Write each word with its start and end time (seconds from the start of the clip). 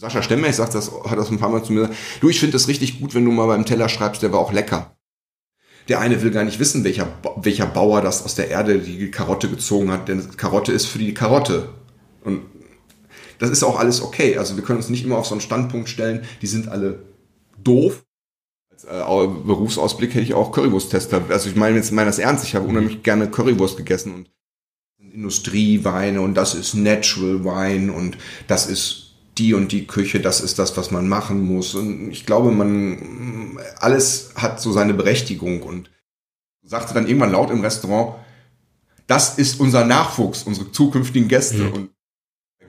Sascha 0.00 0.22
Stemmer, 0.22 0.48
ich 0.48 0.56
sag 0.56 0.70
das, 0.70 0.90
hat 0.90 1.18
das 1.18 1.30
ein 1.30 1.38
paar 1.38 1.50
Mal 1.50 1.62
zu 1.62 1.74
mir 1.74 1.80
gesagt, 1.80 1.98
du, 2.22 2.30
ich 2.30 2.40
finde 2.40 2.54
das 2.54 2.68
richtig 2.68 3.00
gut, 3.00 3.14
wenn 3.14 3.26
du 3.26 3.32
mal 3.32 3.46
beim 3.46 3.66
Teller 3.66 3.90
schreibst, 3.90 4.22
der 4.22 4.32
war 4.32 4.38
auch 4.38 4.50
lecker. 4.50 4.96
Der 5.88 6.00
eine 6.00 6.22
will 6.22 6.30
gar 6.30 6.44
nicht 6.44 6.58
wissen, 6.58 6.84
welcher, 6.84 7.06
welcher 7.36 7.66
Bauer 7.66 8.00
das 8.00 8.24
aus 8.24 8.34
der 8.34 8.48
Erde 8.48 8.78
die 8.78 9.10
Karotte 9.10 9.50
gezogen 9.50 9.90
hat, 9.90 10.08
denn 10.08 10.38
Karotte 10.38 10.72
ist 10.72 10.86
für 10.86 10.98
die 10.98 11.12
Karotte. 11.12 11.68
Und 12.24 12.40
das 13.38 13.50
ist 13.50 13.62
auch 13.62 13.78
alles 13.78 14.00
okay. 14.00 14.38
Also 14.38 14.56
wir 14.56 14.64
können 14.64 14.78
uns 14.78 14.88
nicht 14.88 15.04
immer 15.04 15.18
auf 15.18 15.26
so 15.26 15.34
einen 15.34 15.42
Standpunkt 15.42 15.90
stellen, 15.90 16.24
die 16.40 16.46
sind 16.46 16.68
alle 16.68 17.02
doof. 17.62 18.02
Als 18.70 18.84
äh, 18.84 19.26
Berufsausblick 19.44 20.14
hätte 20.14 20.24
ich 20.24 20.32
auch 20.32 20.50
Currywurst-Tester. 20.52 21.24
Also 21.28 21.50
ich 21.50 21.56
meine 21.56 21.76
jetzt 21.76 21.92
meine 21.92 22.08
das 22.08 22.18
ernst, 22.18 22.44
ich 22.44 22.54
habe 22.54 22.66
unheimlich 22.66 23.02
gerne 23.02 23.30
Currywurst 23.30 23.76
gegessen 23.76 24.14
und 24.14 24.30
Industrieweine 25.12 26.22
und 26.22 26.36
das 26.36 26.54
ist 26.54 26.72
Natural 26.72 27.44
Wine 27.44 27.92
und 27.92 28.16
das 28.46 28.66
ist 28.66 29.09
die 29.40 29.54
und 29.54 29.72
die 29.72 29.86
Küche, 29.86 30.20
das 30.20 30.40
ist 30.40 30.58
das, 30.58 30.76
was 30.76 30.90
man 30.90 31.08
machen 31.08 31.40
muss. 31.40 31.74
Und 31.74 32.10
ich 32.10 32.26
glaube, 32.26 32.52
man, 32.52 33.58
alles 33.78 34.32
hat 34.36 34.60
so 34.60 34.70
seine 34.70 34.94
Berechtigung 34.94 35.62
und 35.62 35.90
sagte 36.62 36.92
dann 36.94 37.06
irgendwann 37.08 37.32
laut 37.32 37.50
im 37.50 37.62
Restaurant, 37.62 38.16
das 39.06 39.38
ist 39.38 39.58
unser 39.58 39.84
Nachwuchs, 39.84 40.42
unsere 40.42 40.70
zukünftigen 40.70 41.28
Gäste. 41.28 41.64
Mhm. 41.64 41.72
Und 41.72 41.90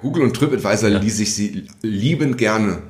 Google 0.02 0.24
und 0.24 0.34
TripAdvisor 0.34 0.90
ja. 0.90 1.00
ließ 1.00 1.20
ich 1.20 1.36
sie 1.36 1.68
liebend 1.82 2.38
gerne. 2.38 2.82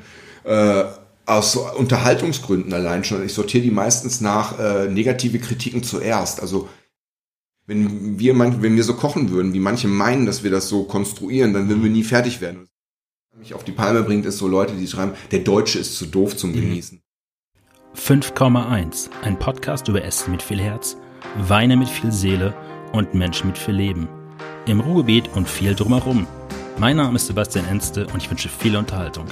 Äh, 0.44 0.84
aus 1.26 1.56
Unterhaltungsgründen 1.56 2.74
allein 2.74 3.04
schon. 3.04 3.26
Ich 3.26 3.34
sortiere 3.34 3.64
die 3.64 3.72
meistens 3.72 4.22
nach 4.22 4.60
äh, 4.60 4.88
negative 4.88 5.40
Kritiken 5.40 5.84
zuerst. 5.84 6.42
Also 6.42 6.70
wenn 7.66 8.20
wir, 8.20 8.34
man, 8.34 8.62
wenn 8.62 8.76
wir 8.76 8.84
so 8.84 8.96
kochen 8.96 9.30
würden, 9.30 9.54
wie 9.54 9.60
manche 9.60 9.88
meinen, 9.88 10.26
dass 10.26 10.44
wir 10.44 10.52
das 10.52 10.68
so 10.68 10.84
konstruieren, 10.84 11.54
dann 11.54 11.70
würden 11.70 11.84
wir 11.84 11.92
nie 11.92 12.04
fertig 12.04 12.42
werden 12.42 12.71
mich 13.38 13.54
auf 13.54 13.64
die 13.64 13.72
Palme 13.72 14.04
bringt, 14.04 14.26
ist 14.26 14.40
so 14.40 14.48
Leute, 14.48 14.74
die 14.74 14.86
schreiben, 14.86 15.14
der 15.32 15.40
Deutsche 15.40 15.80
ist 15.80 15.96
zu 15.96 16.06
doof 16.06 16.36
zum 16.36 16.50
mhm. 16.50 16.56
Genießen. 16.56 17.02
5,1, 17.96 19.10
ein 19.22 19.40
Podcast 19.40 19.88
über 19.88 20.04
Essen 20.04 20.32
mit 20.32 20.42
viel 20.42 20.60
Herz, 20.60 20.98
Weine 21.38 21.78
mit 21.78 21.88
viel 21.88 22.12
Seele 22.12 22.54
und 22.92 23.14
Menschen 23.14 23.48
mit 23.48 23.58
viel 23.58 23.74
Leben. 23.74 24.10
Im 24.66 24.82
Ruhrgebiet 24.82 25.30
und 25.34 25.48
viel 25.48 25.76
drumherum. 25.76 26.28
Mein 26.78 26.98
Name 26.98 27.16
ist 27.16 27.28
Sebastian 27.28 27.66
Enste 27.68 28.06
und 28.08 28.18
ich 28.18 28.30
wünsche 28.30 28.50
viel 28.50 28.76
Unterhaltung. 28.76 29.26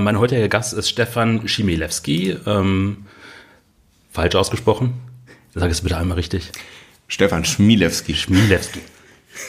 Mein 0.00 0.18
heutiger 0.18 0.48
Gast 0.48 0.72
ist 0.72 0.88
Stefan 0.88 1.46
Schimilewski. 1.46 2.30
Ähm, 2.46 3.06
falsch 4.10 4.34
ausgesprochen? 4.34 5.11
Sag 5.54 5.70
es 5.70 5.82
bitte 5.82 5.96
einmal 5.96 6.16
richtig. 6.16 6.50
Stefan 7.08 7.44
Schmielewski. 7.44 8.14
Schmielewski. 8.14 8.80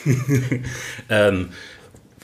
ähm, 1.09 1.49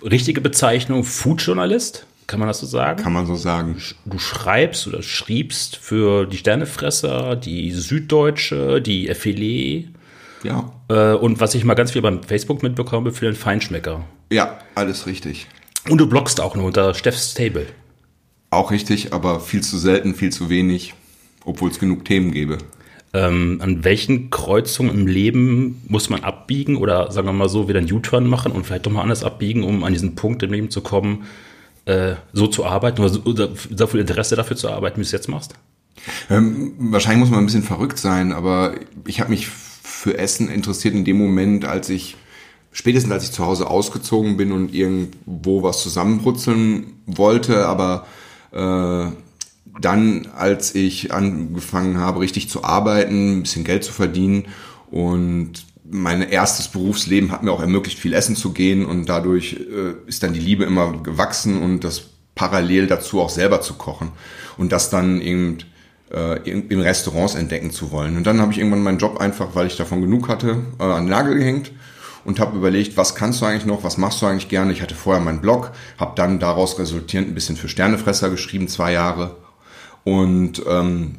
richtige 0.03 0.41
Bezeichnung 0.41 1.03
Foodjournalist, 1.03 2.05
kann 2.29 2.39
man 2.39 2.47
das 2.47 2.59
so 2.59 2.67
sagen? 2.67 3.01
Kann 3.01 3.13
man 3.13 3.25
so 3.25 3.33
sagen. 3.33 3.77
Du 4.05 4.19
schreibst 4.19 4.87
oder 4.87 5.01
schriebst 5.01 5.77
für 5.77 6.27
die 6.27 6.37
Sternefresser, 6.37 7.35
die 7.35 7.71
Süddeutsche, 7.71 8.81
die 8.81 9.11
FLE. 9.15 9.85
Ja. 10.43 10.71
Äh, 10.89 11.15
und 11.15 11.39
was 11.39 11.55
ich 11.55 11.63
mal 11.63 11.73
ganz 11.73 11.91
viel 11.91 12.03
beim 12.03 12.21
Facebook 12.21 12.61
mitbekomme, 12.61 13.13
für 13.13 13.25
den 13.25 13.35
Feinschmecker. 13.35 14.05
Ja, 14.31 14.59
alles 14.75 15.07
richtig. 15.07 15.47
Und 15.89 15.97
du 15.97 16.07
bloggst 16.07 16.39
auch 16.39 16.55
nur 16.55 16.65
unter 16.65 16.93
Steffs 16.93 17.33
Table. 17.33 17.65
Auch 18.51 18.69
richtig, 18.69 19.11
aber 19.11 19.39
viel 19.39 19.61
zu 19.61 19.79
selten, 19.79 20.13
viel 20.13 20.31
zu 20.31 20.51
wenig, 20.51 20.93
obwohl 21.45 21.71
es 21.71 21.79
genug 21.79 22.05
Themen 22.05 22.31
gäbe. 22.31 22.59
Ähm, 23.11 23.59
an 23.61 23.83
welchen 23.83 24.29
Kreuzungen 24.29 24.93
im 24.93 25.07
Leben 25.07 25.81
muss 25.87 26.09
man 26.09 26.23
abbiegen 26.23 26.77
oder 26.77 27.11
sagen 27.11 27.27
wir 27.27 27.33
mal 27.33 27.49
so, 27.49 27.67
wieder 27.67 27.79
einen 27.79 27.91
U-Turn 27.91 28.27
machen 28.27 28.51
und 28.51 28.65
vielleicht 28.65 28.85
doch 28.85 28.91
mal 28.91 29.01
anders 29.01 29.23
abbiegen, 29.23 29.63
um 29.63 29.83
an 29.83 29.93
diesen 29.93 30.13
Punkt 30.13 30.43
im 30.43 30.51
Leben 30.51 30.69
zu 30.69 30.81
kommen, 30.81 31.25
äh, 31.85 32.15
so 32.33 32.45
zu 32.45 32.65
arbeiten 32.65 33.01
oder, 33.01 33.09
so, 33.09 33.21
so 33.75 33.87
viel 33.87 33.99
Interesse 33.99 34.35
dafür 34.35 34.55
zu 34.55 34.69
arbeiten, 34.69 34.97
wie 34.97 35.01
du 35.01 35.07
es 35.07 35.11
jetzt 35.11 35.27
machst? 35.27 35.55
Ähm, 36.29 36.73
wahrscheinlich 36.77 37.21
muss 37.21 37.31
man 37.31 37.39
ein 37.39 37.45
bisschen 37.47 37.63
verrückt 37.63 37.97
sein, 37.97 38.31
aber 38.31 38.75
ich 39.07 39.19
habe 39.21 39.31
mich 39.31 39.47
für 39.47 40.17
Essen 40.17 40.49
interessiert 40.49 40.93
in 40.93 41.03
dem 41.03 41.17
Moment, 41.17 41.65
als 41.65 41.89
ich 41.89 42.15
spätestens 42.71 43.11
als 43.11 43.23
ich 43.23 43.31
zu 43.31 43.45
Hause 43.45 43.67
ausgezogen 43.67 44.37
bin 44.37 44.51
und 44.51 44.73
irgendwo 44.73 45.63
was 45.63 45.81
zusammenbrutzeln 45.81 46.93
wollte, 47.05 47.65
aber 47.65 48.05
äh, 48.51 49.11
dann, 49.81 50.27
als 50.35 50.75
ich 50.75 51.13
angefangen 51.13 51.97
habe, 51.97 52.19
richtig 52.19 52.49
zu 52.49 52.63
arbeiten, 52.63 53.39
ein 53.39 53.43
bisschen 53.43 53.63
Geld 53.63 53.83
zu 53.83 53.93
verdienen 53.93 54.45
und 54.91 55.65
mein 55.91 56.21
erstes 56.21 56.67
Berufsleben 56.67 57.31
hat 57.31 57.43
mir 57.43 57.51
auch 57.51 57.61
ermöglicht, 57.61 57.97
viel 57.97 58.13
essen 58.13 58.35
zu 58.35 58.51
gehen 58.53 58.85
und 58.85 59.07
dadurch 59.07 59.53
äh, 59.53 60.07
ist 60.07 60.21
dann 60.23 60.33
die 60.33 60.39
Liebe 60.39 60.63
immer 60.63 60.93
gewachsen 61.01 61.61
und 61.61 61.83
das 61.83 62.03
parallel 62.35 62.87
dazu 62.87 63.19
auch 63.21 63.29
selber 63.29 63.61
zu 63.61 63.73
kochen 63.73 64.11
und 64.57 64.71
das 64.71 64.89
dann 64.89 65.19
eben 65.19 65.57
äh, 66.13 66.49
in 66.49 66.79
Restaurants 66.79 67.35
entdecken 67.35 67.71
zu 67.71 67.91
wollen. 67.91 68.17
Und 68.17 68.27
dann 68.27 68.39
habe 68.39 68.51
ich 68.51 68.59
irgendwann 68.59 68.83
meinen 68.83 68.99
Job 68.99 69.19
einfach, 69.19 69.55
weil 69.55 69.67
ich 69.67 69.77
davon 69.77 70.01
genug 70.01 70.27
hatte, 70.29 70.57
äh, 70.79 70.83
an 70.83 71.05
den 71.05 71.09
Nagel 71.09 71.35
gehängt 71.35 71.71
und 72.23 72.39
habe 72.39 72.57
überlegt, 72.57 72.97
was 72.97 73.15
kannst 73.15 73.41
du 73.41 73.45
eigentlich 73.45 73.65
noch, 73.65 73.83
was 73.83 73.97
machst 73.97 74.21
du 74.21 74.25
eigentlich 74.25 74.49
gerne. 74.49 74.71
Ich 74.71 74.81
hatte 74.81 74.95
vorher 74.95 75.23
meinen 75.23 75.41
Blog, 75.41 75.71
habe 75.97 76.13
dann 76.15 76.39
daraus 76.39 76.77
resultierend 76.77 77.29
ein 77.29 77.35
bisschen 77.35 77.57
für 77.57 77.67
Sternefresser 77.67 78.29
geschrieben, 78.29 78.67
zwei 78.67 78.93
Jahre 78.93 79.35
und 80.03 80.61
ähm, 80.67 81.15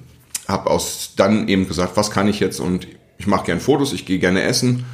habe 0.49 0.71
aus 0.71 1.15
dann 1.17 1.49
eben 1.49 1.69
gesagt, 1.69 1.97
was 1.97 2.11
kann 2.11 2.29
ich 2.29 2.41
jetzt 2.41 2.61
und 2.61 2.87
ich 3.19 3.27
mache 3.27 3.47
gern 3.47 3.61
Fotos, 3.61 3.93
ich 3.93 4.07
gehe 4.07 4.19
gerne 4.19 4.43
essen. 4.43 4.85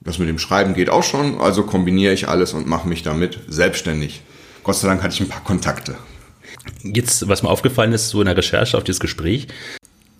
Das 0.00 0.18
mit 0.18 0.28
dem 0.28 0.38
Schreiben 0.38 0.74
geht 0.74 0.90
auch 0.90 1.04
schon, 1.04 1.40
also 1.40 1.62
kombiniere 1.62 2.12
ich 2.12 2.28
alles 2.28 2.52
und 2.52 2.66
mache 2.66 2.88
mich 2.88 3.02
damit 3.02 3.40
selbstständig. 3.48 4.22
Gott 4.64 4.76
sei 4.76 4.88
Dank 4.88 5.02
hatte 5.02 5.14
ich 5.14 5.20
ein 5.20 5.28
paar 5.28 5.44
Kontakte. 5.44 5.96
Jetzt, 6.82 7.28
was 7.28 7.42
mir 7.42 7.48
aufgefallen 7.48 7.92
ist, 7.92 8.08
so 8.08 8.20
in 8.20 8.26
der 8.26 8.36
Recherche 8.36 8.76
auf 8.76 8.84
dieses 8.84 9.00
Gespräch, 9.00 9.48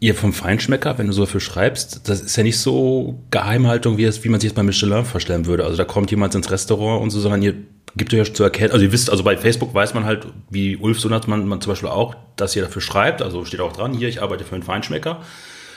ihr 0.00 0.14
vom 0.14 0.32
Feinschmecker, 0.32 0.98
wenn 0.98 1.06
du 1.06 1.12
so 1.12 1.24
dafür 1.24 1.40
schreibst, 1.40 2.08
das 2.08 2.20
ist 2.20 2.36
ja 2.36 2.42
nicht 2.42 2.58
so 2.58 3.20
Geheimhaltung, 3.30 3.98
wie, 3.98 4.04
es, 4.04 4.24
wie 4.24 4.28
man 4.28 4.40
sich 4.40 4.50
jetzt 4.50 4.56
bei 4.56 4.62
Michelin 4.62 5.04
vorstellen 5.04 5.46
würde. 5.46 5.64
Also 5.64 5.76
da 5.76 5.84
kommt 5.84 6.10
jemand 6.10 6.34
ins 6.34 6.50
Restaurant 6.50 7.02
und 7.02 7.10
so 7.10 7.20
sagen, 7.20 7.42
ihr 7.42 7.54
gibt 7.96 8.12
ja 8.12 8.24
zu 8.24 8.42
erkennen, 8.42 8.72
also 8.72 8.84
ihr 8.84 8.92
wisst, 8.92 9.10
also 9.10 9.22
bei 9.22 9.36
Facebook 9.36 9.74
weiß 9.74 9.94
man 9.94 10.04
halt, 10.04 10.26
wie 10.50 10.76
Ulf 10.76 11.00
Sonatmann 11.00 11.46
man 11.46 11.60
zum 11.60 11.72
Beispiel 11.72 11.88
auch, 11.88 12.16
dass 12.36 12.56
ihr 12.56 12.62
dafür 12.62 12.82
schreibt, 12.82 13.22
also 13.22 13.44
steht 13.44 13.60
auch 13.60 13.72
dran, 13.72 13.92
hier, 13.92 14.08
ich 14.08 14.22
arbeite 14.22 14.44
für 14.44 14.54
einen 14.54 14.62
Feinschmecker. 14.64 15.20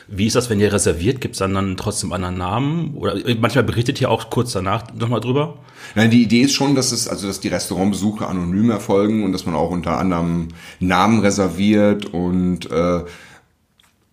Wie 0.08 0.28
ist 0.28 0.36
das, 0.36 0.52
wenn 0.52 0.60
ihr 0.60 0.72
reserviert? 0.72 1.20
Gibt 1.20 1.34
es 1.34 1.40
dann, 1.40 1.56
dann 1.56 1.78
trotzdem 1.78 2.14
anderen 2.14 2.38
Namen? 2.38 2.94
Oder 2.94 3.16
manchmal 3.40 3.64
berichtet 3.64 4.00
ihr 4.00 4.12
auch 4.12 4.30
kurz 4.30 4.52
danach 4.52 4.94
nochmal 4.94 5.20
drüber? 5.20 5.58
Nein, 5.96 6.12
die 6.12 6.22
Idee 6.22 6.42
ist 6.42 6.54
schon, 6.54 6.76
dass 6.76 6.92
es, 6.92 7.08
also 7.08 7.26
dass 7.26 7.40
die 7.40 7.48
Restaurantbesuche 7.48 8.28
anonym 8.28 8.70
erfolgen 8.70 9.24
und 9.24 9.32
dass 9.32 9.48
man 9.48 9.56
auch 9.56 9.72
unter 9.72 9.98
anderem 9.98 10.50
Namen 10.80 11.22
reserviert 11.22 12.06
und 12.06 12.70
äh, 12.70 13.04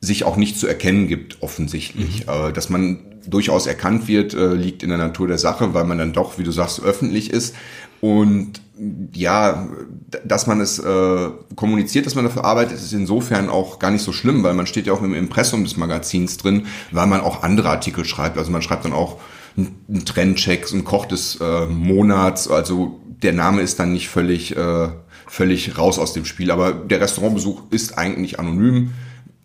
sich 0.00 0.24
auch 0.24 0.36
nicht 0.36 0.58
zu 0.58 0.66
erkennen 0.66 1.08
gibt, 1.08 1.42
offensichtlich. 1.42 2.26
Mhm. 2.26 2.32
Äh, 2.32 2.52
dass 2.52 2.70
man 2.70 2.98
durchaus 3.26 3.66
erkannt 3.66 4.08
wird, 4.08 4.32
äh, 4.34 4.54
liegt 4.54 4.82
in 4.82 4.88
der 4.88 4.98
Natur 4.98 5.28
der 5.28 5.38
Sache, 5.38 5.74
weil 5.74 5.84
man 5.84 5.98
dann 5.98 6.12
doch, 6.14 6.38
wie 6.38 6.44
du 6.44 6.52
sagst, 6.52 6.82
öffentlich 6.82 7.30
ist. 7.30 7.54
Und 8.02 8.60
ja, 9.12 9.68
dass 10.24 10.48
man 10.48 10.60
es 10.60 10.80
äh, 10.80 11.30
kommuniziert, 11.54 12.04
dass 12.04 12.16
man 12.16 12.24
dafür 12.24 12.44
arbeitet, 12.44 12.74
ist 12.74 12.92
insofern 12.92 13.48
auch 13.48 13.78
gar 13.78 13.92
nicht 13.92 14.02
so 14.02 14.12
schlimm, 14.12 14.42
weil 14.42 14.54
man 14.54 14.66
steht 14.66 14.88
ja 14.88 14.92
auch 14.92 15.02
im 15.02 15.14
Impressum 15.14 15.62
des 15.62 15.76
Magazins 15.76 16.36
drin, 16.36 16.66
weil 16.91 17.06
man 17.06 17.20
auch 17.20 17.44
andere 17.44 17.70
Artikel 17.70 18.04
schreibt. 18.04 18.38
Also 18.38 18.50
man 18.50 18.60
schreibt 18.60 18.84
dann 18.84 18.92
auch 18.92 19.20
einen 19.56 20.04
Trendcheck, 20.04 20.66
einen 20.72 20.82
Koch 20.82 21.06
des 21.06 21.36
äh, 21.41 21.66
Monats. 21.66 22.48
Also 22.48 22.98
der 23.06 23.34
Name 23.34 23.62
ist 23.62 23.78
dann 23.78 23.92
nicht 23.92 24.08
völlig, 24.08 24.56
äh, 24.56 24.88
völlig 25.28 25.78
raus 25.78 26.00
aus 26.00 26.12
dem 26.12 26.24
Spiel. 26.24 26.50
Aber 26.50 26.72
der 26.72 27.00
Restaurantbesuch 27.00 27.62
ist 27.70 27.98
eigentlich 27.98 28.41
anonym. 28.41 28.94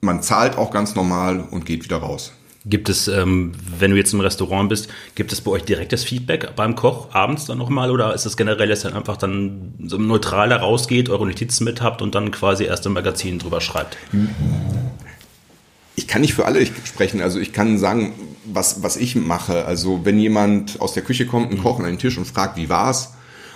Man 0.01 0.23
zahlt 0.23 0.57
auch 0.57 0.71
ganz 0.71 0.95
normal 0.95 1.41
und 1.51 1.67
geht 1.67 1.83
wieder 1.83 1.97
raus. 1.97 2.33
Gibt 2.69 2.89
es, 2.89 3.07
ähm, 3.07 3.53
wenn 3.79 3.91
du 3.91 3.97
jetzt 3.97 4.13
im 4.13 4.19
Restaurant 4.19 4.69
bist, 4.69 4.89
gibt 5.15 5.31
es 5.31 5.41
bei 5.41 5.51
euch 5.51 5.63
direktes 5.63 6.03
Feedback 6.03 6.55
beim 6.55 6.75
Koch 6.75 7.13
abends 7.13 7.45
dann 7.45 7.57
nochmal 7.57 7.91
oder 7.91 8.13
ist 8.13 8.25
es 8.25 8.35
generell, 8.35 8.67
dass 8.67 8.83
ihr 8.83 8.95
einfach 8.95 9.17
dann 9.17 9.73
so 9.85 9.97
neutral 9.97 10.51
rausgeht, 10.51 11.09
eure 11.09 11.25
Notizen 11.25 11.63
mit 11.63 11.81
habt 11.81 12.01
und 12.01 12.15
dann 12.15 12.31
quasi 12.31 12.65
erst 12.65 12.85
im 12.85 12.93
Magazin 12.93 13.39
drüber 13.39 13.61
schreibt? 13.61 13.97
Ich 15.95 16.07
kann 16.07 16.21
nicht 16.21 16.33
für 16.33 16.45
alle 16.45 16.65
sprechen, 16.65 17.21
also 17.21 17.39
ich 17.39 17.53
kann 17.53 17.77
sagen, 17.77 18.13
was, 18.45 18.83
was 18.83 18.97
ich 18.97 19.15
mache. 19.15 19.65
Also 19.65 20.01
wenn 20.03 20.19
jemand 20.19 20.81
aus 20.81 20.93
der 20.93 21.03
Küche 21.03 21.25
kommt, 21.25 21.51
ein 21.51 21.59
Koch 21.59 21.79
an 21.79 21.85
den 21.85 21.99
Tisch 21.99 22.17
und 22.17 22.25
fragt, 22.25 22.57
wie 22.57 22.69
war's, 22.69 23.13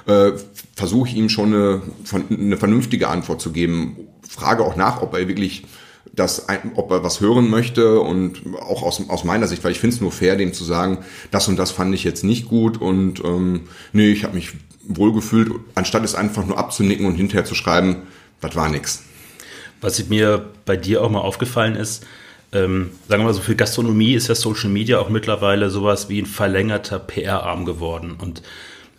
äh, 0.08 0.32
versuche 0.76 1.10
ich 1.10 1.16
ihm 1.16 1.30
schon 1.30 1.54
eine, 1.54 1.82
eine 2.30 2.58
vernünftige 2.58 3.10
Antwort 3.10 3.42
zu 3.42 3.52
geben. 3.52 3.98
Frage 4.28 4.64
auch 4.64 4.76
nach, 4.76 5.02
ob 5.02 5.14
er 5.14 5.28
wirklich 5.28 5.64
das, 6.14 6.48
ob 6.76 6.92
er 6.92 7.04
was 7.04 7.22
hören 7.22 7.50
möchte 7.50 8.00
und 8.00 8.42
auch 8.60 8.84
aus, 8.84 9.02
aus 9.10 9.24
meiner 9.24 9.48
Sicht, 9.48 9.64
weil 9.64 9.72
ich 9.72 9.80
finde 9.80 9.96
es 9.96 10.02
nur 10.02 10.12
fair, 10.12 10.36
dem 10.36 10.54
zu 10.54 10.64
sagen, 10.64 11.00
das 11.32 11.48
und 11.48 11.58
das 11.58 11.72
fand 11.72 11.96
ich 11.96 12.04
jetzt 12.04 12.24
nicht 12.24 12.48
gut 12.48 12.80
und 12.80 13.24
ähm, 13.24 13.62
nee, 13.94 14.12
ich 14.12 14.24
habe 14.24 14.36
mich 14.36 14.52
wohlgefühlt, 14.84 15.52
anstatt 15.76 16.04
es 16.04 16.16
einfach 16.16 16.46
nur 16.46 16.58
abzunicken 16.58 17.06
und 17.06 17.16
hinterher 17.16 17.46
zu 17.46 17.56
schreiben, 17.56 18.04
das 18.42 18.56
war 18.56 18.70
nix. 18.70 19.04
Was 19.80 20.10
mir 20.10 20.50
bei 20.66 20.76
dir 20.76 21.02
auch 21.02 21.10
mal 21.10 21.22
aufgefallen 21.22 21.76
ist, 21.76 22.06
ähm, 22.54 22.92
sagen 23.08 23.22
wir 23.22 23.28
mal 23.28 23.34
so, 23.34 23.42
für 23.42 23.56
Gastronomie 23.56 24.14
ist 24.14 24.28
ja 24.28 24.36
Social 24.36 24.70
Media 24.70 25.00
auch 25.00 25.10
mittlerweile 25.10 25.70
sowas 25.70 26.10
wie 26.10 26.22
ein 26.22 26.26
verlängerter 26.26 27.00
PR-Arm 27.00 27.66
geworden. 27.66 28.16
Und 28.20 28.44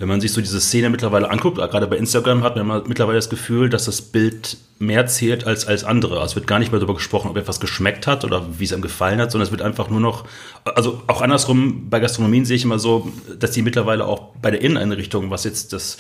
wenn 0.03 0.09
man 0.09 0.21
sich 0.21 0.33
so 0.33 0.41
diese 0.41 0.61
Szene 0.61 0.91
mittlerweile 0.91 1.31
anguckt, 1.31 1.59
gerade 1.59 1.87
bei 1.87 1.97
Instagram 1.97 2.43
hat 2.43 2.57
man 2.57 2.83
mittlerweile 2.89 3.19
das 3.19 3.31
Gefühl, 3.31 3.69
dass 3.69 3.85
das 3.85 4.03
Bild 4.03 4.57
mehr 4.81 5.07
zählt 5.07 5.47
als, 5.47 5.65
als 5.65 5.85
andere. 5.85 6.15
Also 6.15 6.33
es 6.33 6.35
wird 6.35 6.49
gar 6.49 6.59
nicht 6.59 6.73
mehr 6.73 6.81
darüber 6.81 6.95
gesprochen, 6.95 7.31
ob 7.31 7.37
etwas 7.37 7.61
geschmeckt 7.61 8.09
hat 8.09 8.25
oder 8.25 8.45
wie 8.59 8.65
es 8.65 8.73
einem 8.73 8.83
gefallen 8.83 9.21
hat, 9.21 9.31
sondern 9.31 9.47
es 9.47 9.53
wird 9.53 9.63
einfach 9.63 9.91
nur 9.91 10.01
noch, 10.01 10.25
also 10.65 11.01
auch 11.07 11.23
andersrum, 11.23 11.89
bei 11.89 12.01
Gastronomien 12.01 12.45
sehe 12.45 12.57
ich 12.57 12.65
immer 12.65 12.81
so, 12.81 13.13
dass 13.39 13.53
die 13.53 13.63
mittlerweile 13.63 14.05
auch 14.05 14.35
bei 14.43 14.51
der 14.51 14.61
Inneneinrichtung, 14.61 15.31
was 15.31 15.45
jetzt 15.45 15.73
das 15.73 15.99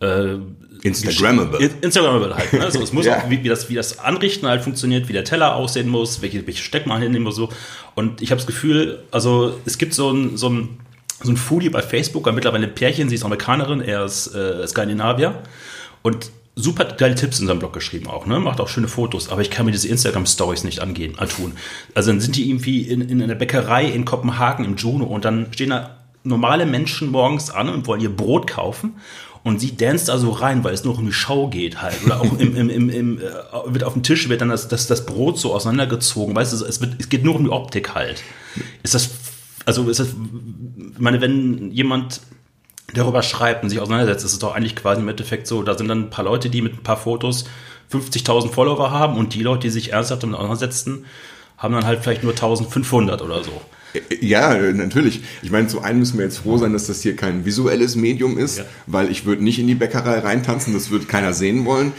äh, 0.00 0.34
Instagrammable. 0.82 1.70
Instagrammable 1.80 2.36
halt. 2.36 2.52
Ne? 2.52 2.60
Also 2.60 2.82
es 2.82 2.92
muss 2.92 3.06
ja. 3.06 3.20
auch, 3.20 3.30
wie, 3.30 3.42
wie, 3.42 3.48
das, 3.48 3.70
wie 3.70 3.74
das 3.74 4.00
Anrichten 4.00 4.48
halt 4.48 4.60
funktioniert, 4.60 5.08
wie 5.08 5.14
der 5.14 5.24
Teller 5.24 5.56
aussehen 5.56 5.88
muss, 5.88 6.20
welche, 6.20 6.46
welche 6.46 6.62
Steckmal 6.62 7.00
hinnehmen 7.00 7.24
muss 7.24 7.36
so. 7.36 7.48
Und 7.94 8.20
ich 8.20 8.32
habe 8.32 8.38
das 8.38 8.46
Gefühl, 8.46 9.02
also 9.10 9.58
es 9.64 9.78
gibt 9.78 9.94
so 9.94 10.10
ein, 10.10 10.36
so 10.36 10.50
ein 10.50 10.78
so 11.22 11.30
ein 11.30 11.36
Foodie 11.36 11.68
bei 11.68 11.82
Facebook, 11.82 12.26
ein 12.28 12.34
mittlerweile 12.34 12.66
ein 12.66 12.74
Pärchen, 12.74 13.08
sie 13.08 13.14
ist 13.14 13.24
Amerikanerin, 13.24 13.80
er 13.80 14.04
ist 14.04 14.34
äh, 14.34 14.66
Skandinavier 14.66 15.42
und 16.02 16.30
super 16.56 16.84
geile 16.84 17.14
Tipps 17.14 17.40
in 17.40 17.46
seinem 17.46 17.58
Blog 17.58 17.72
geschrieben 17.72 18.08
auch, 18.08 18.26
ne? 18.26 18.38
Macht 18.38 18.60
auch 18.60 18.68
schöne 18.68 18.88
Fotos, 18.88 19.30
aber 19.30 19.40
ich 19.40 19.50
kann 19.50 19.66
mir 19.66 19.72
diese 19.72 19.88
Instagram-Stories 19.88 20.64
nicht 20.64 20.80
angehen, 20.80 21.18
antun. 21.18 21.52
Also 21.94 22.10
dann 22.10 22.20
sind 22.20 22.36
die 22.36 22.48
irgendwie 22.48 22.82
in, 22.82 23.00
in 23.02 23.22
einer 23.22 23.34
Bäckerei 23.34 23.84
in 23.84 24.04
Kopenhagen 24.04 24.64
im 24.64 24.76
Juno 24.76 25.04
und 25.04 25.24
dann 25.24 25.48
stehen 25.52 25.70
da 25.70 25.96
normale 26.22 26.66
Menschen 26.66 27.10
morgens 27.10 27.50
an 27.50 27.68
und 27.68 27.86
wollen 27.86 28.00
ihr 28.00 28.14
Brot 28.14 28.46
kaufen 28.46 28.96
und 29.42 29.58
sie 29.58 29.74
danst 29.76 30.08
da 30.08 30.18
so 30.18 30.30
rein, 30.30 30.64
weil 30.64 30.74
es 30.74 30.84
nur 30.84 30.98
um 30.98 31.06
die 31.06 31.12
Schau 31.12 31.48
geht 31.48 31.80
halt. 31.80 32.04
Oder 32.04 32.20
auch 32.20 32.38
im, 32.38 32.54
im, 32.54 32.68
im, 32.68 32.90
im 32.90 33.18
äh, 33.18 33.22
wird 33.66 33.84
auf 33.84 33.94
dem 33.94 34.02
Tisch 34.02 34.28
wird 34.28 34.42
dann 34.42 34.50
das, 34.50 34.68
das, 34.68 34.86
das 34.86 35.06
Brot 35.06 35.38
so 35.38 35.54
auseinandergezogen. 35.54 36.36
Weißt 36.36 36.52
du, 36.52 36.64
es, 36.64 36.80
wird, 36.80 36.96
es 36.98 37.08
geht 37.08 37.24
nur 37.24 37.36
um 37.36 37.44
die 37.44 37.50
Optik 37.50 37.94
halt. 37.94 38.22
Ist 38.82 38.94
das 38.94 39.08
also 39.66 39.88
ist 39.88 40.00
das, 40.00 40.08
ich 40.08 40.98
meine, 40.98 41.20
wenn 41.20 41.70
jemand 41.70 42.20
darüber 42.94 43.22
schreibt 43.22 43.62
und 43.62 43.70
sich 43.70 43.80
auseinandersetzt, 43.80 44.24
ist 44.24 44.32
es 44.32 44.38
doch 44.38 44.54
eigentlich 44.54 44.76
quasi 44.76 45.00
im 45.00 45.08
Endeffekt 45.08 45.46
so, 45.46 45.62
da 45.62 45.76
sind 45.76 45.88
dann 45.88 46.04
ein 46.04 46.10
paar 46.10 46.24
Leute, 46.24 46.50
die 46.50 46.62
mit 46.62 46.74
ein 46.74 46.82
paar 46.82 46.96
Fotos 46.96 47.44
50.000 47.92 48.50
Follower 48.50 48.90
haben 48.90 49.16
und 49.16 49.34
die 49.34 49.42
Leute, 49.42 49.62
die 49.62 49.70
sich 49.70 49.92
ernsthaft 49.92 50.22
damit 50.22 50.36
auseinandersetzen, 50.36 51.04
haben 51.56 51.74
dann 51.74 51.84
halt 51.84 52.02
vielleicht 52.02 52.22
nur 52.22 52.32
1500 52.32 53.22
oder 53.22 53.44
so. 53.44 53.60
Ja, 54.20 54.54
natürlich. 54.72 55.22
Ich 55.42 55.50
meine, 55.50 55.66
zu 55.66 55.80
einem 55.80 55.98
müssen 55.98 56.18
wir 56.18 56.24
jetzt 56.24 56.38
froh 56.38 56.56
sein, 56.58 56.72
dass 56.72 56.86
das 56.86 57.02
hier 57.02 57.16
kein 57.16 57.44
visuelles 57.44 57.96
Medium 57.96 58.38
ist, 58.38 58.58
ja. 58.58 58.64
weil 58.86 59.10
ich 59.10 59.24
würde 59.24 59.42
nicht 59.42 59.58
in 59.58 59.66
die 59.66 59.74
Bäckerei 59.74 60.20
reintanzen, 60.20 60.72
das 60.72 60.90
würde 60.90 61.06
keiner 61.06 61.32
sehen 61.32 61.64
wollen. 61.64 61.92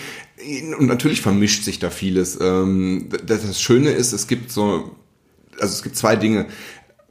Und 0.79 0.87
natürlich 0.87 1.21
vermischt 1.21 1.63
sich 1.63 1.79
da 1.79 1.89
vieles. 1.89 2.39
Ähm, 2.39 3.09
das 3.25 3.61
Schöne 3.61 3.91
ist, 3.91 4.13
es 4.13 4.27
gibt 4.27 4.51
so, 4.51 4.95
also 5.59 5.73
es 5.73 5.83
gibt 5.83 5.97
zwei 5.97 6.15
Dinge 6.15 6.47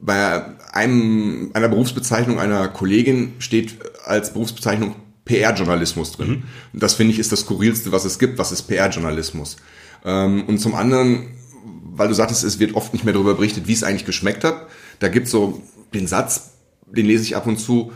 bei 0.01 0.43
einem, 0.73 1.51
einer 1.53 1.69
Berufsbezeichnung 1.69 2.39
einer 2.39 2.67
Kollegin 2.67 3.33
steht 3.39 3.75
als 4.03 4.33
Berufsbezeichnung 4.33 4.95
PR-Journalismus 5.25 6.13
drin. 6.13 6.29
Mhm. 6.29 6.43
Und 6.73 6.83
das 6.83 6.95
finde 6.95 7.13
ich 7.13 7.19
ist 7.19 7.31
das 7.31 7.41
skurrilste, 7.41 7.91
was 7.91 8.05
es 8.05 8.19
gibt. 8.19 8.37
Was 8.37 8.51
ist 8.51 8.63
PR-Journalismus? 8.63 9.57
Ähm, 10.03 10.45
und 10.45 10.59
zum 10.59 10.75
anderen, 10.75 11.27
weil 11.63 12.07
du 12.07 12.13
sagtest, 12.13 12.43
es 12.43 12.59
wird 12.59 12.73
oft 12.73 12.93
nicht 12.93 13.05
mehr 13.05 13.13
darüber 13.13 13.35
berichtet, 13.35 13.67
wie 13.67 13.73
es 13.73 13.83
eigentlich 13.83 14.05
geschmeckt 14.05 14.43
hat. 14.43 14.67
Da 14.99 15.07
gibt 15.07 15.27
so 15.27 15.61
den 15.93 16.07
Satz, 16.07 16.51
den 16.87 17.05
lese 17.05 17.23
ich 17.23 17.35
ab 17.35 17.45
und 17.45 17.57
zu, 17.57 17.91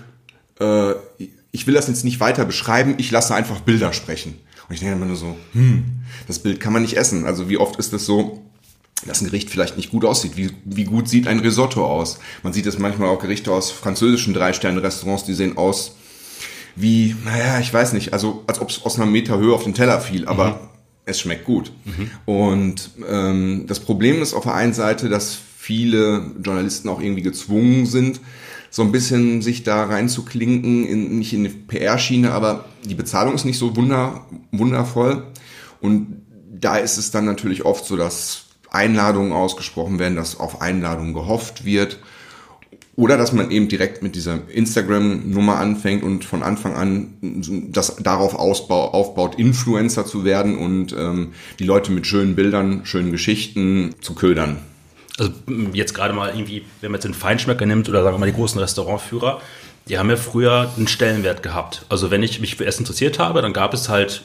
äh, 0.60 0.94
ich 1.51 1.66
will 1.66 1.74
das 1.74 1.88
jetzt 1.88 2.04
nicht 2.04 2.19
weiter 2.19 2.46
beschreiben, 2.46 2.96
ich 2.98 3.12
lasse 3.12 3.34
einfach 3.34 3.62
Bilder 3.62 3.94
sprechen. 3.94 4.36
Und 4.68 4.74
ich 4.74 4.80
denke 4.80 4.96
immer 4.96 5.06
nur 5.06 5.16
so, 5.16 5.36
hm, 5.54 5.84
das 6.28 6.40
Bild 6.40 6.60
kann 6.60 6.74
man 6.74 6.81
nicht 6.81 6.98
essen. 6.98 7.25
Also 7.25 7.50
wie 7.50 7.58
oft 7.58 7.78
ist 7.78 7.94
es 7.94 8.06
so, 8.06 8.44
dass 9.06 9.22
ein 9.22 9.25
Gericht 9.25 9.50
vielleicht 9.50 9.78
nicht 9.78 9.92
gut 9.92 10.06
aussieht. 10.06 10.38
Wie, 10.38 10.52
wie 10.63 10.86
gut 10.86 11.07
sieht 11.07 11.28
ein 11.28 11.40
Risotto 11.40 11.86
aus? 11.86 12.19
Man 12.44 12.54
sieht 12.54 12.66
es 12.66 12.80
manchmal 12.80 13.10
auch 13.10 13.19
Gerichte 13.19 13.52
aus 13.52 13.72
französischen 13.72 14.34
Drei-Sterne-Restaurants, 14.34 15.24
die 15.25 15.34
sehen 15.34 15.57
aus 15.57 15.96
wie, 16.75 17.16
naja, 17.24 17.60
ich 17.60 17.74
weiß 17.74 17.94
nicht, 17.94 18.13
also 18.13 18.44
als 18.48 18.60
ob 18.60 18.69
es 18.69 18.84
aus 18.84 18.98
einer 18.98 19.06
Meter 19.06 19.38
Höhe 19.38 19.54
auf 19.54 19.63
den 19.63 19.74
Teller 19.74 20.02
fiel, 20.02 20.28
aber 20.28 20.50
mhm. 20.50 20.56
es 21.06 21.19
schmeckt 21.19 21.46
gut. 21.46 21.72
Mhm. 21.86 22.12
Und 22.25 22.90
ähm, 23.10 23.63
das 23.68 23.80
Problem 23.80 24.22
ist 24.22 24.34
auf 24.34 24.44
der 24.44 24.56
einen 24.56 24.74
Seite, 24.74 25.08
dass 25.08 25.38
viele 25.58 26.31
Journalisten 26.44 26.90
auch 26.90 27.01
irgendwie 27.01 27.22
gezwungen 27.22 27.86
sind, 27.86 28.19
so 28.69 28.81
ein 28.81 28.92
bisschen 28.92 29.42
sich 29.42 29.63
da 29.63 29.86
reinzuklinken, 29.86 30.86
in, 30.86 31.18
nicht 31.18 31.31
in 31.31 31.46
eine 31.46 31.50
PR-Schiene, 31.50 32.31
aber 32.31 32.66
die 32.84 32.96
Bezahlung 32.96 33.36
ist 33.36 33.46
nicht 33.46 33.58
so 33.58 33.75
wunder, 33.78 34.25
wundervoll. 34.51 35.24
Und 35.80 36.24
da 36.51 36.75
ist 36.78 36.98
es 36.98 37.10
dann 37.10 37.24
natürlich 37.24 37.63
oft 37.63 37.86
so, 37.86 37.96
dass 37.96 38.44
Einladungen 38.75 39.33
ausgesprochen 39.33 40.00
werden, 40.00 40.16
dass 40.16 40.39
auf 40.39 40.62
Einladungen 40.62 41.13
gehofft 41.13 41.66
wird. 41.66 42.00
Oder 42.98 43.18
dass 43.18 43.33
man 43.33 43.51
eben 43.51 43.68
direkt 43.68 44.04
mit 44.04 44.16
dieser 44.16 44.39
Instagram-Nummer 44.50 45.57
anfängt 45.57 46.01
und 46.01 46.24
von 46.24 46.44
Anfang 46.44 46.75
an 46.75 47.69
das 47.72 47.98
darauf 47.98 48.36
ausbau, 48.36 48.92
aufbaut, 48.92 49.36
Influencer 49.36 50.06
zu 50.06 50.24
werden 50.24 50.57
und 50.57 50.94
ähm, 50.98 51.33
die 51.60 51.66
Leute 51.66 51.92
mit 51.92 52.07
schönen 52.07 52.36
Bildern, 52.36 52.86
schönen 52.86 53.12
Geschichten 53.12 53.95
zu 54.00 54.16
ködern. 54.16 54.60
Also 55.18 55.31
jetzt 55.74 55.94
gerade 55.94 56.13
mal 56.13 56.30
irgendwie, 56.33 56.63
wenn 56.80 56.92
man 56.92 57.00
jetzt 57.00 57.06
den 57.06 57.13
Feinschmecker 57.13 57.66
nimmt 57.66 57.89
oder 57.89 58.01
sagen 58.01 58.16
wir 58.16 58.19
mal 58.19 58.25
die 58.27 58.33
großen 58.33 58.60
Restaurantführer, 58.60 59.42
die 59.89 59.98
haben 59.98 60.10
ja 60.10 60.16
früher 60.16 60.72
einen 60.77 60.88
Stellenwert 60.88 61.44
gehabt. 61.44 61.86
Also 61.89 62.12
wenn 62.12 62.24
ich 62.24 62.39
mich 62.39 62.56
für 62.56 62.66
Essen 62.66 62.81
interessiert 62.81 63.19
habe, 63.19 63.42
dann 63.42 63.54
gab 63.54 63.74
es 63.74 63.89
halt 63.89 64.24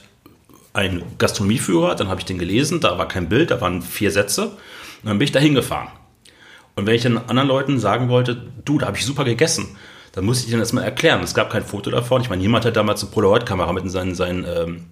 ein 0.72 1.02
Gastronomieführer, 1.18 1.94
dann 1.94 2.08
habe 2.08 2.20
ich 2.20 2.26
den 2.26 2.38
gelesen, 2.38 2.80
da 2.80 2.98
war 2.98 3.08
kein 3.08 3.28
Bild, 3.28 3.50
da 3.50 3.60
waren 3.60 3.82
vier 3.82 4.10
Sätze 4.10 4.46
und 4.46 5.08
dann 5.08 5.18
bin 5.18 5.24
ich 5.24 5.32
da 5.32 5.40
hingefahren. 5.40 5.88
Und 6.76 6.86
wenn 6.86 6.94
ich 6.94 7.02
dann 7.02 7.18
anderen 7.18 7.48
Leuten 7.48 7.78
sagen 7.78 8.08
wollte, 8.08 8.40
du, 8.64 8.78
da 8.78 8.86
habe 8.86 8.96
ich 8.96 9.04
super 9.04 9.24
gegessen, 9.24 9.76
dann 10.12 10.24
musste 10.24 10.44
ich 10.44 10.50
denen 10.50 10.60
das 10.60 10.72
mal 10.72 10.82
erklären. 10.82 11.22
Es 11.22 11.34
gab 11.34 11.50
kein 11.50 11.64
Foto 11.64 11.90
davon. 11.90 12.22
Ich 12.22 12.30
meine, 12.30 12.42
jemand 12.42 12.64
hat 12.64 12.76
damals 12.76 13.02
eine 13.02 13.10
Polaroid-Kamera 13.10 13.72
mit 13.72 13.84
in 13.84 13.90
seinen, 13.90 14.14
seinen 14.14 14.44
ähm, 14.44 14.86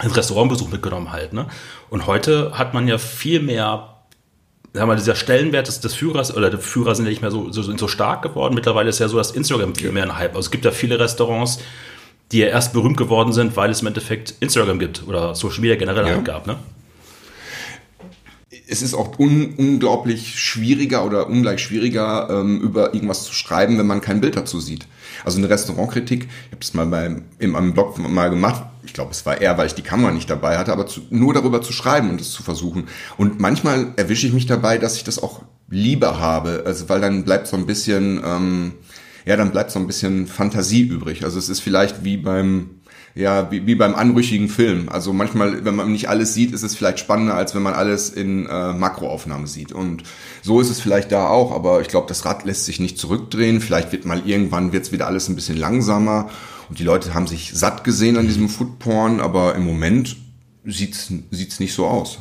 Restaurantbesuch 0.00 0.70
mitgenommen 0.70 1.12
halt. 1.12 1.32
Ne? 1.32 1.46
Und 1.90 2.06
heute 2.06 2.56
hat 2.58 2.74
man 2.74 2.88
ja 2.88 2.98
viel 2.98 3.40
mehr 3.40 3.94
sagen 4.74 4.90
wir, 4.90 4.96
dieser 4.96 5.14
Stellenwert 5.14 5.68
des, 5.68 5.80
des 5.80 5.94
Führers 5.94 6.36
oder 6.36 6.50
der 6.50 6.58
Führer 6.58 6.96
sind 6.96 7.04
ja 7.04 7.10
nicht 7.10 7.22
mehr 7.22 7.30
so, 7.30 7.50
so, 7.52 7.62
so 7.62 7.88
stark 7.88 8.22
geworden. 8.22 8.54
Mittlerweile 8.54 8.88
ist 8.88 8.98
ja 8.98 9.06
so, 9.06 9.16
dass 9.16 9.30
Instagram 9.30 9.74
viel 9.76 9.92
mehr 9.92 10.02
ein 10.02 10.18
Hype. 10.18 10.30
Also 10.30 10.46
es 10.46 10.50
gibt 10.50 10.64
ja 10.64 10.72
viele 10.72 10.98
Restaurants, 10.98 11.60
die 12.32 12.38
ja 12.38 12.48
erst 12.48 12.72
berühmt 12.72 12.96
geworden 12.96 13.32
sind, 13.32 13.56
weil 13.56 13.70
es 13.70 13.80
im 13.80 13.86
Endeffekt 13.86 14.34
Instagram 14.40 14.78
gibt 14.78 15.06
oder 15.06 15.34
Social 15.34 15.60
Media 15.60 15.76
generell 15.76 16.06
ja. 16.06 16.20
gab. 16.20 16.46
Ne? 16.46 16.56
Es 18.66 18.82
ist 18.82 18.94
auch 18.94 19.18
un 19.18 19.54
unglaublich 19.56 20.38
schwieriger 20.40 21.04
oder 21.04 21.28
ungleich 21.28 21.60
schwieriger, 21.60 22.28
ähm, 22.30 22.60
über 22.60 22.94
irgendwas 22.94 23.24
zu 23.24 23.34
schreiben, 23.34 23.78
wenn 23.78 23.86
man 23.86 24.00
kein 24.00 24.20
Bild 24.20 24.36
dazu 24.36 24.58
sieht. 24.58 24.86
Also 25.24 25.38
eine 25.38 25.50
Restaurantkritik, 25.50 26.24
ich 26.24 26.50
habe 26.50 26.60
das 26.60 26.74
mal 26.74 26.86
beim, 26.86 27.22
in 27.38 27.50
meinem 27.50 27.74
Blog 27.74 27.98
mal 27.98 28.30
gemacht, 28.30 28.64
ich 28.86 28.94
glaube, 28.94 29.12
es 29.12 29.24
war 29.26 29.40
eher, 29.40 29.56
weil 29.58 29.66
ich 29.66 29.74
die 29.74 29.82
Kamera 29.82 30.12
nicht 30.12 30.28
dabei 30.30 30.58
hatte, 30.58 30.72
aber 30.72 30.86
zu, 30.86 31.00
nur 31.10 31.34
darüber 31.34 31.62
zu 31.62 31.72
schreiben 31.72 32.10
und 32.10 32.20
es 32.20 32.32
zu 32.32 32.42
versuchen. 32.42 32.88
Und 33.16 33.40
manchmal 33.40 33.88
erwische 33.96 34.26
ich 34.26 34.32
mich 34.32 34.46
dabei, 34.46 34.78
dass 34.78 34.96
ich 34.96 35.04
das 35.04 35.22
auch 35.22 35.42
lieber 35.68 36.18
habe, 36.18 36.64
also 36.66 36.88
weil 36.88 37.00
dann 37.00 37.24
bleibt 37.24 37.46
so 37.46 37.56
ein 37.56 37.66
bisschen... 37.66 38.22
Ähm, 38.24 38.72
ja, 39.24 39.36
dann 39.36 39.50
bleibt 39.50 39.70
so 39.70 39.78
ein 39.78 39.86
bisschen 39.86 40.26
Fantasie 40.26 40.82
übrig. 40.82 41.24
Also 41.24 41.38
es 41.38 41.48
ist 41.48 41.60
vielleicht 41.60 42.04
wie 42.04 42.16
beim, 42.16 42.80
ja, 43.14 43.50
wie, 43.50 43.66
wie 43.66 43.74
beim 43.74 43.94
anrüchigen 43.94 44.48
Film. 44.48 44.88
Also 44.88 45.12
manchmal, 45.12 45.64
wenn 45.64 45.74
man 45.74 45.92
nicht 45.92 46.08
alles 46.08 46.34
sieht, 46.34 46.52
ist 46.52 46.62
es 46.62 46.74
vielleicht 46.74 46.98
spannender, 46.98 47.34
als 47.34 47.54
wenn 47.54 47.62
man 47.62 47.74
alles 47.74 48.10
in 48.10 48.46
äh, 48.46 48.72
Makroaufnahme 48.72 49.46
sieht. 49.46 49.72
Und 49.72 50.02
so 50.42 50.60
ist 50.60 50.70
es 50.70 50.80
vielleicht 50.80 51.10
da 51.10 51.28
auch, 51.28 51.52
aber 51.52 51.80
ich 51.80 51.88
glaube, 51.88 52.08
das 52.08 52.24
Rad 52.24 52.44
lässt 52.44 52.66
sich 52.66 52.80
nicht 52.80 52.98
zurückdrehen. 52.98 53.60
Vielleicht 53.60 53.92
wird 53.92 54.04
mal 54.04 54.22
irgendwann 54.26 54.72
wird's 54.72 54.92
wieder 54.92 55.06
alles 55.06 55.28
ein 55.28 55.36
bisschen 55.36 55.56
langsamer 55.56 56.30
und 56.68 56.78
die 56.78 56.84
Leute 56.84 57.14
haben 57.14 57.26
sich 57.26 57.52
satt 57.54 57.84
gesehen 57.84 58.16
an 58.16 58.26
diesem 58.26 58.48
Foodporn, 58.48 59.20
aber 59.20 59.54
im 59.54 59.64
Moment 59.64 60.16
sieht's 60.64 61.12
sieht's 61.30 61.60
nicht 61.60 61.74
so 61.74 61.86
aus. 61.86 62.18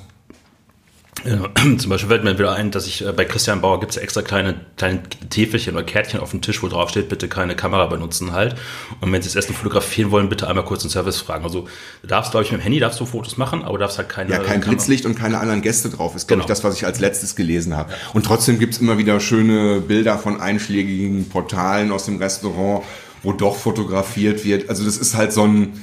Ja, 1.26 1.50
zum 1.78 1.90
Beispiel 1.90 2.10
fällt 2.10 2.24
mir 2.24 2.38
wieder 2.38 2.54
ein, 2.54 2.72
dass 2.72 2.88
ich 2.88 3.06
äh, 3.06 3.12
bei 3.12 3.26
Christian 3.26 3.62
Bauer 3.62 3.80
gibt 3.80 3.92
es 3.94 3.98
extra 3.98 4.22
kleine, 4.22 4.56
kleine 4.78 5.04
Täfelchen 5.30 5.76
oder 5.76 5.84
Kärtchen 5.84 6.20
auf 6.20 6.32
dem 6.32 6.42
Tisch, 6.42 6.62
wo 6.62 6.68
drauf 6.68 6.90
steht, 6.90 7.10
bitte 7.10 7.28
keine 7.28 7.56
Kamera 7.56 7.86
benutzen 7.86 8.34
halt. 8.34 8.56
Und 9.00 9.12
wenn 9.12 9.22
Sie 9.22 9.30
das 9.30 9.36
Essen 9.36 9.56
fotografieren 9.56 10.12
wollen, 10.12 10.30
bitte 10.30 10.48
einmal 10.48 10.66
kurz 10.66 10.84
einen 10.84 10.90
Service 10.90 11.18
fragen. 11.22 11.44
Also 11.44 11.68
du 12.02 12.08
darfst, 12.08 12.32
glaube 12.32 12.46
ich, 12.46 12.52
mit 12.52 12.62
dem 12.62 12.64
Handy 12.64 12.80
darfst 12.80 13.00
du 13.00 13.06
Fotos 13.06 13.38
machen, 13.38 13.64
aber 13.64 13.78
darfst 13.78 13.98
halt 13.98 14.10
keine. 14.10 14.32
Ja, 14.32 14.38
kein 14.38 14.60
Kamera. 14.60 14.70
Blitzlicht 14.70 15.06
und 15.06 15.16
keine 15.16 15.40
anderen 15.40 15.62
Gäste 15.62 15.90
drauf, 15.90 16.16
ist, 16.16 16.28
glaube 16.28 16.42
genau. 16.42 16.46
ich, 16.46 16.58
das, 16.58 16.64
was 16.64 16.76
ich 16.76 16.86
als 16.86 17.00
letztes 17.00 17.36
gelesen 17.36 17.78
habe. 17.78 17.92
Ja. 17.92 17.98
Und 18.14 18.26
trotzdem 18.26 18.60
gibt 18.60 18.74
es 18.74 18.82
immer 18.82 18.98
wieder 18.98 19.20
schöne 19.20 19.82
Bilder 19.82 20.18
von 20.18 20.42
einschlägigen 20.42 21.30
Portalen 21.30 21.92
aus 21.92 22.06
dem 22.06 22.18
Restaurant, 22.18 22.84
wo 23.22 23.32
doch 23.32 23.56
fotografiert 23.56 24.44
wird. 24.44 24.70
Also 24.70 24.84
das 24.84 24.98
ist 24.98 25.16
halt 25.16 25.32
so 25.32 25.44
ein 25.44 25.74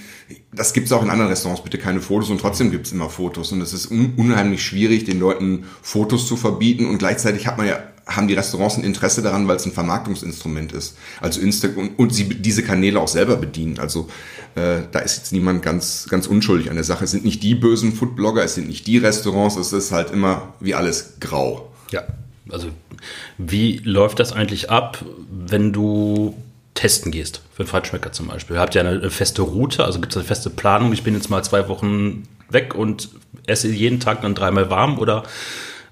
das 0.53 0.73
gibt 0.73 0.87
es 0.87 0.93
auch 0.93 1.03
in 1.03 1.11
anderen 1.11 1.31
Restaurants, 1.31 1.63
bitte 1.63 1.79
keine 1.79 2.01
Fotos 2.01 2.31
und 2.31 2.41
trotzdem 2.41 2.71
gibt 2.71 2.87
es 2.87 2.93
immer 2.93 3.09
Fotos. 3.09 3.53
Und 3.53 3.61
es 3.61 3.73
ist 3.73 3.91
un 3.91 4.15
unheimlich 4.17 4.65
schwierig, 4.65 5.05
den 5.05 5.19
Leuten 5.19 5.65
Fotos 5.83 6.27
zu 6.27 6.37
verbieten 6.37 6.87
und 6.87 6.99
gleichzeitig 6.99 7.47
hat 7.47 7.59
man 7.59 7.67
ja, 7.67 7.81
haben 8.07 8.29
die 8.29 8.35
Restaurants 8.35 8.77
ein 8.77 8.85
Interesse 8.85 9.23
daran, 9.23 9.47
weil 9.49 9.57
es 9.57 9.67
ein 9.67 9.73
Vermarktungsinstrument 9.73 10.73
ist. 10.73 10.97
Also 11.21 11.41
Insta 11.41 11.69
und, 11.77 11.99
und 11.99 12.15
sie 12.15 12.29
diese 12.29 12.63
Kanäle 12.63 13.01
auch 13.01 13.09
selber 13.09 13.37
bedienen. 13.37 13.79
Also 13.79 14.09
äh, 14.55 14.81
da 14.91 14.99
ist 14.99 15.19
jetzt 15.19 15.33
niemand 15.33 15.63
ganz, 15.63 16.07
ganz 16.09 16.27
unschuldig 16.27 16.71
an 16.71 16.75
der 16.75 16.85
Sache. 16.85 17.05
Es 17.05 17.13
sind 17.13 17.25
nicht 17.25 17.43
die 17.43 17.55
bösen 17.55 17.93
Foodblogger, 17.93 18.45
es 18.45 18.55
sind 18.55 18.69
nicht 18.69 18.87
die 18.87 18.99
Restaurants, 18.99 19.57
es 19.57 19.73
ist 19.73 19.93
halt 19.93 20.11
immer 20.11 20.55
wie 20.61 20.75
alles 20.75 21.15
grau. 21.21 21.73
Ja, 21.91 22.03
also 22.49 22.69
wie 23.39 23.79
läuft 23.79 24.19
das 24.19 24.33
eigentlich 24.33 24.71
ab, 24.71 25.05
wenn 25.31 25.73
du 25.73 26.35
testen 26.81 27.13
gehst, 27.13 27.43
für 27.53 27.63
einen 27.63 27.69
Feinschmecker 27.69 28.11
zum 28.11 28.29
Beispiel? 28.29 28.59
Habt 28.59 28.75
ihr 28.75 28.81
eine 28.81 29.11
feste 29.11 29.43
Route, 29.43 29.85
also 29.85 30.01
gibt 30.01 30.13
es 30.13 30.17
eine 30.17 30.27
feste 30.27 30.49
Planung? 30.49 30.93
Ich 30.95 31.03
bin 31.03 31.15
jetzt 31.15 31.29
mal 31.29 31.43
zwei 31.45 31.69
Wochen 31.69 32.27
weg 32.49 32.75
und 32.75 33.11
esse 33.47 33.69
jeden 33.69 34.01
Tag 34.01 34.23
dann 34.23 34.35
dreimal 34.35 34.71
warm 34.71 34.99
oder 34.99 35.25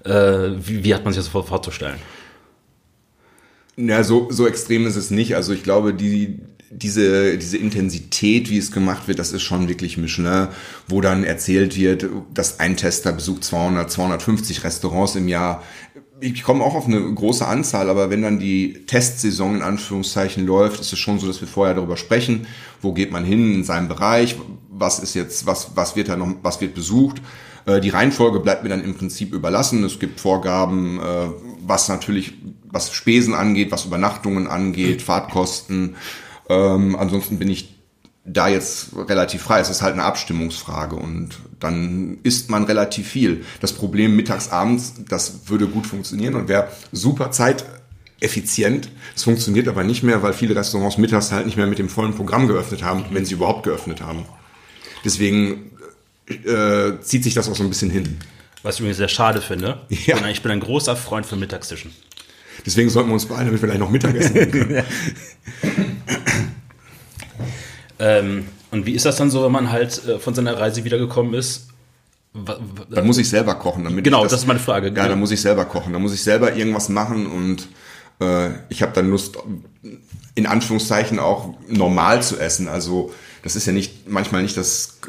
äh, 0.03 0.11
wie, 0.57 0.83
wie, 0.83 0.95
hat 0.95 1.03
man 1.03 1.13
sich 1.13 1.23
das 1.23 1.45
vorzustellen? 1.45 1.99
Ja, 3.77 4.03
so, 4.03 4.31
so 4.31 4.47
extrem 4.47 4.87
ist 4.87 4.95
es 4.95 5.11
nicht. 5.11 5.35
Also 5.35 5.53
ich 5.53 5.61
glaube, 5.61 5.93
die, 5.93 6.39
diese, 6.71 7.37
diese 7.37 7.57
Intensität, 7.57 8.49
wie 8.49 8.57
es 8.57 8.71
gemacht 8.71 9.07
wird, 9.07 9.19
das 9.19 9.31
ist 9.31 9.43
schon 9.43 9.69
wirklich 9.69 9.97
Michelin, 9.97 10.47
wo 10.87 11.01
dann 11.01 11.23
erzählt 11.23 11.77
wird, 11.77 12.07
dass 12.33 12.59
ein 12.59 12.77
Tester 12.77 13.13
besucht 13.13 13.43
200, 13.43 13.91
250 13.91 14.63
Restaurants 14.63 15.15
im 15.15 15.27
Jahr. 15.27 15.63
Ich 16.21 16.43
komme 16.43 16.63
auch 16.63 16.75
auf 16.75 16.85
eine 16.85 17.01
große 17.01 17.45
Anzahl, 17.47 17.89
aber 17.89 18.09
wenn 18.09 18.21
dann 18.21 18.39
die 18.39 18.85
Testsaison 18.85 19.55
in 19.55 19.61
Anführungszeichen 19.61 20.45
läuft, 20.45 20.81
ist 20.81 20.91
es 20.91 20.99
schon 20.99 21.19
so, 21.19 21.27
dass 21.27 21.39
wir 21.39 21.47
vorher 21.47 21.75
darüber 21.75 21.97
sprechen, 21.97 22.47
wo 22.81 22.93
geht 22.93 23.11
man 23.11 23.23
hin 23.23 23.53
in 23.53 23.63
seinem 23.63 23.87
Bereich, 23.87 24.35
was 24.69 24.99
ist 24.99 25.13
jetzt, 25.13 25.45
was, 25.45 25.71
was 25.75 25.95
wird 25.95 26.09
da 26.09 26.17
noch, 26.17 26.35
was 26.41 26.59
wird 26.61 26.75
besucht. 26.75 27.21
Äh, 27.65 27.81
die 27.81 27.89
Reihenfolge 27.89 28.39
bleibt 28.39 28.63
mir 28.63 28.69
dann 28.69 28.83
im 28.83 28.95
Prinzip 28.95 29.33
überlassen. 29.33 29.83
Es 29.83 29.99
gibt 29.99 30.19
Vorgaben, 30.19 30.99
äh, 30.99 31.29
was 31.65 31.87
natürlich, 31.87 32.33
was 32.63 32.91
Spesen 32.91 33.33
angeht, 33.33 33.71
was 33.71 33.85
Übernachtungen 33.85 34.47
angeht, 34.47 35.01
Fahrtkosten. 35.01 35.95
Ähm, 36.49 36.95
ansonsten 36.95 37.39
bin 37.39 37.49
ich 37.49 37.79
da 38.25 38.47
jetzt 38.47 38.89
relativ 38.95 39.43
frei. 39.43 39.59
Es 39.59 39.69
ist 39.69 39.81
halt 39.81 39.93
eine 39.93 40.03
Abstimmungsfrage 40.03 40.95
und 40.95 41.39
dann 41.59 42.19
isst 42.23 42.49
man 42.49 42.63
relativ 42.63 43.07
viel. 43.07 43.45
Das 43.59 43.73
Problem 43.73 44.15
mittags, 44.15 44.49
abends, 44.49 44.93
das 45.07 45.47
würde 45.47 45.67
gut 45.67 45.85
funktionieren 45.85 46.35
und 46.35 46.47
wäre 46.47 46.69
super 46.91 47.31
zeiteffizient. 47.31 48.89
Es 49.15 49.23
funktioniert 49.23 49.67
aber 49.67 49.83
nicht 49.83 50.03
mehr, 50.03 50.23
weil 50.23 50.33
viele 50.33 50.55
Restaurants 50.55 50.97
mittags 50.97 51.31
halt 51.31 51.45
nicht 51.45 51.57
mehr 51.57 51.67
mit 51.67 51.79
dem 51.79 51.89
vollen 51.89 52.13
Programm 52.13 52.47
geöffnet 52.47 52.83
haben, 52.83 53.05
wenn 53.11 53.25
sie 53.25 53.33
überhaupt 53.33 53.63
geöffnet 53.63 54.01
haben. 54.01 54.25
Deswegen 55.03 55.71
äh, 56.27 56.99
zieht 57.01 57.23
sich 57.23 57.33
das 57.33 57.49
auch 57.49 57.55
so 57.55 57.63
ein 57.63 57.69
bisschen 57.69 57.89
hin. 57.89 58.19
Was 58.63 58.75
ich 58.75 58.81
übrigens 58.81 58.97
sehr 58.97 59.07
schade 59.07 59.41
finde. 59.41 59.81
Ja. 60.05 60.27
Ich 60.27 60.41
bin 60.41 60.51
ein 60.51 60.59
großer 60.59 60.95
Freund 60.95 61.25
von 61.25 61.39
Mittagstischen. 61.39 61.91
Deswegen 62.65 62.89
sollten 62.89 63.09
wir 63.09 63.13
uns 63.13 63.25
beeilen, 63.25 63.45
damit 63.45 63.61
wir 63.61 63.67
gleich 63.67 63.79
noch 63.79 63.89
Mittagessen 63.89 64.33
können. 64.51 64.83
ähm, 67.99 68.45
und 68.71 68.85
wie 68.85 68.93
ist 68.93 69.05
das 69.05 69.15
dann 69.17 69.31
so, 69.31 69.43
wenn 69.43 69.51
man 69.51 69.71
halt 69.71 70.05
äh, 70.07 70.19
von 70.19 70.33
seiner 70.33 70.59
Reise 70.59 70.83
wiedergekommen 70.83 71.33
ist? 71.33 71.67
Dann 72.33 73.07
muss 73.07 73.17
ich 73.17 73.27
selber 73.27 73.55
kochen. 73.55 73.83
Damit 73.83 74.03
genau, 74.03 74.21
das, 74.23 74.31
das, 74.31 74.41
ist 74.41 74.47
meine 74.47 74.59
Frage. 74.59 74.87
Ja, 74.95 75.07
dann 75.07 75.19
muss 75.19 75.31
ich 75.31 75.41
selber 75.41 75.65
kochen. 75.65 75.93
Dann 75.93 76.01
muss 76.01 76.13
ich 76.13 76.21
selber 76.21 76.55
irgendwas 76.55 76.89
machen 76.89 77.25
und 77.25 77.67
äh, 78.19 78.51
ich 78.69 78.81
habe 78.81 78.91
dann 78.93 79.09
Lust, 79.09 79.37
in 80.35 80.45
Anführungszeichen 80.45 81.17
auch 81.19 81.55
normal 81.67 82.21
zu 82.21 82.37
essen. 82.39 82.67
Also 82.67 83.11
das 83.43 83.55
ist 83.55 83.65
ja 83.65 83.73
nicht 83.73 84.09
manchmal 84.09 84.43
nicht 84.43 84.57
das 84.57 84.99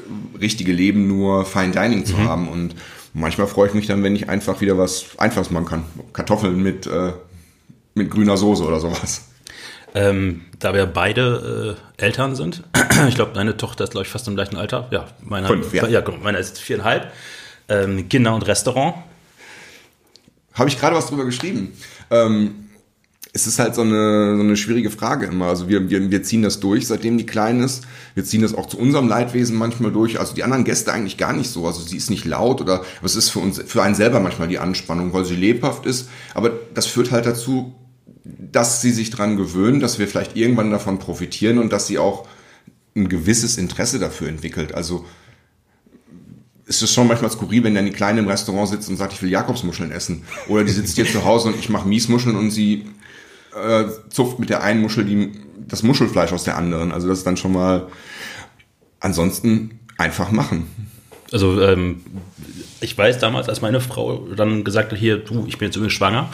richtige 0.40 0.72
Leben, 0.72 1.08
nur 1.08 1.44
Fine 1.44 1.72
Dining 1.72 2.06
zu 2.06 2.16
mhm. 2.16 2.28
haben. 2.28 2.48
Und 2.48 2.74
manchmal 3.12 3.46
freue 3.46 3.68
ich 3.68 3.74
mich 3.74 3.86
dann, 3.86 4.02
wenn 4.02 4.16
ich 4.16 4.28
einfach 4.28 4.60
wieder 4.60 4.78
was 4.78 5.04
Einfaches 5.18 5.50
machen 5.50 5.66
kann. 5.66 5.84
Kartoffeln 6.12 6.62
mit, 6.62 6.86
äh, 6.86 7.12
mit 7.94 8.10
grüner 8.10 8.36
Soße 8.36 8.64
oder 8.64 8.80
sowas. 8.80 9.26
Ähm, 9.94 10.42
da 10.58 10.72
wir 10.74 10.86
beide 10.86 11.76
äh, 11.98 12.02
Eltern 12.02 12.36
sind, 12.36 12.62
ich 13.08 13.14
glaube, 13.14 13.32
deine 13.34 13.56
Tochter 13.56 13.84
ist, 13.84 13.90
glaube 13.90 14.06
ich, 14.06 14.12
fast 14.12 14.28
im 14.28 14.34
gleichen 14.34 14.56
Alter. 14.56 14.88
Ja, 14.90 15.08
meine, 15.22 15.46
Fünf, 15.46 15.72
ja. 15.74 15.86
ja 15.88 16.02
meine 16.22 16.38
ist 16.38 16.58
viereinhalb. 16.58 17.12
Ähm, 17.68 18.08
Kinder 18.08 18.34
und 18.34 18.46
Restaurant. 18.46 18.94
Habe 20.54 20.68
ich 20.68 20.78
gerade 20.78 20.96
was 20.96 21.06
drüber 21.06 21.24
geschrieben. 21.24 21.72
Ähm, 22.10 22.70
es 23.32 23.46
ist 23.46 23.58
halt 23.58 23.74
so 23.74 23.82
eine, 23.82 24.36
so 24.36 24.42
eine 24.42 24.56
schwierige 24.56 24.90
Frage 24.90 25.26
immer. 25.26 25.46
Also 25.46 25.68
wir, 25.68 25.88
wir, 25.88 26.10
wir 26.10 26.22
ziehen 26.22 26.42
das 26.42 26.58
durch, 26.58 26.86
seitdem 26.88 27.16
die 27.16 27.26
klein 27.26 27.62
ist. 27.62 27.84
Wir 28.14 28.24
ziehen 28.24 28.42
das 28.42 28.54
auch 28.54 28.66
zu 28.66 28.76
unserem 28.78 29.08
Leidwesen 29.08 29.56
manchmal 29.56 29.92
durch. 29.92 30.18
Also 30.18 30.34
die 30.34 30.42
anderen 30.42 30.64
Gäste 30.64 30.92
eigentlich 30.92 31.16
gar 31.16 31.32
nicht 31.32 31.50
so. 31.50 31.66
Also 31.66 31.80
sie 31.80 31.96
ist 31.96 32.10
nicht 32.10 32.24
laut 32.24 32.60
oder 32.60 32.82
es 33.02 33.14
ist 33.14 33.30
für 33.30 33.38
uns, 33.38 33.62
für 33.64 33.82
einen 33.82 33.94
selber 33.94 34.18
manchmal 34.18 34.48
die 34.48 34.58
Anspannung, 34.58 35.12
weil 35.12 35.24
sie 35.24 35.36
lebhaft 35.36 35.86
ist. 35.86 36.08
Aber 36.34 36.50
das 36.74 36.86
führt 36.86 37.12
halt 37.12 37.26
dazu, 37.26 37.74
dass 38.24 38.82
sie 38.82 38.90
sich 38.90 39.10
dran 39.10 39.36
gewöhnen, 39.36 39.80
dass 39.80 39.98
wir 39.98 40.08
vielleicht 40.08 40.36
irgendwann 40.36 40.70
davon 40.70 40.98
profitieren 40.98 41.58
und 41.58 41.72
dass 41.72 41.86
sie 41.86 41.98
auch 41.98 42.26
ein 42.94 43.08
gewisses 43.08 43.56
Interesse 43.56 43.98
dafür 43.98 44.28
entwickelt. 44.28 44.74
Also 44.74 45.04
es 46.66 46.82
ist 46.82 46.94
schon 46.94 47.08
manchmal 47.08 47.30
skurril, 47.30 47.64
wenn 47.64 47.74
dann 47.74 47.84
die 47.84 47.92
Kleine 47.92 48.20
im 48.20 48.28
Restaurant 48.28 48.68
sitzt 48.68 48.88
und 48.88 48.96
sagt, 48.96 49.12
ich 49.12 49.22
will 49.22 49.30
Jakobsmuscheln 49.30 49.90
essen. 49.90 50.24
Oder 50.48 50.64
die 50.64 50.70
sitzt 50.70 50.96
hier 50.96 51.06
zu 51.06 51.24
Hause 51.24 51.48
und 51.48 51.58
ich 51.58 51.68
mache 51.68 51.88
Miesmuscheln 51.88 52.36
und 52.36 52.50
sie 52.50 52.86
äh, 53.54 53.84
zupft 54.08 54.38
mit 54.38 54.50
der 54.50 54.62
einen 54.62 54.80
Muschel 54.80 55.04
die, 55.04 55.32
das 55.66 55.82
Muschelfleisch 55.82 56.32
aus 56.32 56.44
der 56.44 56.56
anderen. 56.56 56.92
Also 56.92 57.08
das 57.08 57.18
ist 57.18 57.26
dann 57.26 57.36
schon 57.36 57.52
mal 57.52 57.88
ansonsten 59.00 59.80
einfach 59.98 60.30
machen. 60.30 60.68
Also 61.32 61.60
ähm, 61.60 62.02
ich 62.80 62.96
weiß 62.96 63.18
damals, 63.18 63.48
als 63.48 63.60
meine 63.60 63.80
Frau 63.80 64.26
dann 64.36 64.64
gesagt 64.64 64.92
hat, 64.92 64.98
hier, 64.98 65.18
du, 65.18 65.46
ich 65.46 65.58
bin 65.58 65.66
jetzt 65.66 65.76
übrigens 65.76 65.94
schwanger, 65.94 66.30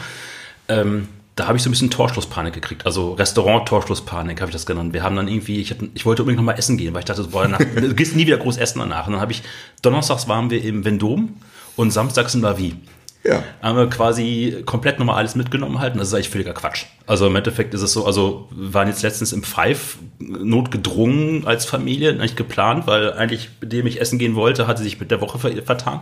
ähm, 0.67 1.07
da 1.37 1.47
habe 1.47 1.55
ich 1.55 1.63
so 1.63 1.69
ein 1.69 1.71
bisschen 1.71 1.91
Torschlusspanik 1.91 2.53
gekriegt. 2.53 2.85
Also 2.87 3.13
Restaurant-Torschlusspanik 3.13 4.41
habe 4.41 4.49
ich 4.49 4.53
das 4.53 4.65
genannt. 4.65 4.93
Wir 4.93 5.03
haben 5.03 5.15
dann 5.15 5.27
irgendwie, 5.27 5.61
ich, 5.61 5.69
hab, 5.69 5.77
ich 5.93 6.03
wollte 6.03 6.23
unbedingt 6.23 6.39
noch 6.39 6.51
mal 6.51 6.57
essen 6.57 6.77
gehen, 6.77 6.95
weil 6.95 7.01
ich 7.01 7.05
dachte, 7.05 7.23
boah, 7.25 7.43
danach, 7.43 7.59
du 7.75 7.93
gehst 7.93 8.15
nie 8.15 8.25
wieder 8.25 8.37
groß 8.37 8.57
essen 8.57 8.79
danach. 8.79 9.05
Und 9.05 9.13
dann 9.13 9.21
habe 9.21 9.31
ich, 9.31 9.43
donnerstags 9.83 10.27
waren 10.27 10.49
wir 10.49 10.63
im 10.63 10.83
Vendôme 10.83 11.29
und 11.75 11.91
samstags 11.91 12.33
in 12.33 12.41
La 12.41 12.57
Vie. 12.57 12.75
Ja. 13.23 13.43
Haben 13.61 13.77
wir 13.77 13.87
quasi 13.87 14.63
komplett 14.65 14.97
nochmal 14.97 15.17
alles 15.17 15.35
mitgenommen 15.35 15.79
halten. 15.79 15.99
Das 15.99 16.07
ist 16.07 16.15
eigentlich 16.15 16.29
völliger 16.29 16.53
Quatsch. 16.53 16.85
Also 17.05 17.27
im 17.27 17.35
Endeffekt 17.35 17.75
ist 17.75 17.83
es 17.83 17.93
so, 17.93 18.07
also 18.07 18.47
wir 18.51 18.73
waren 18.73 18.87
jetzt 18.87 19.03
letztens 19.03 19.31
im 19.31 19.43
Pfeif 19.43 19.99
notgedrungen 20.17 21.45
als 21.45 21.65
Familie, 21.65 22.13
nicht 22.13 22.35
geplant, 22.35 22.87
weil 22.87 23.13
eigentlich, 23.13 23.49
mit 23.61 23.73
dem 23.73 23.85
ich 23.85 24.01
essen 24.01 24.17
gehen 24.17 24.33
wollte, 24.33 24.65
hatte 24.65 24.81
sich 24.81 24.99
mit 24.99 25.11
der 25.11 25.21
Woche 25.21 25.37
vertan. 25.37 25.99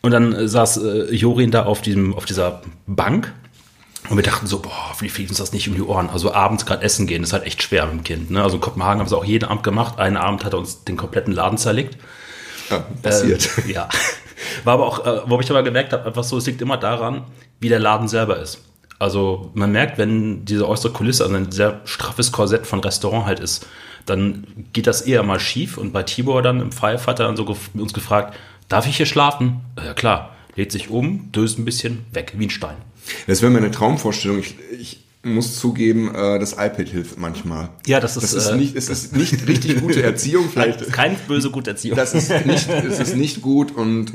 Und 0.00 0.12
dann 0.12 0.48
saß 0.48 0.78
äh, 0.78 1.14
Jorin 1.14 1.50
da 1.50 1.64
auf 1.64 1.82
diesem, 1.82 2.14
auf 2.14 2.24
dieser 2.24 2.62
Bank 2.86 3.34
und 4.08 4.16
wir 4.16 4.22
dachten 4.22 4.46
so, 4.46 4.60
boah, 4.60 4.94
wie 5.00 5.08
fliegt 5.08 5.30
uns 5.30 5.38
das 5.38 5.52
nicht 5.52 5.68
um 5.68 5.74
die 5.74 5.82
Ohren? 5.82 6.08
Also 6.08 6.32
abends 6.32 6.64
gerade 6.64 6.82
essen 6.82 7.06
gehen, 7.06 7.22
ist 7.22 7.32
halt 7.32 7.44
echt 7.44 7.62
schwer 7.62 7.86
mit 7.86 7.94
dem 7.94 8.04
Kind. 8.04 8.30
Ne? 8.30 8.42
Also 8.42 8.56
in 8.56 8.60
Kopenhagen 8.60 9.00
haben 9.00 9.08
sie 9.08 9.16
auch 9.16 9.24
jeden 9.24 9.44
Abend 9.44 9.62
gemacht. 9.62 9.98
Einen 9.98 10.16
Abend 10.16 10.44
hat 10.44 10.54
er 10.54 10.58
uns 10.58 10.84
den 10.84 10.96
kompletten 10.96 11.32
Laden 11.32 11.58
zerlegt. 11.58 11.98
Ja, 12.70 12.84
passiert. 13.02 13.48
Äh, 13.66 13.72
ja. 13.72 13.88
War 14.64 14.74
aber 14.74 14.86
auch, 14.86 15.06
äh, 15.06 15.20
wo 15.26 15.38
ich 15.40 15.50
aber 15.50 15.62
gemerkt 15.62 15.92
habe, 15.92 16.06
einfach 16.06 16.24
so, 16.24 16.38
es 16.38 16.46
liegt 16.46 16.62
immer 16.62 16.76
daran, 16.76 17.24
wie 17.60 17.68
der 17.68 17.80
Laden 17.80 18.08
selber 18.08 18.38
ist. 18.38 18.64
Also 18.98 19.50
man 19.54 19.72
merkt, 19.72 19.98
wenn 19.98 20.44
diese 20.44 20.68
äußere 20.68 20.92
Kulisse, 20.92 21.24
also 21.24 21.36
ein 21.36 21.52
sehr 21.52 21.80
straffes 21.84 22.32
Korsett 22.32 22.66
von 22.66 22.80
Restaurant 22.80 23.26
halt 23.26 23.40
ist, 23.40 23.66
dann 24.06 24.46
geht 24.72 24.86
das 24.86 25.02
eher 25.02 25.22
mal 25.22 25.38
schief. 25.38 25.76
Und 25.78 25.92
bei 25.92 26.02
Tibor 26.02 26.42
dann 26.42 26.60
im 26.60 26.72
Pfeif 26.72 27.06
hat 27.06 27.20
er 27.20 27.26
dann 27.26 27.36
so 27.36 27.44
gef 27.44 27.70
uns 27.74 27.92
gefragt, 27.92 28.34
darf 28.68 28.86
ich 28.86 28.96
hier 28.96 29.06
schlafen? 29.06 29.60
Ja 29.76 29.94
klar, 29.94 30.34
lädt 30.56 30.72
sich 30.72 30.88
um, 30.90 31.30
döst 31.30 31.58
ein 31.58 31.64
bisschen, 31.64 32.06
weg, 32.12 32.34
wie 32.36 32.46
ein 32.46 32.50
Stein. 32.50 32.76
Das 33.26 33.42
wäre 33.42 33.52
meine 33.52 33.70
Traumvorstellung. 33.70 34.38
Ich, 34.38 34.56
ich 34.78 35.00
muss 35.24 35.58
zugeben, 35.58 36.14
äh, 36.14 36.38
das 36.38 36.52
iPad 36.52 36.88
hilft 36.88 37.18
manchmal. 37.18 37.70
Ja, 37.86 38.00
das 38.00 38.16
ist, 38.16 38.22
das 38.22 38.34
ist, 38.34 38.46
äh, 38.50 38.56
nicht, 38.56 38.76
es 38.76 38.88
ist 38.88 39.16
nicht 39.16 39.46
richtig 39.48 39.80
gute 39.80 40.02
Erziehung. 40.02 40.48
Vielleicht. 40.48 40.92
Keine 40.92 41.16
böse 41.26 41.50
gute 41.50 41.70
Erziehung. 41.70 41.96
Das 41.96 42.14
ist 42.14 42.30
nicht, 42.46 42.68
es 42.88 43.00
ist 43.00 43.16
nicht 43.16 43.42
gut 43.42 43.74
und 43.74 44.12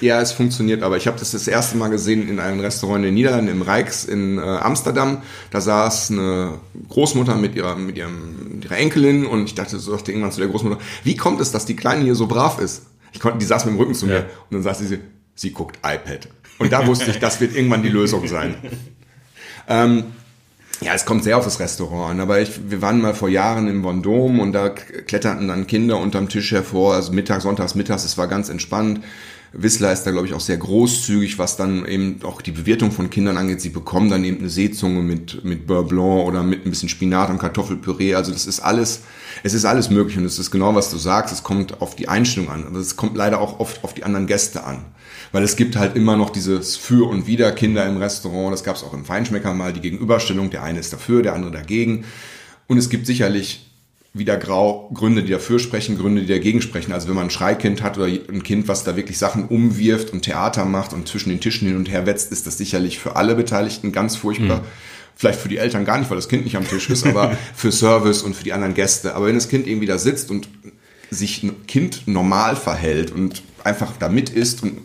ja, 0.00 0.20
es 0.20 0.32
funktioniert, 0.32 0.82
aber 0.82 0.96
ich 0.96 1.06
habe 1.06 1.18
das 1.18 1.30
das 1.30 1.46
erste 1.46 1.76
Mal 1.76 1.88
gesehen 1.88 2.28
in 2.28 2.40
einem 2.40 2.60
Restaurant 2.60 2.98
in 2.98 3.02
den 3.04 3.14
Niederlanden, 3.14 3.50
im 3.50 3.62
Rijks 3.62 4.04
in 4.04 4.38
äh, 4.38 4.40
Amsterdam. 4.40 5.22
Da 5.50 5.60
saß 5.60 6.10
eine 6.10 6.58
Großmutter 6.88 7.36
mit 7.36 7.54
ihrer, 7.54 7.76
mit 7.76 7.96
ihrem, 7.96 8.54
mit 8.54 8.64
ihrer 8.64 8.78
Enkelin 8.78 9.26
und 9.26 9.44
ich 9.44 9.54
dachte, 9.54 9.78
so 9.78 9.94
dachte 9.94 10.10
irgendwann 10.10 10.32
zu 10.32 10.40
der 10.40 10.48
Großmutter, 10.48 10.78
wie 11.04 11.16
kommt 11.16 11.40
es, 11.40 11.52
dass 11.52 11.66
die 11.66 11.76
Kleine 11.76 12.02
hier 12.02 12.14
so 12.14 12.26
brav 12.26 12.58
ist? 12.58 12.86
Ich 13.12 13.20
konnte, 13.20 13.38
die 13.38 13.44
saß 13.44 13.64
mit 13.66 13.74
dem 13.74 13.78
Rücken 13.78 13.94
zu 13.94 14.06
ja. 14.06 14.20
mir 14.20 14.20
und 14.20 14.52
dann 14.52 14.62
saß 14.62 14.78
sie, 14.78 14.98
sie 15.34 15.50
guckt 15.52 15.78
iPad. 15.78 16.28
Und 16.60 16.70
da 16.72 16.86
wusste 16.86 17.10
ich, 17.10 17.18
das 17.18 17.40
wird 17.40 17.56
irgendwann 17.56 17.82
die 17.82 17.88
Lösung 17.88 18.28
sein. 18.28 18.54
Ähm, 19.66 20.04
ja, 20.82 20.92
es 20.94 21.06
kommt 21.06 21.24
sehr 21.24 21.38
auf 21.38 21.44
das 21.44 21.58
Restaurant 21.58 22.12
an, 22.12 22.20
aber 22.20 22.40
ich, 22.40 22.70
wir 22.70 22.82
waren 22.82 23.00
mal 23.00 23.14
vor 23.14 23.30
Jahren 23.30 23.66
im 23.66 23.84
Vendôme 23.84 24.40
und 24.40 24.52
da 24.52 24.68
kletterten 24.68 25.48
dann 25.48 25.66
Kinder 25.66 25.96
unterm 25.98 26.28
Tisch 26.28 26.52
hervor, 26.52 26.94
also 26.94 27.12
Mittag, 27.12 27.40
Sonntags, 27.40 27.74
Mittags, 27.74 28.04
es 28.04 28.18
war 28.18 28.28
ganz 28.28 28.50
entspannt. 28.50 29.00
Whistler 29.52 29.90
ist 29.92 30.04
da, 30.04 30.10
glaube 30.10 30.26
ich, 30.26 30.34
auch 30.34 30.40
sehr 30.40 30.58
großzügig, 30.58 31.38
was 31.38 31.56
dann 31.56 31.86
eben 31.86 32.20
auch 32.24 32.42
die 32.42 32.52
Bewirtung 32.52 32.92
von 32.92 33.08
Kindern 33.08 33.36
angeht. 33.36 33.60
Sie 33.60 33.70
bekommen 33.70 34.10
dann 34.10 34.22
eben 34.22 34.38
eine 34.38 34.50
Seezunge 34.50 35.00
mit, 35.00 35.44
mit 35.44 35.66
Beurre 35.66 35.84
Blanc 35.84 36.26
oder 36.26 36.42
mit 36.42 36.66
ein 36.66 36.70
bisschen 36.70 36.88
Spinat 36.88 37.30
und 37.30 37.38
Kartoffelpüree. 37.38 38.14
Also 38.14 38.32
das 38.32 38.46
ist 38.46 38.60
alles, 38.60 39.00
es 39.42 39.54
ist 39.54 39.64
alles 39.64 39.90
möglich 39.90 40.18
und 40.18 40.24
es 40.24 40.38
ist 40.38 40.50
genau, 40.50 40.74
was 40.74 40.90
du 40.90 40.98
sagst. 40.98 41.32
Es 41.32 41.42
kommt 41.42 41.80
auf 41.80 41.96
die 41.96 42.08
Einstellung 42.08 42.50
an, 42.50 42.66
aber 42.66 42.78
es 42.78 42.96
kommt 42.96 43.16
leider 43.16 43.40
auch 43.40 43.58
oft 43.58 43.82
auf 43.82 43.94
die 43.94 44.04
anderen 44.04 44.26
Gäste 44.26 44.62
an. 44.62 44.84
Weil 45.32 45.44
es 45.44 45.56
gibt 45.56 45.76
halt 45.76 45.96
immer 45.96 46.16
noch 46.16 46.30
dieses 46.30 46.76
Für 46.76 47.08
und 47.08 47.26
Wider 47.26 47.52
Kinder 47.52 47.86
im 47.86 47.98
Restaurant. 47.98 48.52
Das 48.52 48.64
gab 48.64 48.76
es 48.76 48.82
auch 48.82 48.94
im 48.94 49.04
Feinschmecker 49.04 49.54
mal, 49.54 49.72
die 49.72 49.80
Gegenüberstellung. 49.80 50.50
Der 50.50 50.62
eine 50.62 50.80
ist 50.80 50.92
dafür, 50.92 51.22
der 51.22 51.34
andere 51.34 51.52
dagegen. 51.52 52.04
Und 52.66 52.78
es 52.78 52.90
gibt 52.90 53.06
sicherlich 53.06 53.70
wieder 54.12 54.36
grau, 54.36 54.90
Gründe, 54.92 55.22
die 55.22 55.30
dafür 55.30 55.60
sprechen, 55.60 55.96
Gründe, 55.96 56.22
die 56.22 56.26
dagegen 56.26 56.62
sprechen. 56.62 56.92
Also 56.92 57.08
wenn 57.08 57.14
man 57.14 57.26
ein 57.26 57.30
Schreikind 57.30 57.80
hat 57.82 57.96
oder 57.96 58.06
ein 58.06 58.42
Kind, 58.42 58.66
was 58.66 58.82
da 58.82 58.96
wirklich 58.96 59.18
Sachen 59.18 59.46
umwirft 59.46 60.12
und 60.12 60.22
Theater 60.22 60.64
macht 60.64 60.92
und 60.92 61.06
zwischen 61.06 61.28
den 61.28 61.40
Tischen 61.40 61.68
hin 61.68 61.76
und 61.76 61.88
her 61.88 62.06
wetzt, 62.06 62.32
ist 62.32 62.46
das 62.46 62.58
sicherlich 62.58 62.98
für 62.98 63.14
alle 63.14 63.36
Beteiligten 63.36 63.92
ganz 63.92 64.16
furchtbar. 64.16 64.58
Mhm. 64.58 64.64
Vielleicht 65.14 65.38
für 65.38 65.48
die 65.48 65.58
Eltern 65.58 65.84
gar 65.84 65.98
nicht, 65.98 66.10
weil 66.10 66.16
das 66.16 66.28
Kind 66.28 66.44
nicht 66.44 66.56
am 66.56 66.66
Tisch 66.66 66.90
ist, 66.90 67.06
aber 67.06 67.36
für 67.54 67.70
Service 67.70 68.22
und 68.22 68.34
für 68.34 68.42
die 68.42 68.52
anderen 68.52 68.74
Gäste. 68.74 69.14
Aber 69.14 69.26
wenn 69.26 69.36
das 69.36 69.48
Kind 69.48 69.68
irgendwie 69.68 69.86
da 69.86 69.98
sitzt 69.98 70.30
und 70.30 70.48
sich 71.10 71.42
ein 71.42 71.66
Kind 71.66 72.08
normal 72.08 72.56
verhält 72.56 73.12
und 73.12 73.42
einfach 73.62 73.92
da 73.98 74.08
mit 74.08 74.30
ist 74.30 74.62
und 74.62 74.78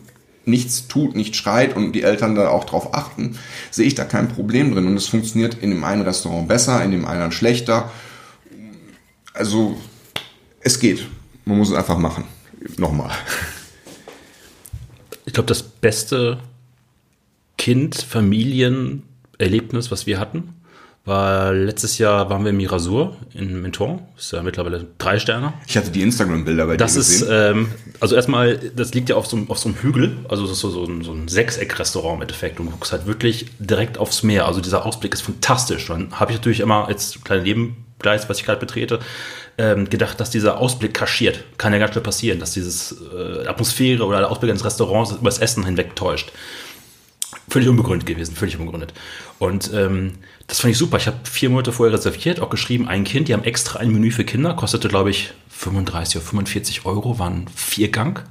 nichts 0.46 0.88
tut, 0.88 1.16
nicht 1.16 1.36
schreit 1.36 1.76
und 1.76 1.92
die 1.92 2.02
Eltern 2.02 2.34
da 2.34 2.48
auch 2.48 2.64
drauf 2.64 2.94
achten, 2.94 3.38
sehe 3.70 3.86
ich 3.86 3.94
da 3.94 4.04
kein 4.04 4.28
Problem 4.28 4.72
drin. 4.72 4.86
Und 4.86 4.96
es 4.96 5.08
funktioniert 5.08 5.54
in 5.54 5.70
dem 5.70 5.84
einen 5.84 6.02
Restaurant 6.02 6.48
besser, 6.48 6.82
in 6.84 6.92
dem 6.92 7.04
anderen 7.04 7.32
schlechter 7.32 7.90
also 9.36 9.76
es 10.60 10.80
geht. 10.80 11.06
Man 11.44 11.58
muss 11.58 11.68
es 11.70 11.76
einfach 11.76 11.98
machen. 11.98 12.24
Nochmal. 12.76 13.12
Ich 15.24 15.32
glaube, 15.32 15.46
das 15.46 15.62
beste 15.62 16.40
Kind-Familien-Erlebnis, 17.58 19.90
was 19.90 20.06
wir 20.06 20.18
hatten, 20.18 20.54
war 21.06 21.52
letztes 21.52 21.98
Jahr 21.98 22.28
waren 22.28 22.42
wir 22.42 22.50
im 22.50 22.56
Mirasur 22.56 23.16
in 23.32 23.62
Menton. 23.62 24.02
Ist 24.18 24.32
ja 24.32 24.42
mittlerweile 24.42 24.86
drei 24.98 25.18
Sterne. 25.18 25.54
Ich 25.66 25.76
hatte 25.76 25.90
die 25.90 26.02
Instagram-Bilder 26.02 26.66
bei 26.66 26.76
das 26.76 26.94
dir 26.94 26.98
gesehen. 26.98 27.28
Das 27.28 27.30
ist, 27.30 27.56
ähm, 27.56 27.68
also 28.00 28.16
erstmal, 28.16 28.58
das 28.58 28.92
liegt 28.92 29.08
ja 29.08 29.16
auf 29.16 29.26
so, 29.26 29.38
auf 29.48 29.58
so 29.58 29.68
einem 29.68 29.78
Hügel. 29.78 30.16
Also 30.28 30.42
das 30.42 30.52
ist 30.52 30.60
so, 30.60 30.70
so 30.70 30.84
ein, 30.84 31.04
so 31.04 31.12
ein 31.12 31.28
Sechseck-Restaurant 31.28 32.16
im 32.16 32.22
Endeffekt. 32.22 32.58
Und 32.58 32.66
du 32.66 32.72
guckst 32.72 32.92
halt 32.92 33.06
wirklich 33.06 33.46
direkt 33.60 33.98
aufs 33.98 34.24
Meer. 34.24 34.46
Also 34.46 34.60
dieser 34.60 34.84
Ausblick 34.84 35.14
ist 35.14 35.22
fantastisch. 35.22 35.86
Dann 35.86 36.18
habe 36.18 36.32
ich 36.32 36.38
natürlich 36.38 36.60
immer 36.60 36.88
jetzt 36.90 37.24
kleine 37.24 37.42
Leben 37.42 37.86
Gleis, 37.98 38.28
was 38.28 38.38
ich 38.38 38.44
gerade 38.44 38.60
betrete, 38.60 38.98
ähm, 39.58 39.88
gedacht, 39.88 40.20
dass 40.20 40.30
dieser 40.30 40.58
Ausblick 40.58 40.92
kaschiert. 40.92 41.44
Kann 41.56 41.72
ja 41.72 41.78
ganz 41.78 41.92
schnell 41.92 42.02
passieren, 42.02 42.40
dass 42.40 42.52
dieses 42.52 42.94
äh, 43.14 43.46
Atmosphäre 43.46 44.04
oder 44.04 44.18
der 44.18 44.30
Ausblick 44.30 44.50
eines 44.50 44.64
Restaurants 44.64 45.12
über 45.12 45.24
das 45.24 45.38
Essen 45.38 45.64
hinweg 45.64 45.96
täuscht. 45.96 46.30
Völlig 47.48 47.68
unbegründet 47.68 48.06
gewesen, 48.06 48.34
völlig 48.34 48.58
unbegründet. 48.58 48.92
Und 49.38 49.70
ähm, 49.72 50.14
das 50.46 50.60
fand 50.60 50.72
ich 50.72 50.78
super. 50.78 50.96
Ich 50.96 51.06
habe 51.06 51.18
vier 51.24 51.50
Monate 51.50 51.72
vorher 51.72 51.94
reserviert, 51.94 52.40
auch 52.40 52.50
geschrieben, 52.50 52.88
ein 52.88 53.04
Kind, 53.04 53.28
die 53.28 53.34
haben 53.34 53.44
extra 53.44 53.78
ein 53.78 53.90
Menü 53.90 54.10
für 54.10 54.24
Kinder, 54.24 54.54
kostete, 54.54 54.88
glaube 54.88 55.10
ich, 55.10 55.32
35 55.50 56.16
oder 56.16 56.24
45 56.24 56.86
Euro, 56.86 57.18
waren 57.18 57.46
vier 57.54 57.90
Gang. 57.90 58.24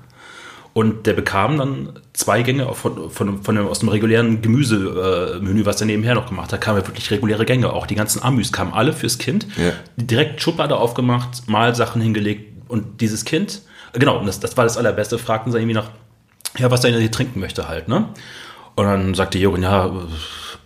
Und 0.74 1.08
der 1.08 1.14
bekam 1.14 1.58
dann 1.58 1.94
zwei 2.12 2.42
Gänge 2.42 2.74
von, 2.74 3.10
von, 3.10 3.42
von 3.42 3.56
dem, 3.56 3.66
aus 3.66 3.80
dem 3.80 3.88
regulären 3.88 4.42
Gemüsemenü, 4.42 5.66
was 5.66 5.80
er 5.80 5.88
nebenher 5.88 6.16
noch 6.16 6.28
gemacht 6.28 6.52
hat, 6.52 6.60
kamen 6.60 6.82
ja 6.82 6.86
wirklich 6.86 7.10
reguläre 7.12 7.46
Gänge. 7.46 7.72
Auch 7.72 7.88
die 7.88 7.96
ganzen 7.96 8.22
Amüs 8.22 8.52
kamen 8.52 8.74
alle 8.74 8.92
fürs 8.92 9.18
Kind. 9.18 9.48
Ja. 9.56 9.72
Direkt 9.96 10.42
Schublade 10.42 10.76
aufgemacht, 10.76 11.48
Malsachen 11.48 12.02
hingelegt 12.02 12.56
und 12.68 13.00
dieses 13.00 13.24
Kind, 13.24 13.62
genau, 13.94 14.24
das, 14.26 14.42
das 14.42 14.58
war 14.58 14.66
das 14.66 14.76
Allerbeste, 14.78 15.18
fragten 15.18 15.54
sie 15.54 15.60
irgendwie 15.60 15.76
nach, 15.76 15.92
ja, 16.58 16.70
was 16.72 16.84
er 16.84 16.98
hier 17.00 17.12
trinken 17.12 17.40
möchte 17.40 17.70
halt, 17.70 17.88
ne? 17.88 18.10
Und 18.75 18.86
dann 18.86 19.13
sagte 19.13 19.38
Jorin, 19.38 19.63
ja, 19.63 19.91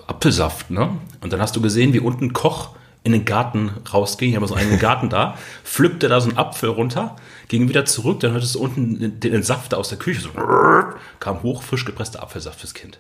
Apfelsaft, 0.07 0.71
ne? 0.71 0.89
Und 1.21 1.31
dann 1.31 1.41
hast 1.41 1.55
du 1.55 1.61
gesehen, 1.61 1.93
wie 1.93 1.99
unten 1.99 2.33
Koch 2.33 2.71
in 3.03 3.11
den 3.11 3.25
Garten 3.25 3.71
rausging, 3.93 4.31
ich 4.31 4.35
habe 4.35 4.47
so 4.47 4.55
einen 4.55 4.79
Garten 4.79 5.09
da, 5.09 5.37
pflückte 5.63 6.09
da 6.09 6.19
so 6.19 6.29
einen 6.29 6.37
Apfel 6.37 6.69
runter, 6.69 7.15
ging 7.47 7.69
wieder 7.69 7.85
zurück, 7.85 8.19
dann 8.19 8.33
hörtest 8.33 8.55
du 8.55 8.59
unten 8.59 9.19
den, 9.19 9.43
Saft 9.43 9.73
aus 9.73 9.89
der 9.89 9.97
Küche, 9.97 10.21
so 10.21 10.29
kam 11.19 11.43
hoch, 11.43 11.63
frisch 11.63 11.85
gepresster 11.85 12.21
Apfelsaft 12.21 12.59
fürs 12.59 12.73
Kind. 12.73 12.99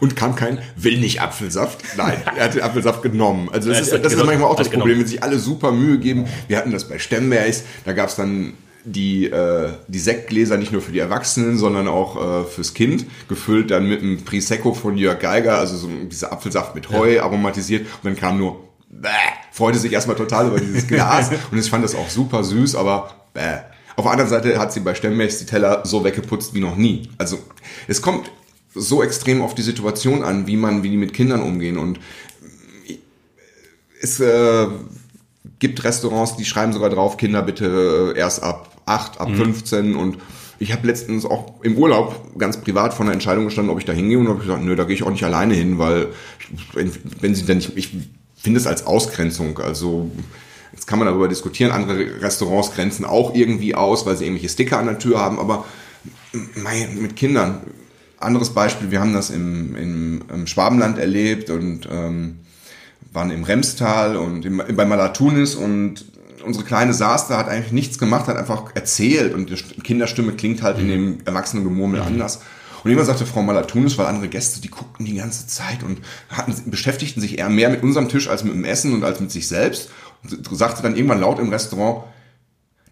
Und 0.00 0.16
kam 0.16 0.34
kein, 0.34 0.58
will 0.74 0.98
nicht 0.98 1.20
Apfelsaft. 1.20 1.80
Nein, 1.96 2.20
er 2.36 2.44
hat 2.44 2.54
den 2.54 2.62
Apfelsaft 2.62 3.02
genommen. 3.02 3.48
Also 3.52 3.68
das, 3.68 3.92
ist, 3.92 4.04
das 4.04 4.14
ist 4.14 4.24
manchmal 4.24 4.50
auch 4.50 4.56
das 4.56 4.70
Problem, 4.70 4.98
wenn 4.98 5.06
sich 5.06 5.22
alle 5.22 5.38
super 5.38 5.70
Mühe 5.70 5.98
geben. 5.98 6.26
Wir 6.48 6.56
hatten 6.56 6.72
das 6.72 6.88
bei 6.88 6.98
Stembergs, 6.98 7.62
da 7.84 7.92
gab 7.92 8.08
es 8.08 8.16
dann 8.16 8.54
die, 8.86 9.26
äh, 9.26 9.70
die 9.88 9.98
Sektgläser 9.98 10.56
nicht 10.56 10.72
nur 10.72 10.80
für 10.80 10.92
die 10.92 11.00
Erwachsenen, 11.00 11.58
sondern 11.58 11.88
auch 11.88 12.16
äh, 12.16 12.44
fürs 12.44 12.72
Kind, 12.72 13.04
gefüllt 13.28 13.70
dann 13.70 13.88
mit 13.88 14.00
einem 14.00 14.24
Prosecco 14.24 14.72
von 14.74 14.96
Jörg 14.96 15.18
Geiger, 15.18 15.58
also 15.58 15.76
so 15.76 15.88
dieser 15.88 16.32
Apfelsaft 16.32 16.74
mit 16.74 16.90
Heu 16.90 17.14
ja. 17.14 17.24
aromatisiert. 17.24 17.82
Und 17.82 18.04
dann 18.04 18.16
kam 18.16 18.38
nur 18.38 18.60
bäh, 18.88 19.08
freute 19.50 19.78
sich 19.78 19.92
erstmal 19.92 20.16
total 20.16 20.46
über 20.46 20.60
dieses 20.60 20.86
Glas 20.86 21.30
und 21.50 21.58
ich 21.58 21.68
fand 21.68 21.84
das 21.84 21.94
auch 21.94 22.08
super 22.08 22.44
süß, 22.44 22.76
aber 22.76 23.10
bäh. 23.34 23.58
Auf 23.96 24.04
der 24.04 24.12
anderen 24.12 24.30
Seite 24.30 24.58
hat 24.58 24.72
sie 24.72 24.80
bei 24.80 24.94
Stemmbechs 24.94 25.38
die 25.38 25.46
Teller 25.46 25.82
so 25.84 26.04
weggeputzt 26.04 26.54
wie 26.54 26.60
noch 26.60 26.76
nie. 26.76 27.08
Also 27.18 27.38
es 27.88 28.02
kommt 28.02 28.30
so 28.74 29.02
extrem 29.02 29.42
auf 29.42 29.54
die 29.54 29.62
Situation 29.62 30.22
an, 30.22 30.46
wie 30.46 30.56
man, 30.56 30.82
wie 30.82 30.90
die 30.90 30.98
mit 30.98 31.12
Kindern 31.12 31.42
umgehen 31.42 31.78
und 31.78 31.98
es 34.00 34.20
äh, 34.20 34.68
gibt 35.58 35.82
Restaurants, 35.82 36.36
die 36.36 36.44
schreiben 36.44 36.72
sogar 36.72 36.90
drauf, 36.90 37.16
Kinder 37.16 37.42
bitte 37.42 38.12
äh, 38.14 38.18
erst 38.18 38.42
ab 38.42 38.65
8, 38.86 39.20
ab 39.20 39.28
mhm. 39.28 39.36
15 39.36 39.94
und 39.96 40.18
ich 40.58 40.72
habe 40.72 40.86
letztens 40.86 41.26
auch 41.26 41.62
im 41.62 41.76
Urlaub 41.76 42.38
ganz 42.38 42.56
privat 42.56 42.94
von 42.94 43.06
der 43.06 43.12
Entscheidung 43.12 43.44
gestanden, 43.44 43.70
ob 43.70 43.78
ich 43.78 43.84
da 43.84 43.92
hingehe 43.92 44.18
und 44.18 44.28
habe 44.28 44.40
gesagt, 44.40 44.62
nö, 44.62 44.74
da 44.74 44.84
gehe 44.84 44.94
ich 44.94 45.02
auch 45.02 45.10
nicht 45.10 45.24
alleine 45.24 45.54
hin, 45.54 45.78
weil 45.78 46.08
wenn, 46.72 46.90
wenn 47.20 47.34
sie 47.34 47.44
dann 47.44 47.58
nicht, 47.58 47.76
ich 47.76 47.90
finde 48.36 48.60
es 48.60 48.66
als 48.66 48.86
Ausgrenzung. 48.86 49.58
Also 49.58 50.10
jetzt 50.72 50.86
kann 50.86 50.98
man 50.98 51.08
darüber 51.08 51.28
diskutieren. 51.28 51.72
Andere 51.72 52.22
Restaurants 52.22 52.72
grenzen 52.72 53.04
auch 53.04 53.34
irgendwie 53.34 53.74
aus, 53.74 54.06
weil 54.06 54.16
sie 54.16 54.24
irgendwelche 54.24 54.48
Sticker 54.48 54.78
an 54.78 54.86
der 54.86 54.98
Tür 54.98 55.20
haben. 55.20 55.38
Aber 55.38 55.64
mein, 56.54 57.02
mit 57.02 57.16
Kindern. 57.16 57.62
Anderes 58.18 58.50
Beispiel, 58.50 58.90
wir 58.90 59.00
haben 59.00 59.12
das 59.12 59.28
im, 59.28 59.76
im, 59.76 60.22
im 60.32 60.46
Schwabenland 60.46 60.96
erlebt 60.96 61.50
und 61.50 61.86
ähm, 61.90 62.38
waren 63.12 63.30
im 63.30 63.44
Remstal 63.44 64.16
und 64.16 64.46
im, 64.46 64.62
bei 64.74 64.86
Malatunis 64.86 65.54
und 65.54 66.06
unsere 66.46 66.64
Kleine 66.64 66.94
saß 66.94 67.28
da, 67.28 67.38
hat 67.38 67.48
eigentlich 67.48 67.72
nichts 67.72 67.98
gemacht, 67.98 68.28
hat 68.28 68.36
einfach 68.36 68.74
erzählt 68.74 69.34
und 69.34 69.50
die 69.50 69.80
Kinderstimme 69.82 70.32
klingt 70.32 70.62
halt 70.62 70.78
in 70.78 70.88
dem 70.88 71.18
Erwachsenengemurmel 71.24 72.00
mhm. 72.00 72.06
anders. 72.06 72.40
Und 72.84 72.92
immer 72.92 73.04
sagte 73.04 73.26
Frau 73.26 73.42
Malatunis, 73.42 73.98
weil 73.98 74.06
andere 74.06 74.28
Gäste, 74.28 74.60
die 74.60 74.70
guckten 74.70 75.04
die 75.06 75.16
ganze 75.16 75.48
Zeit 75.48 75.82
und 75.82 75.98
hatten, 76.28 76.70
beschäftigten 76.70 77.20
sich 77.20 77.38
eher 77.38 77.48
mehr 77.48 77.68
mit 77.68 77.82
unserem 77.82 78.08
Tisch 78.08 78.28
als 78.28 78.44
mit 78.44 78.54
dem 78.54 78.64
Essen 78.64 78.94
und 78.94 79.02
als 79.02 79.18
mit 79.18 79.32
sich 79.32 79.48
selbst. 79.48 79.90
Und 80.22 80.56
sagte 80.56 80.82
dann 80.82 80.94
irgendwann 80.94 81.20
laut 81.20 81.40
im 81.40 81.48
Restaurant, 81.48 82.04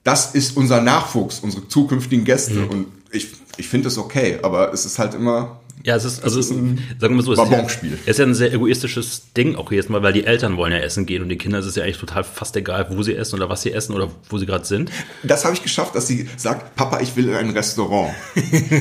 das 0.03 0.35
ist 0.35 0.57
unser 0.57 0.81
Nachwuchs, 0.81 1.39
unsere 1.39 1.69
zukünftigen 1.69 2.25
Gäste. 2.25 2.55
Mhm. 2.55 2.69
Und 2.69 2.87
ich, 3.13 3.35
ich 3.57 3.69
finde 3.69 3.89
es 3.89 3.97
okay, 3.97 4.39
aber 4.43 4.73
es 4.73 4.85
ist 4.85 4.99
halt 4.99 5.15
immer, 5.15 5.61
ja, 5.85 5.97
es 5.97 6.07
ist, 6.07 6.25
also 6.25 6.41
es 6.41 6.47
ist 6.47 6.53
ein, 6.53 6.79
sagen 6.99 7.15
wir 7.15 7.23
so, 7.23 7.35
es 7.35 7.39
ist, 7.39 7.51
ja, 7.51 7.59
es 7.61 8.07
ist 8.07 8.19
ja 8.19 8.25
ein 8.25 8.35
sehr 8.35 8.55
egoistisches 8.55 9.33
Ding 9.37 9.55
auch 9.55 9.71
jetzt 9.71 9.91
mal, 9.91 10.03
weil 10.03 10.15
die 10.15 10.25
Eltern 10.25 10.57
wollen 10.57 10.73
ja 10.73 10.79
essen 10.79 11.05
gehen 11.05 11.23
und 11.23 11.29
den 11.29 11.37
Kindern 11.37 11.61
ist 11.61 11.67
es 11.67 11.77
ja 11.77 11.83
eigentlich 11.83 11.99
total 11.99 12.25
fast 12.25 12.57
egal, 12.57 12.87
wo 12.89 13.03
sie 13.03 13.15
essen 13.15 13.37
oder 13.37 13.51
was 13.51 13.61
sie 13.61 13.73
essen 13.73 13.95
oder 13.95 14.11
wo 14.31 14.39
sie 14.39 14.47
gerade 14.47 14.65
sind. 14.65 14.91
Das 15.23 15.45
habe 15.45 15.55
ich 15.55 15.63
geschafft, 15.63 15.95
dass 15.95 16.07
sie 16.07 16.27
sagt, 16.39 16.75
Papa, 16.75 17.01
ich 17.01 17.15
will 17.17 17.29
in 17.29 17.35
ein 17.35 17.51
Restaurant. 17.51 18.15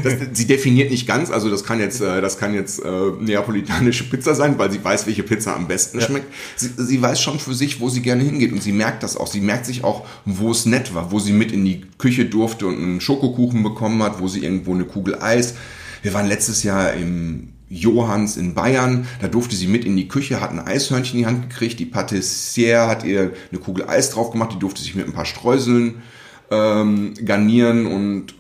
das, 0.04 0.13
sie 0.32 0.48
definiert 0.48 0.92
nicht 0.92 1.06
ganz, 1.06 1.30
also 1.30 1.50
das 1.50 1.66
kann 1.66 1.82
jetzt, 1.82 2.00
äh, 2.00 2.22
das 2.22 2.38
kann 2.38 2.54
jetzt 2.54 2.82
äh, 2.82 2.89
neapolitanische 3.20 4.06
Pizza 4.06 4.34
sein, 4.34 4.58
weil 4.58 4.72
sie 4.72 4.82
weiß, 4.82 5.06
welche 5.06 5.24
Pizza 5.24 5.58
am 5.58 5.68
besten 5.68 6.00
ja. 6.00 6.06
schmeckt. 6.06 6.34
Sie, 6.56 6.70
sie 6.78 7.02
weiß 7.02 7.20
schon 7.20 7.38
für 7.38 7.54
sich, 7.54 7.82
wo 7.82 7.89
sie 7.89 8.02
gerne 8.02 8.24
hingeht 8.24 8.54
und 8.54 8.63
sie 8.63 8.72
merkt 8.72 9.04
das 9.04 9.18
auch. 9.18 9.28
Sie 9.28 9.42
merkt 9.42 9.66
sich 9.66 9.84
auch, 9.84 10.06
wo 10.24 10.52
es 10.52 10.66
nett 10.66 10.96
war, 10.96 11.12
wo 11.12 11.20
sie 11.20 11.34
mit 11.34 11.52
in 11.52 11.66
die 11.66 11.82
Küche 11.98 12.24
durfte 12.24 12.66
und 12.66 12.78
einen 12.78 13.02
Schokokuchen 13.02 13.62
bekommen 13.62 14.02
hat, 14.02 14.22
wo 14.22 14.30
sie 14.30 14.42
irgendwo 14.42 14.74
eine 14.74 14.86
Kugel 14.86 15.22
Eis 15.22 15.56
wir 16.04 16.13
waren 16.13 16.28
letztes 16.28 16.62
Jahr 16.63 16.94
im 16.94 17.54
Johanns 17.70 18.38
in 18.38 18.54
Bayern, 18.54 19.08
da 19.20 19.28
durfte 19.28 19.56
sie 19.56 19.66
mit 19.66 19.84
in 19.84 19.98
die 19.98 20.08
Küche, 20.08 20.42
hat 20.42 20.52
ein 20.52 20.60
Eishörnchen 20.60 21.16
in 21.16 21.20
die 21.20 21.26
Hand 21.26 21.50
gekriegt, 21.50 21.80
die 21.80 21.86
Patissiere 21.86 22.88
hat 22.88 23.04
ihr 23.04 23.32
eine 23.52 23.60
Kugel 23.60 23.88
Eis 23.88 24.12
drauf 24.12 24.32
gemacht, 24.32 24.52
die 24.54 24.60
durfte 24.60 24.82
sich 24.84 24.94
mit 24.94 25.08
ein 25.08 25.13
paar 25.13 25.26
Streuseln 25.26 26.04
ähm, 26.52 27.16
garnieren 27.26 27.88
und 27.88 28.36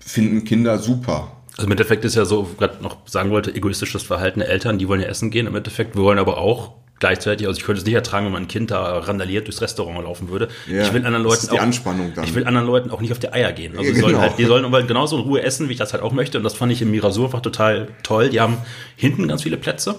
finden 0.00 0.44
Kinder 0.44 0.78
super. 0.78 1.30
Also 1.56 1.66
im 1.66 1.70
Endeffekt 1.70 2.04
ist 2.04 2.16
ja 2.16 2.26
so, 2.26 2.50
gerade 2.58 2.82
noch 2.82 3.08
sagen 3.08 3.30
wollte, 3.30 3.54
egoistisches 3.54 4.02
Verhalten 4.02 4.40
der 4.40 4.50
Eltern, 4.50 4.78
die 4.78 4.88
wollen 4.88 5.00
ja 5.00 5.06
essen 5.06 5.30
gehen 5.30 5.46
im 5.46 5.54
Endeffekt, 5.54 5.96
wir 5.96 6.02
wollen 6.02 6.18
aber 6.18 6.36
auch 6.36 6.74
gleichzeitig, 7.04 7.46
also 7.46 7.58
ich 7.58 7.66
könnte 7.66 7.80
es 7.80 7.84
nicht 7.84 7.94
ertragen, 7.94 8.24
wenn 8.24 8.32
mein 8.32 8.48
Kind 8.48 8.70
da 8.70 8.96
randaliert 8.96 9.46
durchs 9.46 9.60
Restaurant 9.60 10.04
laufen 10.04 10.30
würde. 10.30 10.48
Ja, 10.66 10.86
ich 10.86 10.92
will 10.94 11.04
anderen 11.04 11.22
Leuten 11.22 11.48
die 11.52 11.60
auch. 11.60 12.24
Ich 12.24 12.34
will 12.34 12.46
anderen 12.46 12.66
Leuten 12.66 12.90
auch 12.90 13.02
nicht 13.02 13.12
auf 13.12 13.18
die 13.18 13.30
Eier 13.30 13.52
gehen. 13.52 13.76
Also 13.76 13.90
ja, 13.90 13.92
genau. 13.92 14.06
sollen 14.06 14.20
halt, 14.20 14.38
die 14.38 14.46
sollen 14.46 14.64
aber 14.64 14.82
genauso 14.84 15.18
in 15.18 15.24
Ruhe 15.24 15.42
essen, 15.42 15.68
wie 15.68 15.72
ich 15.72 15.78
das 15.78 15.92
halt 15.92 16.02
auch 16.02 16.12
möchte. 16.12 16.38
Und 16.38 16.44
das 16.44 16.54
fand 16.54 16.72
ich 16.72 16.80
im 16.80 16.90
Mirasur 16.90 17.26
einfach 17.26 17.42
total 17.42 17.88
toll. 18.02 18.30
Die 18.30 18.40
haben 18.40 18.56
hinten 18.96 19.28
ganz 19.28 19.42
viele 19.42 19.58
Plätze 19.58 19.96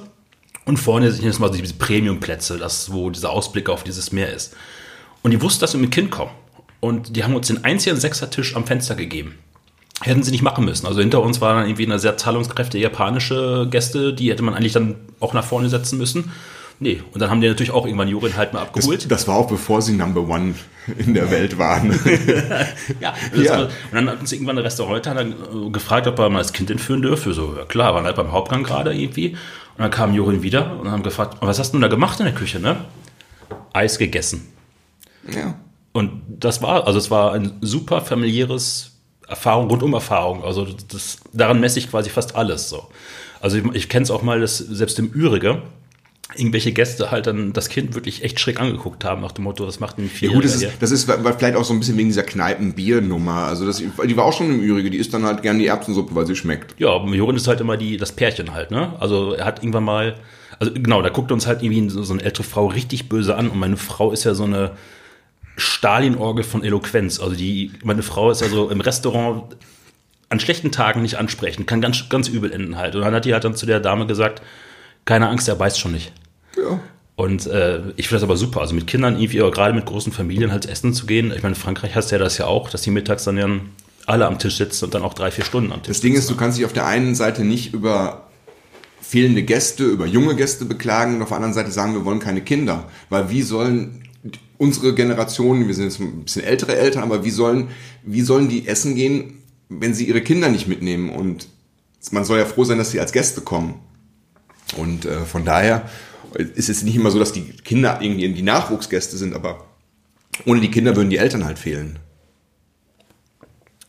und 0.65 0.77
vorne 0.77 1.11
sind 1.11 1.25
jetzt 1.25 1.39
mal 1.39 1.51
diese 1.51 1.75
Premium-Plätze, 1.75 2.57
das 2.57 2.91
wo 2.91 3.11
dieser 3.11 3.29
Ausblick 3.29 3.69
auf 3.69 3.83
dieses 3.83 4.11
Meer 4.11 4.33
ist. 4.33 4.55
Und 5.21 5.29
die 5.29 5.39
wussten, 5.43 5.61
dass 5.61 5.73
wir 5.73 5.79
mit 5.79 5.91
Kind 5.91 6.09
kommen. 6.09 6.31
Und 6.79 7.15
die 7.15 7.23
haben 7.23 7.35
uns 7.35 7.47
den 7.47 7.63
einzigen 7.63 7.97
Sechsertisch 7.97 8.55
am 8.55 8.65
Fenster 8.65 8.95
gegeben. 8.95 9.35
Hätten 10.01 10.23
sie 10.23 10.31
nicht 10.31 10.41
machen 10.41 10.65
müssen. 10.65 10.87
Also 10.87 11.01
hinter 11.01 11.21
uns 11.21 11.39
waren 11.39 11.57
dann 11.57 11.67
irgendwie 11.67 11.85
eine 11.85 11.99
sehr 11.99 12.17
zahlungskräftige 12.17 12.83
japanische 12.83 13.67
Gäste, 13.69 14.11
die 14.11 14.31
hätte 14.31 14.41
man 14.41 14.55
eigentlich 14.55 14.73
dann 14.73 14.95
auch 15.19 15.33
nach 15.33 15.45
vorne 15.45 15.69
setzen 15.69 15.99
müssen. 15.99 16.31
Nee, 16.79 17.01
und 17.13 17.21
dann 17.21 17.29
haben 17.29 17.39
die 17.39 17.47
natürlich 17.47 17.71
auch 17.71 17.85
irgendwann 17.85 18.09
Jurin 18.09 18.35
halt 18.35 18.53
mal 18.53 18.61
abgeholt. 18.61 19.01
Das, 19.01 19.07
das 19.07 19.27
war 19.27 19.37
auch 19.37 19.47
bevor 19.47 19.81
sie 19.81 19.93
Number 19.93 20.21
One 20.21 20.55
in 20.97 21.13
der 21.13 21.31
Welt 21.31 21.57
waren. 21.57 21.91
ja, 22.99 23.13
ja. 23.33 23.61
und 23.61 23.69
dann 23.93 24.09
hat 24.09 24.19
uns 24.19 24.31
irgendwann 24.33 24.57
ein 24.57 24.63
Restaurant 24.63 25.05
dann 25.05 25.31
äh, 25.31 25.69
gefragt, 25.71 26.05
ob 26.07 26.19
er 26.19 26.29
mal 26.29 26.39
das 26.39 26.51
Kind 26.51 26.69
entführen 26.69 27.01
dürfe. 27.01 27.33
So, 27.33 27.55
ja 27.57 27.63
klar, 27.63 27.95
waren 27.95 28.03
halt 28.03 28.17
beim 28.17 28.31
Hauptgang 28.33 28.63
gerade 28.63 28.93
irgendwie. 28.93 29.29
Und 29.29 29.81
dann 29.81 29.91
kam 29.91 30.13
Jurin 30.13 30.43
wieder 30.43 30.77
und 30.79 30.91
haben 30.91 31.03
gefragt, 31.03 31.37
was 31.39 31.59
hast 31.59 31.69
du 31.69 31.77
denn 31.77 31.81
da 31.81 31.87
gemacht 31.87 32.19
in 32.19 32.25
der 32.25 32.35
Küche, 32.35 32.59
ne? 32.59 32.77
Eis 33.71 33.97
gegessen. 33.97 34.47
Ja. 35.33 35.55
Und 35.93 36.21
das 36.27 36.61
war, 36.61 36.87
also 36.87 36.99
es 36.99 37.09
war 37.09 37.33
ein 37.33 37.53
super 37.61 38.01
familiäres 38.01 38.91
Erfahrung, 39.27 39.69
rundum 39.69 39.93
Erfahrung. 39.93 40.43
Also 40.43 40.67
das, 40.89 41.19
daran 41.31 41.61
messe 41.61 41.79
ich 41.79 41.89
quasi 41.89 42.09
fast 42.09 42.35
alles 42.35 42.69
so. 42.69 42.89
Also 43.39 43.57
ich, 43.57 43.63
ich 43.73 43.89
kenne 43.89 44.03
es 44.03 44.11
auch 44.11 44.21
mal, 44.21 44.41
dass 44.41 44.57
selbst 44.57 44.99
im 44.99 45.11
Ürige 45.13 45.61
irgendwelche 46.33 46.71
Gäste 46.71 47.11
halt 47.11 47.27
dann 47.27 47.53
das 47.53 47.69
Kind 47.69 47.93
wirklich 47.93 48.23
echt 48.23 48.39
schräg 48.39 48.59
angeguckt 48.59 49.05
haben, 49.05 49.21
nach 49.21 49.31
dem 49.31 49.43
Motto, 49.43 49.67
was 49.67 49.79
macht 49.79 49.99
denn 49.99 50.09
viel? 50.09 50.29
Ja 50.29 50.35
gut, 50.35 50.43
das 50.43 50.55
ist, 50.55 50.67
das 50.79 50.91
ist 50.91 51.03
vielleicht 51.05 51.55
auch 51.55 51.63
so 51.63 51.73
ein 51.73 51.79
bisschen 51.79 51.97
wegen 51.97 52.09
dieser 52.09 52.23
Kneipenbiernummer. 52.23 53.45
Also 53.45 53.65
das, 53.65 53.77
die 53.77 54.17
war 54.17 54.25
auch 54.25 54.33
schon 54.33 54.49
im 54.49 54.61
Ürige, 54.61 54.89
die 54.89 54.97
isst 54.97 55.13
dann 55.13 55.23
halt 55.23 55.43
gerne 55.43 55.59
die 55.59 55.67
Erbsensuppe, 55.67 56.15
weil 56.15 56.25
sie 56.25 56.35
schmeckt. 56.35 56.79
Ja, 56.79 56.97
Jorin 57.05 57.35
ist 57.35 57.47
halt 57.47 57.61
immer 57.61 57.77
die, 57.77 57.97
das 57.97 58.11
Pärchen 58.11 58.53
halt, 58.53 58.71
ne? 58.71 58.93
Also 58.99 59.33
er 59.33 59.45
hat 59.45 59.59
irgendwann 59.59 59.83
mal, 59.83 60.15
also 60.57 60.73
genau, 60.73 61.03
da 61.03 61.09
guckt 61.09 61.31
uns 61.31 61.45
halt 61.45 61.61
irgendwie 61.61 61.89
so, 61.89 62.01
so 62.03 62.13
eine 62.13 62.23
ältere 62.23 62.43
Frau 62.43 62.67
richtig 62.67 63.07
böse 63.07 63.35
an 63.35 63.49
und 63.49 63.59
meine 63.59 63.77
Frau 63.77 64.11
ist 64.11 64.23
ja 64.23 64.33
so 64.33 64.45
eine 64.45 64.71
Stalin-Orgel 65.57 66.43
von 66.43 66.63
Eloquenz. 66.63 67.19
Also 67.19 67.35
die, 67.35 67.71
meine 67.83 68.01
Frau 68.01 68.31
ist 68.31 68.41
ja 68.41 68.49
so 68.49 68.69
im 68.69 68.81
Restaurant 68.81 69.55
an 70.29 70.39
schlechten 70.39 70.71
Tagen 70.71 71.03
nicht 71.03 71.15
ansprechen, 71.19 71.67
kann 71.67 71.81
ganz, 71.81 72.09
ganz 72.09 72.27
übel 72.29 72.51
enden 72.51 72.77
halt. 72.77 72.95
Und 72.95 73.01
dann 73.01 73.13
hat 73.13 73.25
die 73.25 73.33
halt 73.33 73.43
dann 73.43 73.55
zu 73.55 73.67
der 73.67 73.79
Dame 73.79 74.07
gesagt, 74.07 74.41
keine 75.05 75.29
Angst, 75.29 75.47
er 75.47 75.55
beißt 75.55 75.79
schon 75.79 75.93
nicht. 75.93 76.11
Ja. 76.57 76.79
Und 77.15 77.47
äh, 77.47 77.79
ich 77.95 78.07
finde 78.07 78.21
das 78.21 78.23
aber 78.23 78.37
super. 78.37 78.61
Also 78.61 78.75
mit 78.75 78.87
Kindern 78.87 79.19
irgendwie, 79.19 79.41
oder 79.41 79.51
gerade 79.51 79.73
mit 79.73 79.85
großen 79.85 80.11
Familien 80.11 80.51
halt 80.51 80.65
essen 80.65 80.93
zu 80.93 81.05
gehen. 81.05 81.31
Ich 81.31 81.43
meine, 81.43 81.55
in 81.55 81.61
Frankreich 81.61 81.95
hast 81.95 82.11
du 82.11 82.15
ja 82.15 82.19
das 82.19 82.37
ja 82.37 82.45
auch, 82.47 82.69
dass 82.69 82.81
die 82.81 82.91
mittags 82.91 83.23
dann 83.23 83.37
ja 83.37 83.47
alle 84.05 84.27
am 84.27 84.37
Tisch 84.37 84.57
sitzen 84.57 84.85
und 84.85 84.93
dann 84.93 85.01
auch 85.01 85.13
drei, 85.13 85.31
vier 85.31 85.45
Stunden 85.45 85.71
am 85.71 85.81
Tisch 85.81 85.95
Das 85.95 86.01
Ding 86.01 86.13
ist, 86.13 86.29
du 86.29 86.35
kannst 86.35 86.57
dich 86.57 86.65
auf 86.65 86.73
der 86.73 86.85
einen 86.85 87.15
Seite 87.15 87.43
nicht 87.43 87.73
über 87.73 88.27
fehlende 89.01 89.43
Gäste, 89.43 89.85
über 89.85 90.05
junge 90.05 90.35
Gäste 90.35 90.65
beklagen 90.65 91.15
und 91.15 91.21
auf 91.21 91.29
der 91.29 91.37
anderen 91.37 91.53
Seite 91.53 91.71
sagen, 91.71 91.93
wir 91.93 92.05
wollen 92.05 92.19
keine 92.19 92.41
Kinder. 92.41 92.89
Weil 93.09 93.29
wie 93.29 93.43
sollen 93.43 94.03
unsere 94.57 94.93
Generation, 94.93 95.67
wir 95.67 95.73
sind 95.73 95.85
jetzt 95.85 95.99
ein 95.99 96.23
bisschen 96.23 96.43
ältere 96.43 96.75
Eltern, 96.75 97.03
aber 97.03 97.23
wie 97.23 97.29
sollen, 97.29 97.69
wie 98.03 98.21
sollen 98.21 98.49
die 98.49 98.67
essen 98.67 98.95
gehen, 98.95 99.43
wenn 99.69 99.93
sie 99.93 100.05
ihre 100.05 100.21
Kinder 100.21 100.49
nicht 100.49 100.67
mitnehmen? 100.67 101.09
Und 101.09 101.47
man 102.11 102.25
soll 102.25 102.39
ja 102.39 102.45
froh 102.45 102.63
sein, 102.63 102.77
dass 102.77 102.91
sie 102.91 102.99
als 102.99 103.11
Gäste 103.11 103.41
kommen. 103.41 103.75
Und 104.77 105.05
äh, 105.05 105.21
von 105.25 105.45
daher 105.45 105.89
ist 106.33 106.69
es 106.69 106.83
nicht 106.83 106.95
immer 106.95 107.11
so, 107.11 107.19
dass 107.19 107.31
die 107.31 107.43
Kinder 107.43 107.99
irgendwie 108.01 108.33
die 108.33 108.41
Nachwuchsgäste 108.41 109.17
sind, 109.17 109.33
aber 109.33 109.65
ohne 110.45 110.59
die 110.59 110.71
Kinder 110.71 110.95
würden 110.95 111.09
die 111.09 111.17
Eltern 111.17 111.45
halt 111.45 111.59
fehlen. 111.59 111.99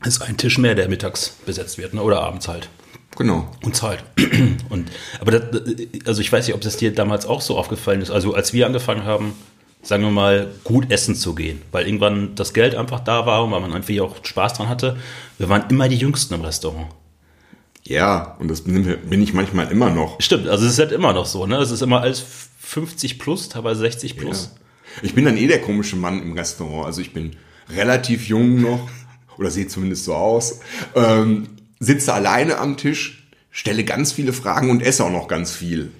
Es 0.00 0.08
ist 0.08 0.22
ein 0.22 0.36
Tisch 0.36 0.58
mehr, 0.58 0.74
der 0.74 0.88
mittags 0.88 1.30
besetzt 1.44 1.78
wird, 1.78 1.94
ne? 1.94 2.02
oder 2.02 2.20
abends 2.20 2.46
halt. 2.46 2.68
Genau. 3.16 3.50
Und 3.62 3.74
zahlt. 3.74 4.04
Und, 4.68 4.90
aber 5.20 5.32
das, 5.32 5.62
also 6.06 6.20
ich 6.20 6.30
weiß 6.30 6.46
nicht, 6.46 6.54
ob 6.54 6.60
das 6.60 6.76
dir 6.76 6.94
damals 6.94 7.26
auch 7.26 7.40
so 7.40 7.56
aufgefallen 7.56 8.02
ist. 8.02 8.10
Also 8.10 8.34
als 8.34 8.52
wir 8.52 8.66
angefangen 8.66 9.04
haben, 9.04 9.32
sagen 9.82 10.02
wir 10.02 10.10
mal, 10.10 10.52
gut 10.64 10.90
essen 10.90 11.14
zu 11.14 11.34
gehen, 11.34 11.62
weil 11.72 11.86
irgendwann 11.86 12.34
das 12.34 12.52
Geld 12.52 12.74
einfach 12.74 13.00
da 13.00 13.24
war 13.24 13.44
und 13.44 13.52
weil 13.52 13.60
man 13.60 13.72
einfach 13.72 13.98
auch 14.00 14.16
Spaß 14.22 14.54
dran 14.54 14.68
hatte. 14.68 14.96
Wir 15.38 15.48
waren 15.48 15.64
immer 15.70 15.88
die 15.88 15.96
Jüngsten 15.96 16.34
im 16.34 16.42
Restaurant. 16.42 16.88
Ja, 17.86 18.36
und 18.40 18.48
das 18.48 18.62
bin, 18.62 19.22
ich 19.22 19.32
manchmal 19.32 19.70
immer 19.70 19.90
noch. 19.90 20.20
Stimmt, 20.20 20.48
also 20.48 20.66
es 20.66 20.72
ist 20.72 20.78
halt 20.80 20.92
immer 20.92 21.12
noch 21.12 21.26
so, 21.26 21.46
ne? 21.46 21.56
Es 21.58 21.70
ist 21.70 21.82
immer 21.82 22.00
als 22.00 22.22
50 22.60 23.18
plus, 23.18 23.48
teilweise 23.48 23.80
60 23.80 24.16
plus. 24.16 24.50
Ja. 24.54 24.60
Ich 25.02 25.14
bin 25.14 25.24
dann 25.24 25.36
eh 25.36 25.46
der 25.46 25.60
komische 25.60 25.94
Mann 25.94 26.20
im 26.20 26.32
Restaurant. 26.32 26.86
Also 26.86 27.00
ich 27.00 27.12
bin 27.12 27.36
relativ 27.68 28.28
jung 28.28 28.60
noch, 28.60 28.88
oder 29.38 29.50
sehe 29.50 29.68
zumindest 29.68 30.04
so 30.04 30.14
aus, 30.14 30.60
ähm, 30.94 31.46
sitze 31.78 32.12
alleine 32.12 32.58
am 32.58 32.76
Tisch, 32.76 33.28
stelle 33.50 33.84
ganz 33.84 34.12
viele 34.12 34.32
Fragen 34.32 34.70
und 34.70 34.82
esse 34.82 35.04
auch 35.04 35.10
noch 35.10 35.28
ganz 35.28 35.52
viel. 35.52 35.92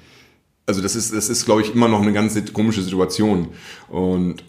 Also 0.66 0.82
das 0.82 0.96
ist, 0.96 1.14
das 1.14 1.28
ist, 1.28 1.44
glaube 1.44 1.62
ich, 1.62 1.72
immer 1.72 1.86
noch 1.86 2.02
eine 2.02 2.12
ganz 2.12 2.36
komische 2.52 2.82
Situation. 2.82 3.50
Und 3.88 4.42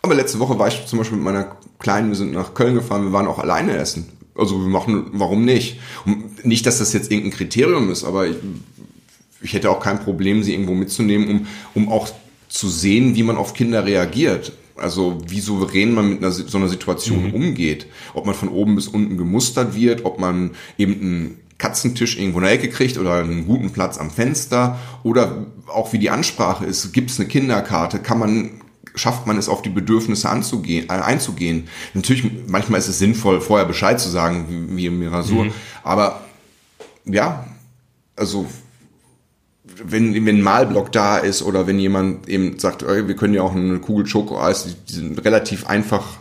aber 0.00 0.14
letzte 0.14 0.38
Woche 0.38 0.58
war 0.58 0.68
ich 0.68 0.86
zum 0.86 0.98
Beispiel 0.98 1.18
mit 1.18 1.24
meiner 1.24 1.56
Kleinen, 1.78 2.08
wir 2.08 2.16
sind 2.16 2.32
nach 2.32 2.54
Köln 2.54 2.74
gefahren, 2.74 3.04
wir 3.04 3.12
waren 3.12 3.26
auch 3.26 3.38
alleine 3.38 3.76
essen. 3.76 4.17
Also 4.38 4.60
wir 4.60 4.68
machen, 4.68 5.06
warum 5.12 5.44
nicht? 5.44 5.78
Und 6.06 6.44
nicht, 6.44 6.64
dass 6.66 6.78
das 6.78 6.92
jetzt 6.92 7.10
irgendein 7.10 7.36
Kriterium 7.36 7.90
ist, 7.90 8.04
aber 8.04 8.26
ich, 8.26 8.36
ich 9.42 9.52
hätte 9.52 9.70
auch 9.70 9.80
kein 9.80 10.00
Problem, 10.00 10.42
sie 10.42 10.52
irgendwo 10.52 10.74
mitzunehmen, 10.74 11.28
um, 11.28 11.46
um 11.74 11.88
auch 11.92 12.08
zu 12.48 12.68
sehen, 12.68 13.14
wie 13.14 13.22
man 13.22 13.36
auf 13.36 13.54
Kinder 13.54 13.84
reagiert. 13.84 14.52
Also 14.76 15.18
wie 15.26 15.40
souverän 15.40 15.92
man 15.92 16.08
mit 16.08 16.18
einer, 16.18 16.30
so 16.30 16.56
einer 16.56 16.68
Situation 16.68 17.28
mhm. 17.28 17.34
umgeht. 17.34 17.86
Ob 18.14 18.26
man 18.26 18.34
von 18.34 18.48
oben 18.48 18.76
bis 18.76 18.88
unten 18.88 19.16
gemustert 19.16 19.74
wird, 19.74 20.04
ob 20.04 20.20
man 20.20 20.52
eben 20.78 20.92
einen 21.00 21.38
Katzentisch 21.58 22.16
irgendwo 22.16 22.38
in 22.38 22.44
der 22.44 22.52
Ecke 22.52 22.68
kriegt 22.68 22.96
oder 22.98 23.14
einen 23.14 23.46
guten 23.46 23.72
Platz 23.72 23.98
am 23.98 24.10
Fenster 24.10 24.78
oder 25.02 25.46
auch 25.66 25.92
wie 25.92 25.98
die 25.98 26.10
Ansprache 26.10 26.64
ist. 26.64 26.92
Gibt 26.92 27.10
es 27.10 27.18
eine 27.18 27.28
Kinderkarte? 27.28 27.98
Kann 27.98 28.20
man 28.20 28.50
schafft 28.98 29.26
man 29.26 29.38
es 29.38 29.48
auf 29.48 29.62
die 29.62 29.68
Bedürfnisse 29.68 30.28
anzugehen, 30.28 30.86
äh, 30.88 30.92
einzugehen. 30.92 31.68
Natürlich, 31.94 32.24
manchmal 32.46 32.80
ist 32.80 32.88
es 32.88 32.98
sinnvoll, 32.98 33.40
vorher 33.40 33.66
Bescheid 33.66 34.00
zu 34.00 34.08
sagen, 34.08 34.68
wie, 34.76 34.86
im 34.86 34.98
Mirasur. 34.98 35.44
Mhm. 35.44 35.52
Aber 35.82 36.20
ja, 37.04 37.46
also 38.16 38.46
wenn, 39.84 40.14
wenn 40.14 40.38
ein 40.38 40.42
Malblock 40.42 40.92
da 40.92 41.18
ist 41.18 41.42
oder 41.42 41.66
wenn 41.66 41.78
jemand 41.78 42.28
eben 42.28 42.58
sagt, 42.58 42.82
wir 42.82 43.16
können 43.16 43.34
ja 43.34 43.42
auch 43.42 43.54
eine 43.54 43.78
Kugel 43.78 44.06
Schokoeis, 44.06 44.74
die, 44.88 44.92
sind 44.92 45.24
relativ 45.24 45.66
einfach 45.66 46.18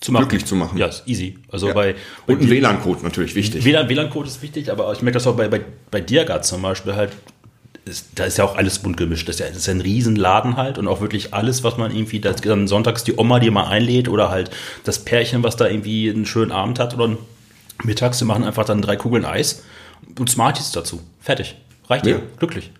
zu 0.00 0.12
machen. 0.12 0.28
glücklich 0.28 0.46
zu 0.46 0.56
machen. 0.56 0.78
Ja, 0.78 0.86
ist 0.86 1.04
easy. 1.06 1.38
Also 1.48 1.68
ja. 1.68 1.74
bei, 1.74 1.94
Und 2.26 2.42
ein 2.42 2.50
WLAN-Code 2.50 3.02
natürlich 3.02 3.34
wichtig. 3.34 3.64
WLAN-Code 3.64 4.28
ist 4.28 4.42
wichtig, 4.42 4.70
aber 4.70 4.92
ich 4.92 5.02
merke 5.02 5.14
das 5.14 5.26
auch 5.26 5.36
bei, 5.36 5.48
bei, 5.48 5.62
bei 5.90 6.00
Diagat 6.00 6.44
zum 6.44 6.62
Beispiel 6.62 6.94
halt, 6.94 7.12
ist, 7.84 8.10
da 8.14 8.24
ist 8.24 8.38
ja 8.38 8.44
auch 8.44 8.56
alles 8.56 8.78
bunt 8.78 8.96
gemischt. 8.96 9.28
Das 9.28 9.36
ist 9.36 9.40
ja, 9.40 9.48
das 9.48 9.58
ist 9.58 9.66
ja 9.66 9.74
ein 9.74 9.80
Riesenladen 9.80 10.56
halt 10.56 10.78
und 10.78 10.88
auch 10.88 11.00
wirklich 11.00 11.34
alles, 11.34 11.64
was 11.64 11.76
man 11.76 11.94
irgendwie, 11.94 12.20
das 12.20 12.40
dann 12.40 12.68
sonntags 12.68 13.04
die 13.04 13.16
Oma, 13.16 13.40
die 13.40 13.50
mal 13.50 13.66
einlädt 13.66 14.08
oder 14.08 14.30
halt 14.30 14.50
das 14.84 15.04
Pärchen, 15.04 15.42
was 15.42 15.56
da 15.56 15.66
irgendwie 15.66 16.10
einen 16.10 16.26
schönen 16.26 16.52
Abend 16.52 16.78
hat 16.78 16.94
oder 16.94 17.16
mittags, 17.82 18.18
die 18.18 18.24
machen 18.24 18.44
einfach 18.44 18.64
dann 18.64 18.82
drei 18.82 18.96
Kugeln 18.96 19.24
Eis 19.24 19.64
und 20.18 20.30
Smarties 20.30 20.70
dazu. 20.72 21.02
Fertig. 21.20 21.56
Reicht 21.88 22.06
ja. 22.06 22.18
Glücklich. 22.38 22.70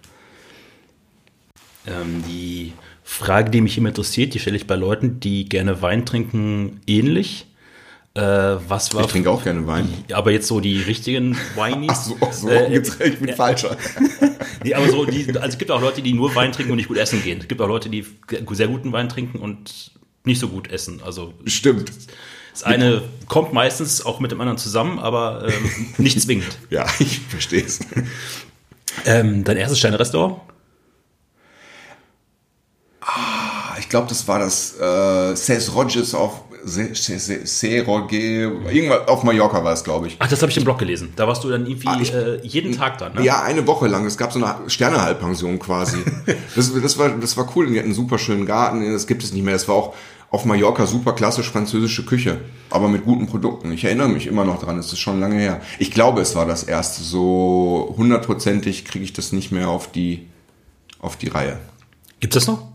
Ähm, 1.87 2.23
die 2.29 2.73
Frage, 3.03 3.51
die 3.51 3.61
mich 3.61 3.77
immer 3.77 3.89
interessiert, 3.89 4.35
die 4.35 4.39
stelle 4.39 4.57
ich 4.57 4.67
bei 4.67 4.77
Leuten, 4.77 5.21
die 5.21 5.49
gerne 5.49 5.83
Wein 5.83 6.07
trinken, 6.07 6.81
ähnlich. 6.87 7.47
Äh, 8.15 8.21
was 8.69 8.93
war 8.93 9.03
ich 9.03 9.07
trinke 9.07 9.31
auch 9.31 9.43
gerne 9.43 9.67
Wein. 9.67 9.89
Aber 10.13 10.33
jetzt 10.33 10.47
so 10.47 10.61
die 10.61 10.83
richtigen 10.83 11.37
Weinies. 11.55 11.91
Ach 11.93 12.03
so, 12.03 12.17
ach 12.21 12.33
so 12.33 12.49
äh, 12.51 12.77
ich 12.77 13.19
bin 13.19 13.35
falscher. 13.35 13.77
nee, 14.65 14.75
aber 14.75 14.89
so 14.91 15.07
die, 15.07 15.27
also 15.29 15.49
es 15.49 15.57
gibt 15.57 15.71
auch 15.71 15.81
Leute, 15.81 16.03
die 16.03 16.13
nur 16.13 16.35
Wein 16.35 16.53
trinken 16.53 16.73
und 16.73 16.77
nicht 16.77 16.89
gut 16.89 16.99
essen 16.99 17.23
gehen. 17.23 17.41
Es 17.41 17.49
gibt 17.49 17.61
auch 17.63 17.69
Leute, 17.69 17.89
die 17.89 18.05
sehr 18.51 18.69
guten 18.69 18.93
Wein 18.93 19.09
trinken 19.09 19.39
und 19.39 19.93
nicht 20.25 20.41
so 20.41 20.49
gut 20.49 20.71
essen. 20.71 21.01
Also 21.03 21.33
stimmt. 21.47 21.91
Das 22.53 22.65
eine 22.65 23.03
kommt 23.29 23.55
meistens 23.55 24.05
auch 24.05 24.21
mit 24.21 24.31
dem 24.31 24.41
anderen 24.43 24.59
zusammen, 24.59 24.99
aber 24.99 25.49
ähm, 25.49 25.95
nicht 25.97 26.21
zwingend. 26.21 26.59
ja, 26.69 26.87
ich 26.99 27.21
verstehe 27.21 27.65
es. 27.65 27.81
Ähm, 29.07 29.43
dein 29.43 29.57
erstes 29.57 29.79
Sterne-Restaurant? 29.79 30.39
Ah, 33.01 33.75
ich 33.79 33.89
glaube, 33.89 34.09
das 34.09 34.29
war 34.29 34.39
das 34.39 34.77
äh, 34.79 34.83
Cés 35.33 35.73
Rogers 35.73 36.15
auf 36.15 36.43
Seroge, 36.65 38.53
irgendwas 38.71 39.09
auf 39.09 39.23
Mallorca 39.25 39.65
war 39.65 39.73
es, 39.73 39.85
glaube 39.85 40.07
ich. 40.07 40.17
Ach, 40.19 40.29
das 40.29 40.43
habe 40.43 40.51
ich 40.51 40.59
im 40.59 40.65
Blog 40.65 40.79
gelesen. 40.79 41.13
Da 41.17 41.27
warst 41.27 41.43
du 41.45 41.51
dann 41.51 41.67
irgendwie 41.67 41.89
ah, 41.89 41.99
ich, 42.01 42.15
äh, 42.15 42.41
jeden 42.43 42.73
Tag 42.73 42.99
dann, 42.99 43.15
ne? 43.15 43.23
Ja, 43.23 43.43
eine 43.43 43.67
Woche 43.67 43.89
lang. 43.89 44.07
Es 44.07 44.17
gab 44.17 44.33
so 44.33 44.43
eine 44.43 44.71
Sternehalbpension 44.71 45.59
quasi. 45.59 45.99
das, 46.55 46.73
das, 46.73 46.99
war, 46.99 47.11
das 47.11 47.37
war 47.37 47.51
cool. 47.57 47.67
Die 47.67 47.79
hatten 47.79 47.87
einen 47.87 47.95
super 47.95 48.19
schönen 48.19 48.47
Garten. 48.47 48.93
Das 48.93 49.07
gibt 49.07 49.23
es 49.23 49.33
nicht 49.33 49.45
mehr. 49.45 49.55
Das 49.55 49.69
war 49.69 49.75
auch 49.75 49.95
auf 50.33 50.47
Mallorca 50.47 50.87
super 50.87 51.13
klassisch 51.13 51.51
französische 51.51 52.07
Küche, 52.07 52.41
aber 52.71 52.89
mit 52.89 53.05
guten 53.05 53.27
Produkten. 53.27 53.71
Ich 53.71 53.85
erinnere 53.85 54.09
mich 54.09 54.27
immer 54.27 54.47
noch 54.47 54.63
dran, 54.63 54.79
es 54.79 54.91
ist 54.91 54.99
schon 54.99 55.21
lange 55.21 55.37
her. 55.37 55.61
Ich 55.79 55.91
glaube, 55.91 56.23
es 56.23 56.35
war 56.35 56.47
das 56.47 56.63
erste. 56.63 57.03
So 57.03 57.95
hundertprozentig 57.99 58.87
kriege 58.87 59.05
ich 59.05 59.13
das 59.13 59.33
nicht 59.33 59.53
mehr 59.53 59.69
auf 59.69 59.93
die, 59.93 60.27
auf 61.01 61.17
die 61.17 61.29
Reihe. 61.29 61.59
Gibt 62.21 62.35
es 62.35 62.45
das 62.45 62.55
noch? 62.55 62.72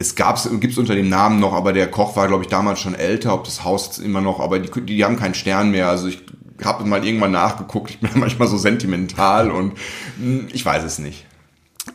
Es 0.00 0.14
gab's, 0.14 0.48
gibt's 0.60 0.78
unter 0.78 0.94
dem 0.94 1.10
Namen 1.10 1.40
noch, 1.40 1.52
aber 1.52 1.74
der 1.74 1.88
Koch 1.90 2.16
war, 2.16 2.26
glaube 2.26 2.42
ich, 2.42 2.48
damals 2.48 2.80
schon 2.80 2.94
älter, 2.94 3.34
ob 3.34 3.44
das 3.44 3.64
Haus 3.64 3.98
immer 3.98 4.22
noch, 4.22 4.40
aber 4.40 4.58
die, 4.58 4.80
die 4.80 5.04
haben 5.04 5.18
keinen 5.18 5.34
Stern 5.34 5.70
mehr. 5.70 5.88
Also 5.88 6.08
ich 6.08 6.22
habe 6.64 6.86
mal 6.86 7.04
irgendwann 7.04 7.32
nachgeguckt, 7.32 7.90
ich 7.90 8.00
bin 8.00 8.10
manchmal 8.14 8.48
so 8.48 8.56
sentimental 8.56 9.50
und 9.50 9.74
hm, 10.16 10.48
ich 10.52 10.64
weiß 10.64 10.84
es 10.84 10.98
nicht. 10.98 11.26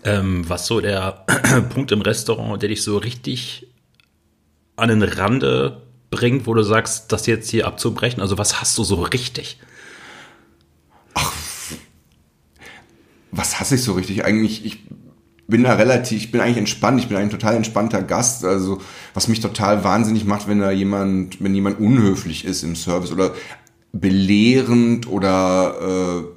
Ähm, 0.04 0.48
was 0.48 0.68
so 0.68 0.82
der 0.82 1.26
Punkt 1.74 1.92
im 1.92 2.02
Restaurant, 2.02 2.62
der 2.62 2.70
dich 2.70 2.84
so 2.84 2.98
richtig 2.98 3.68
an 4.76 4.90
den 4.90 5.02
Rande 5.02 5.82
bringt, 6.12 6.46
wo 6.46 6.54
du 6.54 6.62
sagst, 6.62 7.12
das 7.12 7.26
jetzt 7.26 7.50
hier 7.50 7.66
abzubrechen? 7.66 8.22
Also 8.22 8.38
was 8.38 8.62
hast 8.62 8.78
du 8.78 8.84
so 8.84 9.02
richtig? 9.02 9.60
Ach, 11.16 11.34
was 13.32 13.60
hasse 13.60 13.76
ich 13.76 13.84
so 13.84 13.94
richtig? 13.94 14.24
Eigentlich, 14.26 14.64
ich 14.64 14.78
bin 15.48 15.64
da 15.64 15.74
relativ, 15.74 16.18
ich 16.18 16.32
bin 16.32 16.42
eigentlich 16.42 16.58
entspannt, 16.58 17.00
ich 17.00 17.08
bin 17.08 17.18
ein 17.18 17.30
total 17.30 17.56
entspannter 17.56 18.02
Gast. 18.02 18.44
Also 18.46 18.82
was 19.14 19.28
mich 19.28 19.40
total 19.40 19.84
wahnsinnig 19.84 20.26
macht, 20.26 20.48
wenn 20.48 20.60
da 20.60 20.72
jemand, 20.72 21.42
wenn 21.44 21.54
jemand 21.54 21.80
unhöflich 21.80 22.46
ist 22.46 22.64
im 22.64 22.76
Service 22.76 23.12
oder 23.12 23.34
belehrend 23.92 25.08
oder 25.08 26.26
äh, 26.26 26.36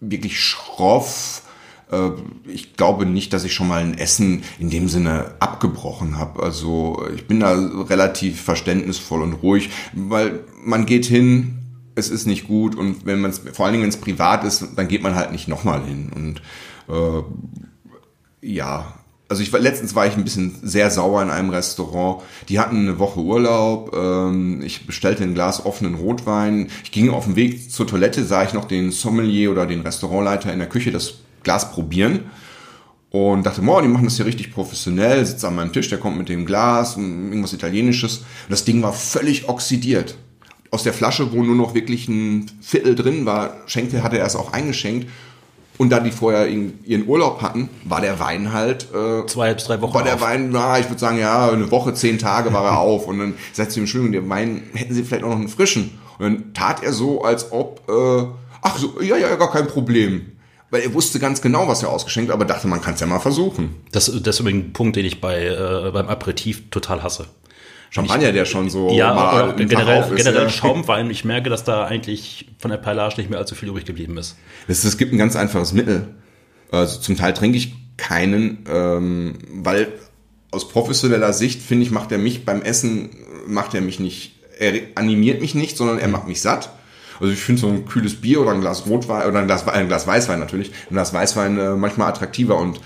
wirklich 0.00 0.40
schroff. 0.40 1.42
Äh, 1.90 2.10
ich 2.46 2.76
glaube 2.76 3.06
nicht, 3.06 3.32
dass 3.32 3.44
ich 3.44 3.54
schon 3.54 3.68
mal 3.68 3.82
ein 3.82 3.96
Essen 3.96 4.42
in 4.58 4.70
dem 4.70 4.88
Sinne 4.88 5.34
abgebrochen 5.38 6.18
habe. 6.18 6.42
Also 6.42 7.06
ich 7.14 7.26
bin 7.26 7.40
da 7.40 7.52
relativ 7.54 8.40
verständnisvoll 8.40 9.22
und 9.22 9.34
ruhig, 9.34 9.70
weil 9.92 10.40
man 10.62 10.86
geht 10.86 11.06
hin, 11.06 11.56
es 11.94 12.08
ist 12.08 12.26
nicht 12.26 12.46
gut 12.46 12.74
und 12.74 13.06
wenn 13.06 13.20
man 13.20 13.30
es, 13.30 13.40
vor 13.52 13.64
allen 13.64 13.72
Dingen 13.72 13.82
wenn 13.82 13.90
es 13.90 13.96
privat 13.96 14.44
ist, 14.44 14.66
dann 14.76 14.88
geht 14.88 15.02
man 15.02 15.14
halt 15.14 15.32
nicht 15.32 15.48
nochmal 15.48 15.84
hin. 15.84 16.10
Und 16.14 16.42
äh, 16.88 17.22
ja, 18.40 18.94
also 19.28 19.42
ich 19.42 19.52
war 19.52 19.60
letztens 19.60 19.94
war 19.94 20.06
ich 20.06 20.16
ein 20.16 20.24
bisschen 20.24 20.56
sehr 20.62 20.90
sauer 20.90 21.22
in 21.22 21.30
einem 21.30 21.50
Restaurant. 21.50 22.22
Die 22.48 22.58
hatten 22.58 22.78
eine 22.78 22.98
Woche 22.98 23.20
Urlaub. 23.20 23.94
Ähm, 23.96 24.60
ich 24.62 24.86
bestellte 24.86 25.22
ein 25.22 25.34
Glas 25.34 25.64
offenen 25.64 25.94
Rotwein. 25.94 26.68
Ich 26.82 26.90
ging 26.90 27.10
auf 27.10 27.26
dem 27.26 27.36
Weg 27.36 27.70
zur 27.70 27.86
Toilette, 27.86 28.24
sah 28.24 28.42
ich 28.42 28.54
noch 28.54 28.64
den 28.64 28.90
Sommelier 28.90 29.52
oder 29.52 29.66
den 29.66 29.82
Restaurantleiter 29.82 30.52
in 30.52 30.58
der 30.58 30.68
Küche 30.68 30.90
das 30.90 31.20
Glas 31.44 31.70
probieren 31.70 32.24
und 33.10 33.44
dachte, 33.44 33.62
boah, 33.62 33.82
die 33.82 33.88
machen 33.88 34.04
das 34.04 34.16
hier 34.16 34.26
richtig 34.26 34.52
professionell. 34.52 35.24
Sitzt 35.24 35.44
an 35.44 35.56
meinem 35.56 35.72
Tisch, 35.72 35.88
der 35.88 35.98
kommt 35.98 36.16
mit 36.16 36.28
dem 36.28 36.46
Glas, 36.46 36.96
irgendwas 36.96 37.52
Italienisches. 37.52 38.18
Und 38.18 38.50
das 38.50 38.64
Ding 38.64 38.82
war 38.82 38.92
völlig 38.92 39.48
oxidiert. 39.48 40.16
Aus 40.70 40.84
der 40.84 40.92
Flasche, 40.92 41.32
wo 41.32 41.42
nur 41.42 41.56
noch 41.56 41.74
wirklich 41.74 42.08
ein 42.08 42.50
Viertel 42.60 42.94
drin 42.94 43.26
war, 43.26 43.56
schenkte, 43.66 44.04
hatte 44.04 44.18
er 44.18 44.26
es 44.26 44.36
auch 44.36 44.52
eingeschenkt. 44.52 45.08
Und 45.80 45.88
da 45.88 45.98
die 45.98 46.10
vorher 46.10 46.46
ihren 46.46 47.08
Urlaub 47.08 47.40
hatten, 47.40 47.70
war 47.84 48.02
der 48.02 48.20
Wein 48.20 48.52
halt 48.52 48.88
äh, 48.92 49.24
zwei 49.26 49.54
bis 49.54 49.64
drei 49.64 49.80
Wochen. 49.80 49.94
War 49.94 50.04
der 50.04 50.16
auf. 50.16 50.20
Wein, 50.20 50.50
na, 50.50 50.78
ich 50.78 50.90
würde 50.90 51.00
sagen, 51.00 51.18
ja, 51.18 51.48
eine 51.48 51.70
Woche, 51.70 51.94
zehn 51.94 52.18
Tage 52.18 52.52
war 52.52 52.66
er 52.66 52.78
auf. 52.80 53.06
Und 53.06 53.18
dann 53.18 53.34
sagte 53.54 53.72
sie 53.72 53.80
ihm, 53.80 53.84
Entschuldigung, 53.84 54.12
der 54.12 54.28
Wein 54.28 54.64
hätten 54.74 54.92
Sie 54.92 55.02
vielleicht 55.02 55.24
auch 55.24 55.30
noch 55.30 55.36
einen 55.36 55.48
frischen. 55.48 55.98
Und 56.18 56.24
dann 56.24 56.52
tat 56.52 56.82
er 56.82 56.92
so, 56.92 57.22
als 57.22 57.50
ob, 57.50 57.80
äh, 57.88 58.26
ach 58.60 58.76
so, 58.76 59.00
ja, 59.00 59.16
ja, 59.16 59.34
gar 59.36 59.50
kein 59.50 59.68
Problem. 59.68 60.32
Weil 60.68 60.82
er 60.82 60.92
wusste 60.92 61.18
ganz 61.18 61.40
genau, 61.40 61.66
was 61.66 61.82
er 61.82 61.88
ausgeschenkt 61.88 62.30
hat, 62.30 62.34
aber 62.34 62.44
dachte, 62.44 62.68
man 62.68 62.82
kann 62.82 62.92
es 62.92 63.00
ja 63.00 63.06
mal 63.06 63.18
versuchen. 63.18 63.76
Das, 63.90 64.04
das 64.04 64.34
ist 64.34 64.40
übrigens 64.40 64.66
ein 64.66 64.72
Punkt, 64.74 64.96
den 64.96 65.06
ich 65.06 65.22
bei 65.22 65.46
äh, 65.46 65.90
beim 65.94 66.08
Aperitif 66.08 66.68
total 66.68 67.02
hasse. 67.02 67.24
Champagner, 67.90 68.32
der 68.32 68.44
schon 68.44 68.70
so 68.70 68.90
ja, 68.92 69.12
mal 69.12 69.54
generell, 69.56 70.04
ist, 70.04 70.16
generell 70.16 70.44
ja. 70.44 70.48
Schaumwein. 70.48 71.10
Ich 71.10 71.24
merke, 71.24 71.50
dass 71.50 71.64
da 71.64 71.84
eigentlich 71.84 72.46
von 72.58 72.70
der 72.70 72.78
Perlage 72.78 73.16
nicht 73.18 73.30
mehr 73.30 73.38
allzu 73.38 73.56
viel 73.56 73.68
übrig 73.68 73.84
geblieben 73.84 74.16
ist. 74.16 74.36
Es, 74.68 74.84
es 74.84 74.96
gibt 74.96 75.12
ein 75.12 75.18
ganz 75.18 75.34
einfaches 75.34 75.72
Mittel. 75.72 76.14
Also 76.70 77.00
zum 77.00 77.16
Teil 77.16 77.34
trinke 77.34 77.58
ich 77.58 77.74
keinen, 77.96 78.64
ähm, 78.70 79.38
weil 79.50 79.88
aus 80.52 80.68
professioneller 80.68 81.32
Sicht 81.32 81.62
finde 81.62 81.84
ich, 81.84 81.90
macht 81.90 82.12
er 82.12 82.18
mich 82.18 82.44
beim 82.44 82.62
Essen, 82.62 83.10
macht 83.46 83.74
er 83.74 83.80
mich 83.80 83.98
nicht, 83.98 84.36
er 84.58 84.74
animiert 84.94 85.40
mich 85.40 85.54
nicht, 85.54 85.76
sondern 85.76 85.98
er 85.98 86.08
macht 86.08 86.28
mich 86.28 86.40
satt. 86.40 86.70
Also 87.20 87.32
ich 87.32 87.40
finde 87.40 87.60
so 87.60 87.68
ein 87.68 87.86
kühles 87.86 88.20
Bier 88.20 88.40
oder 88.40 88.52
ein 88.52 88.60
Glas 88.60 88.86
Rotwein 88.86 89.28
oder 89.28 89.40
ein 89.40 89.46
Glas, 89.46 89.66
ein 89.68 89.88
Glas 89.88 90.06
Weißwein 90.06 90.38
natürlich, 90.38 90.70
ein 90.90 90.94
Glas 90.94 91.12
Weißwein 91.12 91.58
äh, 91.58 91.76
manchmal 91.76 92.08
attraktiver 92.08 92.56
und 92.56 92.80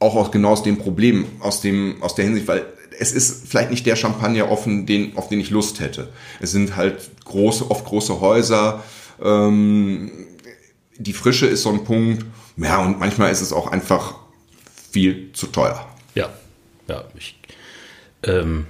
auch 0.00 0.16
aus 0.16 0.30
genau 0.30 0.50
aus 0.50 0.62
dem 0.62 0.78
Problem, 0.78 1.26
aus 1.40 1.60
dem 1.60 2.02
aus 2.02 2.14
der 2.14 2.24
Hinsicht, 2.24 2.48
weil 2.48 2.66
es 3.00 3.12
ist 3.12 3.48
vielleicht 3.48 3.70
nicht 3.70 3.86
der 3.86 3.96
Champagner 3.96 4.50
offen, 4.50 4.84
den, 4.84 5.16
auf 5.16 5.28
den 5.28 5.40
ich 5.40 5.50
Lust 5.50 5.80
hätte. 5.80 6.10
Es 6.38 6.52
sind 6.52 6.76
halt 6.76 6.98
große, 7.24 7.70
oft 7.70 7.86
große 7.86 8.20
Häuser. 8.20 8.84
Ähm, 9.22 10.10
die 10.98 11.14
Frische 11.14 11.46
ist 11.46 11.62
so 11.62 11.70
ein 11.70 11.84
Punkt. 11.84 12.26
Ja, 12.58 12.84
und 12.84 13.00
manchmal 13.00 13.32
ist 13.32 13.40
es 13.40 13.54
auch 13.54 13.68
einfach 13.68 14.16
viel 14.92 15.32
zu 15.32 15.46
teuer. 15.46 15.88
Ja, 16.14 16.28
ja, 16.88 17.04
ich, 17.16 17.38
ähm, 18.24 18.66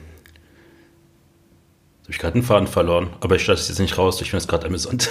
habe 2.02 2.12
ich 2.12 2.18
gerade 2.18 2.34
einen 2.34 2.44
Faden 2.44 2.68
verloren, 2.68 3.10
aber 3.20 3.34
ich 3.34 3.46
lasse 3.48 3.62
es 3.62 3.68
jetzt 3.68 3.80
nicht 3.80 3.98
raus, 3.98 4.20
ich 4.20 4.30
bin 4.30 4.38
jetzt 4.38 4.48
gerade 4.48 4.66
amüsant. 4.66 5.10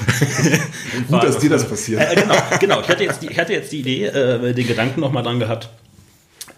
Gut, 1.09 1.23
dass 1.23 1.39
dir 1.39 1.49
das 1.49 1.67
passiert. 1.67 2.01
Äh, 2.01 2.15
genau, 2.15 2.35
genau. 2.59 2.81
Ich 2.81 2.87
hatte 2.87 3.03
jetzt 3.03 3.21
die, 3.21 3.27
ich 3.27 3.37
hatte 3.37 3.51
jetzt 3.51 3.71
die 3.73 3.79
Idee, 3.79 4.05
äh, 4.05 4.53
den 4.53 4.67
Gedanken 4.67 5.01
nochmal 5.01 5.23
dran 5.23 5.39
gehabt, 5.39 5.69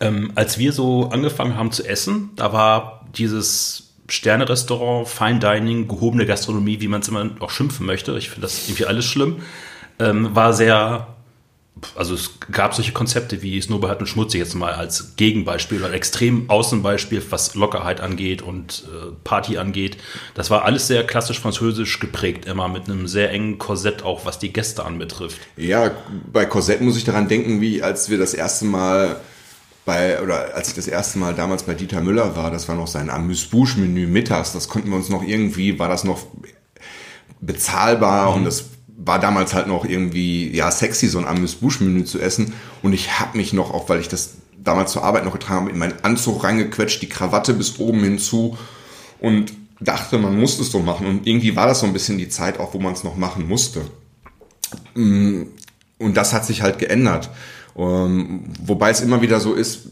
ähm, 0.02 0.32
als 0.36 0.58
wir 0.58 0.74
so 0.74 1.10
angefangen 1.10 1.56
haben 1.56 1.72
zu 1.72 1.88
essen, 1.88 2.32
da 2.36 2.52
war 2.52 3.06
dieses 3.16 3.92
Sterne-Restaurant, 4.10 5.08
Fine 5.08 5.40
Dining, 5.40 5.88
gehobene 5.88 6.26
Gastronomie, 6.26 6.82
wie 6.82 6.88
man 6.88 7.02
es 7.02 7.08
immer 7.08 7.30
auch 7.40 7.50
schimpfen 7.50 7.86
möchte, 7.86 8.18
ich 8.18 8.30
finde 8.30 8.42
das 8.42 8.68
irgendwie 8.68 8.86
alles 8.86 9.06
schlimm, 9.06 9.38
ähm, 10.00 10.36
war 10.36 10.54
sehr, 10.54 11.08
also 11.96 12.16
es 12.16 12.32
gab 12.52 12.74
solche 12.74 12.92
Konzepte 12.92 13.42
wie 13.42 13.62
Snowball 13.62 13.96
und 13.96 14.08
Schmutzig 14.08 14.40
jetzt 14.40 14.56
mal 14.56 14.74
als 14.74 15.16
Gegenbeispiel 15.16 15.82
oder 15.82 15.94
extrem 15.94 16.50
Außenbeispiel, 16.50 17.24
was 17.30 17.56
Lockerheit 17.56 18.02
angeht 18.02 18.42
und 18.42 18.84
äh, 18.88 19.12
Party 19.24 19.58
angeht. 19.58 19.98
Das 20.34 20.50
war 20.50 20.66
alles 20.66 20.88
sehr 20.88 21.06
klassisch 21.06 21.40
französisch 21.40 22.00
geprägt, 22.00 22.46
immer 22.46 22.68
mit 22.68 22.90
einem 22.90 23.08
sehr 23.08 23.32
engen 23.32 23.60
Korsett 23.60 24.04
auch, 24.04 24.26
was 24.26 24.40
die 24.40 24.52
Gäste 24.52 24.84
anbetrifft. 24.84 25.40
Ja, 25.56 25.92
bei 26.34 26.46
Korsett 26.46 26.82
muss 26.82 26.98
ich 26.98 27.06
daran 27.06 27.30
denken, 27.30 27.62
wie 27.62 27.82
als 27.82 28.10
wir 28.10 28.18
das 28.18 28.34
erste 28.34 28.66
Mal 28.66 29.22
bei, 29.86 30.22
oder 30.22 30.54
als 30.56 30.70
ich 30.70 30.76
das 30.76 30.88
erste 30.88 31.18
Mal 31.18 31.34
damals 31.34 31.64
bei 31.64 31.74
Dieter 31.74 32.02
Müller 32.02 32.36
war, 32.36 32.52
das 32.52 32.68
war 32.68 32.76
noch 32.76 32.88
sein 32.88 33.10
Amüs-Bouche-Menü 33.10 34.08
mittags, 34.08 34.54
das 34.54 34.68
konnten 34.68 34.90
wir 34.90 34.96
uns 34.96 35.10
noch 35.10 35.24
irgendwie, 35.24 35.80
war 35.80 35.90
das 35.90 36.04
noch 36.04 36.24
bezahlbar 37.40 38.32
mhm. 38.32 38.38
und 38.38 38.46
das 38.46 38.66
war 39.04 39.20
damals 39.20 39.56
halt 39.56 39.68
noch 39.68 39.84
irgendwie, 39.86 40.56
ja, 40.56 40.70
sexy, 40.70 41.08
so 41.08 41.18
ein 41.18 41.26
Amüs-Bouche-Menü 41.26 42.06
zu 42.06 42.20
essen 42.20 42.54
und 42.84 42.94
ich 42.94 43.20
habe 43.20 43.38
mich 43.38 43.54
noch, 43.54 43.74
auch 43.74 43.90
weil 43.90 44.00
ich 44.00 44.08
das 44.08 44.36
damals 44.64 44.92
zur 44.92 45.04
Arbeit 45.04 45.26
noch 45.26 45.34
getragen 45.34 45.62
habe, 45.62 45.72
in 45.72 45.80
meinen 45.80 46.04
Anzug 46.04 46.44
reingequetscht, 46.44 47.02
die 47.02 47.10
Krawatte 47.10 47.54
bis 47.56 47.80
oben 47.80 48.04
hinzu 48.04 48.58
und 49.20 49.54
dachte, 49.80 50.20
man 50.20 50.40
muss 50.40 50.60
es 50.60 50.72
so 50.72 50.80
machen 50.80 51.08
und 51.08 51.26
irgendwie 51.26 51.56
war 51.56 51.66
das 51.66 51.80
so 51.80 51.88
ein 51.88 51.94
bisschen 51.94 52.20
die 52.20 52.30
Zeit 52.30 52.60
auch, 52.60 52.76
wo 52.76 52.80
man 52.80 52.94
es 52.94 53.04
noch 53.04 53.18
machen 53.18 53.48
musste. 53.48 53.82
Mm, 54.94 55.44
und 55.98 56.18
das 56.18 56.34
hat 56.34 56.46
sich 56.46 56.62
halt 56.62 56.78
geändert. 56.78 57.32
Ähm, 57.76 58.46
wobei 58.66 58.90
es 58.90 59.02
immer 59.02 59.22
wieder 59.22 59.40
so 59.40 59.54
ist, 59.54 59.90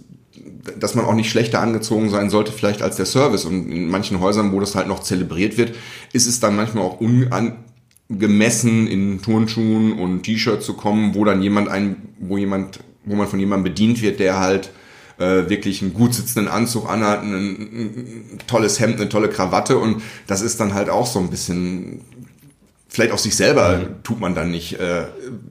dass 0.80 0.96
man 0.96 1.06
auch 1.06 1.14
nicht 1.14 1.30
schlechter 1.30 1.62
angezogen 1.62 2.10
sein 2.10 2.30
sollte, 2.30 2.52
vielleicht 2.52 2.82
als 2.82 2.98
der 2.98 3.06
Service. 3.06 3.46
Und 3.46 3.72
in 3.72 3.90
manchen 3.90 4.20
Häusern, 4.20 4.52
wo 4.52 4.60
das 4.60 4.76
halt 4.76 4.88
noch 4.88 5.00
zelebriert 5.00 5.58
wird, 5.58 5.76
ist 6.14 6.28
es 6.28 6.40
dann 6.40 6.56
manchmal 6.56 6.84
auch 6.84 7.00
unangemessen, 7.00 8.88
in 8.88 9.22
Turnschuhen 9.22 9.94
und 9.94 10.24
T-Shirt 10.24 10.62
zu 10.62 10.74
kommen, 10.74 11.16
wo 11.16 11.26
dann 11.26 11.42
jemand 11.42 11.70
ein, 11.70 11.96
wo 12.20 12.38
jemand, 12.38 12.80
wo 13.06 13.16
man 13.16 13.28
von 13.28 13.40
jemandem 13.40 13.72
bedient 13.72 14.02
wird, 14.02 14.20
der 14.20 14.40
halt 14.40 14.72
äh, 15.18 15.50
wirklich 15.50 15.82
einen 15.82 15.94
gut 15.94 16.14
sitzenden 16.14 16.52
Anzug 16.52 16.90
anhat, 16.90 17.24
ein, 17.24 17.34
ein 17.34 18.40
tolles 18.48 18.80
Hemd, 18.80 19.00
eine 19.00 19.10
tolle 19.10 19.30
Krawatte 19.30 19.78
und 19.78 20.02
das 20.28 20.42
ist 20.42 20.60
dann 20.60 20.74
halt 20.74 20.90
auch 20.90 21.06
so 21.06 21.20
ein 21.20 21.30
bisschen 21.30 22.02
vielleicht 22.90 23.14
auch 23.14 23.20
sich 23.20 23.36
selber 23.36 23.78
mhm. 23.78 24.04
tut 24.04 24.20
man 24.20 24.36
dann 24.36 24.52
nicht, 24.52 24.80
äh, 24.80 25.06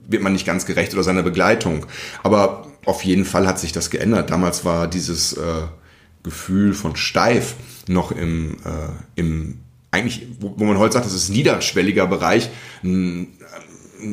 wird 0.07 0.21
man 0.21 0.33
nicht 0.33 0.45
ganz 0.45 0.65
gerecht 0.65 0.93
oder 0.93 1.03
seiner 1.03 1.23
Begleitung. 1.23 1.85
Aber 2.21 2.67
auf 2.85 3.03
jeden 3.03 3.25
Fall 3.25 3.47
hat 3.47 3.59
sich 3.59 3.71
das 3.71 3.89
geändert. 3.89 4.29
Damals 4.29 4.65
war 4.65 4.87
dieses 4.87 5.33
äh, 5.33 5.41
Gefühl 6.21 6.73
von 6.73 6.95
steif 6.95 7.55
noch 7.87 8.11
im, 8.11 8.57
äh, 8.65 9.19
im 9.19 9.59
eigentlich, 9.91 10.27
wo, 10.39 10.53
wo 10.57 10.65
man 10.65 10.77
heute 10.77 10.93
sagt, 10.93 11.05
das 11.05 11.13
ist 11.13 11.29
ein 11.29 11.33
niederschwelliger 11.33 12.05
Bereich, 12.07 12.49
ein, 12.83 13.27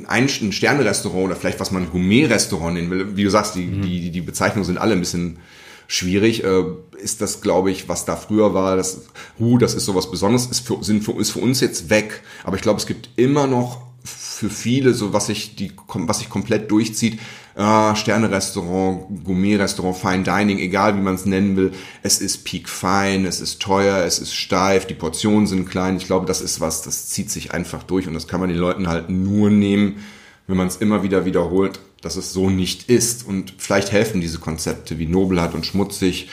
ein, 0.08 0.28
ein 0.28 0.52
Sterne-Restaurant 0.52 1.26
oder 1.26 1.36
vielleicht 1.36 1.60
was 1.60 1.70
man 1.70 1.90
Gourmet-Restaurant 1.90 2.74
nennen 2.74 2.90
will. 2.90 3.16
Wie 3.16 3.24
du 3.24 3.30
sagst, 3.30 3.56
die, 3.56 3.66
mhm. 3.66 3.82
die, 3.82 4.10
die 4.10 4.20
Bezeichnungen 4.20 4.64
sind 4.64 4.78
alle 4.78 4.92
ein 4.92 5.00
bisschen 5.00 5.38
schwierig. 5.86 6.44
Äh, 6.44 6.64
ist 6.98 7.20
das, 7.20 7.40
glaube 7.40 7.70
ich, 7.70 7.88
was 7.88 8.04
da 8.04 8.16
früher 8.16 8.54
war, 8.54 8.76
das, 8.76 9.02
huh, 9.38 9.58
das 9.58 9.74
ist 9.74 9.84
sowas 9.84 10.10
Besonderes, 10.10 10.46
ist 10.46 10.66
für, 10.66 10.82
sind 10.82 11.04
für, 11.04 11.12
ist 11.20 11.30
für 11.30 11.40
uns 11.40 11.60
jetzt 11.60 11.90
weg. 11.90 12.22
Aber 12.44 12.56
ich 12.56 12.62
glaube, 12.62 12.80
es 12.80 12.86
gibt 12.86 13.10
immer 13.16 13.46
noch 13.46 13.82
für 14.04 14.50
viele, 14.50 14.94
so 14.94 15.12
was 15.12 15.26
sich 15.26 15.56
die, 15.56 15.72
was 15.88 16.18
sich 16.18 16.28
komplett 16.28 16.70
durchzieht, 16.70 17.18
äh, 17.56 17.96
Sterne-Restaurant, 17.96 19.24
Gourmet-Restaurant, 19.24 19.96
Fine 19.96 20.22
Dining, 20.22 20.58
egal 20.58 20.94
wie 20.96 21.00
man 21.00 21.14
es 21.14 21.24
nennen 21.24 21.56
will. 21.56 21.72
Es 22.02 22.20
ist 22.20 22.44
peak 22.44 22.68
fine, 22.68 23.26
es 23.26 23.40
ist 23.40 23.60
teuer, 23.60 24.04
es 24.04 24.18
ist 24.18 24.34
steif, 24.34 24.86
die 24.86 24.94
Portionen 24.94 25.46
sind 25.46 25.68
klein. 25.68 25.96
Ich 25.96 26.06
glaube, 26.06 26.26
das 26.26 26.42
ist 26.42 26.60
was, 26.60 26.82
das 26.82 27.08
zieht 27.08 27.30
sich 27.30 27.52
einfach 27.52 27.82
durch 27.82 28.06
und 28.06 28.14
das 28.14 28.28
kann 28.28 28.40
man 28.40 28.50
den 28.50 28.58
Leuten 28.58 28.88
halt 28.88 29.08
nur 29.08 29.48
nehmen, 29.50 30.04
wenn 30.46 30.56
man 30.56 30.68
es 30.68 30.76
immer 30.76 31.02
wieder 31.02 31.24
wiederholt 31.24 31.80
dass 32.06 32.16
es 32.16 32.32
so 32.32 32.48
nicht 32.48 32.88
ist. 32.88 33.26
Und 33.26 33.54
vielleicht 33.58 33.92
helfen 33.92 34.20
diese 34.20 34.38
Konzepte 34.38 34.98
wie 34.98 35.06
Nobelhart 35.06 35.54
und 35.54 35.66
Schmutzig, 35.66 36.28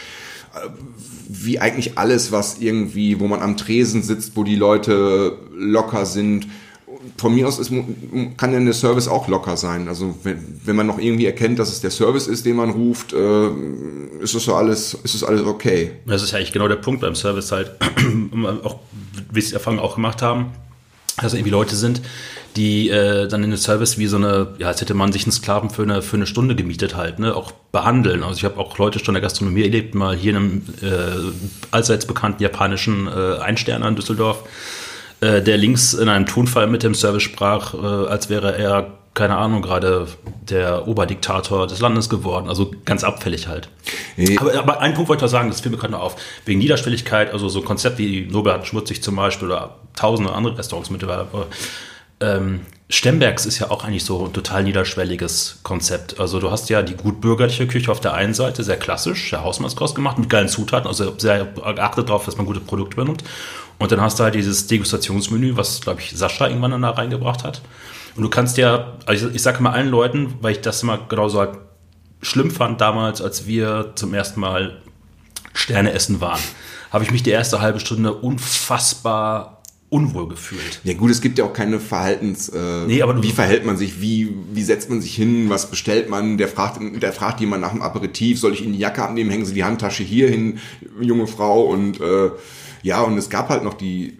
äh, 0.54 0.70
wie 1.28 1.60
eigentlich 1.60 1.98
alles, 1.98 2.32
was 2.32 2.60
irgendwie, 2.60 3.20
wo 3.20 3.28
man 3.28 3.42
am 3.42 3.58
Tresen 3.58 4.04
sitzt, 4.04 4.36
wo 4.36 4.44
die 4.44 4.56
Leute 4.56 5.38
locker 5.56 6.06
sind. 6.06 6.48
Von 7.18 7.34
mir 7.34 7.48
aus 7.48 7.60
ist, 7.60 7.72
kann 8.38 8.52
denn 8.52 8.66
der 8.66 8.74
Service 8.74 9.08
auch 9.08 9.28
locker 9.28 9.58
sein. 9.58 9.88
Also 9.88 10.16
wenn, 10.24 10.38
wenn 10.64 10.76
man 10.76 10.86
noch 10.86 11.00
irgendwie 11.00 11.26
erkennt, 11.26 11.60
dass 11.60 11.70
es 11.70 11.82
der 11.82 11.90
Service 11.90 12.28
ist, 12.28 12.46
den 12.46 12.56
man 12.56 12.70
ruft, 12.70 13.14
äh, 13.14 13.48
ist 14.22 14.36
es 14.36 14.44
so 14.44 14.54
alles, 14.54 14.94
ist 15.04 15.16
es 15.16 15.24
alles 15.24 15.42
okay. 15.44 15.92
Das 16.06 16.22
ist 16.22 16.32
ja 16.32 16.38
eigentlich 16.38 16.54
genau 16.54 16.68
der 16.68 16.76
Punkt 16.76 17.02
beim 17.02 17.16
Service 17.16 17.52
halt, 17.52 17.72
auch 18.64 18.80
wie 19.32 19.42
sie 19.42 19.54
Erfahrung 19.54 19.80
auch 19.80 19.96
gemacht 19.96 20.22
haben, 20.22 20.52
dass 21.20 21.34
irgendwie 21.34 21.52
Leute 21.52 21.76
sind, 21.76 22.02
die 22.56 22.90
äh, 22.90 23.28
dann 23.28 23.44
in 23.44 23.52
den 23.52 23.60
Service 23.60 23.98
wie 23.98 24.08
so 24.08 24.18
eine, 24.18 24.48
ja, 24.58 24.68
als 24.68 24.82
hätte 24.82 24.94
man 24.94 25.12
sich 25.12 25.24
einen 25.24 25.32
Sklaven 25.32 25.70
für 25.70 25.84
eine, 25.84 26.02
für 26.02 26.16
eine 26.16 26.28
Stunde 26.28 26.56
gemietet 26.56 26.96
halt, 26.96 27.20
ne, 27.20 27.36
auch 27.36 27.52
behandeln. 27.72 28.24
Also 28.24 28.38
ich 28.38 28.46
habe 28.46 28.60
auch 28.60 28.78
Leute 28.78 29.00
schon 29.00 29.16
in 29.16 29.22
der 29.22 29.22
Gastronomie 29.22 29.64
erlebt, 29.64 29.96
mal 29.96 30.16
hier 30.16 30.32
in 30.32 30.38
einem 30.38 30.62
äh, 30.82 31.68
allseits 31.72 32.06
bekannten 32.06 32.44
japanischen 32.44 33.08
äh, 33.08 33.40
Einsterner 33.40 33.88
in 33.88 33.96
Düsseldorf, 33.96 34.44
äh, 35.22 35.42
der 35.42 35.58
links 35.58 35.94
in 35.94 36.10
einem 36.10 36.26
Tonfall 36.26 36.68
mit 36.68 36.84
dem 36.84 36.94
Service 36.96 37.24
sprach, 37.24 37.74
äh, 37.74 37.78
als 37.78 38.30
wäre 38.30 38.58
er 38.58 38.92
keine 39.14 39.38
Ahnung, 39.38 39.62
gerade 39.62 40.08
der 40.50 40.88
Oberdiktator 40.88 41.68
des 41.68 41.80
Landes 41.80 42.10
geworden. 42.10 42.50
Also 42.50 42.74
ganz 42.84 43.04
abfällig 43.04 43.48
halt. 43.48 43.70
Nee. 44.18 44.38
Aber, 44.40 44.58
aber 44.58 44.80
einen 44.82 44.96
Punkt 44.96 45.08
wollte 45.08 45.20
ich 45.20 45.32
noch 45.32 45.38
sagen, 45.38 45.50
das 45.50 45.62
fiel 45.62 45.72
mir 45.72 45.78
gerade 45.78 45.94
noch 45.94 46.02
auf. 46.02 46.16
Wegen 46.46 46.60
Niederschwelligkeit, 46.60 47.32
also 47.32 47.48
so 47.48 47.60
ein 47.60 47.66
Konzept 47.66 48.00
wie 48.00 48.26
Nobel 48.26 48.54
hat 48.54 48.66
schmutzig 48.66 49.04
zum 49.04 49.16
Beispiel 49.16 49.50
oder 49.50 49.76
tausende 49.96 50.34
andere 50.34 50.58
Restaurants 50.58 50.90
mittlerweile. 50.90 51.28
Ähm, 52.24 52.62
Stembergs 52.90 53.46
ist 53.46 53.60
ja 53.60 53.72
auch 53.72 53.84
eigentlich 53.84 54.06
so 54.06 54.26
ein 54.26 54.34
total 54.34 54.64
niederschwelliges 54.64 55.60
Konzept. 55.64 56.20
Also 56.20 56.40
du 56.40 56.52
hast 56.52 56.70
ja 56.70 56.82
die 56.84 56.96
gutbürgerliche 56.96 57.66
Küche 57.66 57.92
auf 57.92 58.00
der 58.00 58.14
einen 58.14 58.34
Seite, 58.34 58.64
sehr 58.64 58.78
klassisch, 58.78 59.32
sehr 59.32 59.44
Hausmannskost 59.44 59.96
gemacht, 59.96 60.20
mit 60.20 60.30
geilen 60.30 60.48
Zutaten, 60.48 60.88
also 60.88 61.18
sehr 61.18 61.46
geachtet 61.46 62.10
darauf, 62.10 62.26
dass 62.26 62.38
man 62.38 62.46
gute 62.46 62.60
Produkte 62.60 62.96
benutzt. 62.96 63.26
Und 63.80 63.92
dann 63.92 64.00
hast 64.00 64.20
du 64.20 64.24
halt 64.24 64.36
dieses 64.36 64.68
Degustationsmenü, 64.68 65.58
was, 65.58 65.82
glaube 65.82 66.02
ich, 66.02 66.12
Sascha 66.16 66.48
irgendwann 66.48 66.72
dann 66.72 66.84
da 66.84 66.92
reingebracht 66.92 67.44
hat. 67.44 67.62
Und 68.16 68.24
du 68.24 68.30
kannst 68.30 68.58
ja, 68.58 68.94
also 69.06 69.28
ich 69.30 69.42
sage 69.42 69.64
mal 69.64 69.72
allen 69.72 69.90
Leuten, 69.90 70.36
weil 70.42 70.52
ich 70.52 70.62
das 70.62 70.84
immer 70.84 71.00
genauso 71.10 71.40
halt 71.40 71.58
schlimm 72.22 72.52
fand 72.52 72.80
damals, 72.80 73.22
als 73.22 73.48
wir 73.48 73.94
zum 73.96 74.14
ersten 74.14 74.40
Mal 74.40 74.82
Sterne 75.54 75.94
essen 75.94 76.22
waren, 76.22 76.40
habe 76.92 77.04
ich 77.04 77.12
mich 77.12 77.24
die 77.24 77.32
erste 77.32 77.60
halbe 77.60 77.80
Stunde 77.80 78.14
unfassbar 78.14 79.63
unwohl 79.94 80.28
gefühlt. 80.28 80.82
Ja 80.84 80.94
gut, 80.96 81.12
es 81.12 81.22
gibt 81.22 81.38
ja 81.38 81.46
auch 81.46 81.54
keine 81.54 81.80
Verhaltens. 81.80 82.50
Äh, 82.50 82.86
Nee, 82.88 83.02
aber 83.04 83.22
wie 83.22 83.32
verhält 83.32 83.64
man 83.66 83.78
sich? 83.78 84.02
Wie 84.02 84.34
wie 84.52 84.64
setzt 84.64 84.90
man 84.90 85.02
sich 85.02 85.16
hin? 85.16 85.50
Was 85.50 85.70
bestellt 85.70 86.10
man? 86.10 86.38
Der 86.40 86.48
fragt, 86.48 86.80
der 87.02 87.14
fragt 87.14 87.40
jemand 87.40 87.62
nach 87.62 87.72
dem 87.72 87.82
Aperitif. 87.84 88.40
Soll 88.40 88.54
ich 88.54 88.64
Ihnen 88.64 88.74
die 88.74 88.80
Jacke 88.80 89.04
abnehmen? 89.04 89.30
Hängen 89.30 89.46
Sie 89.46 89.54
die 89.54 89.64
Handtasche 89.64 90.04
hier 90.04 90.28
hin, 90.30 90.58
junge 91.00 91.28
Frau? 91.28 91.62
Und 91.64 92.02
äh, 92.02 92.32
ja, 92.82 93.02
und 93.02 93.18
es 93.18 93.30
gab 93.30 93.50
halt 93.50 93.64
noch 93.64 93.76
die 93.76 94.18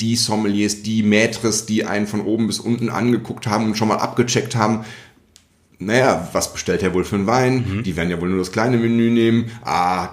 die 0.00 0.16
Sommeliers, 0.16 0.82
die 0.82 1.02
Maîtres, 1.02 1.66
die 1.66 1.84
einen 1.84 2.06
von 2.06 2.20
oben 2.22 2.46
bis 2.46 2.58
unten 2.60 2.88
angeguckt 2.90 3.46
haben 3.46 3.66
und 3.66 3.76
schon 3.76 3.88
mal 3.88 3.96
abgecheckt 3.98 4.54
haben. 4.56 4.84
Naja, 5.78 6.28
was 6.32 6.52
bestellt 6.52 6.82
er 6.82 6.92
wohl 6.94 7.04
für 7.04 7.16
einen 7.16 7.26
Wein? 7.26 7.64
Mhm. 7.66 7.82
Die 7.84 7.96
werden 7.96 8.10
ja 8.10 8.20
wohl 8.20 8.28
nur 8.28 8.38
das 8.38 8.52
kleine 8.52 8.76
Menü 8.76 9.10
nehmen. 9.10 9.50
Ah, 9.62 10.10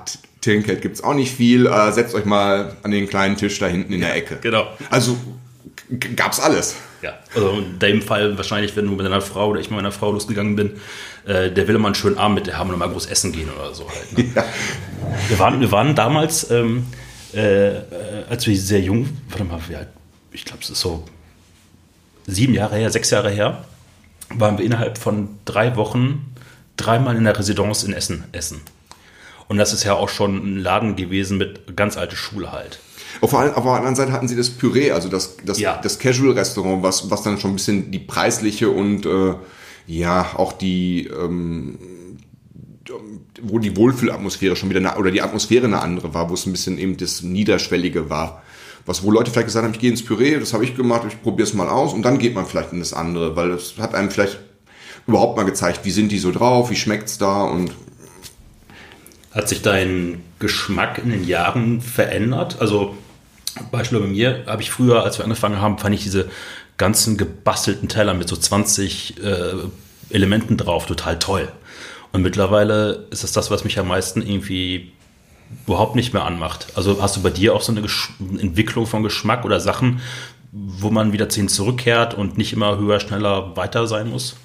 T- 0.48 0.52
Trinkgeld 0.54 0.82
gibt's 0.82 1.04
auch 1.04 1.14
nicht 1.14 1.34
viel. 1.36 1.68
Äh, 1.68 1.92
setzt 1.92 2.16
euch 2.16 2.26
mal 2.26 2.76
an 2.84 2.92
den 2.92 3.08
kleinen 3.08 3.38
Tisch 3.38 3.60
da 3.60 3.68
hinten 3.68 3.94
in 3.94 4.02
der 4.02 4.16
Ecke. 4.16 4.38
Genau. 4.42 4.68
Also 4.90 5.18
g- 5.90 6.14
gab's 6.16 6.40
alles. 6.40 6.76
Ja, 7.02 7.14
also 7.36 7.52
in 7.52 7.78
dem 7.80 8.02
Fall 8.02 8.38
wahrscheinlich, 8.38 8.76
wenn 8.76 8.86
du 8.86 8.92
mit 8.94 9.06
deiner 9.06 9.22
Frau 9.22 9.50
oder 9.50 9.60
ich 9.60 9.70
mit 9.70 9.78
meiner 9.78 9.92
Frau 9.92 10.12
losgegangen 10.12 10.56
bin, 10.56 10.72
äh, 11.26 11.52
der 11.52 11.68
will 11.68 11.76
immer 11.76 11.88
einen 11.88 11.96
schönen 11.96 12.18
Abend 12.18 12.36
mit 12.36 12.48
der 12.48 12.58
haben 12.58 12.72
und 12.72 12.80
mal 12.80 12.90
groß 12.90 13.06
essen 13.06 13.32
gehen 13.32 13.50
oder 13.56 13.74
so 13.74 13.88
halt. 13.90 14.18
Ne? 14.18 14.26
Ja. 14.36 14.44
Wir, 15.30 15.40
waren, 15.40 15.60
wir 15.62 15.72
waren 15.72 15.94
damals, 15.96 16.50
ähm, 16.50 16.88
äh, 17.34 17.72
als 18.30 18.48
wir 18.48 18.58
sehr 18.58 18.82
jung, 18.82 19.08
warte 19.30 19.44
mal, 19.44 19.60
ich 20.32 20.44
glaube, 20.44 20.64
es 20.64 20.70
ist 20.72 20.80
so 20.82 21.04
sieben 22.26 22.54
Jahre 22.54 22.76
her, 22.78 22.90
sechs 22.90 23.10
Jahre 23.12 23.30
her, 23.30 23.64
waren 24.34 24.58
wir 24.58 24.66
innerhalb 24.66 24.98
von 24.98 25.30
drei 25.46 25.76
Wochen 25.76 26.34
dreimal 26.78 27.16
in 27.16 27.24
der 27.24 27.38
Residenz 27.38 27.84
in 27.84 27.94
Essen 27.94 28.24
essen. 28.32 28.62
Und 29.48 29.58
das 29.58 29.74
ist 29.74 29.84
ja 29.84 29.94
auch 29.94 30.10
schon 30.10 30.36
ein 30.36 30.58
Laden 30.58 30.96
gewesen 30.96 31.38
mit 31.38 31.76
ganz 31.78 31.96
alte 31.98 32.16
Schule 32.16 32.52
halt. 32.52 32.80
Auf, 33.22 33.32
der- 33.32 33.58
auf 33.58 33.64
der 33.64 33.74
anderen 33.74 33.96
Seite 33.96 34.12
hatten 34.12 34.28
sie 34.28 34.36
das 34.36 34.50
Püree, 34.50 34.92
also 34.92 35.08
das, 35.10 35.38
das, 35.46 35.60
Ja. 35.60 35.80
das 35.82 35.98
Casual-Restaurant, 36.00 36.84
was, 36.84 37.10
was 37.10 37.24
dann 37.24 37.40
schon 37.40 37.52
ein 37.52 37.56
bisschen 37.56 37.90
die 37.92 38.00
preisliche 38.00 38.70
und 38.70 39.06
äh, 39.06 39.34
ja, 39.88 40.32
auch 40.36 40.52
die, 40.54 41.08
ähm, 41.08 41.80
wo 43.42 43.60
die 43.60 43.76
Wohlfühlatmosphäre 43.76 44.56
schon 44.56 44.70
wieder, 44.70 44.80
eine, 44.80 44.96
oder 44.98 45.12
die 45.12 45.22
Atmosphäre 45.22 45.66
eine 45.66 45.82
andere 45.82 46.14
war, 46.14 46.30
wo 46.30 46.34
es 46.34 46.46
ein 46.46 46.52
bisschen 46.52 46.78
eben 46.78 46.98
das 46.98 47.22
Niederschwellige 47.22 48.10
war. 48.10 48.44
Was, 48.86 49.04
wo 49.04 49.12
Leute 49.12 49.32
vielleicht 49.32 49.48
gesagt 49.48 49.66
haben, 49.66 49.74
ich 49.74 49.80
gehe 49.80 49.90
ins 49.92 50.04
Püree, 50.06 50.40
das 50.40 50.54
habe 50.54 50.64
ich 50.64 50.76
gemacht, 50.76 51.04
ich 51.08 51.22
probiere 51.22 51.48
es 51.48 51.54
mal 51.54 51.68
aus 51.68 51.94
und 51.94 52.04
dann 52.04 52.20
geht 52.20 52.34
man 52.36 52.46
vielleicht 52.46 52.72
in 52.72 52.80
das 52.80 52.94
andere, 52.94 53.36
weil 53.36 53.50
das 53.50 53.74
hat 53.80 53.94
einem 53.96 54.10
vielleicht 54.12 54.40
überhaupt 55.08 55.36
mal 55.38 55.44
gezeigt, 55.44 55.82
wie 55.84 55.92
sind 55.92 56.12
die 56.12 56.20
so 56.20 56.32
drauf, 56.32 56.70
wie 56.70 56.76
schmeckt's 56.76 57.18
da 57.18 57.44
und 57.44 57.72
Hat 59.38 59.47
sich 59.47 59.62
dein 59.62 60.23
Geschmack 60.39 60.97
in 60.97 61.12
den 61.12 61.23
Jahren 61.23 61.80
verändert? 61.80 62.58
Also 62.60 62.97
Beispiel 63.69 64.00
bei 64.00 64.08
mir 64.08 64.43
habe 64.47 64.63
ich 64.63 64.71
früher, 64.71 65.04
als 65.04 65.19
wir 65.19 65.26
angefangen 65.26 65.62
haben, 65.62 65.78
fand 65.78 65.93
ich 65.93 66.02
diese 66.02 66.28
ganzen 66.78 67.17
gebastelten 67.17 67.88
Teller 67.88 68.15
mit 68.15 68.28
so 68.28 68.36
20 68.36 69.23
äh, 69.23 69.54
Elementen 70.10 70.58
drauf 70.58 70.88
total 70.88 71.19
toll. 71.19 71.52
Und 72.13 72.23
mittlerweile 72.23 73.06
ist 73.12 73.23
es 73.23 73.32
das, 73.32 73.52
was 73.52 73.63
mich 73.63 73.78
am 73.78 73.88
meisten 73.88 74.23
irgendwie 74.23 74.91
überhaupt 75.67 75.95
nicht 75.95 76.13
mehr 76.13 76.26
anmacht. 76.26 76.69
Also 76.73 77.00
hast 77.00 77.15
du 77.17 77.21
bei 77.21 77.30
dir 77.30 77.54
auch 77.54 77.62
so 77.62 77.71
eine 77.71 77.84
Gesch 77.84 78.10
Entwicklung 78.39 78.88
von 78.88 79.04
Geschmack 79.04 79.45
oder 79.45 79.60
Sachen, 79.60 80.02
wo 80.52 80.89
man 80.89 81.13
wieder 81.13 81.30
zu 81.30 81.45
zurückkehrt 81.45 82.15
und 82.15 82.39
nicht 82.39 82.54
immer 82.54 82.80
höher, 82.80 83.00
schneller, 83.00 83.56
weiter 83.56 83.86
sein 83.86 84.10
muss? 84.10 84.36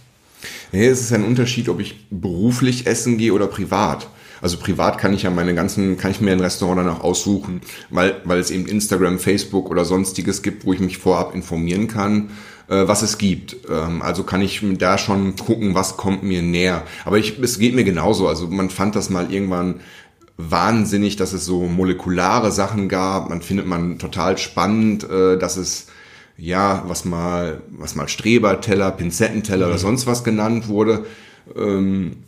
Nee, 0.71 0.87
es 0.87 1.01
ist 1.01 1.15
ein 1.15 1.25
Unterschied, 1.25 1.71
ob 1.71 1.81
ich 1.81 1.95
beruflich 2.11 2.87
essen 2.87 3.17
gehe 3.17 3.33
oder 3.33 3.47
privat. 3.47 4.07
Also 4.43 4.59
privat 4.59 4.99
kann 4.99 5.15
ich 5.15 5.23
ja 5.23 5.31
meine 5.31 5.55
ganzen, 5.55 5.97
kann 5.97 6.11
ich 6.11 6.21
mir 6.21 6.33
ein 6.33 6.41
Restaurant 6.41 6.81
danach 6.81 7.01
aussuchen, 7.01 7.61
weil, 7.91 8.21
weil 8.25 8.41
es 8.41 8.51
eben 8.51 8.67
Instagram, 8.67 9.21
Facebook 9.21 9.71
oder 9.71 9.85
sonstiges 9.85 10.43
gibt, 10.43 10.67
wo 10.67 10.73
ich 10.73 10.81
mich 10.81 10.99
vorab 10.99 11.33
informieren 11.33 11.87
kann, 11.87 12.31
äh, 12.69 12.89
was 12.89 13.03
es 13.03 13.19
gibt. 13.19 13.57
Ähm, 13.71 14.03
also 14.03 14.25
kann 14.25 14.43
ich 14.43 14.61
da 14.79 14.99
schon 14.99 15.37
gucken, 15.37 15.77
was 15.77 15.97
kommt 15.97 16.25
mir 16.25 16.43
näher. 16.43 16.83
Aber 17.05 17.19
ich, 17.19 17.39
es 17.39 17.61
geht 17.61 17.77
mir 17.77 17.85
genauso. 17.85 18.27
Also 18.27 18.49
man 18.49 18.69
fand 18.69 18.97
das 18.97 19.11
mal 19.11 19.33
irgendwann 19.33 19.81
wahnsinnig, 20.37 21.15
dass 21.15 21.33
es 21.33 21.45
so 21.45 21.63
molekulare 21.69 22.51
Sachen 22.51 22.89
gab. 22.89 23.29
Man 23.29 23.43
findet 23.43 23.67
man 23.67 24.01
total 24.01 24.39
spannend, 24.39 25.09
äh, 25.09 25.39
dass 25.39 25.57
es 25.57 25.87
ja, 26.37 26.83
was 26.89 27.05
mal, 27.05 27.63
was 27.71 27.95
mal 27.95 28.09
Streberteller, 28.09 28.91
Pinzettenteller 28.91 29.69
oder 29.69 29.79
sonst 29.79 30.09
was 30.09 30.25
genannt 30.25 30.67
wurde. 30.67 31.07
Ähm, 31.55 32.25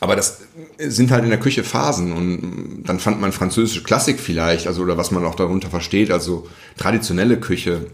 aber 0.00 0.16
das 0.16 0.42
sind 0.78 1.10
halt 1.10 1.24
in 1.24 1.30
der 1.30 1.40
Küche 1.40 1.64
Phasen 1.64 2.12
und 2.12 2.84
dann 2.84 3.00
fand 3.00 3.20
man 3.20 3.32
französische 3.32 3.82
Klassik 3.82 4.20
vielleicht, 4.20 4.66
also 4.66 4.82
oder 4.82 4.96
was 4.96 5.10
man 5.10 5.24
auch 5.24 5.34
darunter 5.34 5.70
versteht, 5.70 6.10
also 6.10 6.46
traditionelle 6.76 7.38
Küche 7.38 7.86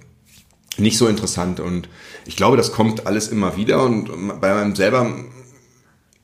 nicht 0.77 0.99
so 0.99 1.07
interessant 1.09 1.61
und 1.61 1.89
ich 2.27 2.37
glaube, 2.37 2.57
das 2.57 2.73
kommt 2.73 3.07
alles 3.07 3.29
immer 3.29 3.57
wieder 3.57 3.85
und 3.85 4.41
bei 4.41 4.55
meinem 4.55 4.75
selber 4.75 5.15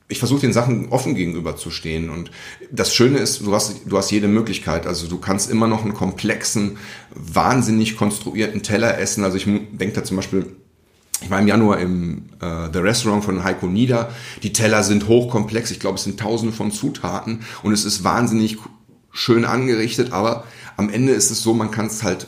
ich 0.09 0.19
versuche 0.19 0.41
den 0.41 0.53
Sachen 0.53 0.89
offen 0.89 1.15
gegenüber 1.15 1.57
zu 1.57 1.69
stehen. 1.69 2.09
Und 2.09 2.31
das 2.71 2.95
Schöne 2.95 3.17
ist, 3.17 3.41
du 3.41 3.53
hast, 3.53 3.81
du 3.85 3.97
hast 3.97 4.11
jede 4.11 4.27
Möglichkeit. 4.27 4.87
Also 4.87 5.07
du 5.07 5.17
kannst 5.17 5.49
immer 5.49 5.67
noch 5.67 5.83
einen 5.83 5.93
komplexen, 5.93 6.77
wahnsinnig 7.13 7.97
konstruierten 7.97 8.63
Teller 8.63 8.97
essen. 8.99 9.23
Also 9.23 9.35
ich 9.35 9.45
denke 9.45 9.91
da 9.91 10.03
zum 10.03 10.17
Beispiel, 10.17 10.45
ich 11.21 11.29
war 11.29 11.39
im 11.39 11.47
Januar 11.47 11.79
im 11.79 12.29
äh, 12.41 12.69
The 12.71 12.79
Restaurant 12.79 13.23
von 13.23 13.43
Heiko 13.43 13.67
Nieder. 13.67 14.11
Die 14.43 14.53
Teller 14.53 14.83
sind 14.83 15.07
hochkomplex. 15.07 15.71
Ich 15.71 15.79
glaube, 15.79 15.97
es 15.97 16.03
sind 16.03 16.19
tausende 16.19 16.53
von 16.53 16.71
Zutaten 16.71 17.39
und 17.63 17.73
es 17.73 17.85
ist 17.85 18.03
wahnsinnig 18.03 18.57
schön 19.11 19.45
angerichtet. 19.45 20.11
Aber 20.11 20.43
am 20.75 20.89
Ende 20.89 21.13
ist 21.13 21.31
es 21.31 21.41
so, 21.41 21.53
man 21.53 21.71
kann 21.71 21.87
es 21.87 22.03
halt 22.03 22.27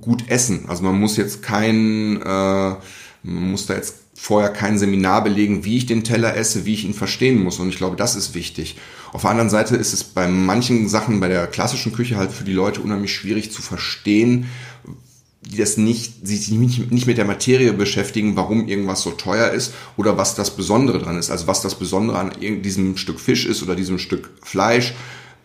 gut 0.00 0.28
essen. 0.28 0.66
Also 0.68 0.82
man 0.82 0.98
muss 0.98 1.16
jetzt 1.16 1.42
kein, 1.42 2.20
äh, 2.20 2.24
man 2.24 2.80
muss 3.22 3.66
da 3.66 3.74
jetzt 3.74 3.96
vorher 4.14 4.50
kein 4.50 4.78
Seminar 4.78 5.24
belegen, 5.24 5.64
wie 5.64 5.78
ich 5.78 5.86
den 5.86 6.04
Teller 6.04 6.36
esse, 6.36 6.64
wie 6.64 6.74
ich 6.74 6.84
ihn 6.84 6.94
verstehen 6.94 7.42
muss. 7.42 7.58
Und 7.58 7.70
ich 7.70 7.76
glaube, 7.76 7.96
das 7.96 8.14
ist 8.14 8.34
wichtig. 8.34 8.76
Auf 9.12 9.22
der 9.22 9.30
anderen 9.30 9.50
Seite 9.50 9.76
ist 9.76 9.92
es 9.92 10.04
bei 10.04 10.28
manchen 10.28 10.88
Sachen 10.88 11.18
bei 11.18 11.28
der 11.28 11.46
klassischen 11.46 11.92
Küche 11.92 12.16
halt 12.16 12.30
für 12.30 12.44
die 12.44 12.52
Leute 12.52 12.80
unheimlich 12.80 13.14
schwierig 13.14 13.50
zu 13.50 13.62
verstehen, 13.62 14.46
die 15.42 15.56
das 15.56 15.76
nicht, 15.76 16.26
sich 16.26 16.50
nicht, 16.50 17.06
mit 17.06 17.18
der 17.18 17.24
Materie 17.24 17.72
beschäftigen, 17.72 18.36
warum 18.36 18.68
irgendwas 18.68 19.02
so 19.02 19.10
teuer 19.10 19.50
ist 19.50 19.74
oder 19.96 20.16
was 20.16 20.34
das 20.34 20.56
Besondere 20.56 20.98
dran 21.00 21.18
ist. 21.18 21.30
Also 21.30 21.46
was 21.46 21.62
das 21.62 21.74
Besondere 21.74 22.18
an 22.18 22.32
diesem 22.62 22.96
Stück 22.96 23.18
Fisch 23.18 23.44
ist 23.44 23.62
oder 23.62 23.74
diesem 23.74 23.98
Stück 23.98 24.30
Fleisch 24.42 24.94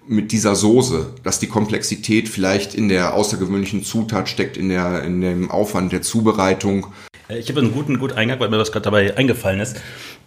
mit 0.07 0.31
dieser 0.31 0.55
Soße, 0.55 1.07
dass 1.23 1.39
die 1.39 1.47
Komplexität 1.47 2.29
vielleicht 2.29 2.75
in 2.75 2.89
der 2.89 3.13
außergewöhnlichen 3.13 3.83
Zutat 3.83 4.29
steckt, 4.29 4.55
in 4.55 4.69
der, 4.69 5.03
in 5.03 5.21
dem 5.21 5.51
Aufwand 5.51 5.91
der 5.91 6.01
Zubereitung. 6.01 6.87
Ich 7.29 7.49
habe 7.49 7.59
einen 7.59 7.73
guten, 7.73 7.99
guten 7.99 8.13
Eingang, 8.13 8.39
weil 8.39 8.49
mir 8.49 8.57
was 8.57 8.71
gerade 8.71 8.85
dabei 8.85 9.17
eingefallen 9.17 9.59
ist. 9.59 9.75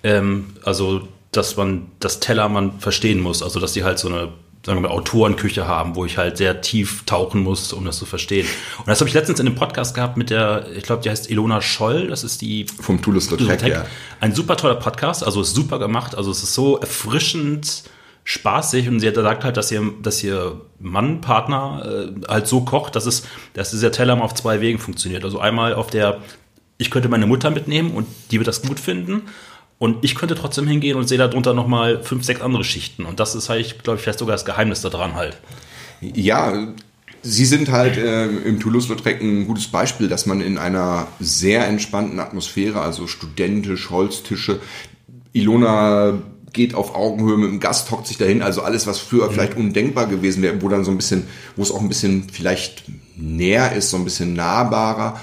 Ähm, 0.02 0.46
also, 0.64 1.08
dass 1.32 1.56
man 1.56 1.86
das 1.98 2.20
Tellermann 2.20 2.78
verstehen 2.78 3.20
muss. 3.20 3.42
Also, 3.42 3.58
dass 3.58 3.72
die 3.72 3.84
halt 3.84 3.98
so 3.98 4.08
eine, 4.08 4.32
sagen 4.64 4.82
wir 4.82 4.88
mal, 4.88 4.94
Autorenküche 4.94 5.66
haben, 5.66 5.96
wo 5.96 6.04
ich 6.04 6.18
halt 6.18 6.36
sehr 6.36 6.60
tief 6.60 7.04
tauchen 7.06 7.42
muss, 7.42 7.72
um 7.72 7.84
das 7.84 7.98
zu 7.98 8.06
verstehen. 8.06 8.46
Und 8.78 8.88
das 8.88 9.00
habe 9.00 9.08
ich 9.08 9.14
letztens 9.14 9.40
in 9.40 9.46
einem 9.46 9.56
Podcast 9.56 9.94
gehabt 9.94 10.16
mit 10.16 10.30
der, 10.30 10.66
ich 10.76 10.84
glaube, 10.84 11.02
die 11.02 11.10
heißt 11.10 11.30
Ilona 11.30 11.62
Scholl. 11.62 12.08
Das 12.08 12.24
ist 12.24 12.42
die 12.42 12.66
Vom 12.66 13.00
Toulouse-Lautrec, 13.00 13.66
ja. 13.66 13.86
Ein 14.20 14.34
super 14.34 14.56
toller 14.56 14.74
Podcast, 14.74 15.24
also 15.24 15.40
ist 15.40 15.54
super 15.54 15.78
gemacht. 15.78 16.14
Also, 16.14 16.30
es 16.30 16.42
ist 16.42 16.54
so 16.54 16.78
erfrischend 16.78 17.84
spaßig 18.24 18.86
und 18.88 19.00
sie 19.00 19.08
hat 19.08 19.14
gesagt 19.14 19.44
halt, 19.44 19.56
dass 19.56 19.72
ihr, 19.72 19.82
dass 20.02 20.22
ihr 20.22 20.60
Mann, 20.78 21.22
Partner 21.22 22.10
äh, 22.10 22.28
halt 22.28 22.46
so 22.46 22.60
kocht, 22.60 22.94
dass 22.94 23.06
es, 23.06 23.24
dass 23.54 23.70
dieser 23.70 23.92
Teller 23.92 24.14
mal 24.14 24.24
auf 24.24 24.34
zwei 24.34 24.60
Wegen 24.60 24.78
funktioniert. 24.78 25.24
Also 25.24 25.40
einmal 25.40 25.74
auf 25.74 25.88
der 25.88 26.20
ich 26.80 26.90
könnte 26.90 27.10
meine 27.10 27.26
Mutter 27.26 27.50
mitnehmen 27.50 27.90
und 27.90 28.06
die 28.30 28.38
wird 28.38 28.48
das 28.48 28.62
gut 28.62 28.80
finden. 28.80 29.24
Und 29.80 30.04
ich 30.04 30.14
könnte 30.14 30.34
trotzdem 30.34 30.66
hingehen 30.66 30.98
und 30.98 31.08
sehe 31.08 31.16
darunter 31.16 31.54
nochmal 31.54 32.02
fünf, 32.02 32.22
sechs 32.22 32.42
andere 32.42 32.64
Schichten. 32.64 33.06
Und 33.06 33.18
das 33.18 33.34
ist 33.34 33.48
halt, 33.48 33.82
glaube 33.82 33.96
ich, 33.96 34.02
vielleicht 34.02 34.18
sogar 34.18 34.34
das 34.34 34.44
Geheimnis 34.44 34.82
daran 34.82 35.14
halt. 35.14 35.38
Ja, 36.02 36.68
Sie 37.22 37.44
sind 37.46 37.70
halt 37.70 37.96
äh, 37.96 38.26
im 38.26 38.60
Toulouse-Lautrec 38.60 39.22
ein 39.22 39.46
gutes 39.46 39.68
Beispiel, 39.68 40.08
dass 40.08 40.26
man 40.26 40.42
in 40.42 40.58
einer 40.58 41.08
sehr 41.18 41.66
entspannten 41.66 42.18
Atmosphäre, 42.18 42.80
also 42.82 43.06
studentisch, 43.06 43.90
Holztische, 43.90 44.60
Ilona 45.32 46.18
geht 46.52 46.74
auf 46.74 46.94
Augenhöhe 46.94 47.38
mit 47.38 47.50
dem 47.50 47.60
Gast, 47.60 47.90
hockt 47.90 48.06
sich 48.06 48.18
dahin, 48.18 48.42
also 48.42 48.62
alles, 48.62 48.86
was 48.86 48.98
früher 48.98 49.28
mhm. 49.28 49.32
vielleicht 49.32 49.56
undenkbar 49.56 50.06
gewesen 50.06 50.42
wäre, 50.42 50.60
wo 50.60 50.68
dann 50.68 50.84
so 50.84 50.90
ein 50.90 50.96
bisschen, 50.96 51.24
wo 51.56 51.62
es 51.62 51.70
auch 51.70 51.80
ein 51.80 51.88
bisschen 51.88 52.28
vielleicht 52.30 52.84
näher 53.16 53.72
ist, 53.72 53.90
so 53.90 53.96
ein 53.96 54.04
bisschen 54.04 54.34
nahbarer. 54.34 55.20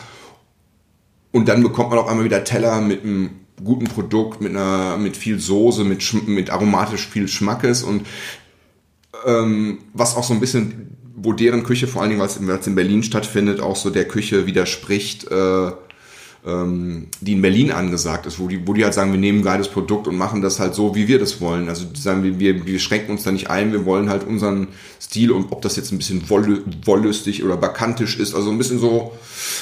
Und 1.32 1.47
dann 1.47 1.62
bekommt 1.62 1.91
man 1.91 1.99
auch 1.99 2.08
einmal 2.08 2.26
wieder 2.26 2.43
Teller 2.43 2.82
mit 2.82 3.03
einem 3.03 3.32
guten 3.64 3.86
Produkt, 3.86 4.41
mit 4.41 4.51
einer, 4.51 4.97
mit 4.97 5.18
viel 5.18 5.39
Soße, 5.39 5.84
mit, 5.84 6.28
mit 6.28 6.49
aromatisch 6.49 7.08
viel 7.08 7.28
Schmackes 7.28 7.84
und 7.84 8.05
ähm, 9.26 9.80
was 9.93 10.16
auch 10.16 10.24
so 10.24 10.34
ein 10.34 10.39
bisschen, 10.39 10.97
wo 11.16 11.34
deren 11.34 11.64
Küche, 11.64 11.88
vor 11.88 12.01
allen 12.01 12.12
Dingen, 12.12 12.22
weil 12.22 12.60
es 12.60 12.68
in 12.68 12.76
Berlin 12.76 13.03
stattfindet, 13.03 13.60
auch 13.60 13.76
so 13.76 13.89
der 13.89 14.08
Küche 14.08 14.45
widerspricht, 14.45 15.30
äh, 15.32 15.72
ähm, 16.45 17.08
die 17.20 17.34
in 17.34 17.41
Berlin 17.41 17.72
angesagt 17.72 18.26
ist, 18.26 18.39
wo 18.39 18.47
die, 18.47 18.68
wo 18.68 18.74
die 18.74 18.84
halt 18.84 18.93
sagen, 18.93 19.12
wir 19.12 19.20
nehmen 19.20 19.39
ein 19.39 19.43
geiles 19.43 19.68
Produkt 19.68 20.08
und 20.08 20.18
machen 20.18 20.41
das 20.41 20.60
halt 20.60 20.76
so, 20.76 20.95
wie 20.95 21.08
wir 21.08 21.20
das 21.20 21.41
wollen. 21.41 21.68
Also 21.68 21.86
die 21.86 21.99
sagen, 21.99 22.24
wir, 22.24 22.39
wir, 22.39 22.66
wir 22.66 22.80
schränken 22.80 23.12
uns 23.12 23.24
da 23.24 23.32
nicht 23.32 23.49
ein, 23.49 23.74
wir 23.74 23.86
wollen 23.86 24.10
halt 24.10 24.26
unseren 24.26 24.68
Stil 25.01 25.32
und 25.32 25.51
ob 25.51 25.62
das 25.64 25.76
jetzt 25.76 25.91
ein 25.91 25.97
bisschen 25.97 26.30
woll, 26.30 26.64
wollüstig 26.86 27.43
oder 27.43 27.58
bakantisch 27.58 28.18
ist, 28.18 28.36
also 28.36 28.51
ein 28.51 28.58
bisschen 28.58 28.80
so, 28.80 29.14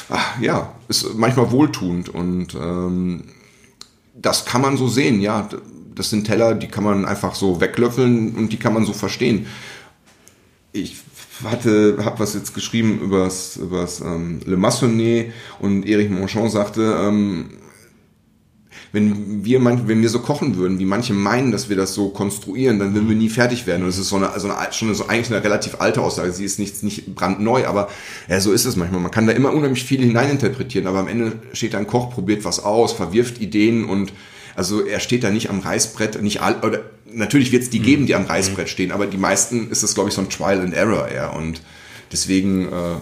ach, 0.09 0.39
ja, 0.41 0.73
ist 0.89 1.15
manchmal 1.15 1.51
wohltuend 1.51 2.09
und 2.09 2.53
ähm, 2.55 3.23
das 4.15 4.45
kann 4.45 4.61
man 4.61 4.77
so 4.77 4.87
sehen, 4.87 5.21
ja. 5.21 5.47
Das 5.93 6.09
sind 6.09 6.25
Teller, 6.25 6.55
die 6.55 6.67
kann 6.67 6.83
man 6.83 7.05
einfach 7.05 7.35
so 7.35 7.61
weglöffeln 7.61 8.35
und 8.35 8.51
die 8.51 8.57
kann 8.57 8.73
man 8.73 8.85
so 8.85 8.93
verstehen. 8.93 9.47
Ich 10.73 10.97
hatte, 11.43 11.97
habe 12.03 12.19
was 12.19 12.33
jetzt 12.33 12.53
geschrieben 12.53 12.99
übers, 12.99 13.57
übers 13.57 14.01
ähm, 14.01 14.41
Le 14.45 14.57
Massonnet 14.57 15.31
und 15.59 15.85
Erich 15.85 16.09
Monchon 16.09 16.49
sagte, 16.49 16.97
ähm, 17.01 17.49
wenn 18.95 19.43
wir, 19.43 19.59
manch, 19.59 19.81
wenn 19.87 20.01
wir 20.01 20.09
so 20.09 20.19
kochen 20.19 20.55
würden, 20.55 20.79
wie 20.79 20.85
manche 20.85 21.13
meinen, 21.13 21.51
dass 21.51 21.67
wir 21.67 21.75
das 21.75 21.93
so 21.93 22.09
konstruieren, 22.09 22.79
dann 22.79 22.93
würden 22.95 23.09
wir 23.09 23.15
nie 23.15 23.29
fertig 23.29 23.67
werden. 23.67 23.81
Und 23.81 23.89
das 23.89 23.97
ist 23.97 24.07
so 24.07 24.15
eine, 24.15 24.31
also 24.31 24.49
eine, 24.49 24.71
schon 24.71 24.95
so 24.95 25.07
eigentlich 25.07 25.31
eine 25.31 25.43
relativ 25.43 25.81
alte 25.81 26.01
Aussage. 26.01 26.31
Sie 26.31 26.45
ist 26.45 26.59
nicht, 26.59 26.81
nicht 26.81 27.13
brandneu, 27.13 27.67
aber 27.67 27.89
ja, 28.29 28.39
so 28.39 28.53
ist 28.53 28.63
es 28.63 28.77
manchmal. 28.77 29.01
Man 29.01 29.11
kann 29.11 29.27
da 29.27 29.33
immer 29.33 29.53
unheimlich 29.53 29.83
viel 29.83 30.01
hineininterpretieren, 30.01 30.87
aber 30.87 30.99
am 30.99 31.09
Ende 31.09 31.33
steht 31.51 31.75
ein 31.75 31.87
Koch, 31.87 32.09
probiert 32.09 32.45
was 32.45 32.63
aus, 32.63 32.93
verwirft 32.93 33.41
Ideen 33.41 33.83
und 33.83 34.13
also 34.55 34.85
er 34.85 35.01
steht 35.01 35.25
da 35.25 35.29
nicht 35.29 35.49
am 35.49 35.59
Reißbrett, 35.59 36.21
nicht 36.21 36.41
all, 36.41 36.55
oder 36.61 36.83
natürlich 37.11 37.51
wird 37.51 37.63
es 37.63 37.69
die 37.69 37.79
geben, 37.79 38.05
die 38.05 38.15
am 38.15 38.23
Reißbrett 38.23 38.69
stehen, 38.69 38.93
aber 38.93 39.07
die 39.07 39.17
meisten 39.17 39.69
ist 39.69 39.83
es, 39.83 39.93
glaube 39.93 40.09
ich, 40.09 40.15
so 40.15 40.21
ein 40.21 40.29
Trial 40.29 40.61
and 40.61 40.73
Error 40.73 41.09
eher. 41.09 41.35
Und 41.35 41.61
deswegen, 42.13 42.67
äh, 42.67 42.95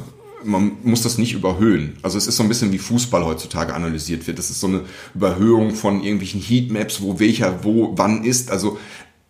man 0.43 0.73
muss 0.83 1.01
das 1.01 1.17
nicht 1.17 1.33
überhöhen. 1.33 1.97
Also 2.01 2.17
es 2.17 2.27
ist 2.27 2.37
so 2.37 2.43
ein 2.43 2.49
bisschen 2.49 2.71
wie 2.71 2.77
Fußball 2.77 3.25
heutzutage 3.25 3.73
analysiert 3.73 4.25
wird. 4.27 4.39
Das 4.39 4.49
ist 4.49 4.59
so 4.59 4.67
eine 4.67 4.81
Überhöhung 5.15 5.75
von 5.75 6.01
irgendwelchen 6.01 6.41
Heatmaps, 6.41 7.01
wo 7.01 7.19
welcher, 7.19 7.63
wo, 7.63 7.93
wann 7.95 8.23
ist. 8.23 8.51
Also 8.51 8.77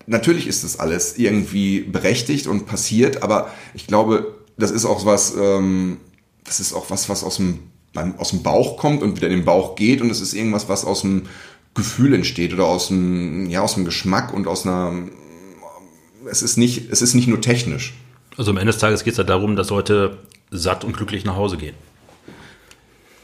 natürlich 0.07 0.47
ist 0.47 0.64
das 0.64 0.80
alles 0.80 1.18
irgendwie 1.18 1.82
berechtigt 1.82 2.47
und 2.47 2.66
passiert, 2.66 3.24
aber 3.24 3.51
ich 3.74 3.88
glaube, 3.88 4.36
das 4.57 4.72
ist 4.72 4.86
auch 4.86 5.05
was, 5.05 5.36
ähm, 5.36 5.97
das 6.43 6.59
ist 6.59 6.74
auch 6.74 6.89
was, 6.89 7.09
was 7.09 7.24
aus 7.24 7.38
dem, 7.38 7.59
aus 8.18 8.30
dem 8.30 8.43
Bauch 8.43 8.78
kommt 8.78 9.01
und 9.01 9.18
wieder 9.18 9.28
in 9.28 9.39
den 9.39 9.45
Bauch 9.45 9.76
geht 9.76 10.01
und 10.01 10.09
es 10.09 10.22
ist 10.22 10.34
irgendwas, 10.34 10.70
was 10.70 10.86
aus 10.86 11.01
dem 11.01 11.24
Gefühl 11.76 12.14
entsteht 12.14 12.53
oder 12.53 12.66
aus 12.66 12.88
dem, 12.88 13.49
ja, 13.49 13.61
aus 13.61 13.76
dem 13.76 13.86
Geschmack 13.86 14.34
und 14.34 14.47
aus 14.47 14.66
einer, 14.66 14.93
es 16.30 16.43
ist 16.43 16.57
nicht, 16.57 16.91
es 16.91 17.01
ist 17.01 17.14
nicht 17.14 17.28
nur 17.28 17.41
technisch. 17.41 17.93
Also 18.38 18.51
am 18.51 18.57
Ende 18.57 18.72
des 18.72 18.80
Tages 18.80 19.03
geht 19.03 19.14
es 19.14 19.18
ja 19.18 19.24
darum, 19.24 19.55
dass 19.55 19.70
Leute 19.70 20.18
satt 20.57 20.83
und 20.83 20.95
glücklich 20.95 21.25
nach 21.25 21.35
Hause 21.35 21.57
gehen. 21.57 21.75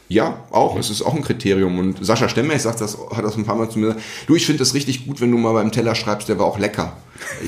Ja, 0.08 0.42
auch. 0.50 0.76
Es 0.76 0.90
ist 0.90 1.02
auch 1.02 1.14
ein 1.14 1.22
Kriterium. 1.22 1.78
Und 1.78 2.04
Sascha 2.04 2.28
Stemmer, 2.28 2.54
ich 2.54 2.62
sag 2.62 2.76
das, 2.78 2.98
hat 3.14 3.24
das 3.24 3.36
ein 3.36 3.44
paar 3.44 3.54
Mal 3.54 3.70
zu 3.70 3.78
mir 3.78 3.86
gesagt. 3.86 4.04
Du, 4.26 4.34
ich 4.34 4.44
finde 4.44 4.64
es 4.64 4.74
richtig 4.74 5.06
gut, 5.06 5.20
wenn 5.20 5.30
du 5.30 5.38
mal 5.38 5.52
beim 5.52 5.70
Teller 5.70 5.94
schreibst, 5.94 6.28
der 6.28 6.36
war 6.38 6.46
auch 6.46 6.58
lecker. 6.58 6.96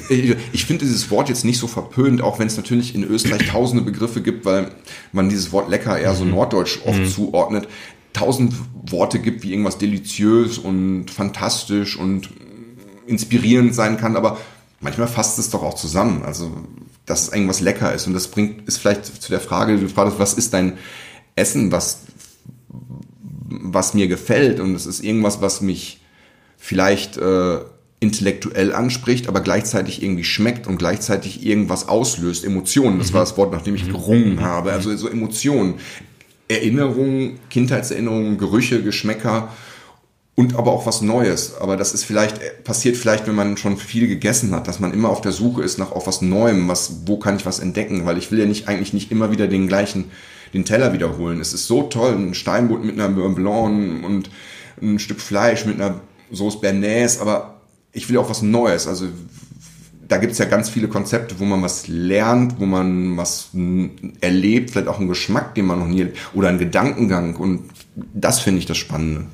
Ich, 0.08 0.36
ich 0.52 0.64
finde 0.64 0.84
dieses 0.84 1.10
Wort 1.10 1.28
jetzt 1.28 1.44
nicht 1.44 1.58
so 1.58 1.66
verpönt, 1.66 2.22
auch 2.22 2.38
wenn 2.38 2.46
es 2.46 2.56
natürlich 2.56 2.94
in 2.94 3.02
Österreich 3.02 3.48
tausende 3.48 3.82
Begriffe 3.82 4.22
gibt, 4.22 4.44
weil 4.44 4.70
man 5.10 5.28
dieses 5.28 5.50
Wort 5.50 5.70
lecker 5.70 5.98
eher 5.98 6.14
so 6.14 6.24
mhm. 6.24 6.32
norddeutsch 6.32 6.78
oft 6.86 7.00
mhm. 7.00 7.08
zuordnet 7.08 7.66
tausend 8.12 8.54
Worte 8.90 9.18
gibt, 9.18 9.42
wie 9.42 9.50
irgendwas 9.50 9.78
deliziös 9.78 10.58
und 10.58 11.10
fantastisch 11.10 11.96
und 11.96 12.30
inspirierend 13.06 13.74
sein 13.74 13.96
kann, 13.96 14.16
aber 14.16 14.38
manchmal 14.82 15.08
fasst 15.08 15.38
es 15.38 15.50
doch 15.50 15.62
auch 15.62 15.74
zusammen. 15.74 16.22
Also, 16.22 16.52
dass 17.06 17.22
es 17.22 17.32
irgendwas 17.32 17.60
lecker 17.60 17.92
ist. 17.94 18.06
Und 18.06 18.14
das 18.14 18.28
bringt, 18.28 18.68
ist 18.68 18.78
vielleicht 18.78 19.06
zu 19.06 19.30
der 19.30 19.40
Frage, 19.40 19.78
du 19.78 19.88
fragst, 19.88 20.18
was 20.18 20.34
ist 20.34 20.52
dein 20.52 20.78
Essen, 21.34 21.72
was, 21.72 22.00
was 23.48 23.94
mir 23.94 24.08
gefällt? 24.08 24.60
Und 24.60 24.74
es 24.74 24.86
ist 24.86 25.02
irgendwas, 25.02 25.40
was 25.40 25.60
mich 25.60 26.00
vielleicht 26.58 27.16
äh, 27.16 27.58
intellektuell 28.00 28.72
anspricht, 28.72 29.28
aber 29.28 29.40
gleichzeitig 29.40 30.02
irgendwie 30.02 30.24
schmeckt 30.24 30.66
und 30.66 30.76
gleichzeitig 30.76 31.44
irgendwas 31.44 31.88
auslöst, 31.88 32.44
Emotionen. 32.44 32.98
Das 32.98 33.12
war 33.12 33.20
das 33.20 33.36
Wort, 33.36 33.52
nach 33.52 33.62
dem 33.62 33.74
ich 33.74 33.84
mhm. 33.86 33.92
gerungen 33.92 34.40
habe. 34.40 34.72
Also 34.72 34.94
so 34.96 35.08
Emotionen. 35.08 35.74
Erinnerungen, 36.48 37.38
Kindheitserinnerungen, 37.48 38.36
Gerüche, 38.36 38.82
Geschmäcker 38.82 39.48
und 40.34 40.56
aber 40.56 40.72
auch 40.72 40.86
was 40.86 41.02
Neues. 41.02 41.56
Aber 41.60 41.76
das 41.76 41.92
ist 41.92 42.04
vielleicht, 42.04 42.64
passiert 42.64 42.96
vielleicht, 42.96 43.26
wenn 43.26 43.34
man 43.34 43.56
schon 43.56 43.76
viel 43.76 44.08
gegessen 44.08 44.54
hat, 44.54 44.66
dass 44.66 44.80
man 44.80 44.92
immer 44.92 45.10
auf 45.10 45.20
der 45.20 45.32
Suche 45.32 45.62
ist 45.62 45.78
nach 45.78 45.92
auch 45.92 46.06
was 46.06 46.22
Neuem, 46.22 46.68
was, 46.68 47.06
wo 47.06 47.18
kann 47.18 47.36
ich 47.36 47.46
was 47.46 47.58
entdecken, 47.58 48.06
weil 48.06 48.18
ich 48.18 48.30
will 48.30 48.38
ja 48.38 48.46
nicht, 48.46 48.68
eigentlich 48.68 48.94
nicht 48.94 49.10
immer 49.10 49.30
wieder 49.30 49.46
den 49.46 49.68
gleichen, 49.68 50.10
den 50.54 50.64
Teller 50.64 50.92
wiederholen. 50.92 51.40
Es 51.40 51.52
ist 51.52 51.66
so 51.66 51.82
toll, 51.82 52.14
ein 52.14 52.34
Steinbutt 52.34 52.84
mit 52.84 52.98
einer 52.98 53.08
Beurre 53.08 53.34
Blanc 53.34 54.04
und 54.04 54.30
ein 54.80 54.98
Stück 54.98 55.20
Fleisch 55.20 55.66
mit 55.66 55.80
einer 55.80 56.00
Sauce 56.32 56.60
Bernays, 56.60 57.20
aber 57.20 57.60
ich 57.92 58.08
will 58.08 58.16
auch 58.16 58.30
was 58.30 58.40
Neues. 58.40 58.86
Also 58.86 59.08
da 60.08 60.16
gibt 60.16 60.32
es 60.32 60.38
ja 60.38 60.46
ganz 60.46 60.70
viele 60.70 60.88
Konzepte, 60.88 61.38
wo 61.38 61.44
man 61.44 61.62
was 61.62 61.88
lernt, 61.88 62.58
wo 62.58 62.66
man 62.66 63.16
was 63.16 63.50
erlebt, 64.20 64.70
vielleicht 64.70 64.88
auch 64.88 64.98
einen 64.98 65.08
Geschmack, 65.08 65.54
den 65.54 65.66
man 65.66 65.78
noch 65.78 65.88
nie 65.88 66.08
oder 66.32 66.48
einen 66.48 66.58
Gedankengang. 66.58 67.36
Und 67.36 67.64
das 68.14 68.40
finde 68.40 68.60
ich 68.60 68.66
das 68.66 68.78
Spannende. 68.78 69.26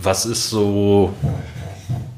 Was 0.00 0.26
ist 0.26 0.50
so 0.50 1.12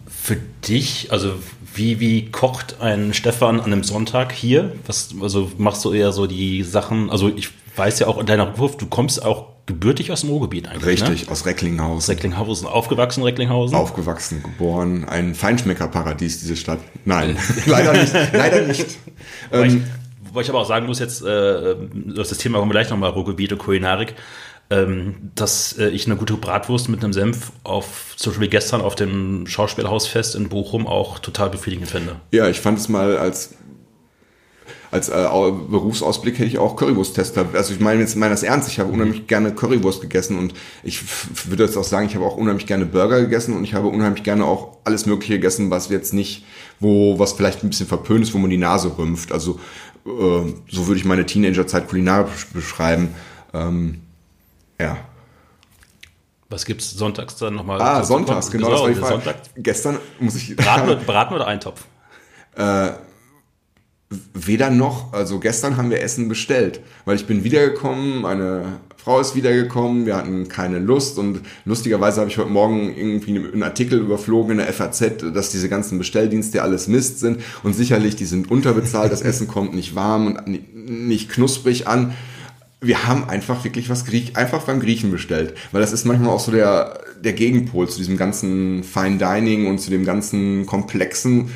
für 0.07 0.37
dich, 0.67 1.09
also 1.11 1.35
wie, 1.75 2.01
wie 2.01 2.31
kocht 2.31 2.81
ein 2.81 3.15
Stefan 3.15 3.61
an 3.61 3.73
einem 3.73 3.85
Sonntag 3.85 4.33
hier? 4.33 4.73
Was, 4.87 5.15
also 5.21 5.51
machst 5.57 5.85
du 5.85 5.93
eher 5.93 6.13
so 6.13 6.27
die 6.27 6.63
Sachen, 6.63 7.11
also 7.11 7.29
ich 7.29 7.51
weiß 7.77 8.01
ja 8.01 8.07
auch 8.07 8.19
in 8.19 8.27
deiner 8.27 8.57
Ruf, 8.57 8.77
du 8.77 8.87
kommst 8.87 9.25
auch 9.25 9.47
gebürtig 9.67 10.11
aus 10.11 10.23
dem 10.23 10.31
Ruhrgebiet 10.31 10.69
eigentlich. 10.69 11.01
Ne? 11.01 11.11
Richtig, 11.11 11.27
ne? 11.27 11.33
aus 11.33 11.47
Recklinghausen. 11.47 11.97
Aus 11.97 12.09
Recklinghausen, 12.09 12.67
aufgewachsen 12.67 13.23
Recklinghausen? 13.23 13.77
Aufgewachsen, 13.77 14.43
geboren, 14.43 15.05
ein 15.05 15.35
Feinschmeckerparadies, 15.35 16.41
diese 16.41 16.57
Stadt. 16.57 16.81
Nein, 17.05 17.37
leider 17.67 17.93
nicht, 17.93 18.13
leider 18.33 18.63
nicht. 18.67 18.99
Wobei, 19.51 19.67
ähm, 19.67 19.77
ich, 19.77 20.29
wobei 20.29 20.41
ich 20.43 20.51
aber 20.51 20.61
auch 20.61 20.69
sagen 20.69 20.87
muss, 20.87 20.99
jetzt, 20.99 21.23
äh, 21.23 21.77
das 22.15 22.37
Thema 22.39 22.59
kommen 22.59 22.71
wir 22.71 22.75
gleich 22.75 22.91
nochmal, 22.91 23.11
Ruhrgebiet 23.11 23.53
und 23.53 23.59
Kulinarik, 23.59 24.15
ähm, 24.71 25.33
dass 25.35 25.77
äh, 25.79 25.89
ich 25.89 26.07
eine 26.07 26.17
gute 26.17 26.35
Bratwurst 26.35 26.89
mit 26.89 27.03
einem 27.03 27.13
Senf 27.13 27.53
auf, 27.65 28.15
zum 28.17 28.33
Beispiel 28.33 28.49
gestern 28.49 28.81
auf 28.81 28.95
dem 28.95 29.47
Schauspielhausfest 29.47 30.37
in 30.37 30.49
Bochum 30.49 30.87
auch 30.87 31.19
total 31.19 31.51
befriedigend 31.51 31.91
finde. 31.91 32.17
Ja, 32.31 32.49
ich 32.49 32.61
fand 32.61 32.79
es 32.79 32.89
mal 32.89 33.19
als 33.19 33.55
als 34.93 35.09
äh, 35.09 35.13
Berufsausblick 35.13 36.35
hätte 36.35 36.49
ich 36.49 36.59
auch 36.59 36.75
Currywurst-Tester. 36.75 37.47
Also 37.53 37.73
ich 37.73 37.79
meine 37.79 38.01
jetzt 38.01 38.17
meine 38.17 38.33
das 38.33 38.43
ernst. 38.43 38.69
Ich 38.69 38.81
habe 38.81 38.91
unheimlich 38.91 39.29
gerne 39.29 39.55
Currywurst 39.55 40.01
gegessen 40.01 40.37
und 40.37 40.53
ich 40.83 41.01
würde 41.49 41.65
jetzt 41.65 41.77
auch 41.77 41.85
sagen, 41.85 42.07
ich 42.07 42.17
habe 42.17 42.25
auch 42.25 42.37
unheimlich 42.37 42.67
gerne 42.67 42.87
Burger 42.87 43.21
gegessen 43.21 43.57
und 43.57 43.63
ich 43.63 43.75
habe 43.75 43.87
unheimlich 43.87 44.25
gerne 44.25 44.45
auch 44.45 44.79
alles 44.85 45.07
Mögliche 45.07 45.35
gegessen, 45.35 45.71
was 45.71 45.91
jetzt 45.91 46.13
nicht, 46.13 46.45
wo 46.81 47.21
was 47.21 47.35
vielleicht 47.35 47.63
ein 47.63 47.71
bisschen 47.71 47.87
verpönt 47.87 48.25
ist, 48.25 48.35
wo 48.35 48.39
man 48.39 48.51
die 48.51 48.57
Nase 48.57 48.99
rümpft. 48.99 49.31
Also 49.31 49.61
äh, 50.07 50.53
so 50.69 50.87
würde 50.89 50.99
ich 50.99 51.05
meine 51.05 51.25
Teenagerzeit 51.25 51.89
kulinarisch 51.89 52.49
beschreiben. 52.49 53.11
Ähm, 53.55 54.01
ja. 54.81 54.97
Was 56.49 56.65
gibt's 56.65 56.91
sonntags 56.91 57.37
dann 57.37 57.55
nochmal? 57.55 57.81
Ah, 57.81 58.03
sonntags, 58.03 58.51
genau. 58.51 58.89
Das 58.89 59.01
war. 59.01 59.09
Sonntag? 59.11 59.37
Gestern 59.57 59.99
muss 60.19 60.35
ich. 60.35 60.57
Braten, 60.57 60.99
braten 61.07 61.35
oder 61.35 61.47
Eintopf? 61.47 61.85
Äh, 62.57 62.91
weder 64.35 64.71
noch. 64.71 65.13
Also 65.13 65.39
gestern 65.39 65.77
haben 65.77 65.91
wir 65.91 66.03
Essen 66.03 66.29
bestellt, 66.29 66.81
weil 67.05 67.15
ich 67.15 67.27
bin 67.27 67.45
wiedergekommen, 67.45 68.23
meine 68.23 68.81
Frau 68.97 69.21
ist 69.21 69.37
wiedergekommen, 69.37 70.05
wir 70.05 70.17
hatten 70.17 70.49
keine 70.49 70.79
Lust 70.79 71.19
und 71.19 71.41
lustigerweise 71.65 72.21
habe 72.21 72.29
ich 72.29 72.37
heute 72.37 72.51
Morgen 72.51 72.95
irgendwie 72.95 73.39
einen 73.39 73.63
Artikel 73.63 74.01
überflogen 74.01 74.53
in 74.53 74.59
der 74.59 74.73
FAZ, 74.73 75.33
dass 75.33 75.51
diese 75.51 75.69
ganzen 75.69 75.99
Bestelldienste 75.99 76.63
alles 76.63 76.89
Mist 76.89 77.21
sind 77.21 77.41
und 77.63 77.75
sicherlich 77.75 78.17
die 78.17 78.27
sind 78.27 78.51
unterbezahlt, 78.51 79.13
das 79.13 79.23
Essen 79.23 79.47
kommt 79.47 79.75
nicht 79.75 79.95
warm 79.95 80.27
und 80.27 80.49
nicht 80.75 81.31
knusprig 81.31 81.87
an. 81.87 82.15
Wir 82.81 83.07
haben 83.07 83.29
einfach 83.29 83.63
wirklich 83.65 83.91
was 83.91 84.07
Griech, 84.07 84.37
einfach 84.37 84.63
beim 84.63 84.81
Griechen 84.81 85.11
bestellt, 85.11 85.55
weil 85.73 85.83
das 85.83 85.93
ist 85.93 86.07
manchmal 86.07 86.31
auch 86.31 86.41
so 86.41 86.51
der, 86.51 87.01
der 87.23 87.35
Gegenpol 87.35 87.89
zu 87.89 87.99
diesem 87.99 88.17
ganzen 88.17 88.85
Fine 88.85 89.19
Dining 89.19 89.67
und 89.67 89.79
zu 89.79 89.91
dem 89.91 90.05
ganzen 90.05 90.65
Komplexen. 90.65 91.51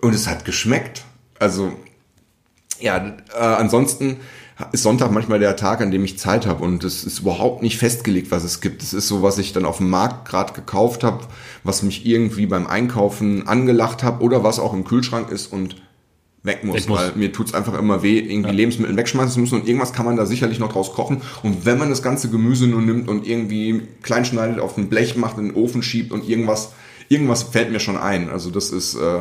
Und 0.00 0.14
es 0.14 0.28
hat 0.28 0.44
geschmeckt. 0.44 1.04
Also, 1.38 1.72
ja, 2.78 3.16
äh, 3.34 3.38
ansonsten 3.38 4.18
ist 4.72 4.82
Sonntag 4.82 5.10
manchmal 5.10 5.38
der 5.38 5.56
Tag, 5.56 5.80
an 5.80 5.90
dem 5.90 6.04
ich 6.04 6.18
Zeit 6.18 6.46
habe 6.46 6.64
und 6.64 6.84
es 6.84 7.04
ist 7.04 7.20
überhaupt 7.20 7.62
nicht 7.62 7.78
festgelegt, 7.78 8.30
was 8.30 8.44
es 8.44 8.60
gibt. 8.60 8.82
Es 8.82 8.92
ist 8.92 9.08
so, 9.08 9.22
was 9.22 9.38
ich 9.38 9.52
dann 9.52 9.64
auf 9.64 9.78
dem 9.78 9.90
Markt 9.90 10.28
gerade 10.28 10.52
gekauft 10.52 11.04
habe, 11.04 11.24
was 11.64 11.82
mich 11.82 12.06
irgendwie 12.06 12.46
beim 12.46 12.66
Einkaufen 12.66 13.46
angelacht 13.46 14.02
habe 14.02 14.22
oder 14.22 14.44
was 14.44 14.58
auch 14.58 14.72
im 14.72 14.84
Kühlschrank 14.84 15.30
ist 15.30 15.52
und 15.52 15.76
weg 16.42 16.64
muss, 16.64 16.88
muss. 16.88 16.98
weil 16.98 17.12
mir 17.16 17.32
tut's 17.32 17.52
einfach 17.52 17.78
immer 17.78 18.02
weh, 18.02 18.18
irgendwie 18.18 18.50
ja. 18.50 18.54
Lebensmittel 18.54 18.96
wegschmeißen 18.96 19.32
zu 19.32 19.40
müssen 19.40 19.60
und 19.60 19.68
irgendwas 19.68 19.92
kann 19.92 20.06
man 20.06 20.16
da 20.16 20.24
sicherlich 20.24 20.58
noch 20.58 20.72
draus 20.72 20.92
kochen. 20.92 21.20
Und 21.42 21.66
wenn 21.66 21.78
man 21.78 21.90
das 21.90 22.02
ganze 22.02 22.30
Gemüse 22.30 22.66
nur 22.66 22.80
nimmt 22.80 23.08
und 23.08 23.26
irgendwie 23.26 23.82
klein 24.02 24.24
schneidet, 24.24 24.58
auf 24.58 24.78
ein 24.78 24.88
Blech 24.88 25.16
macht, 25.16 25.38
in 25.38 25.48
den 25.48 25.54
Ofen 25.54 25.82
schiebt 25.82 26.12
und 26.12 26.26
irgendwas, 26.26 26.72
irgendwas 27.08 27.42
fällt 27.42 27.70
mir 27.70 27.80
schon 27.80 27.98
ein. 27.98 28.30
Also 28.30 28.50
das 28.50 28.70
ist, 28.70 28.94
äh, 28.94 29.20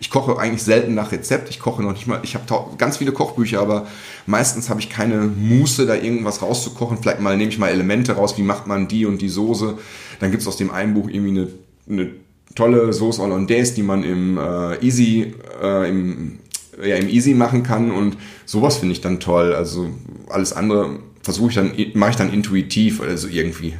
ich 0.00 0.10
koche 0.10 0.38
eigentlich 0.38 0.62
selten 0.62 0.94
nach 0.94 1.12
Rezept. 1.12 1.48
Ich 1.48 1.58
koche 1.58 1.82
noch 1.82 1.92
nicht 1.92 2.06
mal, 2.06 2.20
ich 2.22 2.34
habe 2.34 2.44
ganz 2.76 2.98
viele 2.98 3.12
Kochbücher, 3.12 3.60
aber 3.60 3.86
meistens 4.26 4.68
habe 4.68 4.80
ich 4.80 4.90
keine 4.90 5.22
Muße, 5.22 5.86
da 5.86 5.94
irgendwas 5.94 6.42
rauszukochen. 6.42 6.98
Vielleicht 6.98 7.20
mal 7.20 7.36
nehme 7.36 7.50
ich 7.50 7.58
mal 7.58 7.68
Elemente 7.68 8.12
raus, 8.12 8.36
wie 8.36 8.42
macht 8.42 8.66
man 8.66 8.88
die 8.88 9.06
und 9.06 9.22
die 9.22 9.28
Soße. 9.28 9.78
Dann 10.20 10.30
gibt's 10.30 10.46
aus 10.46 10.56
dem 10.58 10.70
einen 10.70 10.92
Buch 10.94 11.08
irgendwie 11.08 11.40
eine, 11.40 11.48
eine 11.88 12.10
tolle 12.54 12.92
Sauce 12.92 13.18
Hollandaise, 13.18 13.74
die 13.74 13.82
man 13.82 14.04
im 14.04 14.38
äh, 14.38 14.84
Easy, 14.84 15.34
äh, 15.62 15.88
im, 15.88 16.38
ja, 16.80 16.96
im 16.96 17.08
Easy 17.08 17.34
machen 17.34 17.62
kann 17.62 17.90
und 17.90 18.16
sowas 18.44 18.78
finde 18.78 18.92
ich 18.92 19.00
dann 19.00 19.20
toll. 19.20 19.54
Also 19.54 19.90
alles 20.28 20.52
andere 20.52 21.00
versuche 21.22 21.50
ich 21.50 21.54
dann, 21.54 21.72
mache 21.94 22.10
ich 22.10 22.16
dann 22.16 22.32
intuitiv, 22.32 23.00
also 23.00 23.28
irgendwie. 23.28 23.74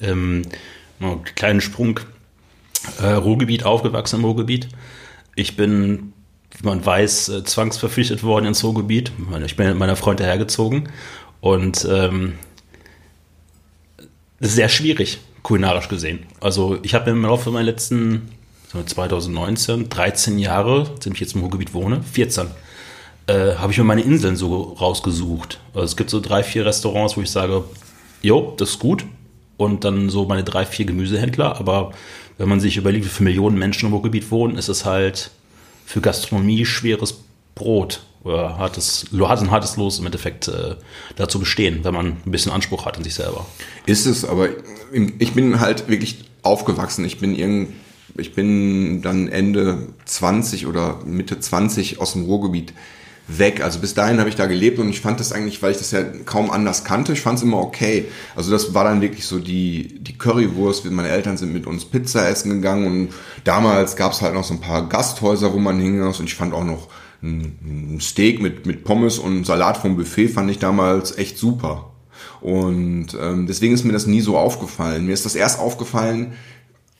Ähm, 0.00 0.42
kleinen 1.34 1.60
Sprung. 1.60 2.00
Äh, 3.00 3.12
Ruhrgebiet, 3.12 3.64
aufgewachsen 3.64 4.20
im 4.20 4.24
Ruhrgebiet. 4.24 4.68
Ich 5.34 5.56
bin, 5.56 6.12
wie 6.56 6.66
man 6.66 6.84
weiß, 6.84 7.28
äh, 7.28 7.44
zwangsverpflichtet 7.44 8.22
worden 8.22 8.46
ins 8.46 8.64
Ruhrgebiet. 8.64 9.12
Ich 9.44 9.56
bin 9.56 9.68
mit 9.68 9.78
meiner 9.78 9.96
Freundin 9.96 10.26
hergezogen 10.26 10.88
und 11.40 11.86
ähm, 11.90 12.34
sehr 14.40 14.68
schwierig, 14.68 15.18
kulinarisch 15.42 15.88
gesehen. 15.88 16.20
Also 16.40 16.78
ich 16.82 16.94
habe 16.94 17.10
im 17.10 17.22
Laufe 17.22 17.50
meiner 17.50 17.64
letzten 17.64 18.30
2019, 18.72 19.88
13 19.88 20.38
Jahre, 20.38 20.86
seitdem 20.86 21.14
ich 21.14 21.20
jetzt 21.20 21.34
im 21.34 21.40
Ruhrgebiet 21.40 21.74
wohne, 21.74 22.02
14, 22.02 22.48
äh, 23.26 23.54
habe 23.56 23.72
ich 23.72 23.78
mir 23.78 23.84
meine 23.84 24.02
Inseln 24.02 24.36
so 24.36 24.74
rausgesucht. 24.80 25.60
Also 25.74 25.84
es 25.84 25.96
gibt 25.96 26.10
so 26.10 26.20
drei, 26.20 26.42
vier 26.42 26.66
Restaurants, 26.66 27.16
wo 27.16 27.22
ich 27.22 27.30
sage, 27.30 27.64
jo, 28.22 28.54
das 28.56 28.70
ist 28.70 28.78
gut. 28.78 29.04
Und 29.56 29.84
dann 29.84 30.08
so 30.08 30.24
meine 30.26 30.44
drei, 30.44 30.64
vier 30.64 30.86
Gemüsehändler, 30.86 31.58
aber 31.58 31.92
wenn 32.36 32.48
man 32.48 32.60
sich 32.60 32.76
überlegt, 32.76 33.04
wie 33.04 33.10
viele 33.10 33.30
Millionen 33.30 33.58
Menschen 33.58 33.86
im 33.86 33.92
Ruhrgebiet 33.92 34.30
wohnen, 34.30 34.56
ist 34.56 34.68
es 34.68 34.84
halt 34.84 35.30
für 35.84 36.00
Gastronomie 36.00 36.64
schweres 36.64 37.24
Brot 37.56 38.02
oder 38.22 38.56
hartes, 38.58 39.06
ein 39.12 39.50
hartes 39.50 39.76
Los 39.76 39.98
im 39.98 40.06
Endeffekt 40.06 40.48
äh, 40.48 40.76
dazu 41.16 41.40
bestehen, 41.40 41.80
wenn 41.82 41.94
man 41.94 42.06
ein 42.24 42.30
bisschen 42.30 42.52
Anspruch 42.52 42.86
hat 42.86 42.96
in 42.96 43.04
sich 43.04 43.14
selber. 43.14 43.46
Ist 43.86 44.06
es, 44.06 44.24
aber 44.24 44.48
ich 44.92 45.32
bin 45.32 45.60
halt 45.60 45.88
wirklich 45.88 46.24
aufgewachsen. 46.42 47.04
Ich 47.04 47.18
bin 47.18 47.34
irgend, 47.34 47.74
ich 48.18 48.34
bin 48.34 49.02
dann 49.02 49.28
Ende 49.28 49.88
20 50.04 50.66
oder 50.66 51.00
Mitte 51.04 51.40
20 51.40 52.00
aus 52.00 52.12
dem 52.12 52.24
Ruhrgebiet 52.24 52.72
weg. 53.28 53.62
Also 53.62 53.78
bis 53.78 53.94
dahin 53.94 54.18
habe 54.18 54.28
ich 54.28 54.36
da 54.36 54.46
gelebt 54.46 54.78
und 54.78 54.88
ich 54.88 55.00
fand 55.00 55.20
das 55.20 55.32
eigentlich, 55.32 55.62
weil 55.62 55.72
ich 55.72 55.78
das 55.78 55.90
ja 55.90 56.02
kaum 56.24 56.50
anders 56.50 56.84
kannte, 56.84 57.12
ich 57.12 57.20
fand 57.20 57.38
es 57.38 57.44
immer 57.44 57.58
okay. 57.58 58.06
Also 58.34 58.50
das 58.50 58.74
war 58.74 58.84
dann 58.84 59.00
wirklich 59.00 59.26
so 59.26 59.38
die, 59.38 59.98
die 60.00 60.16
Currywurst. 60.16 60.90
Meine 60.90 61.08
Eltern 61.08 61.36
sind 61.36 61.52
mit 61.52 61.66
uns 61.66 61.84
Pizza 61.84 62.28
essen 62.28 62.50
gegangen 62.50 62.86
und 62.86 63.08
damals 63.44 63.96
gab 63.96 64.12
es 64.12 64.22
halt 64.22 64.34
noch 64.34 64.44
so 64.44 64.54
ein 64.54 64.60
paar 64.60 64.88
Gasthäuser, 64.88 65.52
wo 65.52 65.58
man 65.58 65.78
hinging 65.78 66.02
und 66.02 66.20
ich 66.20 66.34
fand 66.34 66.54
auch 66.54 66.64
noch 66.64 66.88
ein 67.22 67.98
Steak 68.00 68.40
mit, 68.40 68.64
mit 68.66 68.84
Pommes 68.84 69.18
und 69.18 69.44
Salat 69.44 69.76
vom 69.76 69.96
Buffet 69.96 70.28
fand 70.28 70.50
ich 70.50 70.58
damals 70.58 71.18
echt 71.18 71.36
super. 71.36 71.92
Und 72.40 73.08
ähm, 73.20 73.46
deswegen 73.48 73.74
ist 73.74 73.84
mir 73.84 73.92
das 73.92 74.06
nie 74.06 74.20
so 74.20 74.38
aufgefallen. 74.38 75.06
Mir 75.06 75.12
ist 75.12 75.24
das 75.24 75.34
erst 75.34 75.58
aufgefallen, 75.58 76.34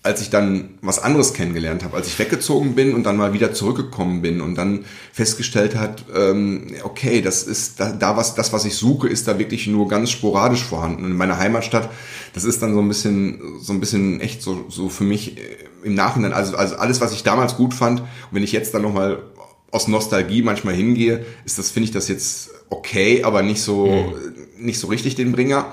als 0.09 0.23
ich 0.23 0.31
dann 0.31 0.71
was 0.81 0.99
anderes 0.99 1.35
kennengelernt 1.35 1.85
habe, 1.85 1.95
als 1.95 2.07
ich 2.07 2.19
weggezogen 2.19 2.75
bin 2.75 2.95
und 2.95 3.05
dann 3.05 3.19
mal 3.19 3.35
wieder 3.35 3.53
zurückgekommen 3.53 4.23
bin 4.23 4.41
und 4.41 4.55
dann 4.55 4.87
festgestellt 5.13 5.77
hat, 5.77 6.07
ähm, 6.17 6.69
okay, 6.83 7.21
das 7.21 7.43
ist 7.43 7.79
da, 7.79 7.93
da 7.93 8.17
was, 8.17 8.35
das 8.35 8.55
was 8.55 8.65
ich 8.65 8.75
suche, 8.75 9.07
ist 9.07 9.29
da 9.29 9.39
wirklich 9.39 9.67
nur 9.67 9.87
ganz 9.87 10.11
sporadisch 10.11 10.65
vorhanden. 10.65 11.05
Und 11.05 11.11
in 11.11 11.17
meiner 11.19 11.37
Heimatstadt, 11.37 11.91
das 12.33 12.45
ist 12.45 12.63
dann 12.63 12.73
so 12.73 12.81
ein 12.81 12.89
bisschen, 12.89 13.61
so 13.61 13.75
ein 13.75 13.81
bisschen 13.81 14.21
echt 14.23 14.41
so, 14.41 14.65
so 14.71 14.89
für 14.89 15.05
mich 15.05 15.37
äh, 15.37 15.41
im 15.83 15.95
Nachhinein, 15.95 16.33
also, 16.33 16.57
also 16.57 16.77
alles, 16.77 17.03
was 17.03 17.13
ich 17.13 17.23
damals 17.23 17.57
gut 17.57 17.75
fand, 17.75 18.01
und 18.01 18.07
wenn 18.33 18.43
ich 18.43 18.53
jetzt 18.53 18.73
dann 18.73 18.81
nochmal 18.81 19.23
aus 19.71 19.89
Nostalgie 19.89 20.41
manchmal 20.41 20.73
hingehe, 20.73 21.27
ist 21.45 21.59
das, 21.59 21.71
finde 21.71 21.85
ich 21.85 21.93
das 21.93 22.09
jetzt 22.09 22.49
okay, 22.71 23.25
aber 23.25 23.43
nicht 23.43 23.61
so, 23.61 23.87
mhm. 23.87 24.65
nicht 24.65 24.81
so 24.81 24.87
richtig 24.87 25.17
den 25.17 25.33
Bringer. 25.33 25.67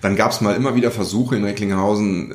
Dann 0.00 0.16
gab 0.16 0.32
es 0.32 0.40
mal 0.40 0.56
immer 0.56 0.74
wieder 0.74 0.90
Versuche 0.90 1.36
in 1.36 1.44
Recklinghausen, 1.44 2.32
äh, 2.32 2.34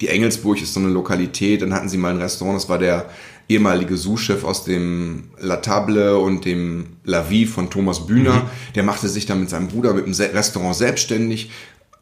die 0.00 0.08
Engelsburg 0.08 0.60
ist 0.62 0.74
so 0.74 0.80
eine 0.80 0.88
Lokalität, 0.90 1.62
dann 1.62 1.74
hatten 1.74 1.88
sie 1.88 1.96
mal 1.96 2.12
ein 2.12 2.20
Restaurant, 2.20 2.56
das 2.56 2.68
war 2.68 2.78
der 2.78 3.10
ehemalige 3.48 3.96
Sous-Chef 3.96 4.44
aus 4.44 4.64
dem 4.64 5.30
La 5.40 5.56
Table 5.56 6.18
und 6.18 6.44
dem 6.44 6.96
La 7.04 7.30
Vie 7.30 7.46
von 7.46 7.70
Thomas 7.70 8.06
Bühner. 8.06 8.34
Mhm. 8.34 8.72
Der 8.74 8.82
machte 8.82 9.08
sich 9.08 9.26
dann 9.26 9.40
mit 9.40 9.50
seinem 9.50 9.68
Bruder 9.68 9.94
mit 9.94 10.06
dem 10.06 10.12
Restaurant 10.12 10.76
selbstständig. 10.76 11.50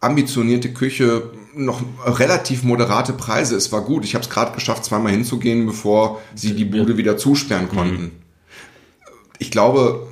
Ambitionierte 0.01 0.73
Küche, 0.73 1.31
noch 1.55 1.83
relativ 2.05 2.65
moderate 2.65 3.13
Preise. 3.13 3.57
Es 3.57 3.73
war 3.73 3.83
gut. 3.83 4.05
Ich 4.05 4.15
habe 4.15 4.25
es 4.25 4.31
gerade 4.31 4.53
geschafft, 4.53 4.85
zweimal 4.85 5.13
hinzugehen, 5.13 5.67
bevor 5.67 6.21
sie 6.35 6.55
die 6.55 6.65
Bude 6.65 6.97
wieder 6.97 7.17
zusperren 7.17 7.69
konnten. 7.69 8.03
Mhm. 8.03 8.11
Ich 9.39 9.51
glaube, 9.51 10.09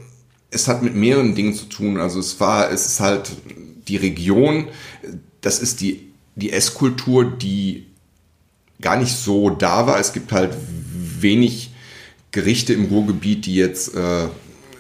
es 0.51 0.69
hat 0.69 0.83
mit 0.83 0.95
mehreren 0.95 1.35
Dingen 1.35 1.55
zu 1.55 1.67
tun. 1.67 1.99
Also 1.99 2.21
es 2.21 2.39
war, 2.39 2.71
es 2.71 2.87
ist 2.87 3.01
halt 3.01 3.33
die 3.89 3.97
Region, 3.97 4.69
das 5.41 5.59
ist 5.59 5.81
die 5.81 6.14
die 6.37 6.53
Esskultur, 6.53 7.25
die 7.25 7.87
gar 8.81 8.97
nicht 8.97 9.17
so 9.17 9.51
da 9.51 9.87
war. 9.87 9.99
Es 9.99 10.13
gibt 10.13 10.33
halt 10.33 10.57
wenig 11.21 11.73
Gerichte 12.33 12.73
im 12.73 12.87
Ruhrgebiet, 12.87 13.47
die 13.47 13.55
jetzt 13.55 13.95
äh, 13.95 14.29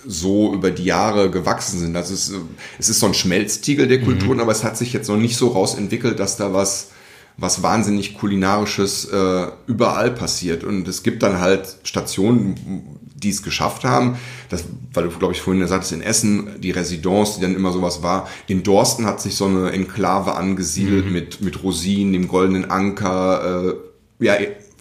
so 0.07 0.53
über 0.53 0.71
die 0.71 0.85
Jahre 0.85 1.31
gewachsen 1.31 1.79
sind. 1.79 1.97
Also 1.97 2.15
es, 2.15 2.33
es 2.79 2.89
ist 2.89 3.01
so 3.01 3.07
ein 3.07 3.15
Schmelztiegel 3.15 3.87
der 3.87 4.01
Kulturen, 4.01 4.37
mhm. 4.37 4.41
aber 4.41 4.53
es 4.53 4.65
hat 4.65 4.77
sich 4.77 4.93
jetzt 4.93 5.09
noch 5.09 5.17
nicht 5.17 5.37
so 5.37 5.49
rausentwickelt, 5.49 6.19
dass 6.19 6.37
da 6.37 6.53
was 6.53 6.89
was 7.37 7.63
wahnsinnig 7.63 8.15
kulinarisches 8.15 9.07
äh, 9.07 9.47
überall 9.67 10.13
passiert. 10.13 10.65
Und 10.65 10.87
es 10.87 11.03
gibt 11.03 11.23
dann 11.23 11.41
halt 11.41 11.79
Stationen, 11.83 13.01
die 13.15 13.31
es 13.31 13.43
geschafft 13.43 13.85
haben. 13.85 14.19
Das, 14.49 14.65
weil 14.93 15.05
du, 15.05 15.11
glaube 15.11 15.33
ich, 15.33 15.41
vorhin 15.41 15.67
sagtest, 15.67 15.93
in 15.93 16.03
Essen, 16.03 16.61
die 16.61 16.71
Residence, 16.71 17.37
die 17.37 17.43
dann 17.43 17.55
immer 17.55 17.73
sowas 17.73 18.03
war. 18.03 18.29
In 18.47 18.63
Dorsten 18.63 19.07
hat 19.07 19.21
sich 19.21 19.37
so 19.37 19.47
eine 19.47 19.71
Enklave 19.71 20.35
angesiedelt 20.35 21.07
mhm. 21.07 21.13
mit, 21.13 21.41
mit 21.41 21.63
Rosinen, 21.63 22.13
dem 22.13 22.29
goldenen 22.29 22.71
Anker, 22.71 23.75
äh, 24.21 24.25
ja, 24.25 24.35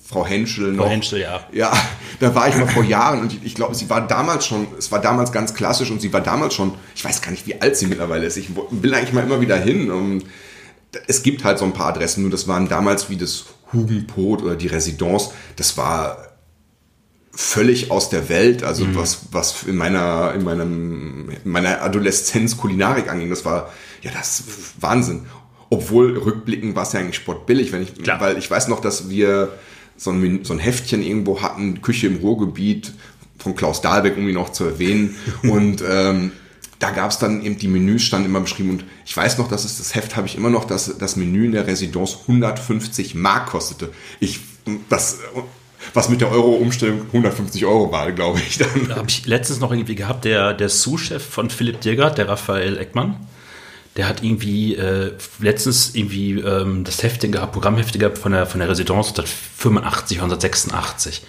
Frau 0.06 0.26
Henschel 0.26 0.74
noch. 0.74 0.84
Frau 0.86 0.92
Henschel, 0.92 1.22
ja. 1.22 1.48
Ja, 1.54 1.72
da 2.20 2.36
war 2.36 2.50
ich 2.50 2.56
mal 2.56 2.68
vor 2.68 2.84
Jahren 2.84 3.22
und 3.22 3.34
ich, 3.34 3.40
ich 3.44 3.56
glaube, 3.56 3.74
sie 3.74 3.90
war 3.90 4.06
damals 4.06 4.46
schon, 4.46 4.68
es 4.78 4.92
war 4.92 5.00
damals 5.00 5.32
ganz 5.32 5.54
klassisch 5.54 5.92
und 5.92 6.02
sie 6.02 6.12
war 6.12 6.22
damals 6.22 6.54
schon, 6.54 6.74
ich 6.96 7.04
weiß 7.04 7.22
gar 7.22 7.32
nicht, 7.32 7.48
wie 7.48 7.60
alt 7.62 7.78
sie 7.78 7.88
mittlerweile 7.88 8.26
ist. 8.26 8.38
Ich 8.38 8.50
will 8.72 8.94
eigentlich 8.94 9.14
mal 9.14 9.24
immer 9.24 9.42
wieder 9.42 9.58
hin. 9.58 9.90
Und 9.90 10.26
es 11.08 11.24
gibt 11.24 11.44
halt 11.44 11.58
so 11.58 11.66
ein 11.66 11.74
paar 11.74 11.88
Adressen, 11.88 12.22
nur 12.22 12.32
das 12.32 12.48
waren 12.48 12.68
damals 12.68 13.10
wie 13.10 13.18
das 13.18 13.46
Hugenpot 13.72 14.44
oder 14.44 14.56
die 14.56 14.68
Residence, 14.68 15.32
das 15.56 15.78
war 15.78 16.33
völlig 17.36 17.90
aus 17.90 18.10
der 18.10 18.30
Welt, 18.30 18.64
also 18.64 18.86
mhm. 18.86 18.96
was, 18.96 19.26
was 19.32 19.64
in 19.64 19.76
meiner, 19.76 20.34
in 20.36 20.44
meinem, 20.44 21.30
in 21.44 21.52
meiner 21.52 21.82
Adoleszenz 21.82 22.58
Kulinarik 22.58 23.10
anging, 23.10 23.30
das 23.30 23.44
war, 23.44 23.72
ja, 24.02 24.12
das 24.12 24.44
Wahnsinn. 24.80 25.26
Obwohl 25.70 26.18
rückblickend 26.18 26.76
war 26.76 26.84
es 26.84 26.94
ja 26.94 27.00
eigentlich 27.00 27.16
sportbillig, 27.16 27.72
wenn 27.72 27.82
ich, 27.82 27.96
Klar. 27.96 28.22
weil 28.22 28.38
ich 28.38 28.50
weiß 28.50 28.68
noch, 28.68 28.80
dass 28.80 29.10
wir 29.10 29.54
so 29.98 30.12
ein, 30.12 30.44
so 30.44 30.54
ein 30.54 30.60
Heftchen 30.60 31.02
irgendwo 31.02 31.42
hatten, 31.42 31.82
Küche 31.82 32.08
im 32.08 32.18
Ruhrgebiet, 32.18 32.94
von 33.40 33.56
Klaus 33.56 33.82
Dahlbeck, 33.82 34.16
um 34.16 34.28
ihn 34.28 34.36
noch 34.36 34.52
zu 34.52 34.64
erwähnen. 34.66 35.16
und 35.44 35.84
ähm, 35.88 36.32
da 36.80 36.92
gab 36.92 37.12
es 37.12 37.18
dann 37.18 37.44
eben 37.44 37.58
die 37.58 37.68
Menüs 37.68 38.04
stand 38.04 38.26
immer 38.26 38.42
beschrieben 38.42 38.72
und 38.72 38.86
ich 39.06 39.16
weiß 39.16 39.38
noch, 39.38 39.48
dass 39.48 39.64
es 39.64 39.78
das 39.78 39.96
Heft 39.96 40.16
habe 40.16 40.28
ich 40.28 40.36
immer 40.36 40.50
noch, 40.50 40.66
dass 40.66 40.98
das 40.98 41.16
Menü 41.16 41.46
in 41.46 41.54
der 41.54 41.66
Residence 41.66 42.18
150 42.22 43.16
Mark 43.16 43.48
kostete. 43.48 43.92
Ich 44.20 44.42
das 44.90 45.20
was 45.94 46.10
mit 46.10 46.22
der 46.22 46.32
Euro-Umstellung 46.32 47.02
150 47.08 47.66
Euro 47.66 47.92
war, 47.92 48.12
glaube 48.12 48.40
ich. 48.40 48.58
Dann. 48.58 48.88
Da 48.90 48.96
habe 48.96 49.10
ich 49.10 49.26
letztens 49.26 49.60
noch 49.60 49.72
irgendwie 49.72 49.96
gehabt, 49.96 50.26
der, 50.26 50.54
der 50.54 50.70
Sous-Chef 50.70 51.24
von 51.24 51.50
Philipp 51.50 51.82
Dirgert, 51.82 52.18
der 52.18 52.28
Raphael 52.28 52.78
Eckmann, 52.78 53.18
der 53.96 54.08
hat 54.08 54.24
irgendwie 54.24 54.76
äh, 54.76 55.12
letztens 55.40 55.94
irgendwie 55.94 56.40
ähm, 56.40 56.84
das 56.84 57.04
Heftchen 57.04 57.32
gehabt, 57.32 57.54
Programmhefte 57.54 58.00
gehabt 58.00 58.18
von 58.18 58.32
der, 58.32 58.46
von 58.46 58.60
der 58.60 58.70
Residence 58.70 59.10
1985, 59.10 60.18
1986. 60.22 61.22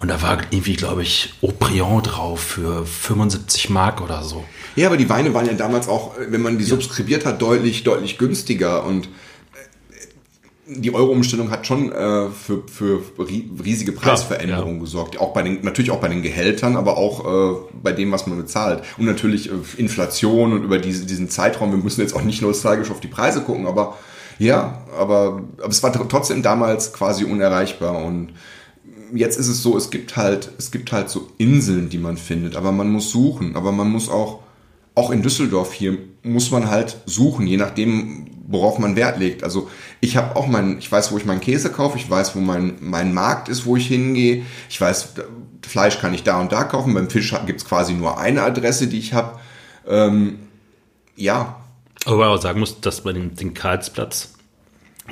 Und 0.00 0.08
da 0.08 0.22
war 0.22 0.38
irgendwie, 0.50 0.74
glaube 0.74 1.02
ich, 1.02 1.34
Aubryon 1.42 2.02
drauf 2.02 2.40
für 2.40 2.86
75 2.86 3.68
Mark 3.68 4.00
oder 4.00 4.22
so. 4.22 4.44
Ja, 4.74 4.86
aber 4.86 4.96
die 4.96 5.10
Weine 5.10 5.34
waren 5.34 5.46
ja 5.46 5.52
damals 5.52 5.88
auch, 5.88 6.14
wenn 6.18 6.40
man 6.40 6.56
die 6.56 6.64
ja. 6.64 6.70
subskribiert 6.70 7.26
hat, 7.26 7.42
deutlich, 7.42 7.84
deutlich 7.84 8.16
günstiger. 8.16 8.84
Und 8.84 9.08
die 10.76 10.94
Euro-Umstellung 10.94 11.50
hat 11.50 11.66
schon 11.66 11.90
äh, 11.90 12.28
für, 12.30 12.62
für 12.66 13.02
riesige 13.18 13.92
Preisveränderungen 13.92 14.76
ja. 14.76 14.80
gesorgt. 14.80 15.18
Auch 15.18 15.32
bei 15.32 15.42
den, 15.42 15.62
natürlich 15.62 15.90
auch 15.90 16.00
bei 16.00 16.08
den 16.08 16.22
Gehältern, 16.22 16.76
aber 16.76 16.96
auch 16.96 17.24
äh, 17.24 17.58
bei 17.82 17.92
dem, 17.92 18.12
was 18.12 18.26
man 18.26 18.38
bezahlt. 18.38 18.82
Und 18.96 19.06
natürlich 19.06 19.50
äh, 19.50 19.54
Inflation 19.76 20.52
und 20.52 20.62
über 20.62 20.78
diese, 20.78 21.06
diesen 21.06 21.28
Zeitraum. 21.28 21.70
Wir 21.72 21.78
müssen 21.78 22.00
jetzt 22.00 22.14
auch 22.14 22.22
nicht 22.22 22.42
nostalgisch 22.42 22.90
auf 22.90 23.00
die 23.00 23.08
Preise 23.08 23.42
gucken, 23.42 23.66
aber 23.66 23.96
ja, 24.38 24.82
aber, 24.98 25.42
aber 25.58 25.68
es 25.68 25.82
war 25.82 25.92
trotzdem 25.92 26.42
damals 26.42 26.92
quasi 26.92 27.24
unerreichbar. 27.24 28.02
Und 28.04 28.32
jetzt 29.12 29.38
ist 29.38 29.48
es 29.48 29.62
so, 29.62 29.76
es 29.76 29.90
gibt 29.90 30.16
halt, 30.16 30.52
es 30.58 30.70
gibt 30.70 30.92
halt 30.92 31.10
so 31.10 31.28
Inseln, 31.38 31.88
die 31.88 31.98
man 31.98 32.16
findet, 32.16 32.56
aber 32.56 32.72
man 32.72 32.90
muss 32.90 33.10
suchen, 33.10 33.56
aber 33.56 33.72
man 33.72 33.90
muss 33.90 34.08
auch, 34.08 34.40
auch 34.94 35.10
in 35.10 35.22
Düsseldorf 35.22 35.72
hier 35.72 35.98
muss 36.22 36.50
man 36.50 36.70
halt 36.70 36.98
suchen, 37.06 37.46
je 37.46 37.56
nachdem, 37.56 38.29
worauf 38.50 38.78
man 38.78 38.96
Wert 38.96 39.18
legt. 39.18 39.44
Also 39.44 39.70
ich 40.00 40.16
habe 40.16 40.34
auch 40.36 40.48
mein, 40.48 40.78
ich 40.78 40.90
weiß, 40.90 41.12
wo 41.12 41.18
ich 41.18 41.24
meinen 41.24 41.40
Käse 41.40 41.70
kaufe, 41.70 41.96
ich 41.96 42.10
weiß, 42.10 42.34
wo 42.34 42.40
mein, 42.40 42.76
mein 42.80 43.14
Markt 43.14 43.48
ist, 43.48 43.64
wo 43.64 43.76
ich 43.76 43.86
hingehe, 43.86 44.44
ich 44.68 44.80
weiß, 44.80 45.14
Fleisch 45.62 46.00
kann 46.00 46.14
ich 46.14 46.24
da 46.24 46.40
und 46.40 46.50
da 46.50 46.64
kaufen, 46.64 46.92
beim 46.92 47.08
Fisch 47.08 47.32
gibt's 47.46 47.64
quasi 47.64 47.94
nur 47.94 48.18
eine 48.18 48.42
Adresse, 48.42 48.88
die 48.88 48.98
ich 48.98 49.14
habe. 49.14 49.38
Ähm, 49.86 50.40
ja. 51.14 51.60
Aber 52.04 52.16
man 52.16 52.28
auch 52.28 52.42
sagen 52.42 52.58
muss, 52.58 52.80
dass 52.80 53.02
bei 53.02 53.12
dem 53.12 53.36
den 53.36 53.54
Karlsplatz 53.54 54.34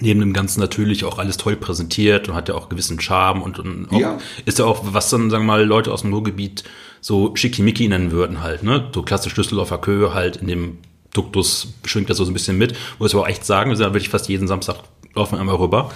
neben 0.00 0.20
dem 0.20 0.32
Ganzen 0.32 0.60
natürlich 0.60 1.04
auch 1.04 1.18
alles 1.18 1.36
toll 1.36 1.56
präsentiert 1.56 2.28
und 2.28 2.34
hat 2.34 2.48
ja 2.48 2.54
auch 2.54 2.68
gewissen 2.68 3.00
Charme 3.00 3.42
und, 3.42 3.58
und 3.58 3.90
auch, 3.92 4.00
ja. 4.00 4.18
ist 4.46 4.58
ja 4.58 4.64
auch, 4.64 4.80
was 4.82 5.10
dann, 5.10 5.30
sagen 5.30 5.44
wir 5.44 5.52
mal, 5.52 5.64
Leute 5.64 5.92
aus 5.92 6.02
dem 6.02 6.12
Ruhrgebiet 6.12 6.64
so 7.00 7.34
schickimicki 7.36 7.88
nennen 7.88 8.10
würden 8.10 8.42
halt, 8.42 8.62
ne? 8.64 8.90
So 8.92 9.02
klassisch 9.02 9.34
Düsseldorfer 9.34 9.78
Köhe 9.78 10.14
halt 10.14 10.36
in 10.36 10.48
dem 10.48 10.78
Duktus 11.12 11.68
schwingt 11.84 12.10
das 12.10 12.18
so 12.18 12.24
ein 12.24 12.32
bisschen 12.32 12.58
mit. 12.58 12.74
Muss 12.98 13.10
ich 13.10 13.14
aber 13.14 13.24
auch 13.24 13.28
echt 13.28 13.44
sagen, 13.44 13.70
wir 13.70 13.76
sind 13.76 13.86
wirklich 13.86 14.08
fast 14.08 14.28
jeden 14.28 14.46
Samstag 14.46 14.76
laufen 15.14 15.36
wir 15.36 15.40
einmal 15.40 15.56
rüber. 15.56 15.90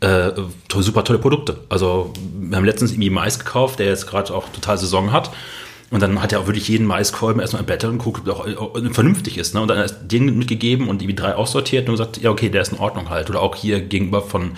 Äh, 0.00 0.32
super 0.68 1.04
tolle 1.04 1.18
Produkte. 1.18 1.58
Also 1.68 2.12
wir 2.38 2.56
haben 2.56 2.64
letztens 2.64 2.92
irgendwie 2.92 3.10
Mais 3.10 3.38
gekauft, 3.38 3.78
der 3.78 3.86
jetzt 3.86 4.06
gerade 4.06 4.34
auch 4.34 4.48
total 4.50 4.76
Saison 4.78 5.12
hat. 5.12 5.30
Und 5.90 6.02
dann 6.02 6.20
hat 6.20 6.32
er 6.32 6.40
auch 6.40 6.46
wirklich 6.46 6.68
jeden 6.68 6.84
Maiskolben 6.86 7.40
erstmal 7.40 7.62
im 7.62 7.90
und 7.90 7.98
guckt, 7.98 8.28
ob 8.28 8.46
er 8.46 8.60
auch 8.60 8.76
vernünftig 8.92 9.38
ist. 9.38 9.54
Ne? 9.54 9.60
Und 9.60 9.68
dann 9.68 9.78
ist 9.78 9.98
den 10.02 10.36
mitgegeben 10.36 10.88
und 10.88 11.00
die 11.00 11.14
drei 11.14 11.36
aussortiert 11.36 11.88
und 11.88 11.94
gesagt, 11.94 12.18
ja, 12.18 12.30
okay, 12.30 12.48
der 12.48 12.62
ist 12.62 12.72
in 12.72 12.78
Ordnung 12.78 13.08
halt. 13.08 13.30
Oder 13.30 13.40
auch 13.40 13.54
hier 13.54 13.80
gegenüber 13.80 14.22
von 14.22 14.52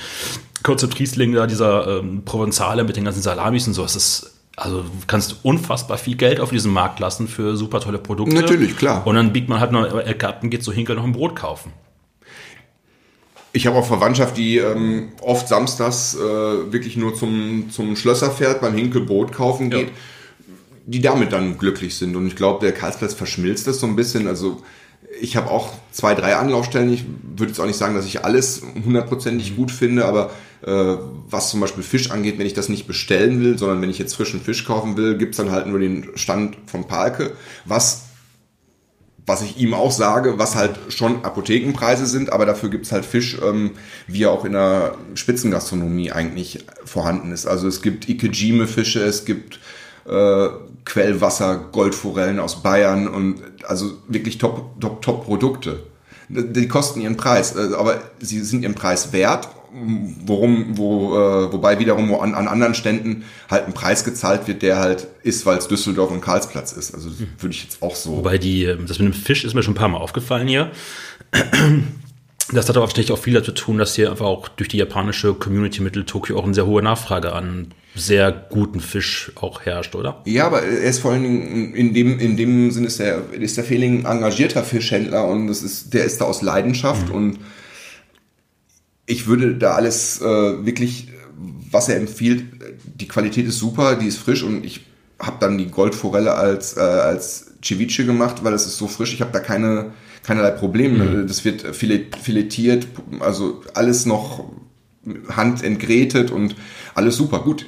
Kurze 0.63 0.89
Triesling, 0.89 1.35
da 1.35 1.47
dieser 1.47 1.99
ähm, 1.99 2.25
Provenzale 2.25 2.83
mit 2.83 2.97
den 2.97 3.05
ganzen 3.05 3.23
Salamis 3.23 3.67
und 3.69 3.75
so. 3.75 3.85
Es 3.85 3.95
ist 3.95 4.38
also 4.59 4.83
du 4.83 4.89
kannst 5.07 5.37
unfassbar 5.45 5.99
viel 5.99 6.17
Geld 6.17 6.41
auf 6.41 6.51
diesem 6.51 6.73
Markt 6.73 7.01
lassen 7.01 7.29
für 7.29 7.57
super 7.57 7.81
tolle 7.81 7.99
Produkte. 7.99 8.35
Natürlich, 8.35 8.77
klar. 8.77 9.07
Und 9.07 9.15
dann 9.15 9.33
biegt 9.33 9.49
man 9.49 9.61
halt 9.61 9.73
noch 9.73 9.85
ab 9.85 10.43
und 10.43 10.51
geht 10.51 10.63
so 10.63 10.73
Hinkel 10.73 10.97
noch 10.97 11.05
ein 11.05 11.13
Brot 11.13 11.37
kaufen. 11.37 11.73
Ich 13.53 13.67
habe 13.67 13.77
auch 13.77 13.87
Verwandtschaft, 13.87 14.37
die 14.37 14.59
ähm, 14.59 15.09
oft 15.23 15.49
samstags 15.49 16.15
äh, 16.15 16.19
wirklich 16.21 16.97
nur 16.97 17.15
zum, 17.15 17.71
zum 17.71 17.97
Schlösser 17.97 18.31
fährt, 18.31 18.61
beim 18.61 18.75
Hinkel 18.75 19.01
Brot 19.03 19.33
kaufen 19.33 19.71
geht, 19.71 19.89
ja. 19.89 19.95
die 20.87 21.01
damit 21.01 21.33
dann 21.33 21.57
glücklich 21.57 21.97
sind. 21.97 22.15
Und 22.15 22.27
ich 22.27 22.37
glaube, 22.37 22.65
der 22.65 22.73
Karlsplatz 22.73 23.15
verschmilzt 23.15 23.67
das 23.67 23.81
so 23.81 23.87
ein 23.87 23.97
bisschen. 23.97 24.27
Also 24.27 24.63
ich 25.21 25.37
habe 25.37 25.51
auch 25.51 25.73
zwei, 25.93 26.15
drei 26.15 26.37
Anlaufstellen. 26.37 26.93
Ich 26.93 27.05
würde 27.37 27.51
jetzt 27.51 27.61
auch 27.61 27.67
nicht 27.67 27.79
sagen, 27.79 27.95
dass 27.95 28.07
ich 28.07 28.25
alles 28.25 28.63
hundertprozentig 28.85 29.57
gut 29.57 29.71
finde, 29.71 30.05
aber 30.05 30.31
was 30.61 31.51
zum 31.51 31.61
Beispiel 31.61 31.85
Fisch 31.85 32.11
angeht, 32.11 32.39
wenn 32.39 32.47
ich 32.47 32.55
das 32.55 32.69
nicht 32.69 32.89
bestellen 32.89 33.41
will, 33.41 33.57
sondern 33.57 33.81
wenn 33.81 33.91
ich 33.91 33.99
jetzt 33.99 34.17
frischen 34.17 34.41
Fisch 34.41 34.65
kaufen 34.65 34.97
will, 34.97 35.17
gibt's 35.17 35.37
dann 35.37 35.53
halt 35.53 35.69
nur 35.69 35.79
den 35.79 36.09
Stand 36.17 36.57
von 36.67 36.89
Palke, 36.89 37.33
was 37.65 38.09
was 39.29 39.43
ich 39.43 39.59
ihm 39.59 39.75
auch 39.75 39.93
sage, 39.93 40.39
was 40.39 40.57
halt 40.57 40.79
schon 40.89 41.25
Apothekenpreise 41.25 42.07
sind, 42.07 42.33
aber 42.33 42.47
dafür 42.47 42.71
gibt's 42.71 42.91
halt 42.91 43.05
Fisch, 43.05 43.39
ähm, 43.45 43.73
wie 44.07 44.25
er 44.25 44.33
auch 44.33 44.45
in 44.45 44.53
der 44.53 44.97
Spitzengastronomie 45.15 46.11
eigentlich 46.11 46.65
vorhanden 46.85 47.31
ist. 47.31 47.47
Also 47.47 47.69
es 47.69 47.83
gibt 47.83 48.09
Ikejime-Fische, 48.09 49.01
es 49.01 49.27
gibt 49.27 49.61
äh, 50.09 50.49
Quellwasser, 50.85 51.57
Goldforellen 51.71 52.41
aus 52.41 52.63
Bayern 52.63 53.07
und 53.07 53.43
also 53.67 53.99
wirklich 54.09 54.39
top, 54.39 54.81
top, 54.81 55.03
top 55.03 55.25
Produkte. 55.25 55.83
Die 56.31 56.69
kosten 56.69 57.01
ihren 57.01 57.19
Preis, 57.19 57.55
äh, 57.55 57.75
aber 57.77 58.01
sie 58.21 58.41
sind 58.41 58.63
ihren 58.63 58.75
Preis 58.75 59.13
wert 59.13 59.49
worum, 60.25 60.77
wo, 60.77 61.17
äh, 61.17 61.53
wobei 61.53 61.79
wiederum 61.79 62.15
an, 62.15 62.35
an 62.35 62.49
anderen 62.49 62.75
Ständen 62.75 63.25
halt 63.51 63.67
ein 63.67 63.75
Preis 63.75 64.05
gezahlt 64.05 64.49
wird, 64.49 64.63
der 64.63 64.79
halt 64.79 65.07
ist, 65.23 65.47
weil 65.47 65.59
es 65.59 65.69
Düsseldorf 65.69 66.11
und 66.11 66.21
Karlsplatz 66.21 66.73
ist. 66.73 66.95
Also 66.95 67.11
würde 67.39 67.55
ich 67.55 67.65
jetzt 67.65 67.83
auch 67.83 67.95
so. 67.95 68.19
Wobei 68.19 68.39
die, 68.39 68.65
ähm, 68.65 68.87
das 68.87 68.99
mit 68.99 69.13
dem 69.13 69.19
Fisch 69.19 69.45
ist 69.45 69.55
mir 69.55 69.63
schon 69.63 69.75
ein 69.75 69.79
paar 69.79 69.89
Mal 69.89 69.99
aufgefallen 69.99 70.49
hier. 70.49 70.71
Das 72.51 72.67
hat 72.67 72.79
aber 72.79 72.87
natürlich 72.87 73.13
auch 73.13 73.19
viel 73.19 73.35
dazu 73.35 73.53
tun, 73.53 73.77
dass 73.77 73.95
hier 73.95 74.11
einfach 74.11 74.25
auch 74.25 74.49
durch 74.49 74.71
die 74.71 74.79
japanische 74.79 75.35
Community 75.35 75.83
Mittel 75.83 76.07
Tokio 76.07 76.39
auch 76.39 76.45
eine 76.45 76.55
sehr 76.55 76.65
hohe 76.65 76.83
Nachfrage 76.83 77.35
an 77.35 77.75
sehr 77.95 78.33
guten 78.33 78.81
Fisch 78.81 79.33
auch 79.35 79.63
herrscht, 79.63 79.95
oder? 79.95 80.23
Ja, 80.25 80.47
aber 80.47 80.63
er 80.63 80.89
ist 80.89 81.01
vor 81.01 81.13
allen 81.13 81.23
Dingen 81.23 81.75
in 81.75 81.93
dem, 81.93 82.19
in 82.19 82.37
dem 82.37 82.71
Sinne 82.71 82.87
ist 82.87 83.01
der, 83.01 83.23
ist 83.33 83.57
der 83.57 83.65
Fehling 83.65 84.05
engagierter 84.05 84.63
Fischhändler 84.63 85.27
und 85.27 85.49
das 85.49 85.63
ist, 85.63 85.93
der 85.95 86.05
ist 86.05 86.21
da 86.21 86.27
aus 86.27 86.43
Leidenschaft 86.43 87.09
mhm. 87.09 87.15
und 87.15 87.39
ich 89.09 89.27
würde 89.27 89.55
da 89.55 89.73
alles 89.73 90.21
äh, 90.21 90.25
wirklich, 90.25 91.09
was 91.71 91.89
er 91.89 91.97
empfiehlt, 91.97 92.45
die 92.85 93.09
Qualität 93.09 93.47
ist 93.47 93.59
super, 93.59 93.97
die 93.97 94.07
ist 94.07 94.19
frisch 94.19 94.43
und 94.43 94.65
ich 94.65 94.87
habe 95.19 95.39
dann 95.41 95.59
die 95.59 95.71
Goldforelle 95.71 96.35
als, 96.35 96.77
äh, 96.77 96.81
als 96.81 97.55
Ceviche 97.65 98.05
gemacht, 98.05 98.45
weil 98.45 98.53
das 98.53 98.67
ist 98.67 98.77
so 98.77 98.87
frisch, 98.87 99.15
ich 99.15 99.21
habe 99.21 99.33
da 99.33 99.41
keine, 99.41 99.93
keinerlei 100.23 100.51
Probleme. 100.51 101.05
Mhm. 101.05 101.27
Das 101.27 101.45
wird 101.45 101.75
filetiert, 101.75 102.87
also 103.21 103.63
alles 103.75 104.05
noch 104.05 104.45
handentgrätet 105.35 106.31
und 106.31 106.55
alles 106.95 107.17
super. 107.17 107.41
Gut, 107.41 107.67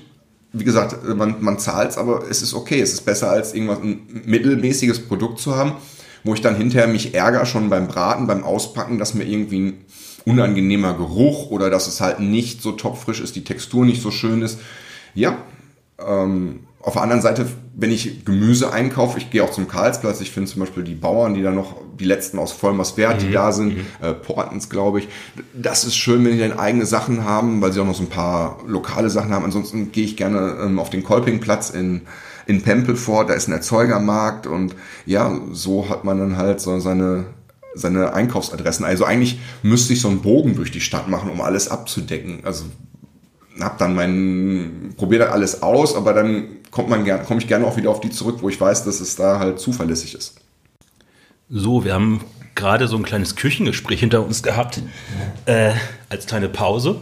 wie 0.53 0.65
gesagt, 0.65 0.97
man, 1.17 1.37
man 1.41 1.59
zahlt 1.59 1.91
es, 1.91 1.99
aber 1.99 2.25
es 2.29 2.43
ist 2.43 2.53
okay. 2.53 2.81
Es 2.81 2.93
ist 2.93 3.07
besser 3.07 3.31
als 3.31 3.55
irgendwas 3.55 3.79
ein 3.79 4.23
mittelmäßiges 4.27 5.01
Produkt 5.01 5.41
zu 5.41 5.57
haben, 5.57 5.73
wo 6.23 6.35
ich 6.35 6.43
dann 6.43 6.57
hinterher 6.57 6.87
mich 6.87 7.15
ärgere 7.15 7.47
schon 7.47 7.71
beim 7.71 7.89
Braten, 7.89 8.27
beim 8.27 8.45
Auspacken, 8.45 8.99
dass 8.99 9.15
mir 9.15 9.25
irgendwie 9.25 9.61
ein 9.61 9.85
unangenehmer 10.31 10.95
Geruch 10.95 11.51
oder 11.51 11.71
dass 11.71 11.87
es 11.87 12.01
halt 12.01 12.21
nicht 12.21 12.63
so 12.63 12.73
topfrisch 12.73 13.21
ist, 13.21 13.37
die 13.37 13.45
Textur 13.45 13.85
nicht 13.85 14.03
so 14.03 14.11
schön 14.11 14.43
ist. 14.43 14.59
Ja, 15.15 15.39
ähm, 15.99 16.61
auf 16.83 16.95
der 16.95 17.03
anderen 17.03 17.21
Seite, 17.21 17.47
wenn 17.77 17.91
ich 17.91 18.25
Gemüse 18.25 18.73
einkaufe, 18.73 19.19
ich 19.19 19.31
gehe 19.31 19.45
auch 19.45 19.51
zum 19.51 19.69
Karlsplatz, 19.69 20.23
ich 20.23 20.31
finde 20.31 20.51
zum 20.51 20.61
Beispiel 20.61 20.83
die 20.83 20.95
Bauern, 20.95 21.35
die 21.35 21.43
da 21.43 21.51
noch, 21.51 21.77
die 21.99 22.07
letzten 22.07 22.39
aus 22.39 22.53
Vollmerswert, 22.53 23.21
die 23.21 23.27
mhm. 23.27 23.33
da 23.33 23.53
sind, 23.53 23.77
mhm. 23.77 23.87
äh, 24.01 24.15
Portens, 24.15 24.71
glaube 24.71 25.01
ich, 25.01 25.09
das 25.53 25.85
ist 25.85 25.95
schön, 25.97 26.25
wenn 26.25 26.33
die 26.33 26.39
dann 26.39 26.59
eigene 26.59 26.87
Sachen 26.87 27.25
haben, 27.25 27.61
weil 27.61 27.73
sie 27.73 27.81
auch 27.81 27.87
noch 27.87 27.95
so 27.95 28.05
ein 28.05 28.09
paar 28.09 28.61
lokale 28.67 29.11
Sachen 29.11 29.31
haben. 29.33 29.45
Ansonsten 29.45 29.93
gehe 29.93 30.05
ich 30.05 30.17
gerne 30.17 30.57
ähm, 30.63 30.79
auf 30.79 30.89
den 30.89 31.05
Kolpingplatz 31.05 31.69
in, 31.69 32.03
in 32.47 32.63
Pempelfort, 32.63 33.27
da 33.29 33.35
ist 33.35 33.49
ein 33.49 33.53
Erzeugermarkt 33.53 34.47
und 34.47 34.75
ja, 35.05 35.39
so 35.53 35.91
hat 35.91 36.05
man 36.05 36.19
dann 36.19 36.39
halt 36.39 36.63
so 36.63 36.81
seine, 36.81 37.27
seine 37.75 38.13
Einkaufsadressen. 38.13 38.85
Also 38.85 39.05
eigentlich 39.05 39.39
müsste 39.63 39.93
ich 39.93 40.01
so 40.01 40.09
einen 40.09 40.23
Bogen 40.23 40.57
durch 40.57 40.71
die 40.71 40.81
Stadt 40.81 41.09
machen, 41.09 41.31
um 41.31 41.41
alles 41.41 41.69
abzudecken. 41.69 42.41
Also 42.45 42.65
hab 43.61 43.79
dann 43.79 43.95
mein, 43.95 44.95
probiere 44.97 45.25
dann 45.25 45.33
alles 45.33 45.63
aus, 45.63 45.95
aber 45.95 46.13
dann 46.13 46.49
kommt 46.71 46.89
man 46.89 47.05
gern, 47.05 47.25
komme 47.25 47.41
ich 47.41 47.49
gerne 47.49 47.67
auch 47.67 47.77
wieder 47.77 47.91
auf 47.91 48.01
die 48.01 48.11
zurück, 48.11 48.39
wo 48.41 48.49
ich 48.49 48.61
weiß, 48.61 48.85
dass 48.85 49.01
es 49.01 49.17
da 49.17 49.39
halt 49.39 49.59
zuverlässig 49.59 50.15
ist. 50.15 50.37
So, 51.49 51.85
wir 51.85 51.95
haben 51.95 52.21
gerade 52.55 52.87
so 52.87 52.97
ein 52.97 53.03
kleines 53.03 53.37
Küchengespräch 53.37 54.01
hinter 54.01 54.25
uns 54.25 54.43
gehabt, 54.43 54.83
äh, 55.47 55.73
als 56.09 56.27
kleine 56.27 56.49
Pause. 56.49 57.01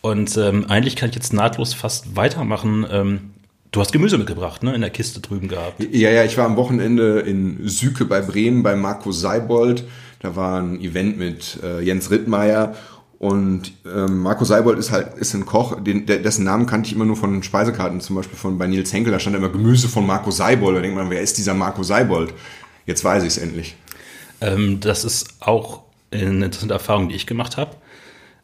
Und 0.00 0.36
ähm, 0.36 0.66
eigentlich 0.68 0.96
kann 0.96 1.10
ich 1.10 1.14
jetzt 1.14 1.32
nahtlos 1.32 1.74
fast 1.74 2.16
weitermachen. 2.16 2.86
Ähm, 2.90 3.30
Du 3.72 3.80
hast 3.80 3.90
Gemüse 3.90 4.18
mitgebracht, 4.18 4.62
ne? 4.62 4.74
In 4.74 4.82
der 4.82 4.90
Kiste 4.90 5.20
drüben 5.20 5.48
gehabt. 5.48 5.82
Ja, 5.90 6.10
ja, 6.10 6.24
ich 6.24 6.36
war 6.36 6.44
am 6.44 6.56
Wochenende 6.56 7.20
in 7.20 7.66
Süke 7.66 8.04
bei 8.04 8.20
Bremen 8.20 8.62
bei 8.62 8.76
Marco 8.76 9.12
Seibold. 9.12 9.84
Da 10.20 10.36
war 10.36 10.60
ein 10.60 10.78
Event 10.80 11.18
mit 11.18 11.58
äh, 11.62 11.80
Jens 11.80 12.10
Rittmeier 12.10 12.76
und 13.18 13.72
ähm, 13.86 14.18
Marco 14.18 14.44
Seibold 14.44 14.78
ist 14.78 14.90
halt 14.90 15.16
ist 15.16 15.32
ein 15.32 15.46
Koch, 15.46 15.80
den, 15.80 16.06
dessen 16.06 16.44
Namen 16.44 16.66
kannte 16.66 16.88
ich 16.88 16.94
immer 16.94 17.04
nur 17.04 17.16
von 17.16 17.42
Speisekarten, 17.42 18.00
zum 18.00 18.16
Beispiel 18.16 18.36
von 18.36 18.58
bei 18.58 18.66
Nils 18.66 18.92
Henkel. 18.92 19.12
Da 19.12 19.20
stand 19.20 19.36
immer 19.36 19.48
Gemüse 19.48 19.88
von 19.88 20.06
Marco 20.06 20.30
Seibold. 20.30 20.76
Da 20.76 20.82
denkt 20.82 20.96
man, 20.96 21.08
wer 21.08 21.22
ist 21.22 21.38
dieser 21.38 21.54
Marco 21.54 21.82
Seibold? 21.82 22.34
Jetzt 22.84 23.04
weiß 23.04 23.22
ich 23.22 23.28
es 23.28 23.38
endlich. 23.38 23.76
Ähm, 24.42 24.80
das 24.80 25.04
ist 25.04 25.36
auch 25.38 25.82
eine 26.10 26.44
interessante 26.44 26.74
Erfahrung, 26.74 27.08
die 27.08 27.14
ich 27.14 27.26
gemacht 27.26 27.56
habe. 27.56 27.76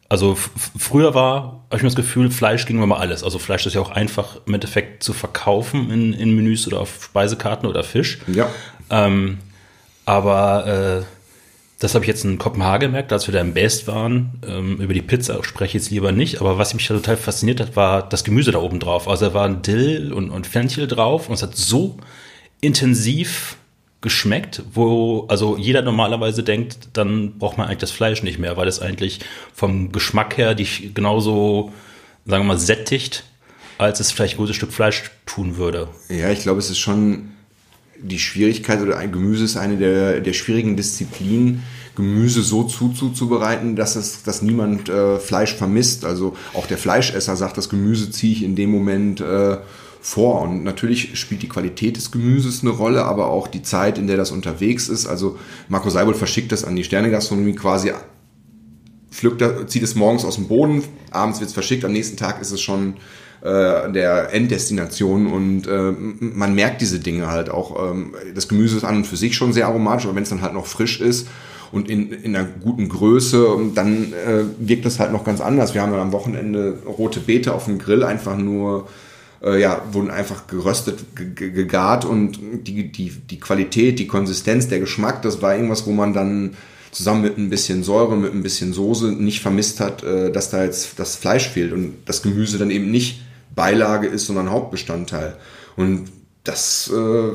Also 0.09 0.35
früher 0.35 1.13
war, 1.13 1.63
habe 1.67 1.77
ich 1.77 1.83
mir 1.83 1.89
das 1.89 1.95
Gefühl, 1.95 2.31
Fleisch 2.31 2.65
ging 2.65 2.81
immer 2.81 2.99
alles. 2.99 3.23
Also 3.23 3.37
Fleisch 3.37 3.67
ist 3.67 3.75
ja 3.75 3.81
auch 3.81 3.91
einfach 3.91 4.37
im 4.47 4.55
Endeffekt 4.55 5.03
zu 5.03 5.13
verkaufen 5.13 5.91
in, 5.91 6.13
in 6.13 6.35
Menüs 6.35 6.65
oder 6.65 6.79
auf 6.79 7.03
Speisekarten 7.03 7.69
oder 7.69 7.83
Fisch. 7.83 8.17
Ja. 8.27 8.49
Ähm, 8.89 9.37
aber 10.05 11.03
äh, 11.03 11.05
das 11.77 11.93
habe 11.93 12.03
ich 12.03 12.09
jetzt 12.09 12.25
in 12.25 12.39
Kopenhagen 12.39 12.89
gemerkt, 12.89 13.13
als 13.13 13.27
wir 13.27 13.33
da 13.35 13.39
im 13.39 13.53
Best 13.53 13.85
waren. 13.85 14.41
Ähm, 14.47 14.81
über 14.81 14.95
die 14.95 15.03
Pizza 15.03 15.43
spreche 15.43 15.77
ich 15.77 15.83
jetzt 15.83 15.91
lieber 15.91 16.11
nicht. 16.11 16.41
Aber 16.41 16.57
was 16.57 16.73
mich 16.73 16.87
total 16.87 17.15
fasziniert 17.15 17.59
hat, 17.61 17.75
war 17.75 18.01
das 18.09 18.23
Gemüse 18.23 18.51
da 18.51 18.59
oben 18.59 18.79
drauf. 18.79 19.07
Also 19.07 19.27
da 19.27 19.33
waren 19.35 19.61
Dill 19.61 20.11
und, 20.11 20.31
und 20.31 20.47
Fenchel 20.47 20.87
drauf 20.87 21.29
und 21.29 21.35
es 21.35 21.43
hat 21.43 21.55
so 21.55 21.97
intensiv 22.61 23.57
geschmeckt, 24.01 24.63
wo 24.73 25.25
also 25.27 25.57
jeder 25.57 25.81
normalerweise 25.81 26.43
denkt, 26.43 26.89
dann 26.93 27.37
braucht 27.37 27.57
man 27.57 27.67
eigentlich 27.67 27.79
das 27.79 27.91
Fleisch 27.91 28.23
nicht 28.23 28.39
mehr, 28.39 28.55
weil 28.55 28.67
es 28.67 28.81
eigentlich 28.81 29.19
vom 29.53 29.91
Geschmack 29.91 30.37
her 30.37 30.55
dich 30.55 30.93
genauso, 30.93 31.73
sagen 32.25 32.43
wir 32.43 32.53
mal, 32.53 32.57
sättigt, 32.57 33.25
als 33.77 33.99
es 33.99 34.11
vielleicht 34.11 34.35
ein 34.35 34.37
gutes 34.37 34.55
Stück 34.55 34.71
Fleisch 34.71 35.11
tun 35.25 35.57
würde. 35.57 35.89
Ja, 36.09 36.29
ich 36.31 36.41
glaube, 36.41 36.59
es 36.59 36.69
ist 36.69 36.79
schon 36.79 37.31
die 38.01 38.19
Schwierigkeit 38.19 38.81
oder 38.81 38.97
ein 38.97 39.11
Gemüse 39.11 39.43
ist 39.43 39.57
eine 39.57 39.77
der, 39.77 40.21
der 40.21 40.33
schwierigen 40.33 40.77
Disziplinen, 40.77 41.63
Gemüse 41.95 42.43
so 42.43 42.63
zuzubereiten, 42.63 43.75
dass 43.75 43.97
es, 43.97 44.23
dass 44.23 44.41
niemand 44.41 44.87
äh, 44.87 45.19
Fleisch 45.19 45.53
vermisst. 45.55 46.05
Also 46.05 46.37
auch 46.53 46.65
der 46.65 46.77
Fleischesser 46.77 47.35
sagt, 47.35 47.57
das 47.57 47.67
Gemüse 47.67 48.09
ziehe 48.09 48.31
ich 48.31 48.43
in 48.43 48.55
dem 48.55 48.71
Moment 48.71 49.19
äh, 49.19 49.57
vor. 50.01 50.41
Und 50.41 50.63
natürlich 50.63 51.19
spielt 51.19 51.41
die 51.41 51.49
Qualität 51.49 51.97
des 51.97 52.11
Gemüses 52.11 52.61
eine 52.61 52.71
Rolle, 52.71 53.05
aber 53.05 53.27
auch 53.27 53.47
die 53.47 53.63
Zeit, 53.63 53.97
in 53.97 54.07
der 54.07 54.17
das 54.17 54.31
unterwegs 54.31 54.89
ist. 54.89 55.07
Also 55.07 55.37
Marco 55.67 55.89
Seibold 55.89 56.17
verschickt 56.17 56.51
das 56.51 56.63
an 56.63 56.75
die 56.75 56.83
Sternegastronomie 56.83 57.53
quasi, 57.53 57.91
pflückt, 59.11 59.43
zieht 59.69 59.83
es 59.83 59.95
morgens 59.95 60.23
aus 60.23 60.35
dem 60.35 60.47
Boden, 60.47 60.83
abends 61.11 61.39
wird 61.39 61.49
es 61.49 61.53
verschickt, 61.53 61.83
am 61.83 61.91
nächsten 61.91 62.15
Tag 62.15 62.41
ist 62.41 62.51
es 62.51 62.61
schon 62.61 62.95
äh, 63.41 63.91
der 63.91 64.33
Enddestination 64.33 65.27
und 65.27 65.67
äh, 65.67 65.91
man 66.19 66.53
merkt 66.55 66.81
diese 66.81 66.99
Dinge 66.99 67.27
halt 67.27 67.49
auch. 67.49 67.91
Ähm, 67.91 68.13
das 68.35 68.47
Gemüse 68.47 68.77
ist 68.77 68.83
an 68.83 68.97
und 68.97 69.07
für 69.07 69.17
sich 69.17 69.35
schon 69.35 69.53
sehr 69.53 69.67
aromatisch, 69.67 70.05
aber 70.05 70.15
wenn 70.15 70.23
es 70.23 70.29
dann 70.29 70.41
halt 70.41 70.53
noch 70.53 70.65
frisch 70.65 71.01
ist 71.01 71.27
und 71.71 71.89
in, 71.89 72.11
in 72.11 72.35
einer 72.35 72.47
guten 72.47 72.89
Größe, 72.89 73.57
dann 73.75 74.13
äh, 74.13 74.43
wirkt 74.59 74.85
das 74.85 74.99
halt 74.99 75.11
noch 75.11 75.23
ganz 75.23 75.41
anders. 75.41 75.73
Wir 75.73 75.81
haben 75.81 75.91
dann 75.91 76.01
am 76.01 76.11
Wochenende 76.11 76.79
rote 76.85 77.19
Beete 77.19 77.53
auf 77.53 77.65
dem 77.65 77.79
Grill 77.79 78.03
einfach 78.03 78.37
nur 78.37 78.87
äh, 79.43 79.59
ja, 79.59 79.81
wurden 79.91 80.11
einfach 80.11 80.47
geröstet, 80.47 81.05
gegart 81.15 82.05
und 82.05 82.39
die, 82.67 82.91
die, 82.91 83.09
die 83.09 83.39
Qualität, 83.39 83.99
die 83.99 84.07
Konsistenz, 84.07 84.67
der 84.67 84.79
Geschmack, 84.79 85.21
das 85.21 85.41
war 85.41 85.55
irgendwas, 85.55 85.85
wo 85.85 85.91
man 85.91 86.13
dann 86.13 86.55
zusammen 86.91 87.21
mit 87.21 87.37
ein 87.37 87.49
bisschen 87.49 87.83
Säure, 87.83 88.17
mit 88.17 88.33
ein 88.33 88.43
bisschen 88.43 88.73
Soße 88.73 89.11
nicht 89.11 89.41
vermisst 89.41 89.79
hat, 89.79 90.03
äh, 90.03 90.31
dass 90.31 90.49
da 90.49 90.63
jetzt 90.63 90.99
das 90.99 91.15
Fleisch 91.15 91.47
fehlt 91.49 91.73
und 91.73 91.97
das 92.05 92.21
Gemüse 92.21 92.57
dann 92.57 92.71
eben 92.71 92.91
nicht 92.91 93.21
Beilage 93.55 94.07
ist, 94.07 94.25
sondern 94.25 94.51
Hauptbestandteil. 94.51 95.37
Und 95.75 96.09
das 96.43 96.91
äh, 96.93 97.31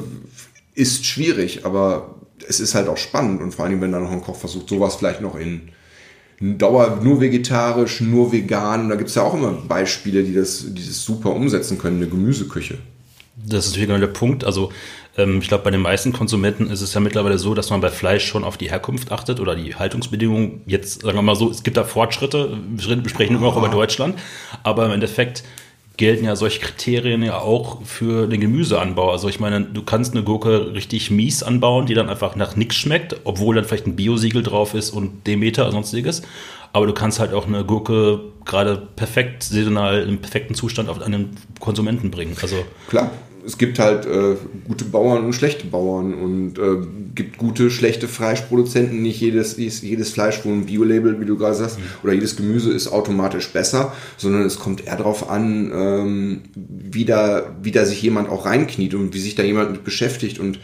ist 0.74 1.04
schwierig, 1.06 1.64
aber 1.64 2.16
es 2.48 2.60
ist 2.60 2.74
halt 2.74 2.88
auch 2.88 2.96
spannend 2.96 3.40
und 3.42 3.54
vor 3.54 3.64
allem, 3.64 3.80
wenn 3.80 3.92
da 3.92 4.00
noch 4.00 4.10
ein 4.10 4.22
Koch 4.22 4.36
versucht, 4.36 4.68
sowas 4.68 4.96
vielleicht 4.96 5.20
noch 5.20 5.36
in 5.36 5.70
Dauer 6.40 7.00
nur 7.02 7.20
vegetarisch, 7.20 8.00
nur 8.00 8.32
vegan. 8.32 8.88
Da 8.88 8.96
gibt 8.96 9.08
es 9.08 9.14
ja 9.14 9.22
auch 9.22 9.34
immer 9.34 9.52
Beispiele, 9.52 10.22
die 10.22 10.34
das, 10.34 10.64
die 10.74 10.86
das 10.86 11.04
super 11.04 11.30
umsetzen 11.30 11.78
können, 11.78 11.98
eine 11.98 12.08
Gemüseküche. 12.08 12.78
Das 13.36 13.64
ist 13.64 13.72
natürlich 13.72 13.88
genau 13.88 14.00
der 14.00 14.06
Punkt. 14.08 14.44
Also 14.44 14.72
ähm, 15.16 15.38
ich 15.40 15.48
glaube, 15.48 15.64
bei 15.64 15.70
den 15.70 15.80
meisten 15.80 16.12
Konsumenten 16.12 16.70
ist 16.70 16.80
es 16.80 16.94
ja 16.94 17.00
mittlerweile 17.00 17.38
so, 17.38 17.54
dass 17.54 17.70
man 17.70 17.80
bei 17.80 17.90
Fleisch 17.90 18.26
schon 18.26 18.44
auf 18.44 18.56
die 18.56 18.70
Herkunft 18.70 19.12
achtet 19.12 19.40
oder 19.40 19.54
die 19.54 19.74
Haltungsbedingungen. 19.74 20.62
Jetzt 20.66 21.02
sagen 21.02 21.16
wir 21.16 21.22
mal 21.22 21.36
so, 21.36 21.50
es 21.50 21.62
gibt 21.62 21.76
da 21.76 21.84
Fortschritte. 21.84 22.58
Wir 22.76 23.08
sprechen 23.08 23.36
immer 23.36 23.48
auch 23.48 23.56
über 23.56 23.68
Deutschland. 23.68 24.18
Aber 24.62 24.86
im 24.86 24.92
Endeffekt 24.92 25.44
gelten 25.96 26.24
ja 26.24 26.34
solche 26.34 26.60
Kriterien 26.60 27.22
ja 27.22 27.38
auch 27.38 27.82
für 27.84 28.26
den 28.26 28.40
Gemüseanbau. 28.40 29.10
Also 29.10 29.28
ich 29.28 29.38
meine, 29.38 29.62
du 29.62 29.82
kannst 29.82 30.12
eine 30.12 30.24
Gurke 30.24 30.74
richtig 30.74 31.10
mies 31.10 31.42
anbauen, 31.42 31.86
die 31.86 31.94
dann 31.94 32.08
einfach 32.08 32.34
nach 32.34 32.56
nichts 32.56 32.76
schmeckt, 32.76 33.16
obwohl 33.24 33.54
dann 33.54 33.64
vielleicht 33.64 33.86
ein 33.86 33.96
Biosiegel 33.96 34.42
drauf 34.42 34.74
ist 34.74 34.90
und 34.90 35.26
Demeter 35.26 35.62
oder 35.62 35.72
sonstiges. 35.72 36.22
Aber 36.72 36.88
du 36.88 36.92
kannst 36.92 37.20
halt 37.20 37.32
auch 37.32 37.46
eine 37.46 37.64
Gurke 37.64 38.20
gerade 38.44 38.88
perfekt 38.96 39.44
saisonal 39.44 40.02
im 40.02 40.18
perfekten 40.18 40.54
Zustand 40.56 40.88
auf 40.88 41.00
einen 41.00 41.36
Konsumenten 41.60 42.10
bringen. 42.10 42.36
Also 42.42 42.64
klar, 42.88 43.12
es 43.46 43.58
gibt 43.58 43.78
halt 43.78 44.06
äh, 44.06 44.36
gute 44.66 44.84
Bauern 44.84 45.24
und 45.24 45.32
schlechte 45.32 45.66
Bauern 45.66 46.14
und 46.14 46.58
äh, 46.58 46.86
gibt 47.14 47.38
gute, 47.38 47.70
schlechte 47.70 48.08
Fleischproduzenten. 48.08 49.02
Nicht 49.02 49.20
jedes, 49.20 49.56
jedes 49.56 50.10
Fleisch, 50.10 50.40
wo 50.44 50.50
ein 50.50 50.66
Biolabel, 50.66 51.20
wie 51.20 51.26
du 51.26 51.36
gerade 51.36 51.54
sagst, 51.54 51.78
mhm. 51.78 51.84
oder 52.02 52.12
jedes 52.12 52.36
Gemüse 52.36 52.72
ist 52.72 52.88
automatisch 52.88 53.52
besser, 53.52 53.92
sondern 54.16 54.42
es 54.42 54.58
kommt 54.58 54.86
eher 54.86 54.96
darauf 54.96 55.30
an, 55.30 55.72
ähm, 55.74 56.40
wie, 56.54 57.04
da, 57.04 57.54
wie 57.62 57.72
da 57.72 57.84
sich 57.84 58.02
jemand 58.02 58.28
auch 58.28 58.46
reinkniet 58.46 58.94
und 58.94 59.14
wie 59.14 59.20
sich 59.20 59.34
da 59.34 59.42
jemand 59.42 59.72
mit 59.72 59.84
beschäftigt 59.84 60.38
und 60.38 60.58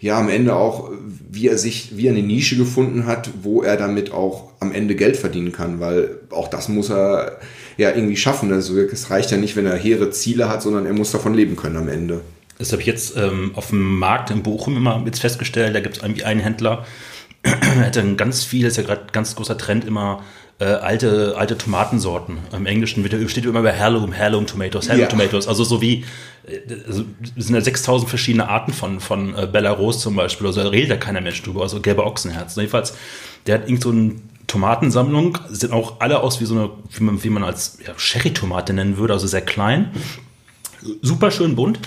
ja, 0.00 0.18
am 0.18 0.28
Ende 0.28 0.54
auch, 0.54 0.90
wie 1.30 1.48
er 1.48 1.56
sich, 1.56 1.96
wie 1.96 2.08
er 2.08 2.12
eine 2.12 2.22
Nische 2.22 2.56
gefunden 2.56 3.06
hat, 3.06 3.30
wo 3.42 3.62
er 3.62 3.78
damit 3.78 4.12
auch 4.12 4.50
am 4.60 4.72
Ende 4.72 4.96
Geld 4.96 5.16
verdienen 5.16 5.52
kann, 5.52 5.80
weil 5.80 6.18
auch 6.30 6.48
das 6.48 6.68
muss 6.68 6.90
er 6.90 7.38
ja 7.76 7.90
irgendwie 7.90 8.16
schaffen. 8.16 8.52
Also 8.52 8.78
es 8.78 9.10
reicht 9.10 9.30
ja 9.30 9.36
nicht, 9.36 9.56
wenn 9.56 9.66
er 9.66 9.76
hehre 9.76 10.10
Ziele 10.10 10.48
hat, 10.48 10.62
sondern 10.62 10.86
er 10.86 10.92
muss 10.92 11.12
davon 11.12 11.34
leben 11.34 11.56
können 11.56 11.76
am 11.76 11.88
Ende. 11.88 12.20
Das 12.58 12.72
habe 12.72 12.82
ich 12.82 12.86
jetzt 12.86 13.16
ähm, 13.16 13.52
auf 13.54 13.70
dem 13.70 13.98
Markt 13.98 14.30
in 14.30 14.42
Bochum 14.42 14.76
immer 14.76 15.02
jetzt 15.04 15.20
festgestellt. 15.20 15.74
Da 15.74 15.80
gibt 15.80 15.96
es 15.96 16.02
irgendwie 16.02 16.24
einen 16.24 16.40
Händler, 16.40 16.86
der 17.44 17.86
hat 17.86 17.96
dann 17.96 18.16
ganz 18.16 18.44
viel, 18.44 18.64
das 18.64 18.72
ist 18.72 18.76
ja 18.78 18.82
gerade 18.84 19.12
ganz 19.12 19.34
großer 19.34 19.58
Trend 19.58 19.84
immer, 19.84 20.22
äh, 20.60 20.66
alte, 20.66 21.34
alte 21.36 21.58
Tomatensorten. 21.58 22.38
Im 22.52 22.66
Englischen 22.66 23.06
steht 23.28 23.44
immer 23.44 23.62
bei 23.62 23.72
Heirloom, 23.72 24.12
Heirloom 24.12 24.46
Tomatoes, 24.46 24.88
Heirloom 24.88 25.02
ja. 25.02 25.08
Tomatoes. 25.08 25.48
Also 25.48 25.64
so 25.64 25.82
wie, 25.82 26.04
also, 26.86 27.04
es 27.36 27.46
sind 27.46 27.54
ja 27.54 27.60
6000 27.60 28.08
verschiedene 28.08 28.48
Arten 28.48 28.72
von, 28.72 29.00
von 29.00 29.36
äh, 29.36 29.46
Belarus 29.50 30.00
zum 30.00 30.14
Beispiel. 30.14 30.46
Also 30.46 30.62
da 30.62 30.68
redet 30.68 30.90
ja 30.90 30.96
keiner 30.96 31.20
Mensch 31.20 31.42
drüber. 31.42 31.62
Also 31.62 31.80
gelbe 31.80 32.04
Ochsenherz. 32.04 32.54
Jedenfalls, 32.56 32.94
der 33.46 33.56
hat 33.56 33.68
irgend 33.68 33.82
so 33.82 33.90
ein 33.90 34.22
Tomatensammlung, 34.54 35.36
sehen 35.48 35.72
auch 35.72 36.00
alle 36.00 36.20
aus 36.20 36.40
wie 36.40 36.44
so 36.44 36.54
eine, 36.54 36.70
wie 36.90 37.02
man, 37.02 37.24
wie 37.24 37.30
man 37.30 37.42
als 37.42 37.78
ja, 37.84 37.92
Sherry-Tomate 37.96 38.72
nennen 38.72 38.98
würde, 38.98 39.12
also 39.12 39.26
sehr 39.26 39.40
klein. 39.40 39.90
Super 41.02 41.32
schön 41.32 41.56
bunt. 41.56 41.80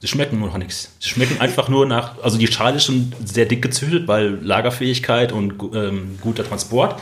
Sie 0.00 0.08
schmecken 0.08 0.38
nur 0.38 0.48
noch 0.48 0.56
nichts. 0.56 0.96
Sie 1.00 1.10
schmecken 1.10 1.38
einfach 1.42 1.68
nur 1.68 1.84
nach, 1.84 2.22
also 2.22 2.38
die 2.38 2.46
Schale 2.46 2.76
ist 2.76 2.86
schon 2.86 3.12
sehr 3.22 3.44
dick 3.44 3.60
gezüchtet, 3.60 4.08
weil 4.08 4.38
Lagerfähigkeit 4.42 5.32
und 5.32 5.54
ähm, 5.74 6.18
guter 6.22 6.44
Transport. 6.48 6.98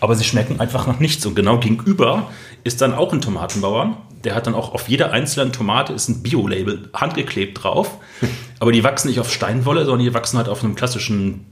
Aber 0.00 0.14
sie 0.14 0.24
schmecken 0.24 0.60
einfach 0.60 0.86
nach 0.86 1.00
nichts. 1.00 1.24
Und 1.24 1.34
genau 1.34 1.58
gegenüber 1.58 2.30
ist 2.62 2.82
dann 2.82 2.92
auch 2.92 3.14
ein 3.14 3.22
Tomatenbauer. 3.22 3.96
Der 4.22 4.34
hat 4.34 4.46
dann 4.46 4.54
auch 4.54 4.74
auf 4.74 4.88
jeder 4.88 5.12
einzelnen 5.12 5.50
Tomate 5.50 5.94
ist 5.94 6.08
ein 6.08 6.22
Bio-Label 6.22 6.90
handgeklebt 6.92 7.62
drauf. 7.62 7.98
Aber 8.60 8.72
die 8.72 8.84
wachsen 8.84 9.08
nicht 9.08 9.20
auf 9.20 9.32
Steinwolle, 9.32 9.86
sondern 9.86 10.04
die 10.04 10.12
wachsen 10.12 10.36
halt 10.36 10.48
auf 10.48 10.62
einem 10.62 10.74
klassischen 10.74 11.46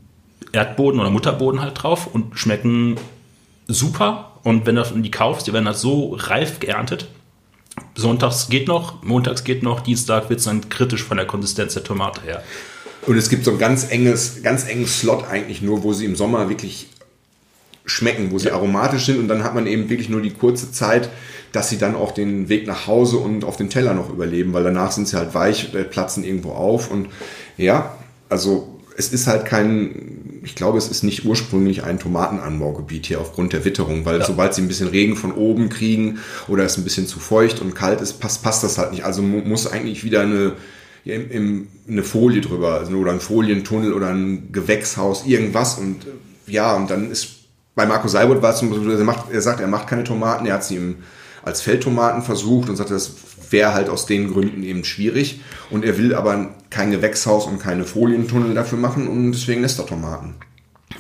Erdboden 0.53 1.01
oder 1.01 1.11
Mutterboden 1.11 1.61
halt 1.61 1.83
drauf 1.83 2.07
und 2.07 2.39
schmecken 2.39 2.97
super. 3.69 4.33
Und 4.43 4.67
wenn 4.67 4.77
du 4.77 4.83
die 4.83 5.11
kaufst, 5.11 5.47
die 5.47 5.53
werden 5.53 5.67
halt 5.67 5.77
so 5.77 6.15
reif 6.19 6.61
geerntet. 6.61 7.09
Sonntags 7.95 8.49
geht 8.49 8.69
noch, 8.69 9.03
montags 9.03 9.45
geht 9.45 9.63
noch, 9.63 9.81
Dienstag 9.81 10.31
wird 10.31 10.39
es 10.39 10.47
dann 10.47 10.69
kritisch 10.69 11.03
von 11.03 11.17
der 11.17 11.27
Konsistenz 11.27 11.75
der 11.75 11.85
Tomate 11.85 12.23
her. 12.23 12.43
Und 13.07 13.17
es 13.17 13.29
gibt 13.29 13.45
so 13.45 13.53
ein 13.53 13.59
ganz 13.59 13.91
enges, 13.91 14.43
ganz 14.43 14.67
enges 14.67 15.01
Slot 15.01 15.25
eigentlich 15.29 15.63
nur, 15.63 15.83
wo 15.83 15.93
sie 15.93 16.05
im 16.05 16.17
Sommer 16.17 16.49
wirklich 16.49 16.89
schmecken, 17.87 18.33
wo 18.33 18.39
sie 18.39 18.51
aromatisch 18.51 19.07
sind 19.07 19.19
und 19.19 19.29
dann 19.29 19.45
hat 19.45 19.55
man 19.55 19.67
eben 19.67 19.89
wirklich 19.89 20.09
nur 20.09 20.21
die 20.21 20.33
kurze 20.33 20.73
Zeit, 20.73 21.09
dass 21.53 21.71
sie 21.71 21.79
dann 21.79 21.95
auch 21.95 22.11
den 22.11 22.49
Weg 22.49 22.67
nach 22.67 22.89
Hause 22.89 23.19
und 23.19 23.45
auf 23.45 23.57
den 23.57 23.71
Teller 23.71 23.95
noch 23.95 24.11
überleben, 24.11 24.53
weil 24.53 24.65
danach 24.65 24.91
sind 24.91 25.07
sie 25.07 25.17
halt 25.17 25.35
weich, 25.35 25.73
äh, 25.73 25.85
platzen 25.85 26.25
irgendwo 26.25 26.51
auf 26.51 26.91
und 26.91 27.09
ja, 27.57 27.97
also 28.29 28.81
es 28.97 29.13
ist 29.13 29.29
halt 29.29 29.45
kein, 29.45 30.26
ich 30.47 30.55
glaube, 30.55 30.79
es 30.79 30.87
ist 30.87 31.03
nicht 31.03 31.25
ursprünglich 31.25 31.83
ein 31.83 31.99
Tomatenanbaugebiet 31.99 33.07
hier 33.07 33.21
aufgrund 33.21 33.53
der 33.53 33.65
Witterung, 33.65 34.05
weil 34.05 34.21
ja. 34.21 34.25
sobald 34.25 34.55
sie 34.55 34.63
ein 34.63 34.69
bisschen 34.69 34.87
Regen 34.87 35.17
von 35.17 35.33
oben 35.33 35.69
kriegen 35.71 36.21
oder 36.47 36.63
es 36.63 36.77
ein 36.77 36.85
bisschen 36.85 37.09
zu 37.09 37.19
feucht 37.19 37.61
und 37.61 37.75
kalt 37.75 38.01
ist, 38.01 38.21
passt, 38.21 38.45
passt 38.45 38.63
das 38.63 38.79
halt 38.79 38.93
nicht. 38.93 39.05
Also 39.05 39.23
muss 39.23 39.67
eigentlich 39.67 40.05
wieder 40.05 40.21
eine, 40.21 40.53
im, 41.05 41.31
im, 41.33 41.69
eine 41.89 42.05
Folie 42.05 42.43
drüber, 42.43 42.75
also 42.79 42.97
oder 42.97 43.11
ein 43.11 43.19
Folientunnel 43.19 43.93
oder 43.93 44.11
ein 44.11 44.53
Gewächshaus, 44.53 45.27
irgendwas 45.27 45.79
und 45.79 46.07
ja, 46.47 46.77
und 46.77 46.91
dann 46.91 47.11
ist 47.11 47.29
bei 47.75 47.85
Marco 47.85 48.07
Seibert 48.07 48.41
war 48.41 48.53
es 48.53 48.61
zum 48.61 48.71
Beispiel, 48.71 48.93
er, 48.93 49.05
macht, 49.05 49.33
er 49.33 49.43
sagt, 49.43 49.59
er 49.61 49.67
macht 49.67 49.89
keine 49.89 50.05
Tomaten, 50.05 50.47
er 50.47 50.55
hat 50.55 50.65
sie 50.65 50.77
im, 50.77 50.97
als 51.43 51.61
Feldtomaten 51.61 52.23
versucht 52.23 52.69
und 52.69 52.77
sagt, 52.77 52.93
das 52.93 53.11
wäre 53.51 53.75
halt 53.75 53.89
aus 53.89 54.07
den 54.07 54.33
Gründen 54.33 54.63
eben 54.63 54.85
schwierig. 54.85 55.41
Und 55.71 55.85
er 55.85 55.99
will 55.99 56.15
aber 56.15 56.55
kein 56.71 56.91
Gewächshaus 56.91 57.47
und 57.47 57.59
keine 57.59 57.85
Folientunnel 57.85 58.55
dafür 58.55 58.79
machen 58.79 59.09
und 59.09 59.33
deswegen 59.33 59.63
lässt 59.63 59.79
er 59.79 59.87
Tomaten. 59.87 60.35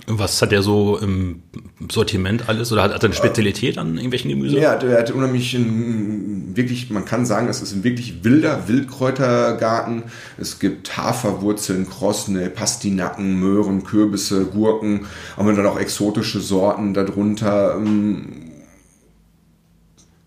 Was 0.08 0.40
hat 0.42 0.52
er 0.52 0.62
so 0.62 0.98
im 0.98 1.42
Sortiment 1.90 2.48
alles? 2.48 2.72
Oder 2.72 2.82
hat 2.82 2.92
er 2.92 3.04
eine 3.04 3.14
Spezialität 3.14 3.78
an 3.78 3.96
irgendwelchen 3.96 4.30
Gemüse? 4.30 4.58
Ja, 4.58 4.74
er 4.74 4.98
hat 4.98 5.10
unheimlich 5.10 5.54
ein, 5.54 6.56
wirklich, 6.56 6.90
man 6.90 7.04
kann 7.04 7.24
sagen, 7.24 7.48
es 7.48 7.62
ist 7.62 7.72
ein 7.72 7.84
wirklich 7.84 8.22
wilder 8.22 8.68
Wildkräutergarten. 8.68 10.04
Es 10.38 10.58
gibt 10.58 10.96
Haferwurzeln, 10.96 11.88
Krosne, 11.88 12.50
Pastinaken, 12.50 13.40
Möhren, 13.40 13.84
Kürbisse, 13.84 14.44
Gurken, 14.46 15.06
aber 15.36 15.52
dann 15.52 15.66
auch 15.66 15.78
exotische 15.78 16.40
Sorten 16.40 16.94
darunter. 16.94 17.76
Ähm, 17.76 18.52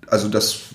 also 0.08 0.28
das 0.28 0.69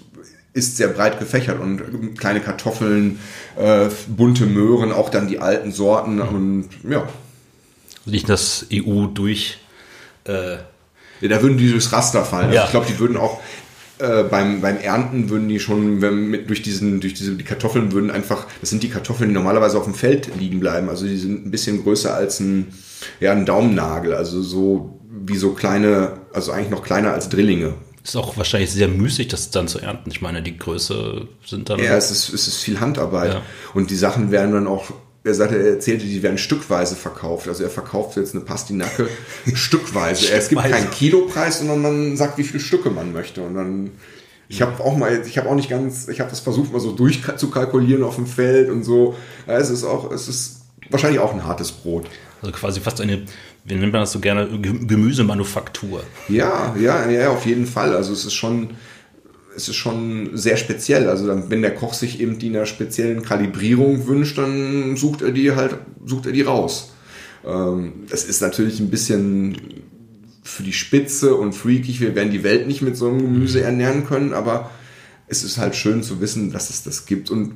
ist 0.54 0.76
sehr 0.76 0.88
breit 0.88 1.18
gefächert 1.18 1.60
und 1.60 2.16
kleine 2.16 2.40
Kartoffeln, 2.40 3.18
äh, 3.56 3.88
bunte 4.08 4.46
Möhren, 4.46 4.92
auch 4.92 5.10
dann 5.10 5.28
die 5.28 5.40
alten 5.40 5.72
Sorten 5.72 6.20
und 6.20 6.68
ja. 6.88 7.06
Nicht 8.06 8.28
das 8.28 8.66
EU 8.72 9.06
durch. 9.06 9.58
Äh 10.24 10.56
ja, 11.20 11.28
da 11.28 11.42
würden 11.42 11.58
die 11.58 11.70
durchs 11.70 11.92
Raster 11.92 12.24
fallen. 12.24 12.46
Also 12.46 12.56
ja. 12.56 12.64
ich 12.64 12.70
glaube, 12.70 12.86
die 12.86 12.98
würden 12.98 13.16
auch 13.16 13.40
äh, 13.98 14.24
beim, 14.24 14.60
beim 14.60 14.78
Ernten 14.78 15.28
würden 15.28 15.48
die 15.48 15.58
schon, 15.58 16.02
wenn 16.02 16.28
mit, 16.28 16.48
durch 16.48 16.62
diesen, 16.62 17.00
durch 17.00 17.14
diese, 17.14 17.34
die 17.34 17.44
Kartoffeln 17.44 17.92
würden 17.92 18.10
einfach, 18.10 18.46
das 18.60 18.70
sind 18.70 18.82
die 18.82 18.90
Kartoffeln, 18.90 19.30
die 19.30 19.34
normalerweise 19.34 19.78
auf 19.78 19.84
dem 19.84 19.94
Feld 19.94 20.30
liegen 20.38 20.60
bleiben. 20.60 20.88
Also 20.88 21.06
die 21.06 21.16
sind 21.16 21.46
ein 21.46 21.50
bisschen 21.50 21.82
größer 21.82 22.14
als 22.14 22.40
ein, 22.40 22.72
ja, 23.20 23.32
ein 23.32 23.46
Daumennagel. 23.46 24.14
Also 24.14 24.42
so 24.42 25.00
wie 25.10 25.36
so 25.36 25.52
kleine, 25.52 26.18
also 26.32 26.52
eigentlich 26.52 26.70
noch 26.70 26.84
kleiner 26.84 27.12
als 27.12 27.28
Drillinge. 27.28 27.74
Ist 28.04 28.16
auch 28.16 28.36
wahrscheinlich 28.36 28.70
sehr 28.70 28.88
müßig, 28.88 29.28
das 29.28 29.50
dann 29.50 29.66
zu 29.66 29.80
ernten. 29.80 30.10
Ich 30.10 30.20
meine, 30.20 30.42
die 30.42 30.58
Größe 30.58 31.26
sind 31.44 31.70
dann. 31.70 31.80
Ja, 31.80 31.96
es 31.96 32.10
ist, 32.10 32.32
es 32.32 32.46
ist 32.46 32.58
viel 32.58 32.78
Handarbeit. 32.78 33.32
Ja. 33.32 33.42
Und 33.72 33.90
die 33.90 33.96
Sachen 33.96 34.30
werden 34.30 34.52
dann 34.52 34.66
auch 34.66 34.92
er 35.24 35.32
sagte, 35.32 35.56
er 35.56 35.70
erzählte, 35.70 36.04
die 36.04 36.22
werden 36.22 36.36
stückweise 36.36 36.96
verkauft. 36.96 37.48
Also 37.48 37.64
er 37.64 37.70
verkauft 37.70 38.18
jetzt 38.18 38.34
eine 38.34 38.44
Pastinacke 38.44 39.08
stückweise. 39.54 40.30
Es 40.30 40.50
gibt 40.50 40.60
keinen 40.60 40.90
Kilopreis, 40.90 41.60
sondern 41.60 41.80
man 41.80 42.16
sagt, 42.16 42.36
wie 42.36 42.44
viele 42.44 42.60
Stücke 42.60 42.90
man 42.90 43.12
möchte. 43.14 43.40
Und 43.40 43.54
dann, 43.54 43.90
ich 44.48 44.60
habe 44.60 44.84
auch 44.84 44.96
mal, 44.96 45.22
ich 45.26 45.38
habe 45.38 45.48
auch 45.48 45.54
nicht 45.54 45.70
ganz, 45.70 46.08
ich 46.08 46.20
habe 46.20 46.28
das 46.28 46.40
versucht 46.40 46.72
mal 46.72 46.80
so 46.80 46.92
durchzukalkulieren 46.92 48.04
auf 48.04 48.16
dem 48.16 48.26
Feld 48.26 48.68
und 48.68 48.84
so. 48.84 49.16
Ja, 49.46 49.56
es 49.56 49.70
ist 49.70 49.84
auch, 49.84 50.12
es 50.12 50.28
ist 50.28 50.60
wahrscheinlich 50.90 51.20
auch 51.20 51.32
ein 51.32 51.44
hartes 51.46 51.72
Brot. 51.72 52.04
Also 52.44 52.52
quasi 52.52 52.80
fast 52.80 53.00
eine, 53.00 53.22
wie 53.64 53.74
nennt 53.74 53.92
man 53.92 54.02
das 54.02 54.12
so 54.12 54.20
gerne, 54.20 54.46
Gemüsemanufaktur. 54.60 56.02
Ja, 56.28 56.76
ja, 56.78 57.08
ja, 57.08 57.30
auf 57.30 57.46
jeden 57.46 57.64
Fall. 57.64 57.96
Also 57.96 58.12
es 58.12 58.26
ist 58.26 58.34
schon, 58.34 58.70
es 59.56 59.68
ist 59.68 59.76
schon 59.76 60.36
sehr 60.36 60.58
speziell. 60.58 61.08
Also 61.08 61.26
dann, 61.26 61.48
wenn 61.48 61.62
der 61.62 61.74
Koch 61.74 61.94
sich 61.94 62.20
eben 62.20 62.38
die 62.38 62.48
in 62.48 62.56
einer 62.56 62.66
speziellen 62.66 63.22
Kalibrierung 63.22 64.06
wünscht, 64.06 64.36
dann 64.36 64.98
sucht 64.98 65.22
er 65.22 65.32
die 65.32 65.52
halt, 65.52 65.78
sucht 66.04 66.26
er 66.26 66.32
die 66.32 66.42
raus. 66.42 66.92
Ähm, 67.46 68.04
das 68.10 68.24
ist 68.24 68.42
natürlich 68.42 68.78
ein 68.78 68.90
bisschen 68.90 69.56
für 70.42 70.62
die 70.62 70.74
Spitze 70.74 71.34
und 71.34 71.54
freakig. 71.54 72.02
Wir 72.02 72.14
werden 72.14 72.30
die 72.30 72.44
Welt 72.44 72.66
nicht 72.66 72.82
mit 72.82 72.98
so 72.98 73.08
einem 73.08 73.20
Gemüse 73.20 73.60
mhm. 73.60 73.64
ernähren 73.64 74.06
können, 74.06 74.34
aber 74.34 74.70
es 75.28 75.44
ist 75.44 75.56
halt 75.56 75.76
schön 75.76 76.02
zu 76.02 76.20
wissen, 76.20 76.52
dass 76.52 76.68
es 76.68 76.82
das 76.82 77.06
gibt 77.06 77.30
und 77.30 77.54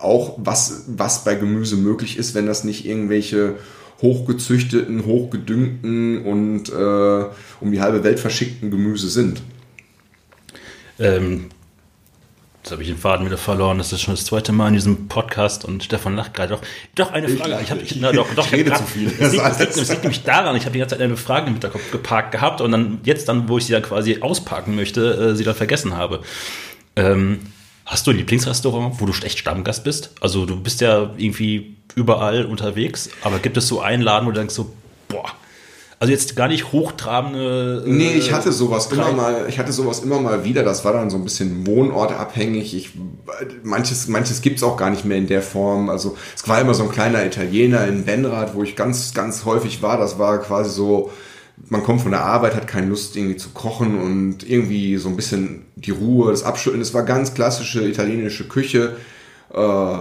auch 0.00 0.38
was, 0.38 0.84
was 0.88 1.24
bei 1.24 1.34
Gemüse 1.34 1.76
möglich 1.76 2.18
ist, 2.18 2.34
wenn 2.34 2.46
das 2.46 2.64
nicht 2.64 2.84
irgendwelche 2.84 3.56
hochgezüchteten, 4.00 5.04
hochgedüngten 5.04 6.24
und 6.24 6.68
äh, 6.68 7.24
um 7.60 7.72
die 7.72 7.80
halbe 7.80 8.04
Welt 8.04 8.20
verschickten 8.20 8.70
Gemüse 8.70 9.08
sind. 9.08 9.42
Ähm, 11.00 11.46
jetzt 12.62 12.70
habe 12.70 12.82
ich 12.82 12.88
den 12.88 12.96
Faden 12.96 13.26
wieder 13.26 13.38
verloren. 13.38 13.78
Das 13.78 13.92
ist 13.92 14.00
schon 14.00 14.14
das 14.14 14.24
zweite 14.24 14.52
Mal 14.52 14.68
in 14.68 14.74
diesem 14.74 15.08
Podcast 15.08 15.64
und 15.64 15.82
Stefan 15.82 16.14
lacht 16.14 16.34
gerade 16.34 16.54
doch. 16.54 16.62
Doch, 16.94 17.12
eine 17.12 17.28
Frage. 17.28 17.54
Ich, 17.54 17.60
ich 17.62 17.70
habe 17.70 17.80
ich, 17.82 17.96
na, 17.96 18.12
doch, 18.12 18.32
doch, 18.34 18.46
ich 18.52 18.52
rede 18.52 18.70
grad, 18.70 18.78
zu 18.78 18.84
viel. 18.84 19.08
Es 19.18 19.32
liegt, 19.32 19.58
liegt, 19.58 19.76
liegt 19.76 20.02
nämlich 20.02 20.22
daran, 20.22 20.54
ich 20.54 20.62
habe 20.62 20.72
die 20.72 20.78
ganze 20.78 20.94
Zeit 20.96 21.02
eine 21.02 21.16
Frage 21.16 21.46
im 21.46 21.54
Hinterkopf 21.54 21.90
geparkt 21.90 22.32
gehabt 22.32 22.60
und 22.60 22.70
dann 22.70 23.00
jetzt 23.04 23.28
dann, 23.28 23.48
wo 23.48 23.58
ich 23.58 23.66
sie 23.66 23.72
dann 23.72 23.82
quasi 23.82 24.20
auspacken 24.20 24.76
möchte, 24.76 25.30
äh, 25.32 25.36
sie 25.36 25.44
dann 25.44 25.56
vergessen 25.56 25.96
habe. 25.96 26.20
Ähm, 26.94 27.40
hast 27.88 28.06
du 28.06 28.10
ein 28.10 28.18
Lieblingsrestaurant, 28.18 29.00
wo 29.00 29.06
du 29.06 29.12
echt 29.24 29.38
Stammgast 29.38 29.82
bist? 29.82 30.10
Also 30.20 30.46
du 30.46 30.60
bist 30.60 30.80
ja 30.80 31.10
irgendwie 31.16 31.76
überall 31.94 32.44
unterwegs, 32.44 33.10
aber 33.22 33.38
gibt 33.38 33.56
es 33.56 33.66
so 33.66 33.80
einen 33.80 34.02
Laden, 34.02 34.26
wo 34.26 34.30
du 34.30 34.38
denkst 34.38 34.54
so, 34.54 34.70
boah, 35.08 35.32
also 35.98 36.12
jetzt 36.12 36.36
gar 36.36 36.46
nicht 36.48 36.70
hochtrabende. 36.70 37.82
Äh, 37.84 37.90
nee, 37.90 38.12
ich 38.12 38.32
hatte 38.32 38.52
sowas 38.52 38.92
immer 38.92 39.10
mal, 39.12 39.46
ich 39.48 39.58
hatte 39.58 39.72
sowas 39.72 40.00
immer 40.00 40.20
mal 40.20 40.44
wieder. 40.44 40.62
Das 40.62 40.84
war 40.84 40.92
dann 40.92 41.10
so 41.10 41.16
ein 41.16 41.24
bisschen 41.24 41.66
wohnortabhängig. 41.66 42.76
Ich, 42.76 42.90
manches, 43.64 44.06
manches 44.06 44.40
gibt's 44.42 44.62
auch 44.62 44.76
gar 44.76 44.90
nicht 44.90 45.04
mehr 45.04 45.16
in 45.16 45.26
der 45.26 45.42
Form. 45.42 45.88
Also 45.90 46.16
es 46.36 46.46
war 46.46 46.60
immer 46.60 46.74
so 46.74 46.84
ein 46.84 46.90
kleiner 46.90 47.24
Italiener 47.24 47.86
in 47.88 48.04
Benrad, 48.04 48.54
wo 48.54 48.62
ich 48.62 48.76
ganz, 48.76 49.12
ganz 49.12 49.44
häufig 49.44 49.82
war. 49.82 49.98
Das 49.98 50.20
war 50.20 50.38
quasi 50.38 50.70
so, 50.70 51.10
man 51.68 51.82
kommt 51.82 52.00
von 52.00 52.10
der 52.10 52.24
Arbeit, 52.24 52.54
hat 52.54 52.66
keine 52.66 52.86
Lust 52.86 53.16
irgendwie 53.16 53.36
zu 53.36 53.50
kochen 53.50 53.98
und 53.98 54.48
irgendwie 54.48 54.96
so 54.96 55.08
ein 55.08 55.16
bisschen 55.16 55.66
die 55.76 55.90
Ruhe, 55.90 56.30
das 56.30 56.44
Abschütteln. 56.44 56.80
Es 56.80 56.94
war 56.94 57.02
ganz 57.02 57.34
klassische 57.34 57.86
italienische 57.86 58.48
Küche. 58.48 58.96
Äh, 59.52 59.96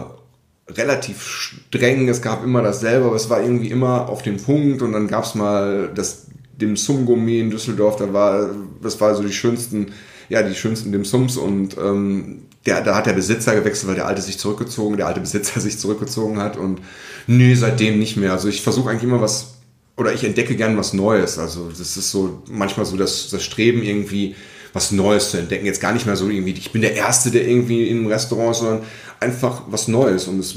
relativ 0.70 1.24
streng, 1.24 2.08
es 2.10 2.22
gab 2.22 2.43
immer 2.43 2.62
dasselbe, 2.62 3.05
aber 3.05 3.16
es 3.16 3.30
war 3.30 3.41
irgendwie 3.41 3.70
immer 3.70 4.10
auf 4.10 4.22
den 4.22 4.38
Punkt 4.38 4.82
und 4.82 4.91
dann 4.91 5.08
gab 5.08 5.24
es 5.24 5.36
mal 5.36 5.89
das 5.93 6.28
dem 6.58 6.76
Gourmet 7.05 7.39
in 7.39 7.51
Düsseldorf, 7.51 7.97
da 7.97 8.12
war, 8.14 8.49
das 8.82 8.99
war 8.99 9.16
so 9.16 9.24
die 9.24 9.32
schönsten, 9.32 9.93
ja, 10.28 10.41
die 10.41 10.55
schönsten 10.55 10.91
Dim 10.91 11.05
Sums 11.05 11.38
und 11.38 11.78
ähm, 11.78 12.39
der, 12.66 12.82
da 12.82 12.95
hat 12.95 13.05
der 13.05 13.14
Besitzer 13.14 13.55
gewechselt, 13.55 13.89
weil 13.89 13.95
der 13.95 14.08
alte 14.08 14.22
sich 14.22 14.39
zurückgezogen, 14.39 14.97
der 14.97 15.08
alte 15.08 15.20
Besitzer 15.20 15.60
sich 15.62 15.78
zurückgezogen 15.80 16.39
hat 16.39 16.58
und 16.58 16.82
nee, 17.28 17.53
seitdem 17.53 17.99
nicht 17.99 18.18
mehr. 18.18 18.32
Also 18.32 18.47
ich 18.47 18.62
versuche 18.62 18.89
eigentlich 18.89 19.03
immer 19.03 19.22
was, 19.22 19.57
oder 19.98 20.14
ich 20.14 20.24
entdecke 20.24 20.56
gern 20.56 20.78
was 20.78 20.93
Neues. 20.93 21.39
Also 21.39 21.70
das 21.70 21.98
ist 21.98 22.12
so 22.12 22.43
manchmal 22.50 22.86
so 22.86 22.95
das, 22.95 23.30
das 23.30 23.43
Streben 23.43 23.82
irgendwie, 23.82 24.36
was 24.72 24.91
Neues 24.91 25.32
zu 25.32 25.38
entdecken. 25.38 25.66
Jetzt 25.66 25.82
gar 25.82 25.91
nicht 25.91 26.06
mehr 26.06 26.16
so 26.16 26.30
irgendwie, 26.30 26.52
ich 26.52 26.72
bin 26.72 26.84
der 26.84 26.95
Erste, 26.95 27.32
der 27.32 27.48
irgendwie 27.48 27.88
im 27.88 28.06
Restaurant 28.06 28.52
ist, 28.52 28.60
sondern 28.60 28.82
einfach 29.20 29.64
was 29.68 29.88
Neues. 29.88 30.28
Und 30.28 30.39
es, 30.39 30.56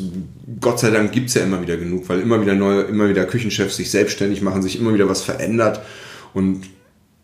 Gott 0.61 0.79
sei 0.79 0.91
Dank 0.91 1.13
gibt's 1.13 1.35
ja 1.35 1.43
immer 1.43 1.63
wieder 1.63 1.79
genug, 1.79 2.07
weil 2.09 2.21
immer 2.21 2.41
wieder 2.43 2.55
neue, 2.55 2.83
immer 2.83 3.09
wieder 3.09 3.25
Küchenchefs 3.25 3.77
sich 3.77 3.91
selbstständig 3.91 4.43
machen, 4.43 4.63
sich 4.63 4.79
immer 4.79 4.93
wieder 4.93 5.09
was 5.09 5.23
verändert. 5.23 5.81
Und 6.35 6.67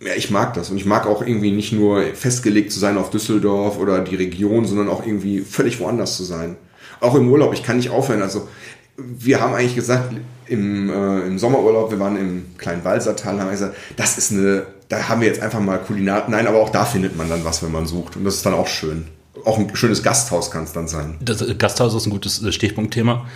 ja, 0.00 0.14
ich 0.16 0.30
mag 0.30 0.54
das. 0.54 0.70
Und 0.70 0.78
ich 0.78 0.86
mag 0.86 1.06
auch 1.06 1.20
irgendwie 1.20 1.50
nicht 1.50 1.72
nur 1.72 2.02
festgelegt 2.14 2.72
zu 2.72 2.78
sein 2.78 2.96
auf 2.96 3.10
Düsseldorf 3.10 3.78
oder 3.78 4.00
die 4.00 4.16
Region, 4.16 4.64
sondern 4.64 4.88
auch 4.88 5.04
irgendwie 5.04 5.40
völlig 5.40 5.80
woanders 5.80 6.16
zu 6.16 6.24
sein. 6.24 6.56
Auch 7.00 7.14
im 7.14 7.28
Urlaub, 7.28 7.52
ich 7.52 7.62
kann 7.62 7.76
nicht 7.76 7.90
aufhören. 7.90 8.22
Also 8.22 8.48
wir 8.96 9.40
haben 9.40 9.52
eigentlich 9.52 9.74
gesagt, 9.74 10.14
im, 10.48 10.90
äh, 10.90 11.26
im 11.26 11.38
Sommerurlaub, 11.38 11.90
wir 11.90 11.98
waren 11.98 12.16
im 12.16 12.56
kleinen 12.58 12.84
Walsertal, 12.84 13.40
haben 13.40 13.50
gesagt, 13.50 13.76
das 13.96 14.18
ist 14.18 14.32
eine, 14.32 14.66
da 14.88 15.08
haben 15.08 15.20
wir 15.20 15.28
jetzt 15.28 15.40
einfach 15.40 15.60
mal 15.60 15.78
Kulinar. 15.78 16.26
Nein, 16.28 16.46
aber 16.46 16.60
auch 16.60 16.70
da 16.70 16.84
findet 16.84 17.16
man 17.16 17.28
dann 17.28 17.44
was, 17.44 17.62
wenn 17.62 17.72
man 17.72 17.86
sucht. 17.86 18.16
Und 18.16 18.24
das 18.24 18.36
ist 18.36 18.46
dann 18.46 18.54
auch 18.54 18.68
schön. 18.68 19.06
Auch 19.44 19.58
ein 19.58 19.74
schönes 19.76 20.02
Gasthaus 20.02 20.50
kann 20.50 20.64
es 20.64 20.72
dann 20.72 20.88
sein. 20.88 21.18
Das 21.20 21.44
Gasthaus 21.58 21.94
ist 21.94 22.06
ein 22.06 22.10
gutes 22.10 22.42
äh, 22.42 22.52
Stichpunktthema. 22.52 23.26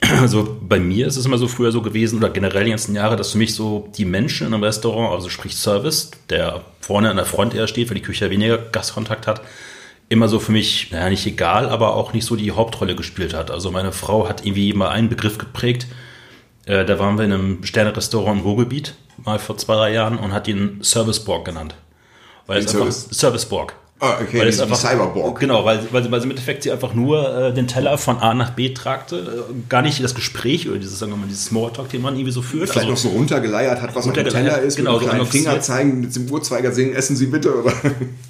Also 0.20 0.58
bei 0.60 0.78
mir 0.78 1.06
ist 1.06 1.16
es 1.16 1.24
immer 1.24 1.38
so 1.38 1.48
früher 1.48 1.72
so 1.72 1.80
gewesen 1.80 2.18
oder 2.18 2.28
generell 2.28 2.64
die 2.64 2.70
ganzen 2.70 2.94
Jahre, 2.94 3.16
dass 3.16 3.32
für 3.32 3.38
mich 3.38 3.54
so 3.54 3.88
die 3.96 4.04
Menschen 4.04 4.46
in 4.46 4.52
einem 4.52 4.62
Restaurant, 4.62 5.14
also 5.14 5.30
sprich 5.30 5.56
Service, 5.56 6.10
der 6.28 6.60
vorne 6.80 7.08
an 7.08 7.16
der 7.16 7.24
Front 7.24 7.54
eher 7.54 7.66
steht, 7.66 7.88
weil 7.88 7.94
die 7.94 8.02
Küche 8.02 8.28
weniger 8.28 8.58
Gastkontakt 8.58 9.26
hat, 9.26 9.40
immer 10.08 10.28
so 10.28 10.38
für 10.38 10.52
mich, 10.52 10.90
naja, 10.92 11.08
nicht 11.08 11.26
egal, 11.26 11.68
aber 11.68 11.94
auch 11.94 12.12
nicht 12.12 12.24
so 12.24 12.36
die 12.36 12.52
Hauptrolle 12.52 12.94
gespielt 12.94 13.34
hat. 13.34 13.50
Also 13.50 13.70
meine 13.70 13.92
Frau 13.92 14.28
hat 14.28 14.44
irgendwie 14.44 14.70
immer 14.70 14.90
einen 14.90 15.08
Begriff 15.08 15.38
geprägt. 15.38 15.86
Äh, 16.66 16.84
da 16.84 16.98
waren 16.98 17.16
wir 17.16 17.24
in 17.24 17.32
einem 17.32 17.64
Sterne-Restaurant 17.64 18.40
im 18.40 18.44
Ruhrgebiet, 18.44 18.94
mal 19.24 19.38
vor 19.38 19.56
zwei, 19.56 19.74
drei 19.76 19.92
Jahren, 19.92 20.18
und 20.18 20.32
hat 20.32 20.46
ihn 20.48 20.78
Serviceborg 20.82 21.44
genannt. 21.44 21.74
Weil 22.46 22.58
es 22.58 22.74
einfach 22.74 22.90
Serviceborg. 22.90 23.74
Ah, 23.98 24.18
okay, 24.20 24.40
weil 24.40 24.48
es 24.48 24.60
einfach, 24.60 24.76
Cyberborg. 24.76 25.40
Genau, 25.40 25.64
weil, 25.64 25.80
weil, 25.90 26.10
weil 26.10 26.20
sie 26.20 26.26
im 26.26 26.30
Endeffekt 26.30 26.64
sie 26.64 26.70
einfach 26.70 26.92
nur 26.92 27.34
äh, 27.34 27.54
den 27.54 27.66
Teller 27.66 27.96
von 27.96 28.18
A 28.18 28.34
nach 28.34 28.50
B 28.50 28.74
tragte, 28.74 29.16
äh, 29.16 29.54
gar 29.70 29.80
nicht 29.80 30.04
das 30.04 30.14
Gespräch 30.14 30.68
oder 30.68 30.78
dieses, 30.78 30.98
sagen 30.98 31.12
wir 31.12 31.16
mal, 31.16 31.26
dieses 31.26 31.46
Smalltalk, 31.46 31.88
den 31.88 32.02
man 32.02 32.14
irgendwie 32.14 32.30
so 32.30 32.42
führt. 32.42 32.68
Vielleicht 32.68 32.90
also, 32.90 33.08
noch 33.08 33.14
so 33.14 33.16
runtergeleiert 33.16 33.80
hat, 33.80 33.94
was 33.94 34.06
auf 34.06 34.12
dem 34.12 34.28
Teller 34.28 34.60
ist, 34.60 34.76
genau, 34.76 35.00
mit 35.00 35.10
so 35.10 35.24
Finger 35.24 35.60
zeigen, 35.62 36.00
mit 36.00 36.14
dem 36.14 36.30
Uhrzeiger 36.30 36.72
singen, 36.72 36.94
essen 36.94 37.16
Sie 37.16 37.26
bitte, 37.26 37.58
oder? 37.58 37.72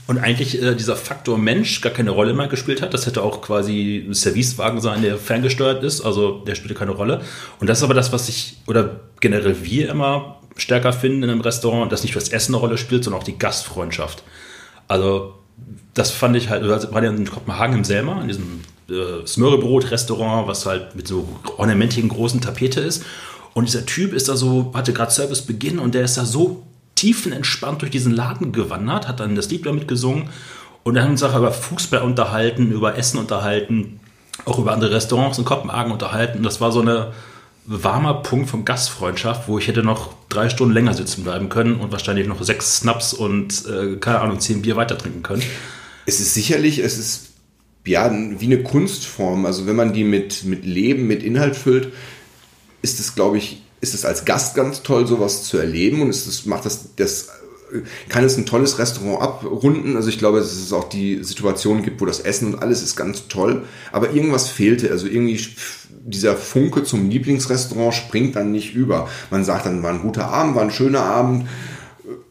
Und 0.06 0.18
eigentlich 0.18 0.62
äh, 0.62 0.76
dieser 0.76 0.94
Faktor 0.94 1.36
Mensch 1.36 1.80
gar 1.80 1.92
keine 1.92 2.10
Rolle 2.10 2.32
mehr 2.32 2.46
gespielt 2.46 2.80
hat. 2.80 2.94
Das 2.94 3.06
hätte 3.06 3.22
auch 3.22 3.42
quasi 3.42 4.06
ein 4.08 4.14
Servicewagen 4.14 4.80
sein, 4.80 5.02
der 5.02 5.16
ferngesteuert 5.16 5.82
ist, 5.82 6.00
also 6.00 6.44
der 6.46 6.54
spielte 6.54 6.74
keine 6.74 6.92
Rolle. 6.92 7.22
Und 7.58 7.68
das 7.68 7.78
ist 7.78 7.84
aber 7.84 7.94
das, 7.94 8.12
was 8.12 8.28
ich, 8.28 8.58
oder 8.68 9.00
generell 9.18 9.56
wir 9.64 9.90
immer 9.90 10.36
stärker 10.54 10.92
finden 10.92 11.24
in 11.24 11.30
einem 11.30 11.40
Restaurant, 11.40 11.90
dass 11.90 12.04
nicht 12.04 12.14
nur 12.14 12.20
das 12.20 12.30
Essen 12.30 12.54
eine 12.54 12.60
Rolle 12.60 12.78
spielt, 12.78 13.02
sondern 13.02 13.20
auch 13.20 13.26
die 13.26 13.36
Gastfreundschaft. 13.36 14.22
Also 14.86 15.34
das 15.94 16.10
fand 16.10 16.36
ich 16.36 16.50
halt, 16.50 16.62
also 16.62 16.92
war 16.92 17.02
in 17.02 17.28
Kopenhagen 17.28 17.76
im 17.76 17.84
Selma, 17.84 18.20
in 18.20 18.28
diesem 18.28 18.60
äh, 18.90 19.26
Smörrebrot-Restaurant, 19.26 20.46
was 20.46 20.66
halt 20.66 20.94
mit 20.94 21.08
so 21.08 21.28
ornamentigen 21.56 22.08
großen 22.08 22.40
Tapete 22.40 22.80
ist. 22.80 23.04
Und 23.54 23.66
dieser 23.66 23.86
Typ 23.86 24.12
ist 24.12 24.28
da 24.28 24.36
so, 24.36 24.72
hatte 24.74 24.92
gerade 24.92 25.10
Servicebeginn 25.10 25.78
und 25.78 25.94
der 25.94 26.02
ist 26.02 26.18
da 26.18 26.26
so 26.26 26.62
tiefenentspannt 26.94 27.82
durch 27.82 27.90
diesen 27.90 28.12
Laden 28.12 28.52
gewandert, 28.52 29.08
hat 29.08 29.20
dann 29.20 29.34
das 29.34 29.50
Lied 29.50 29.64
damit 29.64 29.88
gesungen 29.88 30.28
und 30.86 30.94
dann 30.94 31.02
haben 31.02 31.10
wir 31.10 31.14
uns 31.14 31.22
auch 31.24 31.36
über 31.36 31.50
Fußball 31.50 32.02
unterhalten, 32.02 32.70
über 32.70 32.96
Essen 32.96 33.18
unterhalten, 33.18 33.98
auch 34.44 34.60
über 34.60 34.72
andere 34.72 34.92
Restaurants 34.92 35.36
in 35.36 35.44
Kopenhagen 35.44 35.90
unterhalten. 35.90 36.38
Und 36.38 36.44
das 36.44 36.60
war 36.60 36.70
so 36.70 36.80
eine 36.80 37.12
warmer 37.66 38.22
Punkt 38.22 38.48
von 38.48 38.64
Gastfreundschaft, 38.64 39.48
wo 39.48 39.58
ich 39.58 39.66
hätte 39.68 39.82
noch 39.82 40.14
drei 40.28 40.48
Stunden 40.48 40.74
länger 40.74 40.94
sitzen 40.94 41.24
bleiben 41.24 41.48
können 41.48 41.76
und 41.76 41.92
wahrscheinlich 41.92 42.26
noch 42.26 42.42
sechs 42.42 42.76
Snaps 42.76 43.12
und, 43.12 43.66
äh, 43.66 43.96
keine 43.96 44.20
Ahnung, 44.20 44.40
zehn 44.40 44.62
Bier 44.62 44.76
weiter 44.76 44.96
trinken 44.96 45.22
können. 45.22 45.42
Es 46.06 46.20
ist 46.20 46.34
sicherlich, 46.34 46.78
es 46.78 46.98
ist 46.98 47.30
ja 47.84 48.10
wie 48.12 48.46
eine 48.46 48.62
Kunstform. 48.62 49.46
Also 49.46 49.66
wenn 49.66 49.76
man 49.76 49.92
die 49.92 50.04
mit, 50.04 50.44
mit 50.44 50.64
Leben, 50.64 51.06
mit 51.06 51.22
Inhalt 51.22 51.56
füllt, 51.56 51.92
ist 52.82 53.00
es, 53.00 53.14
glaube 53.14 53.38
ich, 53.38 53.62
ist 53.80 53.94
es 53.94 54.04
als 54.04 54.24
Gast 54.24 54.54
ganz 54.54 54.82
toll, 54.82 55.06
sowas 55.06 55.44
zu 55.44 55.58
erleben 55.58 56.02
und 56.02 56.10
es 56.10 56.46
macht 56.46 56.64
das, 56.64 56.94
das 56.96 57.28
kann 58.08 58.24
es 58.24 58.36
ein 58.36 58.46
tolles 58.46 58.78
Restaurant 58.78 59.20
abrunden. 59.20 59.96
Also 59.96 60.08
ich 60.08 60.18
glaube, 60.18 60.38
dass 60.38 60.52
es 60.52 60.72
auch 60.72 60.88
die 60.88 61.22
Situation 61.22 61.82
gibt, 61.82 62.00
wo 62.00 62.06
das 62.06 62.20
Essen 62.20 62.54
und 62.54 62.62
alles 62.62 62.82
ist 62.82 62.96
ganz 62.96 63.28
toll, 63.28 63.64
aber 63.92 64.12
irgendwas 64.12 64.48
fehlte. 64.48 64.90
Also 64.90 65.06
irgendwie 65.06 65.40
dieser 66.04 66.36
Funke 66.36 66.84
zum 66.84 67.10
Lieblingsrestaurant 67.10 67.94
springt 67.94 68.36
dann 68.36 68.52
nicht 68.52 68.74
über. 68.74 69.08
Man 69.30 69.44
sagt 69.44 69.66
dann, 69.66 69.82
war 69.82 69.90
ein 69.90 70.02
guter 70.02 70.28
Abend, 70.28 70.54
war 70.54 70.62
ein 70.62 70.70
schöner 70.70 71.02
Abend. 71.02 71.46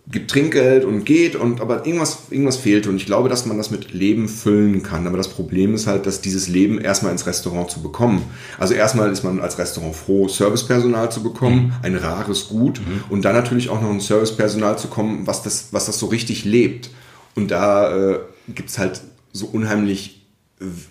Gibt 0.07 0.29
Trinkgeld 0.29 0.85
und 0.85 1.03
geht 1.03 1.35
und 1.35 1.61
aber 1.61 1.85
irgendwas, 1.85 2.27
irgendwas 2.29 2.57
fehlt 2.57 2.85
und 2.85 2.97
ich 2.97 3.07
glaube, 3.07 3.27
dass 3.27 3.45
man 3.47 3.57
das 3.57 3.71
mit 3.71 3.91
Leben 3.91 4.29
füllen 4.29 4.83
kann. 4.83 5.07
Aber 5.07 5.17
das 5.17 5.29
Problem 5.29 5.73
ist 5.73 5.87
halt, 5.87 6.05
dass 6.05 6.21
dieses 6.21 6.47
Leben 6.47 6.79
erstmal 6.79 7.11
ins 7.11 7.25
Restaurant 7.25 7.71
zu 7.71 7.81
bekommen. 7.81 8.23
Also 8.59 8.75
erstmal 8.75 9.11
ist 9.11 9.23
man 9.23 9.39
als 9.39 9.57
Restaurant 9.57 9.95
froh, 9.95 10.27
Servicepersonal 10.27 11.11
zu 11.11 11.23
bekommen, 11.23 11.65
mhm. 11.65 11.73
ein 11.81 11.95
rares 11.95 12.47
Gut 12.49 12.79
mhm. 12.79 13.03
und 13.09 13.25
dann 13.25 13.33
natürlich 13.33 13.69
auch 13.69 13.81
noch 13.81 13.89
ein 13.89 13.99
Servicepersonal 13.99 14.77
zu 14.77 14.89
kommen, 14.89 15.25
was 15.25 15.41
das, 15.41 15.69
was 15.71 15.87
das 15.87 15.97
so 15.97 16.05
richtig 16.05 16.45
lebt. 16.45 16.91
Und 17.33 17.49
da 17.49 18.11
äh, 18.13 18.19
gibt's 18.49 18.77
halt 18.77 19.01
so 19.33 19.47
unheimlich 19.47 20.27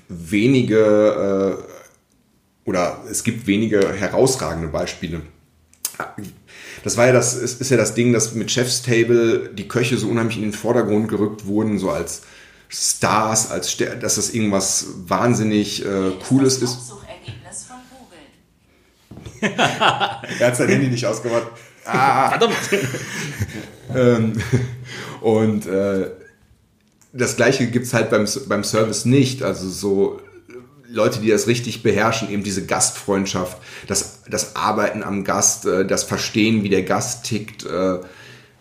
wenige 0.09 1.57
äh, 1.57 2.69
oder 2.69 2.99
es 3.09 3.23
gibt 3.23 3.47
wenige 3.47 3.93
herausragende 3.93 4.69
Beispiele 4.69 5.23
das 6.85 6.99
war 6.99 7.07
ja 7.07 7.13
das, 7.13 7.35
ist, 7.35 7.61
ist 7.63 7.71
ja 7.71 7.79
das 7.79 7.95
Ding, 7.95 8.13
dass 8.13 8.35
mit 8.35 8.51
Chef's 8.51 8.83
Table 8.83 9.51
die 9.55 9.67
Köche 9.67 9.97
so 9.97 10.09
unheimlich 10.09 10.37
in 10.37 10.43
den 10.43 10.53
Vordergrund 10.53 11.09
gerückt 11.09 11.47
wurden, 11.47 11.79
so 11.79 11.91
als 11.91 12.23
Stars, 12.69 13.51
als 13.51 13.77
dass 13.77 14.17
das 14.17 14.31
irgendwas 14.31 14.87
wahnsinnig 15.07 15.85
äh, 15.85 16.11
Cooles 16.29 16.59
ist. 16.59 16.93
er 19.41 20.47
hat 20.47 20.57
sein 20.57 20.69
Handy 20.69 20.89
nicht 20.89 21.07
ausgemacht. 21.07 21.49
Ah. 21.87 22.31
Verdammt! 22.31 22.57
ähm, 23.95 24.33
und 25.21 25.67
äh, 25.67 26.11
das 27.13 27.37
gleiche 27.37 27.67
gibt 27.67 27.87
es 27.87 27.95
halt 27.95 28.11
beim, 28.11 28.27
beim 28.49 28.65
Service 28.65 29.05
nicht. 29.05 29.43
Also 29.43 29.69
so 29.69 30.21
Leute, 30.95 31.21
die 31.21 31.29
das 31.29 31.47
richtig 31.47 31.83
beherrschen, 31.83 32.31
eben 32.31 32.45
diese 32.45 32.65
Gastfreundschaft, 32.65 33.59
das, 33.89 34.21
das 34.29 34.57
Arbeiten 34.57 35.03
am 35.03 35.25
Gast, 35.25 35.67
äh, 35.67 35.85
das 35.85 36.05
Verstehen, 36.05 36.63
wie 36.63 36.69
der 36.69 36.85
Gast 36.85 37.25
tickt. 37.25 37.67
Äh, 37.67 37.99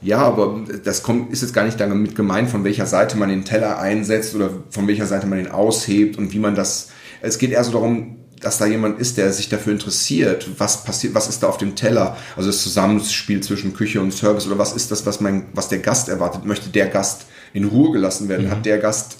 ja, 0.01 0.17
aber 0.17 0.61
das 0.84 1.03
kommt, 1.03 1.31
ist 1.31 1.41
jetzt 1.41 1.53
gar 1.53 1.63
nicht 1.63 1.79
damit 1.79 2.15
gemeint, 2.15 2.49
von 2.49 2.63
welcher 2.63 2.86
Seite 2.86 3.15
man 3.15 3.29
den 3.29 3.45
Teller 3.45 3.79
einsetzt 3.79 4.36
oder 4.36 4.49
von 4.69 4.88
welcher 4.88 5.05
Seite 5.05 5.27
man 5.27 5.38
den 5.38 5.51
aushebt 5.51 6.17
und 6.17 6.34
wie 6.34 6.39
man 6.39 6.55
das. 6.55 6.89
Es 7.21 7.38
geht 7.38 7.51
eher 7.51 7.63
so 7.63 7.71
darum, 7.71 8.17
dass 8.41 8.57
da 8.57 8.65
jemand 8.65 8.99
ist, 8.99 9.17
der 9.17 9.31
sich 9.31 9.47
dafür 9.47 9.71
interessiert, 9.71 10.49
was 10.57 10.84
passiert, 10.84 11.15
was 11.15 11.29
ist 11.29 11.41
da 11.41 11.47
auf 11.47 11.57
dem 11.57 11.75
Teller, 11.75 12.17
also 12.36 12.49
das 12.49 12.61
Zusammenspiel 12.61 13.39
zwischen 13.41 13.73
Küche 13.73 14.01
und 14.01 14.11
Service 14.11 14.45
oder 14.45 14.57
was 14.57 14.73
ist 14.73 14.91
das, 14.91 15.05
was 15.05 15.21
mein, 15.21 15.45
was 15.53 15.69
der 15.69 15.79
Gast 15.79 16.09
erwartet, 16.09 16.43
möchte 16.43 16.69
der 16.69 16.88
Gast 16.88 17.27
in 17.53 17.63
Ruhe 17.63 17.93
gelassen 17.93 18.27
werden, 18.27 18.47
mhm. 18.47 18.51
hat 18.51 18.65
der 18.65 18.79
Gast 18.79 19.19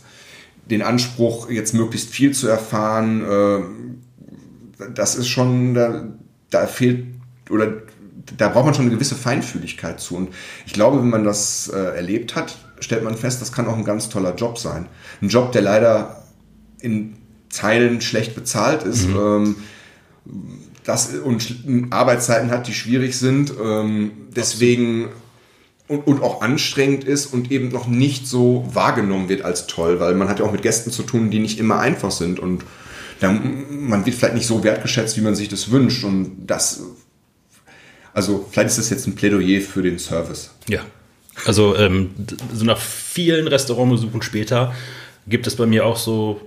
den 0.66 0.82
Anspruch, 0.82 1.50
jetzt 1.50 1.74
möglichst 1.74 2.10
viel 2.10 2.32
zu 2.32 2.48
erfahren, 2.48 3.24
äh, 3.24 4.88
das 4.94 5.16
ist 5.16 5.28
schon, 5.28 5.74
da, 5.74 6.06
da 6.50 6.68
fehlt, 6.68 7.06
oder 7.50 7.84
da 8.38 8.50
braucht 8.50 8.66
man 8.66 8.74
schon 8.74 8.86
eine 8.86 8.94
gewisse 8.94 9.16
Feinfühligkeit 9.16 10.00
zu. 10.00 10.16
Und 10.16 10.30
ich 10.66 10.74
glaube, 10.74 11.00
wenn 11.00 11.10
man 11.10 11.24
das 11.24 11.68
äh, 11.68 11.78
erlebt 11.78 12.36
hat, 12.36 12.58
stellt 12.80 13.04
man 13.04 13.18
fest, 13.18 13.42
das 13.42 13.52
kann 13.52 13.68
auch 13.68 13.78
ein 13.78 13.86
ganz 13.86 14.10
toller 14.10 14.36
Job 14.36 14.58
sein. 14.58 14.88
Ein 15.22 15.30
Job, 15.30 15.52
der 15.52 15.62
leider 15.62 16.24
in 16.80 17.16
Teilen 17.50 18.02
schlecht 18.02 18.36
bezahlt 18.36 18.84
ist. 18.84 19.08
Mhm. 19.08 19.18
Ähm, 19.18 19.56
das, 20.84 21.14
und 21.14 21.56
Arbeitszeiten 21.92 22.52
hat, 22.52 22.68
die 22.68 22.74
schwierig 22.74 23.18
sind. 23.18 23.54
Ähm, 23.62 24.12
deswegen 24.36 25.10
und, 25.88 26.08
und 26.08 26.22
auch 26.22 26.42
anstrengend 26.42 27.04
ist 27.04 27.28
und 27.28 27.52
eben 27.52 27.70
noch 27.70 27.88
nicht 27.88 28.28
so 28.28 28.68
wahrgenommen 28.72 29.30
wird 29.30 29.44
als 29.44 29.68
toll, 29.68 30.00
weil 30.00 30.16
man 30.16 30.30
hat 30.30 30.40
ja 30.40 30.46
auch 30.46 30.52
mit 30.52 30.62
Gästen 30.62 30.92
zu 30.92 31.04
tun, 31.04 31.30
die 31.30 31.40
nicht 31.40 31.60
immer 31.60 31.80
einfach 31.80 32.12
sind 32.12 32.40
und 32.40 32.64
dann, 33.20 33.88
man 33.88 34.06
wird 34.06 34.16
vielleicht 34.16 34.36
nicht 34.36 34.48
so 34.48 34.64
wertgeschätzt, 34.64 35.18
wie 35.18 35.22
man 35.22 35.36
sich 35.36 35.50
das 35.50 35.72
wünscht 35.72 36.04
und 36.04 36.46
das, 36.46 36.82
also 38.14 38.46
vielleicht 38.50 38.70
ist 38.70 38.78
das 38.80 38.90
jetzt 38.90 39.08
ein 39.08 39.16
Plädoyer 39.16 39.62
für 39.62 39.82
den 39.82 40.00
Service. 40.00 40.52
Ja, 40.68 40.82
also 41.46 41.76
ähm, 41.76 42.12
so 42.54 42.66
nach 42.66 42.80
vielen 42.80 43.48
Restaurantbesuchen 43.48 44.22
später 44.22 44.74
gibt 45.28 45.48
es 45.48 45.56
bei 45.56 45.66
mir 45.66 45.86
auch 45.86 45.98
so 45.98 46.42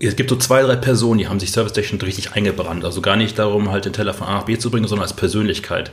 es 0.00 0.16
gibt 0.16 0.30
so 0.30 0.36
zwei, 0.36 0.62
drei 0.62 0.76
Personen, 0.76 1.18
die 1.18 1.26
haben 1.26 1.40
sich 1.40 1.50
servicetechnisch 1.50 2.02
richtig 2.04 2.32
eingebrannt. 2.32 2.84
Also 2.84 3.00
gar 3.00 3.16
nicht 3.16 3.38
darum, 3.38 3.70
halt 3.70 3.84
den 3.84 3.92
Teller 3.92 4.14
von 4.14 4.28
A 4.28 4.34
nach 4.34 4.44
B 4.44 4.56
zu 4.56 4.70
bringen, 4.70 4.86
sondern 4.86 5.02
als 5.02 5.16
Persönlichkeit. 5.16 5.90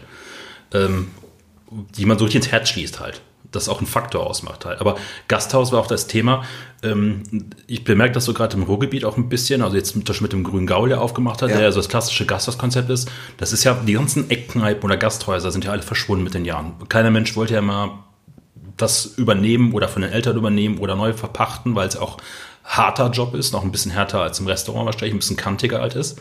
Die 1.97 2.05
man 2.05 2.17
so 2.17 2.25
richtig 2.25 2.43
ins 2.43 2.51
Herz 2.51 2.69
schließt 2.69 2.99
halt. 2.99 3.21
Das 3.51 3.69
auch 3.69 3.79
ein 3.79 3.87
Faktor 3.87 4.27
ausmacht 4.27 4.65
halt. 4.65 4.81
Aber 4.81 4.95
Gasthaus 5.27 5.71
war 5.71 5.79
auch 5.79 5.87
das 5.87 6.07
Thema. 6.07 6.43
Ähm, 6.83 7.23
ich 7.67 7.83
bemerke 7.83 8.13
das 8.13 8.25
so 8.25 8.33
gerade 8.33 8.57
im 8.57 8.63
Ruhrgebiet 8.63 9.05
auch 9.05 9.17
ein 9.17 9.29
bisschen. 9.29 9.61
Also 9.61 9.77
jetzt 9.77 9.93
zum 9.93 10.03
Beispiel 10.03 10.25
mit 10.25 10.33
dem 10.33 10.43
Grünen 10.43 10.67
Gaul, 10.67 10.89
der 10.89 11.01
aufgemacht 11.01 11.41
hat, 11.41 11.49
ja. 11.49 11.55
der 11.55 11.65
ja 11.65 11.71
so 11.71 11.79
das 11.79 11.89
klassische 11.89 12.25
Gasthauskonzept 12.25 12.89
ist. 12.89 13.09
Das 13.37 13.53
ist 13.53 13.63
ja, 13.63 13.73
die 13.73 13.93
ganzen 13.93 14.29
Eckkneipen 14.29 14.83
oder 14.83 14.97
Gasthäuser 14.97 15.51
sind 15.51 15.63
ja 15.63 15.71
alle 15.71 15.83
verschwunden 15.83 16.23
mit 16.23 16.33
den 16.33 16.45
Jahren. 16.45 16.73
Keiner 16.89 17.11
Mensch 17.11 17.35
wollte 17.35 17.53
ja 17.53 17.61
mal 17.61 17.91
das 18.77 19.05
übernehmen 19.05 19.73
oder 19.73 19.87
von 19.87 20.01
den 20.01 20.11
Eltern 20.11 20.35
übernehmen 20.35 20.79
oder 20.79 20.95
neu 20.95 21.13
verpachten, 21.13 21.75
weil 21.75 21.87
es 21.87 21.95
auch 21.95 22.17
harter 22.65 23.09
Job 23.11 23.35
ist, 23.35 23.53
noch 23.53 23.63
ein 23.63 23.71
bisschen 23.71 23.91
härter 23.91 24.21
als 24.21 24.39
im 24.39 24.47
Restaurant 24.47 24.85
wahrscheinlich, 24.85 25.13
ein 25.13 25.19
bisschen 25.19 25.37
kantiger 25.37 25.81
alt 25.81 25.95
ist. 25.95 26.19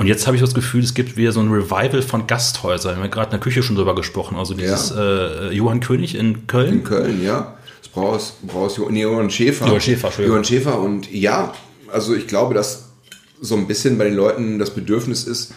Und 0.00 0.06
jetzt 0.06 0.26
habe 0.26 0.34
ich 0.34 0.40
das 0.40 0.54
Gefühl, 0.54 0.82
es 0.82 0.94
gibt 0.94 1.18
wieder 1.18 1.30
so 1.30 1.40
ein 1.40 1.50
Revival 1.52 2.00
von 2.00 2.26
Gasthäusern. 2.26 2.96
Wir 2.96 3.02
haben 3.02 3.10
gerade 3.10 3.26
in 3.26 3.32
der 3.32 3.40
Küche 3.40 3.62
schon 3.62 3.76
drüber 3.76 3.94
gesprochen. 3.94 4.34
Also 4.38 4.54
dieses 4.54 4.94
ja. 4.96 5.50
äh, 5.50 5.52
Johann 5.52 5.80
König 5.80 6.14
in 6.14 6.46
Köln. 6.46 6.72
In 6.72 6.84
Köln, 6.84 7.22
ja. 7.22 7.58
Das 7.82 7.90
Braus, 7.90 8.32
Braus 8.40 8.78
Johann 8.78 9.28
Schäfer. 9.28 9.66
Johann 9.66 9.82
Schäfer, 9.82 10.10
Johann 10.24 10.42
Schäfer. 10.42 10.80
Und 10.80 11.12
ja, 11.12 11.52
also 11.92 12.14
ich 12.14 12.26
glaube, 12.26 12.54
dass 12.54 12.88
so 13.42 13.56
ein 13.56 13.66
bisschen 13.66 13.98
bei 13.98 14.04
den 14.04 14.14
Leuten 14.14 14.58
das 14.58 14.70
Bedürfnis 14.70 15.24
ist, 15.24 15.52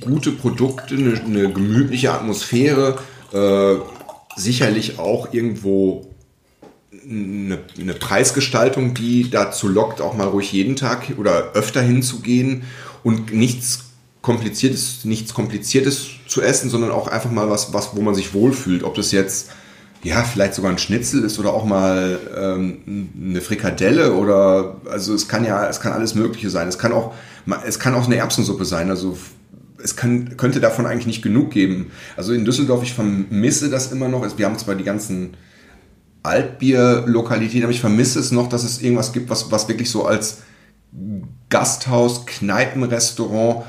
gute 0.00 0.32
Produkte, 0.32 0.94
eine, 0.94 1.20
eine 1.20 1.52
gemütliche 1.52 2.14
Atmosphäre, 2.14 2.96
äh, 3.34 3.74
sicherlich 4.40 4.98
auch 4.98 5.34
irgendwo 5.34 6.14
eine, 7.06 7.58
eine, 7.78 7.92
Preisgestaltung, 7.92 8.94
die 8.94 9.28
dazu 9.28 9.68
lockt, 9.68 10.00
auch 10.00 10.14
mal 10.14 10.28
ruhig 10.28 10.50
jeden 10.50 10.76
Tag 10.76 11.12
oder 11.18 11.52
öfter 11.52 11.82
hinzugehen 11.82 12.62
und 13.02 13.32
nichts 13.32 13.84
Kompliziertes, 14.20 15.04
nichts 15.04 15.32
Kompliziertes 15.32 16.08
zu 16.26 16.42
essen, 16.42 16.70
sondern 16.70 16.90
auch 16.90 17.08
einfach 17.08 17.30
mal 17.30 17.48
was, 17.48 17.72
was, 17.72 17.94
wo 17.94 18.02
man 18.02 18.14
sich 18.14 18.34
wohlfühlt. 18.34 18.82
Ob 18.82 18.94
das 18.94 19.12
jetzt 19.12 19.50
ja, 20.02 20.22
vielleicht 20.22 20.54
sogar 20.54 20.70
ein 20.70 20.78
Schnitzel 20.78 21.24
ist 21.24 21.38
oder 21.38 21.52
auch 21.52 21.64
mal 21.64 22.18
ähm, 22.36 23.08
eine 23.20 23.40
Frikadelle 23.40 24.14
oder 24.14 24.76
also 24.90 25.14
es 25.14 25.28
kann 25.28 25.44
ja, 25.44 25.68
es 25.68 25.80
kann 25.80 25.92
alles 25.92 26.14
Mögliche 26.14 26.50
sein. 26.50 26.68
Es 26.68 26.78
kann 26.78 26.92
auch, 26.92 27.14
es 27.66 27.78
kann 27.78 27.94
auch 27.94 28.06
eine 28.06 28.16
Erbsensuppe 28.16 28.64
sein. 28.64 28.90
Also 28.90 29.18
es 29.82 29.96
kann, 29.96 30.36
könnte 30.36 30.60
davon 30.60 30.86
eigentlich 30.86 31.06
nicht 31.06 31.22
genug 31.22 31.50
geben. 31.50 31.90
Also 32.16 32.32
in 32.32 32.44
Düsseldorf, 32.44 32.82
ich 32.82 32.94
vermisse 32.94 33.70
das 33.70 33.92
immer 33.92 34.08
noch. 34.08 34.26
Wir 34.36 34.46
haben 34.46 34.58
zwar 34.58 34.74
die 34.74 34.84
ganzen 34.84 35.36
Altbier-Lokalitäten, 36.22 37.62
aber 37.62 37.72
ich 37.72 37.80
vermisse 37.80 38.20
es 38.20 38.32
noch, 38.32 38.48
dass 38.48 38.64
es 38.64 38.82
irgendwas 38.82 39.12
gibt, 39.12 39.30
was, 39.30 39.50
was 39.50 39.68
wirklich 39.68 39.90
so 39.90 40.04
als 40.04 40.38
Gasthaus, 41.48 42.26
Kneipenrestaurant 42.26 43.64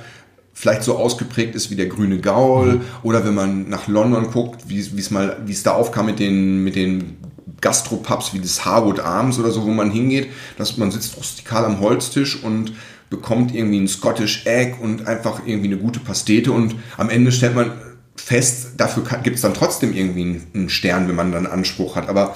vielleicht 0.53 0.84
so 0.84 0.97
ausgeprägt 0.97 1.55
ist 1.55 1.72
wie 1.72 1.76
der 1.76 1.86
grüne 1.86 2.20
Gaul 2.20 2.74
mhm. 2.74 2.82
oder 3.03 3.24
wenn 3.24 3.34
man 3.34 3.70
nach 3.70 3.88
London 3.88 4.30
guckt, 4.32 4.67
wie 4.67 4.80
es 4.80 5.09
mal, 5.09 5.38
wie 5.45 5.53
es 5.53 5.63
da 5.63 5.72
aufkam 5.72 6.07
mit 6.07 6.20
den, 6.20 6.63
mit 6.63 6.76
den 6.76 7.17
Gastropubs 7.61 8.34
wie 8.34 8.39
das 8.39 8.65
Harwood 8.65 8.99
Arms 8.99 9.39
oder 9.39 9.51
so, 9.51 9.65
wo 9.65 9.72
man 9.72 9.91
hingeht, 9.91 10.30
dass 10.57 10.78
man 10.78 10.91
sitzt 10.91 11.17
rustikal 11.17 11.65
am 11.65 11.80
Holztisch 11.80 12.43
und 12.43 12.74
bekommt 13.09 13.53
irgendwie 13.53 13.80
ein 13.80 13.88
Scottish 13.88 14.45
Egg 14.45 14.78
und 14.82 15.07
einfach 15.07 15.41
irgendwie 15.45 15.67
eine 15.67 15.78
gute 15.78 15.99
Pastete. 15.99 16.51
Und 16.51 16.76
am 16.97 17.09
Ende 17.09 17.32
stellt 17.32 17.55
man 17.55 17.72
fest, 18.15 18.74
dafür 18.78 19.03
gibt 19.24 19.38
es 19.38 19.41
dann 19.41 19.53
trotzdem 19.53 19.93
irgendwie 19.93 20.41
einen 20.53 20.70
Stern, 20.70 21.07
wenn 21.07 21.15
man 21.15 21.32
dann 21.32 21.47
Anspruch 21.47 21.95
hat, 21.95 22.09
aber 22.09 22.36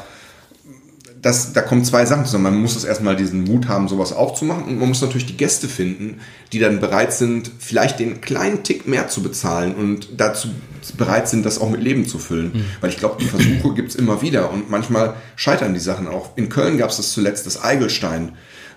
das, 1.24 1.54
da 1.54 1.62
kommen 1.62 1.86
zwei 1.86 2.06
Sachen 2.06 2.26
zusammen. 2.26 2.44
Man 2.44 2.58
muss 2.58 2.76
es 2.76 2.84
erstmal 2.84 3.16
diesen 3.16 3.46
Mut 3.46 3.70
haben, 3.70 3.88
sowas 3.88 4.12
aufzumachen 4.12 4.66
und 4.66 4.78
man 4.78 4.90
muss 4.90 5.02
natürlich 5.02 5.26
die 5.26 5.38
Gäste 5.38 5.70
finden, 5.70 6.20
die 6.52 6.60
dann 6.60 6.82
bereit 6.82 7.14
sind, 7.14 7.50
vielleicht 7.60 8.00
den 8.00 8.20
kleinen 8.20 8.64
Tick 8.64 8.88
mehr 8.90 9.08
zu 9.08 9.24
bezahlen 9.24 9.74
und 9.74 10.10
dazu 10.18 10.50
bereit 10.98 11.30
sind, 11.30 11.46
das 11.46 11.60
auch 11.60 11.70
mit 11.70 11.82
Leben 11.82 12.06
zu 12.06 12.20
füllen. 12.20 12.52
Mhm. 12.54 12.66
Weil 12.82 12.90
ich 12.90 12.98
glaube, 12.98 13.16
die 13.22 13.28
Versuche 13.28 13.74
gibt's 13.76 13.96
immer 13.96 14.22
wieder 14.22 14.52
und 14.52 14.70
manchmal 14.70 15.14
scheitern 15.38 15.74
die 15.74 15.80
Sachen 15.80 16.08
auch. 16.08 16.36
In 16.36 16.50
Köln 16.50 16.78
gab's 16.78 16.98
das 16.98 17.14
zuletzt, 17.14 17.48
das 17.48 17.64
Eigelstein. 17.64 18.34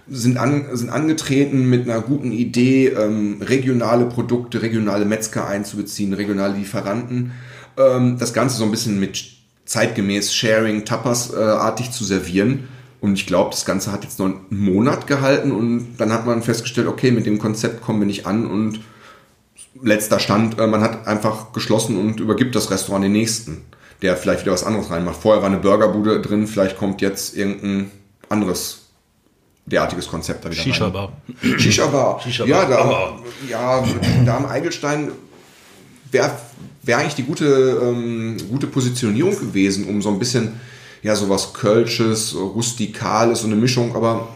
Sind, 0.09 0.36
an, 0.36 0.66
sind 0.72 0.88
angetreten 0.88 1.68
mit 1.68 1.90
einer 1.90 2.01
guten 2.01 2.30
Idee, 2.30 2.90
ähm, 2.90 3.42
regionale 3.42 4.05
Produkte, 4.05 4.62
regionale 4.62 5.05
Metzger 5.05 5.49
einzubeziehen, 5.49 6.12
regionale 6.12 6.55
Lieferanten. 6.55 7.32
Ähm, 7.76 8.16
das 8.16 8.32
Ganze 8.32 8.57
so 8.57 8.62
ein 8.62 8.70
bisschen 8.70 9.01
mit 9.01 9.36
zeitgemäß 9.66 10.34
Sharing, 10.34 10.84
Tapas-artig 10.84 11.90
zu 11.90 12.04
servieren. 12.04 12.68
Und 13.00 13.14
ich 13.14 13.26
glaube, 13.26 13.50
das 13.50 13.66
Ganze 13.66 13.92
hat 13.92 14.04
jetzt 14.04 14.18
noch 14.18 14.26
einen 14.26 14.46
Monat 14.48 15.06
gehalten 15.06 15.52
und 15.52 15.96
dann 15.98 16.12
hat 16.12 16.24
man 16.24 16.42
festgestellt, 16.42 16.88
okay, 16.88 17.10
mit 17.10 17.26
dem 17.26 17.38
Konzept 17.38 17.82
kommen 17.82 18.00
wir 18.00 18.06
nicht 18.06 18.26
an 18.26 18.46
und 18.46 18.80
letzter 19.82 20.18
Stand, 20.18 20.58
äh, 20.58 20.66
man 20.66 20.80
hat 20.80 21.06
einfach 21.06 21.52
geschlossen 21.52 21.98
und 21.98 22.20
übergibt 22.20 22.54
das 22.54 22.70
Restaurant 22.70 23.04
den 23.04 23.12
nächsten, 23.12 23.62
der 24.02 24.16
vielleicht 24.16 24.42
wieder 24.42 24.52
was 24.52 24.64
anderes 24.64 24.90
reinmacht. 24.90 25.16
Vorher 25.20 25.42
war 25.42 25.50
eine 25.50 25.58
Burgerbude 25.58 26.20
drin, 26.22 26.46
vielleicht 26.46 26.78
kommt 26.78 27.02
jetzt 27.02 27.36
irgendein 27.36 27.90
anderes 28.28 28.86
derartiges 29.66 30.08
Konzept 30.08 30.44
da 30.44 30.50
wieder 30.50 30.62
Shisha 30.62 30.88
Bar. 30.88 31.12
Shisha 31.58 31.86
Bar. 31.86 32.20
Shisha 32.20 32.44
Bar. 32.44 32.48
Ja, 32.48 32.64
da, 32.64 33.18
ja, 33.48 33.84
da 34.24 34.36
am 34.36 34.46
Eigelstein 34.46 35.10
wäre 36.10 36.30
wäre 36.87 37.01
eigentlich 37.01 37.14
die 37.14 37.24
gute, 37.24 37.80
ähm, 37.82 38.37
gute 38.49 38.66
Positionierung 38.66 39.39
gewesen, 39.39 39.87
um 39.87 40.01
so 40.01 40.09
ein 40.09 40.18
bisschen, 40.18 40.61
ja, 41.03 41.14
sowas 41.14 41.53
Kölsches, 41.53 42.34
Rustikales, 42.34 43.41
so 43.41 43.47
eine 43.47 43.57
Mischung, 43.57 43.95
aber 43.95 44.34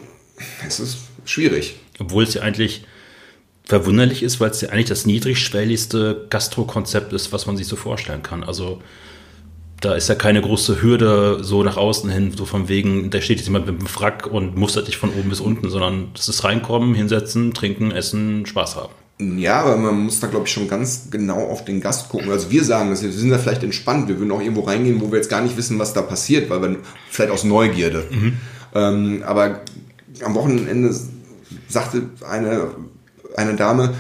es 0.66 0.80
ist 0.80 0.98
schwierig. 1.24 1.76
Obwohl 1.98 2.24
es 2.24 2.34
ja 2.34 2.42
eigentlich 2.42 2.84
verwunderlich 3.64 4.22
ist, 4.22 4.40
weil 4.40 4.50
es 4.50 4.60
ja 4.60 4.70
eigentlich 4.70 4.88
das 4.88 5.06
niedrigschwelligste 5.06 6.26
Gastrokonzept 6.28 7.12
ist, 7.12 7.32
was 7.32 7.46
man 7.46 7.56
sich 7.56 7.68
so 7.68 7.76
vorstellen 7.76 8.22
kann. 8.22 8.42
Also 8.42 8.82
da 9.80 9.94
ist 9.94 10.08
ja 10.08 10.14
keine 10.14 10.42
große 10.42 10.82
Hürde 10.82 11.38
so 11.42 11.62
nach 11.62 11.76
außen 11.76 12.10
hin, 12.10 12.32
so 12.36 12.44
von 12.44 12.68
wegen, 12.68 13.10
da 13.10 13.20
steht 13.20 13.38
jetzt 13.38 13.46
jemand 13.46 13.66
mit 13.66 13.78
einem 13.78 13.86
Frack 13.86 14.26
und 14.26 14.56
mustert 14.56 14.88
dich 14.88 14.96
von 14.96 15.10
oben 15.10 15.30
bis 15.30 15.40
unten, 15.40 15.70
sondern 15.70 16.08
das 16.14 16.28
ist 16.28 16.44
reinkommen, 16.44 16.94
hinsetzen, 16.94 17.54
trinken, 17.54 17.92
essen, 17.92 18.44
Spaß 18.44 18.76
haben. 18.76 18.92
Ja, 19.20 19.60
aber 19.62 19.76
man 19.76 20.00
muss 20.00 20.20
da, 20.20 20.28
glaube 20.28 20.46
ich, 20.46 20.52
schon 20.52 20.68
ganz 20.68 21.08
genau 21.10 21.44
auf 21.44 21.64
den 21.64 21.80
Gast 21.80 22.08
gucken. 22.08 22.30
Also 22.30 22.50
wir 22.50 22.64
sagen 22.64 22.90
das, 22.90 23.02
wir 23.02 23.12
sind 23.12 23.30
da 23.30 23.38
vielleicht 23.38 23.62
entspannt. 23.62 24.08
Wir 24.08 24.18
würden 24.18 24.30
auch 24.32 24.40
irgendwo 24.40 24.62
reingehen, 24.62 25.00
wo 25.00 25.10
wir 25.10 25.18
jetzt 25.18 25.28
gar 25.28 25.42
nicht 25.42 25.56
wissen, 25.56 25.78
was 25.78 25.92
da 25.92 26.02
passiert, 26.02 26.48
weil 26.48 26.62
wir 26.62 26.76
vielleicht 27.10 27.32
aus 27.32 27.44
Neugierde. 27.44 28.06
Mhm. 28.10 28.36
Ähm, 28.74 29.22
aber 29.26 29.60
am 30.24 30.34
Wochenende 30.34 30.94
sagte 31.68 32.04
eine, 32.26 32.68
eine 33.36 33.56
Dame, 33.56 33.94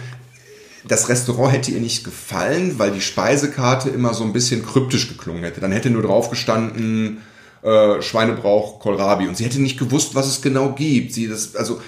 das 0.88 1.08
Restaurant 1.08 1.52
hätte 1.52 1.70
ihr 1.72 1.80
nicht 1.80 2.04
gefallen, 2.04 2.78
weil 2.78 2.90
die 2.90 3.00
Speisekarte 3.00 3.90
immer 3.90 4.14
so 4.14 4.24
ein 4.24 4.32
bisschen 4.32 4.64
kryptisch 4.64 5.08
geklungen 5.08 5.44
hätte. 5.44 5.60
Dann 5.60 5.72
hätte 5.72 5.90
nur 5.90 6.02
drauf 6.02 6.30
gestanden, 6.30 7.18
äh, 7.62 8.00
Schweinebrauch, 8.00 8.80
Kohlrabi. 8.80 9.28
Und 9.28 9.36
sie 9.36 9.44
hätte 9.44 9.60
nicht 9.60 9.78
gewusst, 9.78 10.14
was 10.14 10.26
es 10.26 10.40
genau 10.40 10.72
gibt. 10.72 11.12
Sie 11.12 11.28
das, 11.28 11.54
also, 11.56 11.80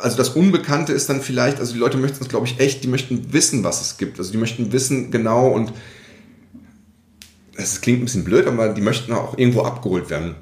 also 0.00 0.16
das 0.16 0.30
Unbekannte 0.30 0.92
ist 0.92 1.08
dann 1.08 1.20
vielleicht, 1.20 1.58
also 1.58 1.72
die 1.72 1.78
Leute 1.78 1.98
möchten 1.98 2.22
es, 2.22 2.28
glaube 2.28 2.46
ich, 2.46 2.60
echt, 2.60 2.84
die 2.84 2.88
möchten 2.88 3.32
wissen, 3.32 3.64
was 3.64 3.80
es 3.80 3.98
gibt. 3.98 4.18
Also 4.18 4.32
die 4.32 4.38
möchten 4.38 4.72
wissen 4.72 5.10
genau 5.10 5.48
und 5.48 5.72
es 7.56 7.80
klingt 7.80 8.00
ein 8.00 8.04
bisschen 8.04 8.24
blöd, 8.24 8.46
aber 8.46 8.70
die 8.70 8.82
möchten 8.82 9.12
auch 9.12 9.38
irgendwo 9.38 9.62
abgeholt 9.62 10.10
werden. 10.10 10.34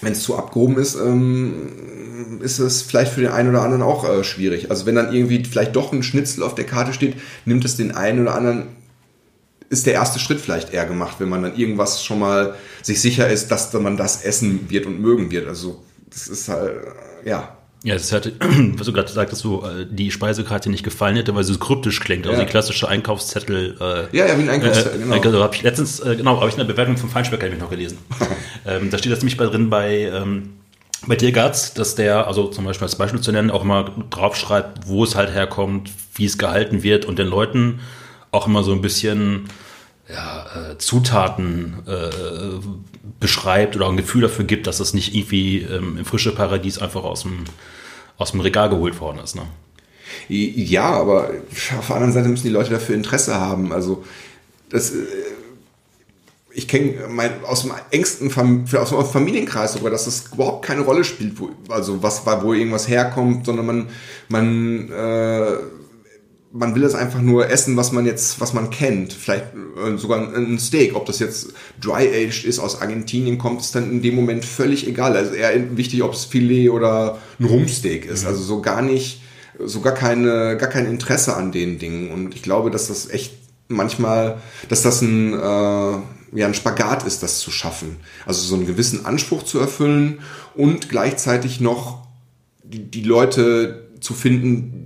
Wenn 0.00 0.12
es 0.12 0.22
zu 0.22 0.36
abgehoben 0.36 0.78
ist, 0.78 0.96
ähm, 0.96 2.40
ist 2.40 2.58
es 2.58 2.82
vielleicht 2.82 3.12
für 3.12 3.20
den 3.20 3.30
einen 3.30 3.50
oder 3.50 3.62
anderen 3.62 3.82
auch 3.82 4.08
äh, 4.08 4.24
schwierig. 4.24 4.70
Also 4.70 4.86
wenn 4.86 4.94
dann 4.94 5.12
irgendwie 5.12 5.44
vielleicht 5.44 5.74
doch 5.76 5.92
ein 5.92 6.02
Schnitzel 6.02 6.42
auf 6.42 6.54
der 6.54 6.64
Karte 6.64 6.92
steht, 6.92 7.16
nimmt 7.44 7.64
es 7.64 7.76
den 7.76 7.92
einen 7.92 8.20
oder 8.20 8.34
anderen, 8.34 8.66
ist 9.70 9.86
der 9.86 9.94
erste 9.94 10.18
Schritt 10.18 10.40
vielleicht 10.40 10.72
eher 10.72 10.86
gemacht, 10.86 11.16
wenn 11.18 11.28
man 11.28 11.42
dann 11.42 11.56
irgendwas 11.56 12.04
schon 12.04 12.18
mal 12.18 12.54
sich 12.82 13.00
sicher 13.00 13.28
ist, 13.28 13.48
dass 13.50 13.72
man 13.72 13.96
das 13.96 14.22
essen 14.22 14.70
wird 14.70 14.86
und 14.86 15.00
mögen 15.00 15.30
wird. 15.30 15.48
Also 15.48 15.82
das 16.10 16.28
ist 16.28 16.48
halt, 16.48 16.86
ja. 17.24 17.56
Ja, 17.84 17.94
es 17.94 18.12
hatte, 18.12 18.32
was 18.40 18.86
du 18.86 18.92
gerade 18.94 19.06
gesagt 19.06 19.30
hast, 19.30 19.40
so 19.40 19.62
äh, 19.62 19.86
die 19.88 20.10
Speisekarte 20.10 20.70
nicht 20.70 20.82
gefallen 20.82 21.16
hätte, 21.16 21.34
weil 21.34 21.44
sie 21.44 21.52
so 21.52 21.58
kryptisch 21.58 22.00
klingt. 22.00 22.26
Also 22.26 22.38
ja. 22.38 22.44
die 22.46 22.50
klassische 22.50 22.88
Einkaufszettel. 22.88 23.76
Äh, 23.78 24.16
ja, 24.16 24.26
ja, 24.26 24.38
wie 24.38 24.42
ein 24.42 24.48
Einkaufszettel, 24.48 25.02
äh, 25.02 25.04
genau. 25.04 25.20
Also 25.22 25.42
habe 25.42 25.54
ich 25.54 25.62
letztens, 25.62 26.00
äh, 26.00 26.16
genau, 26.16 26.40
habe 26.40 26.48
ich 26.48 26.54
eine 26.54 26.64
Bewertung 26.64 26.96
vom 26.96 27.10
Feinschmecker 27.10 27.46
noch 27.50 27.68
gelesen. 27.68 27.98
ähm, 28.66 28.90
da 28.90 28.96
steht 28.96 29.12
das 29.12 29.18
nämlich 29.18 29.36
bei 29.36 29.44
drin 29.44 29.68
bei 29.68 30.10
ähm, 30.12 30.54
bei 31.06 31.16
dir 31.16 31.26
Tiergarts, 31.26 31.74
dass 31.74 31.94
der, 31.94 32.26
also 32.26 32.46
zum 32.46 32.64
Beispiel 32.64 32.86
als 32.86 32.96
Beispiel 32.96 33.20
zu 33.20 33.30
nennen, 33.30 33.50
auch 33.50 33.64
mal 33.64 33.90
draufschreibt, 34.08 34.88
wo 34.88 35.04
es 35.04 35.14
halt 35.14 35.34
herkommt, 35.34 35.90
wie 36.14 36.24
es 36.24 36.38
gehalten 36.38 36.82
wird 36.82 37.04
und 37.04 37.18
den 37.18 37.26
Leuten 37.26 37.80
auch 38.30 38.46
immer 38.46 38.62
so 38.62 38.72
ein 38.72 38.80
bisschen 38.80 39.50
ja, 40.08 40.46
äh, 40.72 40.78
Zutaten 40.78 41.82
äh, 41.86 42.10
beschreibt 43.20 43.76
oder 43.76 43.88
ein 43.88 43.96
Gefühl 43.96 44.22
dafür 44.22 44.44
gibt, 44.44 44.66
dass 44.66 44.78
das 44.78 44.94
nicht 44.94 45.14
irgendwie 45.14 45.58
ähm, 45.62 45.96
im 45.98 46.04
frische 46.04 46.34
Paradies 46.34 46.78
einfach 46.78 47.04
aus 47.04 47.22
dem, 47.22 47.44
aus 48.18 48.32
dem 48.32 48.40
Regal 48.40 48.68
geholt 48.68 49.00
worden 49.00 49.18
ist. 49.22 49.34
Ne? 49.34 49.42
Ja, 50.28 50.90
aber 50.90 51.30
auf 51.78 51.86
der 51.86 51.96
anderen 51.96 52.12
Seite 52.12 52.28
müssen 52.28 52.44
die 52.44 52.50
Leute 52.50 52.70
dafür 52.70 52.94
Interesse 52.94 53.34
haben. 53.34 53.72
Also 53.72 54.04
das, 54.68 54.90
äh, 54.90 55.06
ich 56.50 56.68
kenne 56.68 57.08
mein 57.08 57.42
aus 57.44 57.62
dem 57.62 57.72
engsten 57.90 58.30
Fam 58.30 58.66
aus 58.74 58.90
dem 58.90 59.04
Familienkreis 59.04 59.72
sogar, 59.72 59.90
dass 59.90 60.04
das 60.04 60.26
überhaupt 60.32 60.64
keine 60.64 60.82
Rolle 60.82 61.04
spielt, 61.04 61.40
wo, 61.40 61.50
also 61.68 62.02
was 62.02 62.24
wo 62.26 62.52
irgendwas 62.52 62.88
herkommt, 62.88 63.46
sondern 63.46 63.66
man 63.66 63.88
man 64.28 64.90
äh, 64.90 65.56
man 66.56 66.76
will 66.76 66.84
es 66.84 66.94
einfach 66.94 67.20
nur 67.20 67.50
essen, 67.50 67.76
was 67.76 67.90
man 67.90 68.06
jetzt 68.06 68.40
was 68.40 68.54
man 68.54 68.70
kennt, 68.70 69.12
vielleicht 69.12 69.46
äh, 69.54 69.98
sogar 69.98 70.32
ein 70.34 70.58
Steak, 70.60 70.94
ob 70.94 71.04
das 71.04 71.18
jetzt 71.18 71.48
dry 71.80 72.06
aged 72.08 72.44
ist 72.44 72.60
aus 72.60 72.80
Argentinien 72.80 73.38
kommt, 73.38 73.60
ist 73.60 73.74
dann 73.74 73.90
in 73.90 74.02
dem 74.02 74.14
Moment 74.14 74.44
völlig 74.44 74.86
egal. 74.86 75.16
Also 75.16 75.34
eher 75.34 75.76
wichtig, 75.76 76.04
ob 76.04 76.12
es 76.12 76.24
Filet 76.24 76.70
oder 76.70 77.18
ein 77.40 77.46
Rumpsteak 77.46 78.06
ist, 78.06 78.22
mhm. 78.22 78.28
also 78.28 78.42
so 78.42 78.62
gar 78.62 78.82
nicht 78.82 79.20
so 79.58 79.80
gar 79.80 79.94
keine 79.94 80.56
gar 80.56 80.68
kein 80.68 80.86
Interesse 80.86 81.34
an 81.34 81.50
den 81.50 81.80
Dingen 81.80 82.12
und 82.12 82.36
ich 82.36 82.42
glaube, 82.42 82.70
dass 82.70 82.86
das 82.86 83.10
echt 83.10 83.34
manchmal, 83.66 84.40
dass 84.68 84.82
das 84.82 85.02
ein 85.02 85.32
äh, 85.32 85.96
ja 86.36 86.46
ein 86.46 86.54
Spagat 86.54 87.04
ist, 87.04 87.24
das 87.24 87.40
zu 87.40 87.50
schaffen. 87.50 87.96
Also 88.26 88.42
so 88.42 88.54
einen 88.54 88.66
gewissen 88.66 89.06
Anspruch 89.06 89.42
zu 89.42 89.58
erfüllen 89.58 90.20
und 90.54 90.88
gleichzeitig 90.88 91.60
noch 91.60 92.06
die, 92.62 92.90
die 92.90 93.02
Leute 93.02 93.88
zu 94.00 94.14
finden, 94.14 94.83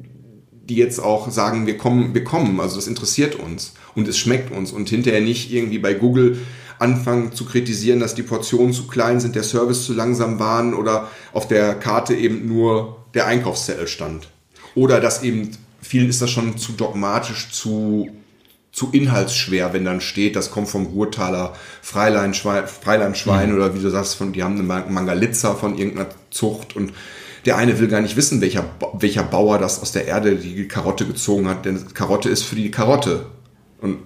die 0.68 0.76
jetzt 0.76 1.00
auch 1.00 1.30
sagen, 1.30 1.66
wir 1.66 1.78
kommen, 1.78 2.14
wir 2.14 2.24
kommen, 2.24 2.60
also 2.60 2.76
das 2.76 2.86
interessiert 2.86 3.34
uns 3.34 3.74
und 3.94 4.06
es 4.06 4.18
schmeckt 4.18 4.52
uns 4.52 4.72
und 4.72 4.88
hinterher 4.88 5.20
nicht 5.20 5.52
irgendwie 5.52 5.78
bei 5.78 5.94
Google 5.94 6.38
anfangen 6.78 7.32
zu 7.32 7.44
kritisieren, 7.44 8.00
dass 8.00 8.14
die 8.14 8.22
Portionen 8.22 8.72
zu 8.72 8.86
klein 8.86 9.20
sind, 9.20 9.34
der 9.34 9.42
Service 9.42 9.84
zu 9.84 9.94
langsam 9.94 10.38
waren 10.38 10.74
oder 10.74 11.08
auf 11.32 11.48
der 11.48 11.74
Karte 11.74 12.14
eben 12.14 12.46
nur 12.46 13.04
der 13.14 13.26
Einkaufszettel 13.26 13.88
stand. 13.88 14.28
Oder 14.74 15.00
dass 15.00 15.22
eben 15.22 15.50
vielen 15.80 16.08
ist 16.08 16.22
das 16.22 16.30
schon 16.30 16.56
zu 16.56 16.72
dogmatisch, 16.72 17.50
zu 17.50 18.10
zu 18.70 18.90
inhaltsschwer, 18.92 19.72
wenn 19.72 19.84
dann 19.84 20.00
steht, 20.00 20.36
das 20.36 20.52
kommt 20.52 20.68
vom 20.68 20.86
Ruhrtaler 20.86 21.54
Freilandschwein, 21.82 22.68
Freilandschwein 22.68 23.50
mhm. 23.50 23.56
oder 23.56 23.74
wie 23.74 23.80
du 23.80 23.90
sagst, 23.90 24.14
von, 24.14 24.32
die 24.32 24.44
haben 24.44 24.54
eine 24.54 24.62
Mangalitza 24.62 25.54
von 25.54 25.76
irgendeiner 25.76 26.10
Zucht 26.30 26.76
und 26.76 26.92
der 27.44 27.56
eine 27.56 27.78
will 27.78 27.88
gar 27.88 28.00
nicht 28.00 28.16
wissen, 28.16 28.40
welcher, 28.40 28.64
welcher 28.94 29.22
Bauer 29.22 29.58
das 29.58 29.80
aus 29.80 29.92
der 29.92 30.06
Erde 30.06 30.36
die 30.36 30.68
Karotte 30.68 31.06
gezogen 31.06 31.48
hat, 31.48 31.64
denn 31.64 31.92
Karotte 31.94 32.28
ist 32.28 32.42
für 32.42 32.56
die 32.56 32.70
Karotte. 32.70 33.26
Und 33.80 33.98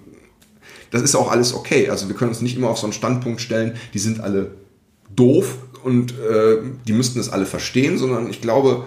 das 0.91 1.01
ist 1.01 1.15
auch 1.15 1.31
alles 1.31 1.53
okay. 1.53 1.89
Also 1.89 2.07
wir 2.07 2.15
können 2.15 2.29
uns 2.29 2.41
nicht 2.41 2.55
immer 2.55 2.69
auf 2.69 2.77
so 2.77 2.85
einen 2.85 2.93
Standpunkt 2.93 3.41
stellen, 3.41 3.75
die 3.93 3.99
sind 3.99 4.19
alle 4.19 4.51
doof 5.15 5.57
und 5.83 6.11
äh, 6.11 6.57
die 6.87 6.93
müssten 6.93 7.19
es 7.19 7.29
alle 7.29 7.45
verstehen, 7.45 7.97
sondern 7.97 8.29
ich 8.29 8.41
glaube, 8.41 8.85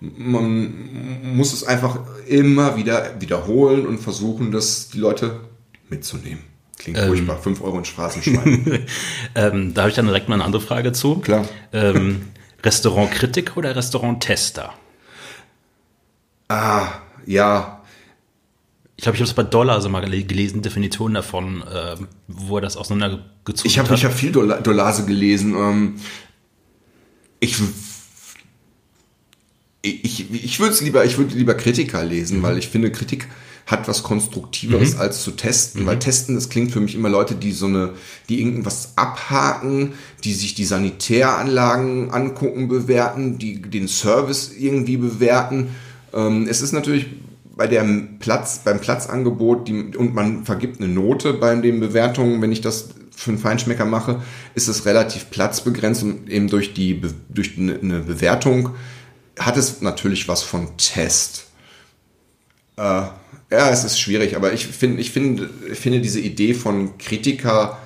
man 0.00 1.34
muss 1.34 1.52
es 1.52 1.64
einfach 1.64 1.98
immer 2.26 2.76
wieder 2.76 3.20
wiederholen 3.20 3.86
und 3.86 3.98
versuchen, 3.98 4.52
das 4.52 4.88
die 4.90 4.98
Leute 4.98 5.40
mitzunehmen. 5.88 6.44
Klingt 6.78 6.98
ähm, 6.98 7.08
furchtbar, 7.08 7.38
5 7.38 7.60
Euro 7.62 7.78
in 7.78 7.84
Straßenschwein. 7.84 8.86
ähm, 9.34 9.74
da 9.74 9.82
habe 9.82 9.90
ich 9.90 9.96
dann 9.96 10.06
direkt 10.06 10.28
mal 10.28 10.36
eine 10.36 10.44
andere 10.44 10.62
Frage 10.62 10.92
zu. 10.92 11.16
Klar. 11.16 11.44
Ähm, 11.72 12.22
Restaurantkritiker 12.62 13.56
oder 13.56 13.74
Restauranttester? 13.76 14.74
Ah, 16.48 16.88
ja. 17.26 17.82
Ich 18.96 19.02
glaube, 19.02 19.14
ich 19.14 19.20
habe 19.20 19.28
es 19.28 19.34
bei 19.34 19.44
Dollar 19.44 19.86
mal 19.88 20.00
gelesen, 20.00 20.62
Definitionen 20.62 21.14
davon, 21.14 21.62
äh, 21.62 21.96
wo 22.26 22.56
er 22.56 22.62
das 22.62 22.76
auseinandergezogen 22.76 23.70
ich 23.70 23.78
hab, 23.78 23.88
hat. 23.88 23.96
Ich 23.96 24.04
habe 24.04 24.14
viel 24.14 24.32
Dollase 24.32 25.06
gelesen. 25.06 25.54
Ähm, 25.54 26.00
ich 27.38 27.56
ich, 29.82 30.32
ich 30.32 30.60
würde 30.60 30.72
es 30.72 30.80
lieber, 30.80 31.04
ich 31.04 31.18
würde 31.18 31.36
lieber 31.36 31.54
Kritiker 31.54 32.04
lesen, 32.04 32.38
mhm. 32.38 32.42
weil 32.42 32.58
ich 32.58 32.68
finde, 32.68 32.90
Kritik 32.90 33.28
hat 33.68 33.86
was 33.86 34.02
Konstruktiveres 34.02 34.94
mhm. 34.94 35.00
als 35.00 35.22
zu 35.22 35.32
testen, 35.32 35.82
mhm. 35.82 35.86
weil 35.86 35.98
testen, 35.98 36.34
das 36.34 36.48
klingt 36.48 36.72
für 36.72 36.80
mich 36.80 36.94
immer 36.94 37.10
Leute, 37.10 37.34
die 37.34 37.52
so 37.52 37.66
eine, 37.66 37.92
die 38.28 38.40
irgendwas 38.40 38.94
abhaken, 38.96 39.92
die 40.24 40.32
sich 40.32 40.54
die 40.54 40.64
Sanitäranlagen 40.64 42.10
angucken, 42.10 42.68
bewerten, 42.68 43.38
die 43.38 43.60
den 43.60 43.86
Service 43.86 44.52
irgendwie 44.58 44.96
bewerten. 44.96 45.68
Ähm, 46.14 46.46
es 46.48 46.62
ist 46.62 46.72
natürlich 46.72 47.06
bei 47.56 47.66
dem 47.66 48.18
Platz, 48.20 48.62
beim 48.64 48.80
Platzangebot, 48.80 49.68
die, 49.68 49.94
und 49.96 50.14
man 50.14 50.46
vergibt 50.46 50.80
eine 50.80 50.88
Note 50.88 51.34
bei 51.34 51.54
den 51.54 51.78
Bewertungen, 51.78 52.40
wenn 52.40 52.52
ich 52.52 52.62
das 52.62 52.88
für 53.14 53.32
einen 53.32 53.38
Feinschmecker 53.38 53.84
mache, 53.84 54.22
ist 54.54 54.68
es 54.68 54.86
relativ 54.86 55.28
platzbegrenzt 55.28 56.04
und 56.04 56.30
eben 56.30 56.48
durch 56.48 56.72
die, 56.72 57.02
durch 57.28 57.58
eine 57.58 58.00
Bewertung 58.00 58.70
hat 59.38 59.56
es 59.58 59.82
natürlich 59.82 60.26
was 60.26 60.42
von 60.42 60.68
Test. 60.78 61.47
Äh, 62.78 63.08
ja, 63.50 63.70
es 63.70 63.84
ist 63.84 63.98
schwierig, 63.98 64.36
aber 64.36 64.52
ich, 64.52 64.66
find, 64.66 65.00
ich, 65.00 65.10
find, 65.10 65.48
ich 65.70 65.78
finde 65.78 66.00
diese 66.00 66.20
Idee 66.20 66.54
von 66.54 66.96
Kritiker 66.98 67.78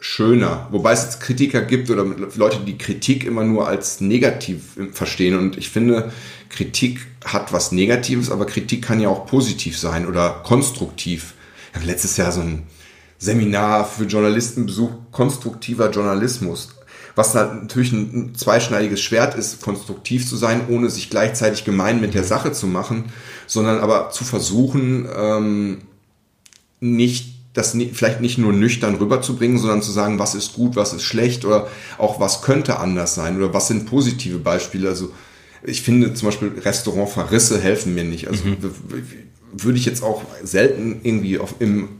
schöner. 0.00 0.66
Wobei 0.70 0.92
es 0.92 1.04
jetzt 1.04 1.20
Kritiker 1.20 1.62
gibt 1.62 1.88
oder 1.88 2.04
Leute, 2.04 2.58
die 2.66 2.76
Kritik 2.76 3.24
immer 3.24 3.44
nur 3.44 3.68
als 3.68 4.00
negativ 4.00 4.76
verstehen. 4.92 5.38
Und 5.38 5.56
ich 5.56 5.70
finde, 5.70 6.10
Kritik 6.48 7.06
hat 7.24 7.52
was 7.52 7.70
Negatives, 7.70 8.30
aber 8.30 8.44
Kritik 8.44 8.82
kann 8.82 9.00
ja 9.00 9.08
auch 9.08 9.26
positiv 9.26 9.78
sein 9.78 10.06
oder 10.06 10.42
konstruktiv. 10.44 11.34
Ich 11.70 11.76
habe 11.76 11.86
letztes 11.86 12.16
Jahr 12.16 12.32
so 12.32 12.40
ein 12.40 12.64
Seminar 13.18 13.86
für 13.86 14.04
Journalisten 14.04 14.66
besucht, 14.66 14.94
konstruktiver 15.12 15.90
Journalismus 15.90 16.74
was 17.14 17.34
natürlich 17.34 17.92
ein 17.92 18.34
zweischneidiges 18.34 19.00
Schwert 19.00 19.34
ist, 19.34 19.62
konstruktiv 19.62 20.26
zu 20.26 20.36
sein, 20.36 20.62
ohne 20.68 20.90
sich 20.90 21.10
gleichzeitig 21.10 21.64
gemein 21.64 22.00
mit 22.00 22.14
der 22.14 22.24
Sache 22.24 22.52
zu 22.52 22.66
machen, 22.66 23.04
sondern 23.46 23.80
aber 23.80 24.10
zu 24.10 24.24
versuchen, 24.24 25.08
ähm, 25.14 25.78
nicht 26.80 27.32
das 27.54 27.76
vielleicht 27.92 28.20
nicht 28.20 28.38
nur 28.38 28.52
nüchtern 28.52 28.94
rüberzubringen, 28.94 29.58
sondern 29.58 29.82
zu 29.82 29.92
sagen, 29.92 30.18
was 30.18 30.34
ist 30.34 30.54
gut, 30.54 30.74
was 30.74 30.94
ist 30.94 31.02
schlecht 31.02 31.44
oder 31.44 31.68
auch 31.98 32.18
was 32.18 32.42
könnte 32.42 32.78
anders 32.78 33.14
sein 33.14 33.36
oder 33.36 33.52
was 33.52 33.68
sind 33.68 33.86
positive 33.86 34.38
Beispiele. 34.38 34.88
Also 34.88 35.12
ich 35.62 35.82
finde 35.82 36.14
zum 36.14 36.28
Beispiel 36.28 36.52
Restaurantverrisse 36.58 37.60
helfen 37.60 37.94
mir 37.94 38.04
nicht. 38.04 38.28
Also 38.28 38.44
mhm. 38.44 38.56
würde 39.52 39.78
ich 39.78 39.84
jetzt 39.84 40.02
auch 40.02 40.22
selten 40.42 41.00
irgendwie 41.02 41.38
auf, 41.38 41.56
im, 41.58 41.90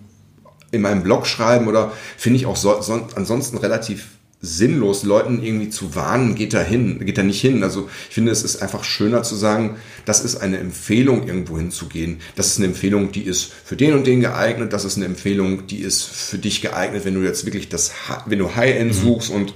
in 0.70 0.80
meinem 0.80 1.02
Blog 1.02 1.26
schreiben 1.26 1.68
oder 1.68 1.92
finde 2.16 2.38
ich 2.38 2.46
auch 2.46 2.56
so, 2.56 2.80
so, 2.80 3.06
ansonsten 3.14 3.58
relativ 3.58 4.06
sinnlos, 4.44 5.04
Leuten 5.04 5.42
irgendwie 5.42 5.70
zu 5.70 5.94
warnen, 5.94 6.34
geht 6.34 6.52
da 6.52 6.60
hin, 6.60 6.98
geht 7.06 7.16
da 7.16 7.22
nicht 7.22 7.40
hin. 7.40 7.62
Also 7.62 7.88
ich 8.08 8.14
finde, 8.14 8.32
es 8.32 8.42
ist 8.42 8.60
einfach 8.60 8.82
schöner 8.82 9.22
zu 9.22 9.36
sagen, 9.36 9.76
das 10.04 10.24
ist 10.24 10.36
eine 10.36 10.58
Empfehlung, 10.58 11.28
irgendwo 11.28 11.56
hinzugehen. 11.56 12.18
Das 12.34 12.48
ist 12.48 12.58
eine 12.58 12.66
Empfehlung, 12.66 13.12
die 13.12 13.22
ist 13.22 13.52
für 13.64 13.76
den 13.76 13.94
und 13.94 14.04
den 14.04 14.20
geeignet. 14.20 14.72
Das 14.72 14.84
ist 14.84 14.96
eine 14.96 15.06
Empfehlung, 15.06 15.68
die 15.68 15.78
ist 15.78 16.02
für 16.02 16.38
dich 16.38 16.60
geeignet, 16.60 17.04
wenn 17.04 17.14
du 17.14 17.22
jetzt 17.22 17.46
wirklich 17.46 17.68
das, 17.68 17.92
wenn 18.26 18.40
du 18.40 18.56
High-End 18.56 18.90
mhm. 18.90 19.00
suchst 19.00 19.30
und 19.30 19.54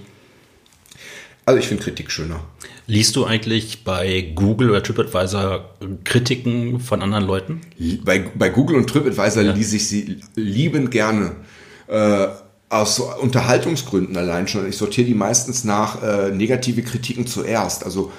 also 1.44 1.60
ich 1.60 1.68
finde 1.68 1.84
Kritik 1.84 2.10
schöner. 2.10 2.40
Liest 2.88 3.14
du 3.14 3.24
eigentlich 3.24 3.84
bei 3.84 4.32
Google 4.34 4.70
oder 4.70 4.82
TripAdvisor 4.82 5.76
Kritiken 6.02 6.80
von 6.80 7.02
anderen 7.02 7.24
Leuten? 7.24 7.60
Bei, 8.04 8.18
bei 8.18 8.48
Google 8.48 8.76
und 8.76 8.88
TripAdvisor 8.88 9.42
ja. 9.42 9.52
lese 9.52 9.76
ich 9.76 9.88
sie 9.88 10.20
liebend 10.34 10.90
gerne. 10.90 11.36
Äh, 11.88 12.26
aus 12.78 13.00
Unterhaltungsgründen 13.00 14.16
allein 14.16 14.48
schon. 14.48 14.68
Ich 14.68 14.76
sortiere 14.76 15.06
die 15.06 15.14
meistens 15.14 15.64
nach 15.64 16.02
äh, 16.02 16.30
negative 16.30 16.82
Kritiken 16.82 17.26
zuerst. 17.26 17.84
Also 17.84 18.12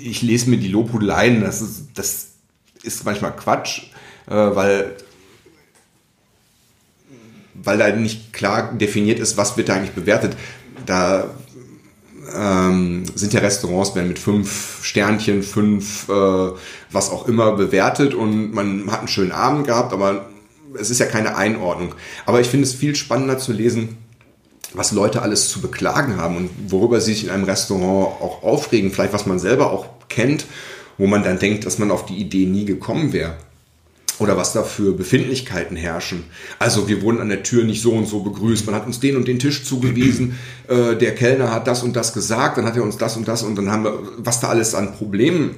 ich 0.00 0.22
lese 0.22 0.50
mir 0.50 0.58
die 0.58 0.68
Lobhudeleien, 0.68 1.40
das 1.40 1.60
ist, 1.60 1.86
das 1.94 2.28
ist 2.82 3.04
manchmal 3.04 3.34
Quatsch, 3.34 3.84
äh, 4.26 4.34
weil, 4.34 4.96
weil 7.54 7.78
da 7.78 7.90
nicht 7.94 8.32
klar 8.32 8.72
definiert 8.72 9.18
ist, 9.18 9.36
was 9.36 9.56
wird 9.56 9.68
da 9.68 9.74
eigentlich 9.74 9.92
bewertet. 9.92 10.36
Da 10.86 11.30
ähm, 12.34 13.04
sind 13.14 13.32
ja 13.32 13.40
Restaurants 13.40 13.94
mit 13.94 14.18
fünf 14.18 14.84
Sternchen, 14.84 15.42
fünf 15.42 16.08
äh, 16.08 16.50
was 16.90 17.10
auch 17.10 17.26
immer 17.28 17.52
bewertet 17.52 18.14
und 18.14 18.52
man 18.52 18.90
hat 18.90 19.00
einen 19.00 19.08
schönen 19.08 19.32
Abend 19.32 19.66
gehabt, 19.66 19.92
aber 19.92 20.31
es 20.78 20.90
ist 20.90 20.98
ja 20.98 21.06
keine 21.06 21.36
Einordnung. 21.36 21.94
Aber 22.26 22.40
ich 22.40 22.48
finde 22.48 22.66
es 22.66 22.74
viel 22.74 22.94
spannender 22.94 23.38
zu 23.38 23.52
lesen, 23.52 23.96
was 24.74 24.92
Leute 24.92 25.22
alles 25.22 25.50
zu 25.50 25.60
beklagen 25.60 26.16
haben 26.16 26.36
und 26.36 26.50
worüber 26.68 27.00
sie 27.00 27.12
sich 27.12 27.24
in 27.24 27.30
einem 27.30 27.44
Restaurant 27.44 28.20
auch 28.20 28.42
aufregen, 28.42 28.90
vielleicht 28.90 29.12
was 29.12 29.26
man 29.26 29.38
selber 29.38 29.70
auch 29.70 29.86
kennt, 30.08 30.46
wo 30.98 31.06
man 31.06 31.22
dann 31.22 31.38
denkt, 31.38 31.66
dass 31.66 31.78
man 31.78 31.90
auf 31.90 32.06
die 32.06 32.16
Idee 32.16 32.46
nie 32.46 32.64
gekommen 32.64 33.12
wäre. 33.12 33.36
Oder 34.18 34.36
was 34.36 34.52
da 34.52 34.62
für 34.62 34.92
Befindlichkeiten 34.92 35.76
herrschen. 35.76 36.24
Also 36.58 36.86
wir 36.86 37.02
wurden 37.02 37.20
an 37.20 37.28
der 37.28 37.42
Tür 37.42 37.64
nicht 37.64 37.82
so 37.82 37.92
und 37.92 38.06
so 38.06 38.20
begrüßt. 38.20 38.66
Man 38.66 38.74
hat 38.74 38.86
uns 38.86 39.00
den 39.00 39.16
und 39.16 39.26
den 39.26 39.38
Tisch 39.38 39.64
zugewiesen. 39.64 40.38
Äh, 40.68 40.96
der 40.96 41.14
Kellner 41.14 41.50
hat 41.50 41.66
das 41.66 41.82
und 41.82 41.96
das 41.96 42.12
gesagt. 42.12 42.56
Dann 42.56 42.66
hat 42.66 42.76
er 42.76 42.84
uns 42.84 42.98
das 42.98 43.16
und 43.16 43.26
das 43.26 43.42
und 43.42 43.56
dann 43.56 43.72
haben 43.72 43.84
wir, 43.84 43.98
was 44.18 44.38
da 44.38 44.48
alles 44.48 44.74
an 44.74 44.94
Problemen 44.94 45.56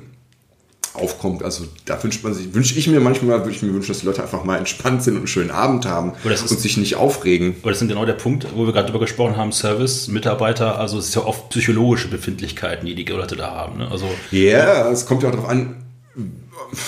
aufkommt. 0.94 1.42
Also 1.42 1.64
da 1.84 2.02
wünscht 2.02 2.22
man 2.22 2.34
sich, 2.34 2.54
wünsche 2.54 2.78
ich 2.78 2.86
mir 2.86 3.00
manchmal, 3.00 3.40
würde 3.40 3.50
ich 3.50 3.62
mir 3.62 3.74
wünschen, 3.74 3.88
dass 3.88 4.00
die 4.00 4.06
Leute 4.06 4.22
einfach 4.22 4.44
mal 4.44 4.58
entspannt 4.58 5.02
sind 5.02 5.14
und 5.14 5.20
einen 5.20 5.26
schönen 5.26 5.50
Abend 5.50 5.86
haben 5.86 6.12
ist, 6.24 6.50
und 6.50 6.60
sich 6.60 6.76
nicht 6.76 6.96
aufregen. 6.96 7.56
Aber 7.62 7.70
das 7.70 7.82
ist 7.82 7.88
genau 7.88 8.04
der 8.04 8.14
Punkt, 8.14 8.46
wo 8.54 8.64
wir 8.66 8.72
gerade 8.72 8.86
drüber 8.86 9.00
gesprochen 9.00 9.36
haben, 9.36 9.52
Service, 9.52 10.08
Mitarbeiter, 10.08 10.78
also 10.78 10.98
es 10.98 11.08
ist 11.08 11.14
ja 11.16 11.24
oft 11.24 11.50
psychologische 11.50 12.08
Befindlichkeiten, 12.08 12.86
die 12.86 12.94
die 12.94 13.04
Leute 13.04 13.36
da 13.36 13.50
haben. 13.50 13.78
Ne? 13.78 13.90
Also, 13.90 14.06
ja, 14.30 14.40
yeah, 14.40 14.90
es 14.90 15.04
kommt 15.06 15.22
ja 15.22 15.30
auch 15.30 15.34
darauf 15.34 15.48
an, 15.48 15.84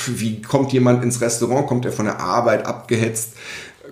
wie 0.07 0.41
kommt 0.41 0.73
jemand 0.73 1.03
ins 1.03 1.21
Restaurant, 1.21 1.67
kommt 1.67 1.85
er 1.85 1.93
von 1.93 2.07
der 2.07 2.21
Arbeit 2.21 2.65
abgehetzt, 2.67 3.35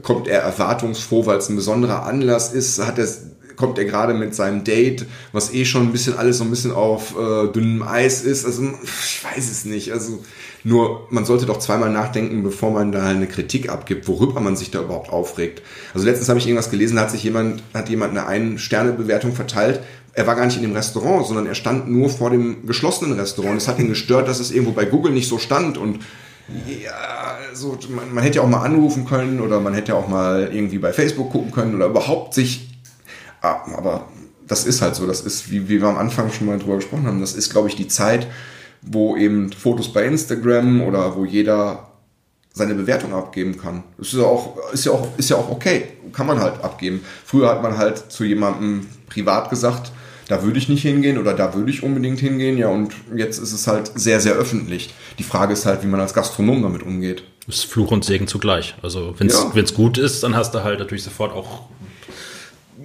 kommt 0.02 0.28
er 0.28 0.40
erwartungsfroh, 0.40 1.26
weil 1.26 1.38
es 1.38 1.48
ein 1.48 1.56
besonderer 1.56 2.04
Anlass 2.04 2.52
ist, 2.52 2.84
hat 2.84 2.98
er 2.98 3.08
kommt 3.56 3.78
er 3.78 3.84
gerade 3.84 4.14
mit 4.14 4.34
seinem 4.34 4.64
Date, 4.64 5.06
was 5.32 5.52
eh 5.52 5.64
schon 5.64 5.82
ein 5.82 5.92
bisschen 5.92 6.16
alles 6.16 6.38
so 6.38 6.44
ein 6.44 6.50
bisschen 6.50 6.72
auf 6.72 7.14
äh, 7.18 7.48
dünnem 7.52 7.82
Eis 7.82 8.22
ist. 8.22 8.44
Also 8.44 8.62
ich 8.62 9.24
weiß 9.24 9.50
es 9.50 9.64
nicht. 9.64 9.92
Also 9.92 10.22
nur 10.64 11.06
man 11.10 11.24
sollte 11.24 11.46
doch 11.46 11.58
zweimal 11.58 11.90
nachdenken, 11.90 12.42
bevor 12.42 12.70
man 12.70 12.90
da 12.90 13.06
eine 13.06 13.26
Kritik 13.26 13.68
abgibt, 13.68 14.08
worüber 14.08 14.40
man 14.40 14.56
sich 14.56 14.70
da 14.70 14.80
überhaupt 14.80 15.10
aufregt. 15.10 15.62
Also 15.92 16.06
letztens 16.06 16.28
habe 16.28 16.38
ich 16.38 16.46
irgendwas 16.46 16.70
gelesen, 16.70 16.96
da 16.96 17.02
hat 17.02 17.10
sich 17.10 17.22
jemand, 17.22 17.62
hat 17.74 17.88
jemand 17.88 18.12
eine 18.12 18.26
Ein-Sterne-Bewertung 18.26 19.34
verteilt. 19.34 19.80
Er 20.14 20.26
war 20.26 20.36
gar 20.36 20.46
nicht 20.46 20.56
in 20.56 20.62
dem 20.62 20.72
Restaurant, 20.72 21.26
sondern 21.26 21.46
er 21.46 21.54
stand 21.54 21.90
nur 21.90 22.08
vor 22.08 22.30
dem 22.30 22.66
geschlossenen 22.66 23.18
Restaurant. 23.18 23.56
Es 23.56 23.68
hat 23.68 23.78
ihn 23.78 23.88
gestört, 23.88 24.28
dass 24.28 24.40
es 24.40 24.52
irgendwo 24.52 24.72
bei 24.72 24.84
Google 24.84 25.12
nicht 25.12 25.28
so 25.28 25.38
stand 25.38 25.76
und 25.76 26.00
ja, 26.82 27.38
so, 27.54 27.78
man, 27.88 28.12
man 28.12 28.22
hätte 28.22 28.36
ja 28.36 28.42
auch 28.42 28.48
mal 28.48 28.62
anrufen 28.62 29.06
können 29.06 29.40
oder 29.40 29.60
man 29.60 29.74
hätte 29.74 29.92
ja 29.92 29.98
auch 29.98 30.08
mal 30.08 30.50
irgendwie 30.52 30.78
bei 30.78 30.92
Facebook 30.92 31.30
gucken 31.30 31.52
können 31.52 31.74
oder 31.74 31.86
überhaupt 31.86 32.34
sich 32.34 32.73
Aber 33.44 34.08
das 34.46 34.66
ist 34.66 34.82
halt 34.82 34.94
so. 34.94 35.06
Das 35.06 35.20
ist, 35.20 35.50
wie, 35.50 35.68
wie 35.68 35.80
wir 35.80 35.88
am 35.88 35.98
Anfang 35.98 36.30
schon 36.30 36.46
mal 36.46 36.58
drüber 36.58 36.76
gesprochen 36.76 37.06
haben, 37.06 37.20
das 37.20 37.34
ist, 37.34 37.50
glaube 37.50 37.68
ich, 37.68 37.76
die 37.76 37.88
Zeit, 37.88 38.26
wo 38.82 39.16
eben 39.16 39.52
Fotos 39.52 39.92
bei 39.92 40.04
Instagram 40.04 40.82
oder 40.82 41.16
wo 41.16 41.24
jeder 41.24 41.90
seine 42.52 42.74
Bewertung 42.74 43.12
abgeben 43.12 43.58
kann. 43.58 43.82
Das 43.98 44.08
ist 44.08 44.18
ja 44.18 44.24
auch, 44.24 44.56
ist 44.72 44.84
ja 44.84 44.92
auch, 44.92 45.08
ist 45.16 45.30
ja 45.30 45.36
auch 45.36 45.50
okay. 45.50 45.88
Kann 46.12 46.26
man 46.26 46.38
halt 46.38 46.62
abgeben. 46.62 47.04
Früher 47.24 47.48
hat 47.48 47.62
man 47.62 47.76
halt 47.76 48.12
zu 48.12 48.24
jemandem 48.24 48.86
privat 49.08 49.50
gesagt, 49.50 49.90
da 50.28 50.42
würde 50.42 50.58
ich 50.58 50.68
nicht 50.68 50.82
hingehen 50.82 51.18
oder 51.18 51.34
da 51.34 51.54
würde 51.54 51.70
ich 51.70 51.82
unbedingt 51.82 52.20
hingehen. 52.20 52.56
Ja, 52.56 52.68
und 52.68 52.94
jetzt 53.14 53.38
ist 53.38 53.52
es 53.52 53.66
halt 53.66 53.90
sehr, 53.94 54.20
sehr 54.20 54.34
öffentlich. 54.34 54.94
Die 55.18 55.24
Frage 55.24 55.52
ist 55.52 55.66
halt, 55.66 55.82
wie 55.82 55.86
man 55.88 56.00
als 56.00 56.14
Gastronom 56.14 56.62
damit 56.62 56.82
umgeht. 56.82 57.24
Das 57.46 57.56
ist 57.56 57.64
Fluch 57.64 57.90
und 57.90 58.04
Segen 58.04 58.26
zugleich. 58.26 58.74
Also 58.82 59.14
wenn 59.18 59.26
es 59.26 59.44
ja. 59.54 59.76
gut 59.76 59.98
ist, 59.98 60.22
dann 60.22 60.34
hast 60.36 60.54
du 60.54 60.62
halt 60.62 60.78
natürlich 60.78 61.04
sofort 61.04 61.32
auch 61.32 61.66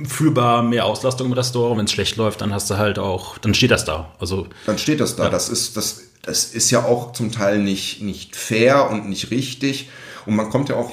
fühlbar 0.08 0.64
mehr 0.64 0.86
Auslastung 0.86 1.28
im 1.28 1.34
Restaurant. 1.34 1.78
Wenn 1.78 1.86
es 1.86 1.92
schlecht 1.92 2.16
läuft, 2.16 2.42
dann 2.42 2.54
hast 2.54 2.70
du 2.70 2.78
halt 2.78 3.00
auch, 3.00 3.38
dann 3.38 3.54
steht 3.54 3.72
das 3.72 3.86
da. 3.86 4.12
Also 4.20 4.48
dann 4.66 4.78
steht 4.78 5.00
das 5.00 5.16
da. 5.16 5.26
Ja. 5.26 5.30
Das 5.30 5.50
ist 5.50 5.78
das, 5.78 6.02
das 6.22 6.46
ist 6.46 6.72
ja 6.72 6.86
auch 6.86 7.14
zum 7.14 7.32
Teil 7.32 7.60
nicht 7.60 8.02
nicht 8.02 8.36
fair 8.36 8.90
und 8.90 9.10
nicht 9.10 9.32
richtig. 9.32 9.90
Und 10.26 10.36
man 10.36 10.50
kommt 10.50 10.70
ja 10.70 10.76
auch 10.76 10.92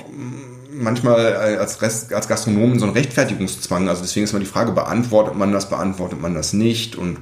manchmal 0.71 1.35
als, 1.35 1.83
Rest, 1.83 2.13
als 2.13 2.29
Gastronom 2.29 2.73
in 2.73 2.79
so 2.79 2.87
einen 2.87 2.95
Rechtfertigungszwang. 2.95 3.89
Also 3.89 4.03
deswegen 4.03 4.25
ist 4.25 4.31
immer 4.31 4.41
die 4.41 4.47
Frage, 4.47 4.73
beantwortet 4.73 5.35
man 5.35 5.53
das, 5.53 5.69
beantwortet 5.69 6.21
man 6.21 6.35
das 6.35 6.53
nicht? 6.53 6.97
Und 6.97 7.19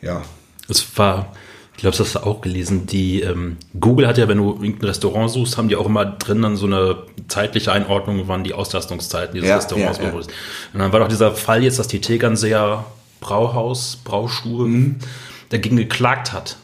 ja. 0.00 0.22
Es 0.68 0.86
war 0.96 1.32
ich 1.76 1.80
glaube, 1.80 1.96
das 1.96 2.06
hast 2.06 2.14
du 2.14 2.26
auch 2.26 2.40
gelesen. 2.40 2.86
Die 2.86 3.20
ähm, 3.20 3.56
Google 3.78 4.06
hat 4.06 4.16
ja, 4.16 4.28
wenn 4.28 4.38
du 4.38 4.52
irgendein 4.52 4.86
Restaurant 4.86 5.30
suchst, 5.30 5.58
haben 5.58 5.68
die 5.68 5.76
auch 5.76 5.86
immer 5.86 6.04
drin 6.04 6.40
dann 6.40 6.56
so 6.56 6.66
eine 6.66 6.98
zeitliche 7.28 7.72
Einordnung, 7.72 8.22
wann 8.26 8.44
die 8.44 8.54
Auslastungszeiten 8.54 9.34
dieses 9.34 9.48
ja, 9.48 9.56
Restaurants 9.56 9.98
ja, 9.98 10.04
ja. 10.04 10.12
Und 10.12 10.28
dann 10.72 10.92
war 10.92 11.00
doch 11.00 11.08
dieser 11.08 11.32
Fall 11.32 11.62
jetzt, 11.64 11.78
dass 11.78 11.88
die 11.88 12.00
Tegernseer 12.00 12.84
Brauhaus, 13.20 13.98
Brauschuhe 14.04 14.68
mhm. 14.68 14.96
dagegen 15.48 15.76
geklagt 15.76 16.32
hat 16.32 16.58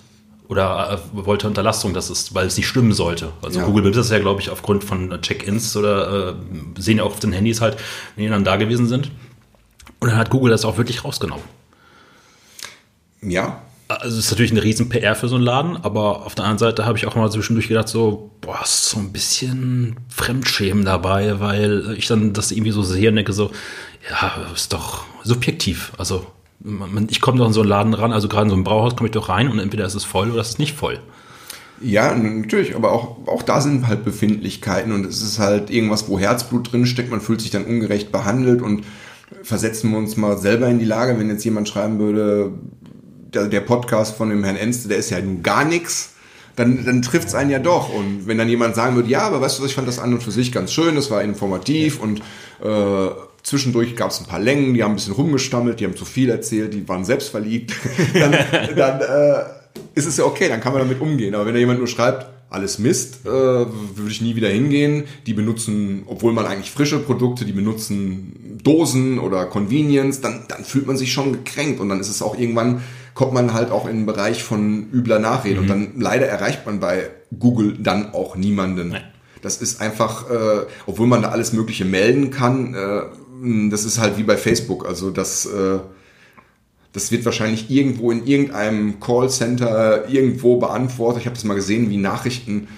oder 0.49 1.01
äh, 1.15 1.27
wollte 1.27 1.47
Unterlassung, 1.49 1.93
das 1.93 2.09
ist, 2.09 2.35
weil 2.35 2.47
es 2.47 2.57
nicht 2.57 2.69
stimmen 2.69 2.93
sollte. 2.93 3.33
Also 3.43 3.61
ja. 3.61 3.67
Google 3.67 3.83
besitzt 3.83 4.11
das 4.11 4.11
ja, 4.11 4.21
glaube 4.21 4.41
ich, 4.41 4.51
aufgrund 4.51 4.85
von 4.85 5.21
Check-ins 5.23 5.77
oder 5.77 6.31
äh, 6.31 6.35
sehen 6.79 6.99
ja 6.99 7.05
auch 7.05 7.13
auf 7.13 7.21
den 7.21 7.33
Handys 7.33 7.61
halt, 7.61 7.77
wenn 8.15 8.25
die 8.25 8.31
dann 8.31 8.45
da 8.45 8.57
gewesen 8.57 8.87
sind. 8.87 9.11
Und 9.99 10.11
dann 10.11 10.19
hat 10.19 10.31
Google 10.31 10.51
das 10.51 10.65
auch 10.65 10.77
wirklich 10.77 11.05
rausgenommen. 11.05 11.45
Ja, 13.23 13.61
also 13.91 14.19
ist 14.19 14.31
natürlich 14.31 14.53
eine 14.53 14.63
riesen 14.63 14.89
PR 14.89 15.15
für 15.15 15.29
so 15.29 15.37
einen 15.37 15.45
Laden, 15.45 15.77
aber 15.77 16.25
auf 16.25 16.35
der 16.35 16.45
anderen 16.45 16.59
Seite 16.59 16.87
habe 16.87 16.97
ich 16.97 17.07
auch 17.07 17.17
mal 17.17 17.31
zwischendurch 17.31 17.69
gedacht, 17.69 17.89
so, 17.89 18.31
boah, 18.41 18.61
ist 18.63 18.87
so 18.87 18.99
ein 18.99 19.13
bisschen 19.13 19.97
Fremdschämen 20.09 20.85
dabei, 20.85 21.41
weil 21.41 21.95
ich 21.97 22.07
dann 22.07 22.33
das 22.33 22.53
irgendwie 22.53 22.71
so 22.71 22.83
sehe 22.83 23.09
und 23.09 23.17
denke 23.17 23.33
so, 23.33 23.51
ja, 24.09 24.33
ist 24.55 24.73
doch 24.73 25.05
subjektiv. 25.25 25.93
Also 25.99 26.27
ich 27.09 27.21
komme 27.21 27.39
doch 27.39 27.47
in 27.47 27.53
so 27.53 27.61
einen 27.61 27.71
Laden 27.71 27.95
ran, 27.95 28.13
also 28.13 28.29
gerade 28.29 28.45
in 28.45 28.51
so 28.51 28.57
ein 28.57 28.65
Brauhaus 28.65 28.97
komme 28.97 29.09
ich 29.09 29.15
doch 29.15 29.29
rein 29.29 29.49
und 29.49 29.59
entweder 29.59 29.87
ist 29.87 29.95
es 29.95 30.05
voll 30.05 30.31
oder 30.31 30.43
ist 30.43 30.51
es 30.51 30.59
nicht 30.59 30.77
voll. 30.77 30.99
Ja, 31.81 32.15
natürlich, 32.15 32.77
aber 32.77 32.93
auch, 32.93 33.27
auch 33.27 33.43
da 33.43 33.63
sind 33.63 33.87
halt 33.87 34.05
Befindlichkeiten 34.05 34.93
und 34.93 35.07
es 35.07 35.23
ist 35.23 35.39
halt 35.39 35.71
irgendwas, 35.71 36.09
wo 36.09 36.19
Herzblut 36.19 36.71
drin 36.71 36.85
steckt, 36.85 37.11
man 37.11 37.23
fühlt 37.23 37.41
sich 37.41 37.51
dann 37.51 37.65
ungerecht 37.65 38.13
behandelt 38.13 38.61
und 38.61 38.85
versetzen 39.43 39.91
wir 39.91 39.99
uns 39.99 40.17
mal 40.17 40.37
selber 40.37 40.69
in 40.69 40.79
die 40.79 40.85
Lage, 40.85 41.19
wenn 41.19 41.31
jetzt 41.31 41.45
jemand 41.45 41.69
schreiben 41.69 41.99
würde, 41.99 42.53
der, 43.35 43.47
der 43.47 43.61
Podcast 43.61 44.17
von 44.17 44.31
dem 44.31 44.45
Herrn 44.45 44.57
Enste, 44.57 44.89
der 44.89 44.99
ist 44.99 45.11
ja 45.11 45.21
nun 45.21 45.43
gar 45.43 45.65
nichts 45.65 46.15
dann, 46.61 46.85
dann 46.85 47.03
trifft 47.03 47.29
es 47.29 47.35
einen 47.35 47.51
ja 47.51 47.59
doch. 47.59 47.93
Und 47.93 48.27
wenn 48.27 48.39
dann 48.39 48.49
jemand 48.49 48.75
sagen 48.75 48.97
würde, 48.97 49.09
ja, 49.09 49.23
aber 49.23 49.41
weißt 49.41 49.59
du, 49.59 49.65
ich 49.65 49.75
fand 49.75 49.89
das 49.89 49.99
an 49.99 50.13
und 50.13 50.23
für 50.23 50.31
sich 50.31 50.53
ganz 50.53 50.73
schön, 50.73 50.95
das 50.95 51.11
war 51.11 51.23
informativ 51.23 52.01
und 52.01 52.21
äh, 52.63 53.11
zwischendurch 53.43 53.97
gab 53.97 54.11
es 54.11 54.21
ein 54.21 54.27
paar 54.27 54.41
Längen, 54.41 54.75
die 54.75 54.83
haben 54.83 54.93
ein 54.93 54.97
bisschen 54.97 55.15
rumgestammelt, 55.15 55.81
die 55.81 55.87
haben 55.87 55.97
zu 55.97 56.05
viel 56.05 56.29
erzählt, 56.29 56.75
die 56.75 56.87
waren 56.89 57.05
selbst 57.05 57.31
verliebt, 57.31 57.75
dann, 58.15 58.37
dann 58.77 59.01
äh, 59.01 59.45
ist 59.95 60.07
es 60.07 60.17
ja 60.19 60.25
okay, 60.25 60.49
dann 60.49 60.61
kann 60.61 60.73
man 60.73 60.83
damit 60.83 61.01
umgehen. 61.01 61.35
Aber 61.35 61.47
wenn 61.47 61.55
da 61.55 61.61
jemand 61.61 61.79
nur 61.79 61.89
schreibt, 61.89 62.27
alles 62.51 62.81
Mist, 62.81 63.21
äh, 63.25 63.29
würde 63.29 64.11
ich 64.11 64.21
nie 64.21 64.35
wieder 64.35 64.49
hingehen. 64.49 65.05
Die 65.27 65.35
benutzen, 65.35 66.03
obwohl 66.07 66.33
man 66.33 66.47
eigentlich 66.47 66.73
frische 66.73 66.99
Produkte, 66.99 67.45
die 67.45 67.53
benutzen 67.53 68.59
Dosen 68.65 69.21
oder 69.21 69.47
Convenience, 69.47 70.21
dann, 70.21 70.47
dann 70.49 70.65
fühlt 70.65 70.89
man 70.89 70.97
sich 70.97 71.13
schon 71.13 71.33
gekränkt 71.33 71.79
und 71.79 71.89
dann 71.89 72.01
ist 72.01 72.09
es 72.09 72.23
auch 72.23 72.37
irgendwann, 72.37 72.83
kommt 73.21 73.35
man 73.35 73.53
halt 73.53 73.71
auch 73.71 73.87
in 73.87 73.97
den 73.97 74.07
Bereich 74.07 74.43
von 74.43 74.91
übler 74.95 75.19
Nachrede 75.19 75.57
mhm. 75.57 75.61
und 75.61 75.69
dann 75.69 75.89
leider 75.99 76.27
erreicht 76.27 76.65
man 76.65 76.81
bei 76.81 77.11
Google 77.39 77.77
dann 77.79 78.15
auch 78.15 78.35
niemanden. 78.35 78.89
Nein. 78.89 79.03
Das 79.43 79.61
ist 79.61 79.83
einfach, 79.83 80.31
äh, 80.31 80.65
obwohl 80.87 81.07
man 81.07 81.21
da 81.21 81.29
alles 81.29 81.53
Mögliche 81.53 81.85
melden 81.85 82.31
kann, 82.31 82.73
äh, 82.73 83.69
das 83.69 83.85
ist 83.85 83.99
halt 83.99 84.17
wie 84.17 84.23
bei 84.23 84.39
Facebook. 84.39 84.87
Also 84.89 85.11
das, 85.11 85.45
äh, 85.45 85.81
das 86.95 87.13
wird 87.13 87.27
wahrscheinlich 87.27 87.71
irgendwo 87.71 88.11
in 88.11 88.27
irgendeinem 88.27 89.01
Callcenter 89.01 90.09
irgendwo 90.09 90.57
beantwortet. 90.57 91.21
Ich 91.21 91.27
habe 91.27 91.37
das 91.37 91.45
mal 91.45 91.53
gesehen, 91.53 91.91
wie 91.91 91.99
Nachrichten 91.99 92.69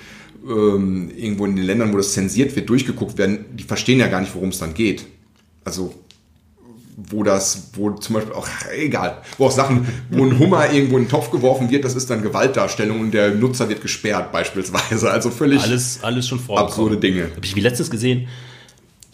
ähm, 0.45 1.13
irgendwo 1.17 1.47
in 1.47 1.55
den 1.55 1.65
Ländern, 1.65 1.93
wo 1.93 1.99
das 1.99 2.15
zensiert 2.15 2.57
wird, 2.57 2.69
durchgeguckt 2.69 3.17
werden. 3.17 3.45
Die 3.53 3.63
verstehen 3.63 4.01
ja 4.01 4.09
gar 4.09 4.21
nicht, 4.21 4.35
worum 4.35 4.49
es 4.49 4.59
dann 4.59 4.75
geht. 4.75 5.07
Also 5.65 5.95
wo 6.97 7.23
das, 7.23 7.71
wo 7.75 7.91
zum 7.91 8.15
Beispiel 8.15 8.35
auch, 8.35 8.47
egal, 8.77 9.23
wo 9.39 9.47
auch 9.47 9.51
Sachen, 9.51 9.87
wo 10.11 10.25
ein 10.25 10.39
Hummer 10.39 10.71
irgendwo 10.71 10.99
in 10.99 11.05
den 11.05 11.11
Topf 11.11 11.31
geworfen 11.31 11.71
wird, 11.71 11.85
das 11.85 11.95
ist 11.95 12.11
dann 12.11 12.23
Gewaltdarstellung 12.23 13.01
und 13.01 13.13
der 13.13 13.35
Nutzer 13.35 13.69
wird 13.69 13.81
gesperrt 13.81 14.33
beispielsweise. 14.33 15.11
Also 15.11 15.31
völlig 15.31 15.63
alles, 15.63 16.01
alles 16.03 16.29
schon 16.29 16.41
absurde 16.51 16.99
Dinge. 16.99 17.31
Habe 17.35 17.45
ich 17.45 17.57
wie 17.57 17.61
letztes 17.61 17.91
gesehen, 17.91 18.29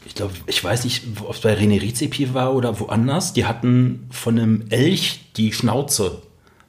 ich 0.07 0.15
glaube, 0.15 0.33
ich 0.47 0.63
weiß 0.63 0.85
nicht, 0.85 1.05
ob 1.21 1.35
es 1.35 1.41
bei 1.41 1.55
René 1.55 1.81
Rizepi 1.81 2.33
war 2.35 2.55
oder 2.55 2.81
woanders, 2.81 3.33
die 3.35 3.45
hatten 3.45 4.07
von 4.11 4.39
einem 4.39 4.65
Elch 4.71 5.21
die 5.37 5.53
Schnauze 5.53 6.23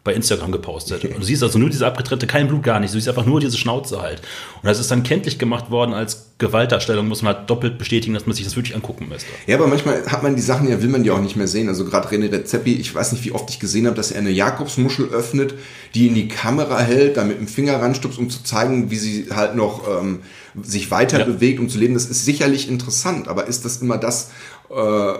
bei 0.10 0.16
Instagram 0.16 0.52
gepostet. 0.52 1.06
Und 1.06 1.20
du 1.20 1.24
siehst 1.24 1.44
also 1.44 1.60
nur 1.60 1.70
diese 1.70 1.86
abgetrennte, 1.86 2.26
kein 2.26 2.48
Blut 2.48 2.64
gar 2.64 2.80
nicht. 2.80 2.92
Du 2.92 2.98
siehst 2.98 3.08
einfach 3.08 3.28
nur 3.28 3.40
diese 3.40 3.58
Schnauze 3.58 4.02
halt. 4.02 4.22
Und 4.56 4.68
das 4.68 4.80
ist 4.80 4.90
dann 4.90 5.04
kenntlich 5.04 5.38
gemacht 5.38 5.70
worden 5.70 5.94
als 5.94 6.32
Gewaltdarstellung, 6.40 7.08
muss 7.08 7.22
man 7.22 7.36
halt 7.36 7.50
doppelt 7.50 7.78
bestätigen, 7.78 8.16
dass 8.16 8.26
man 8.26 8.36
sich 8.36 8.44
das 8.44 8.56
wirklich 8.56 8.76
angucken 8.76 9.08
müsste. 9.08 9.28
Ja, 9.46 9.58
aber 9.58 9.68
manchmal 9.68 10.04
hat 10.08 10.24
man 10.24 10.36
die 10.36 10.42
Sachen 10.42 10.68
ja, 10.68 10.82
will 10.82 10.90
man 10.90 11.04
die 11.04 11.12
auch 11.12 11.22
nicht 11.22 11.36
mehr 11.36 11.48
sehen. 11.48 11.68
Also 11.68 11.86
gerade 11.86 12.08
René 12.08 12.32
Rezeppi, 12.32 12.74
ich 12.74 12.96
weiß 12.96 13.12
nicht, 13.12 13.24
wie 13.24 13.34
oft 13.34 13.52
ich 13.52 13.60
gesehen 13.60 13.86
habe, 13.86 13.96
dass 13.96 14.10
er 14.10 14.20
eine 14.20 14.32
Jakobsmuschel 14.32 15.10
öffnet, 15.10 15.54
die 15.94 16.08
in 16.08 16.16
die 16.16 16.28
Kamera 16.28 16.80
hält, 16.80 17.18
da 17.18 17.24
mit 17.24 17.38
dem 17.38 17.48
Finger 17.48 17.80
ranstupst, 17.80 18.18
um 18.18 18.32
zu 18.32 18.42
zeigen, 18.42 18.90
wie 18.90 18.98
sie 18.98 19.28
halt 19.30 19.56
noch 19.56 19.88
ähm, 19.88 20.22
sich 20.60 20.90
weiter 20.90 21.20
ja. 21.20 21.26
bewegt, 21.26 21.60
um 21.60 21.70
zu 21.70 21.78
leben. 21.78 21.94
Das 21.94 22.06
ist 22.06 22.26
sicherlich 22.26 22.68
interessant, 22.68 23.28
aber 23.28 23.46
ist 23.46 23.64
das 23.64 23.78
immer 23.78 24.00
das, 24.00 24.32
äh, 24.72 25.14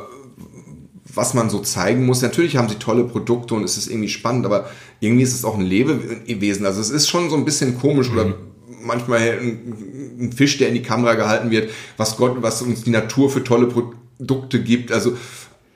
was 1.20 1.34
man 1.34 1.50
so 1.50 1.60
zeigen 1.60 2.06
muss. 2.06 2.22
Natürlich 2.22 2.56
haben 2.56 2.70
sie 2.70 2.76
tolle 2.76 3.04
Produkte 3.04 3.54
und 3.54 3.66
es 3.66 3.78
ist 3.78 3.90
irgendwie 3.90 4.08
spannend, 4.08 4.46
aber 4.46 4.70
irgendwie 5.02 5.24
ist 5.24 5.34
es 5.34 5.44
auch 5.44 5.56
ein 5.56 5.66
Lebewesen. 5.66 6.66
Also 6.66 6.80
es 6.80 6.90
ist 6.90 7.10
schon 7.10 7.30
so 7.30 7.36
ein 7.36 7.44
bisschen 7.44 7.78
komisch 7.78 8.10
mhm. 8.10 8.18
oder 8.18 8.34
manchmal 8.82 9.20
ein, 9.20 10.32
Fisch, 10.34 10.58
der 10.58 10.70
in 10.70 10.76
die 10.76 10.82
Kamera 10.82 11.16
gehalten 11.16 11.52
wird, 11.52 11.72
was 11.98 12.16
Gott, 12.16 12.38
was 12.42 12.62
uns 12.62 12.84
die 12.84 12.90
Natur 12.90 13.30
für 13.30 13.44
tolle 13.44 13.68
Produkte 13.68 14.64
gibt. 14.64 14.94
Also 14.94 15.18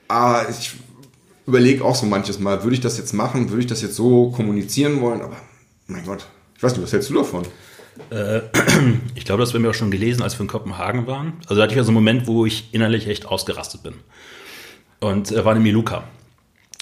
ah, 0.08 0.46
ich 0.48 0.72
überlege 1.46 1.84
auch 1.84 1.94
so 1.94 2.06
manches 2.06 2.38
Mal, 2.38 2.62
würde 2.62 2.74
ich 2.74 2.80
das 2.80 2.96
jetzt 2.96 3.12
machen, 3.12 3.50
würde 3.50 3.60
ich 3.60 3.66
das 3.66 3.82
jetzt 3.82 3.96
so 3.96 4.30
kommunizieren 4.30 5.02
wollen, 5.02 5.20
aber 5.20 5.36
mein 5.88 6.06
Gott, 6.06 6.26
ich 6.56 6.62
weiß 6.62 6.72
nicht, 6.72 6.82
was 6.82 6.92
hältst 6.92 7.10
du 7.10 7.14
davon? 7.14 7.42
Äh, 8.08 8.40
ich 9.14 9.26
glaube, 9.26 9.42
das 9.42 9.52
haben 9.52 9.62
wir 9.62 9.70
auch 9.70 9.74
schon 9.74 9.90
gelesen, 9.90 10.22
als 10.22 10.38
wir 10.38 10.40
in 10.40 10.46
Kopenhagen 10.46 11.06
waren. 11.06 11.34
Also 11.42 11.56
da 11.56 11.62
hatte 11.62 11.72
ich 11.72 11.76
ja 11.76 11.84
so 11.84 11.90
einen 11.90 11.96
Moment, 11.96 12.26
wo 12.26 12.46
ich 12.46 12.72
innerlich 12.72 13.08
echt 13.08 13.26
ausgerastet 13.26 13.82
bin 13.82 13.94
und 15.04 15.32
äh, 15.32 15.44
war 15.44 15.54
nämlich 15.54 15.72
Luca. 15.72 16.04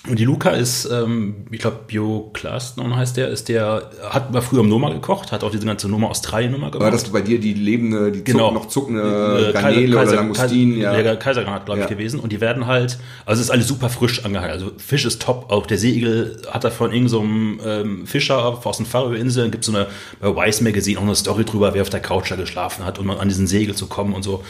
Und 0.08 0.18
die 0.18 0.24
Luca 0.24 0.50
ist, 0.50 0.86
ähm, 0.86 1.46
ich 1.52 1.60
glaube, 1.60 1.78
Bio 1.86 2.30
Klaston 2.32 2.96
heißt 2.96 3.16
der, 3.16 3.28
ist 3.28 3.48
der, 3.48 3.88
hat 4.10 4.32
mal 4.32 4.40
früher 4.40 4.62
im 4.62 4.68
Noma 4.68 4.92
gekocht, 4.92 5.30
hat 5.30 5.44
auch 5.44 5.50
diese 5.52 5.64
ganze 5.64 5.88
Noma 5.88 6.08
Australien-Nummer 6.08 6.72
gemacht. 6.72 6.84
War 6.86 6.90
das 6.90 7.04
bei 7.10 7.20
dir 7.20 7.38
die 7.38 7.54
lebende, 7.54 8.10
die 8.10 8.24
genau. 8.24 8.48
Zuck, 8.48 8.54
noch 8.54 8.66
zuckende 8.66 9.50
äh, 9.50 9.52
Garnele 9.52 9.94
Kaiser, 9.94 10.12
oder 10.12 10.22
Langustin? 10.22 10.80
Kaiser, 10.80 11.04
ja. 11.04 11.14
Kaisergranat, 11.14 11.66
glaube 11.66 11.82
ich, 11.82 11.86
gewesen. 11.86 12.18
Und 12.18 12.32
die 12.32 12.40
werden 12.40 12.66
halt, 12.66 12.98
also 13.26 13.38
es 13.38 13.46
ist 13.46 13.50
alles 13.52 13.68
super 13.68 13.88
frisch 13.90 14.24
angehalten. 14.24 14.52
Also 14.52 14.72
Fisch 14.76 15.04
ist 15.04 15.22
top. 15.22 15.52
Auch 15.52 15.66
der 15.66 15.78
Seeigel 15.78 16.42
hat 16.50 16.64
da 16.64 16.70
von 16.70 16.92
irgendeinem 16.92 17.60
so 17.60 17.68
ähm, 17.68 18.06
Fischer 18.08 18.58
aus 18.64 18.78
den 18.78 18.86
Färöerinseln, 18.86 19.52
gibt 19.52 19.62
so 19.62 19.72
eine, 19.72 19.86
bei 20.20 20.34
Wise 20.34 20.64
Magazine 20.64 20.98
auch 20.98 21.04
eine 21.04 21.14
Story 21.14 21.44
drüber, 21.44 21.74
wer 21.74 21.82
auf 21.82 21.90
der 21.90 22.00
Couch 22.00 22.28
da 22.28 22.34
geschlafen 22.34 22.84
hat, 22.84 22.98
um 22.98 23.08
an 23.08 23.28
diesen 23.28 23.46
Segel 23.46 23.76
zu 23.76 23.86
kommen 23.86 24.14
und 24.14 24.24
so. 24.24 24.42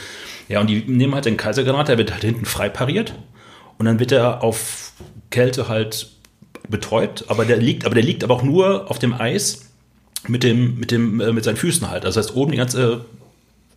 Ja, 0.49 0.63
und 0.63 0.69
die 0.71 0.83
nehmen 0.87 1.15
halt 1.15 1.27
den 1.27 1.37
Kaisergranat, 1.37 1.89
der 1.89 1.99
wird 1.99 2.11
halt 2.11 2.25
hinten 2.25 2.47
frei 2.47 2.71
pariert 2.71 3.13
und 3.79 3.87
dann 3.87 3.99
wird 3.99 4.13
er 4.13 4.43
auf 4.43 4.93
Kälte 5.31 5.69
halt 5.69 6.09
betäubt, 6.69 7.25
aber 7.29 7.45
der 7.45 7.57
liegt, 7.57 7.85
aber 7.85 7.95
der 7.95 8.05
liegt 8.05 8.25
aber 8.25 8.35
auch 8.35 8.43
nur 8.43 8.91
auf 8.91 8.99
dem 8.99 9.15
Eis 9.15 9.73
mit 10.29 10.43
dem, 10.43 10.79
mit 10.79 10.91
dem, 10.91 11.21
äh, 11.21 11.33
mit 11.33 11.45
seinen 11.45 11.57
Füßen 11.57 11.89
halt. 11.91 12.05
Das 12.05 12.17
heißt, 12.17 12.35
oben 12.37 12.53
die 12.53 12.59
ganze 12.59 13.05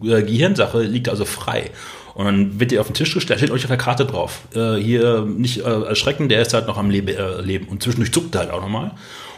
äh, 0.01 0.21
Gehirnsache 0.21 0.81
liegt 0.81 1.09
also 1.09 1.25
frei. 1.25 1.71
Und 2.13 2.25
dann 2.25 2.59
wird 2.59 2.71
der 2.71 2.79
auf 2.79 2.87
den 2.87 2.93
Tisch 2.93 3.13
gestellt, 3.13 3.39
steht 3.39 3.51
euch 3.51 3.63
auf 3.65 3.69
der 3.69 3.77
Karte 3.77 4.05
drauf. 4.05 4.41
Äh, 4.53 4.75
hier 4.75 5.25
nicht 5.25 5.59
äh, 5.59 5.81
erschrecken, 5.81 6.29
der 6.29 6.41
ist 6.41 6.53
halt 6.53 6.67
noch 6.67 6.77
am 6.77 6.89
Lebe, 6.89 7.13
äh, 7.17 7.41
Leben. 7.41 7.67
Und 7.67 7.83
zwischendurch 7.83 8.13
zuckt 8.13 8.35
er 8.35 8.41
halt 8.41 8.51
auch 8.51 8.61
nochmal. 8.61 8.91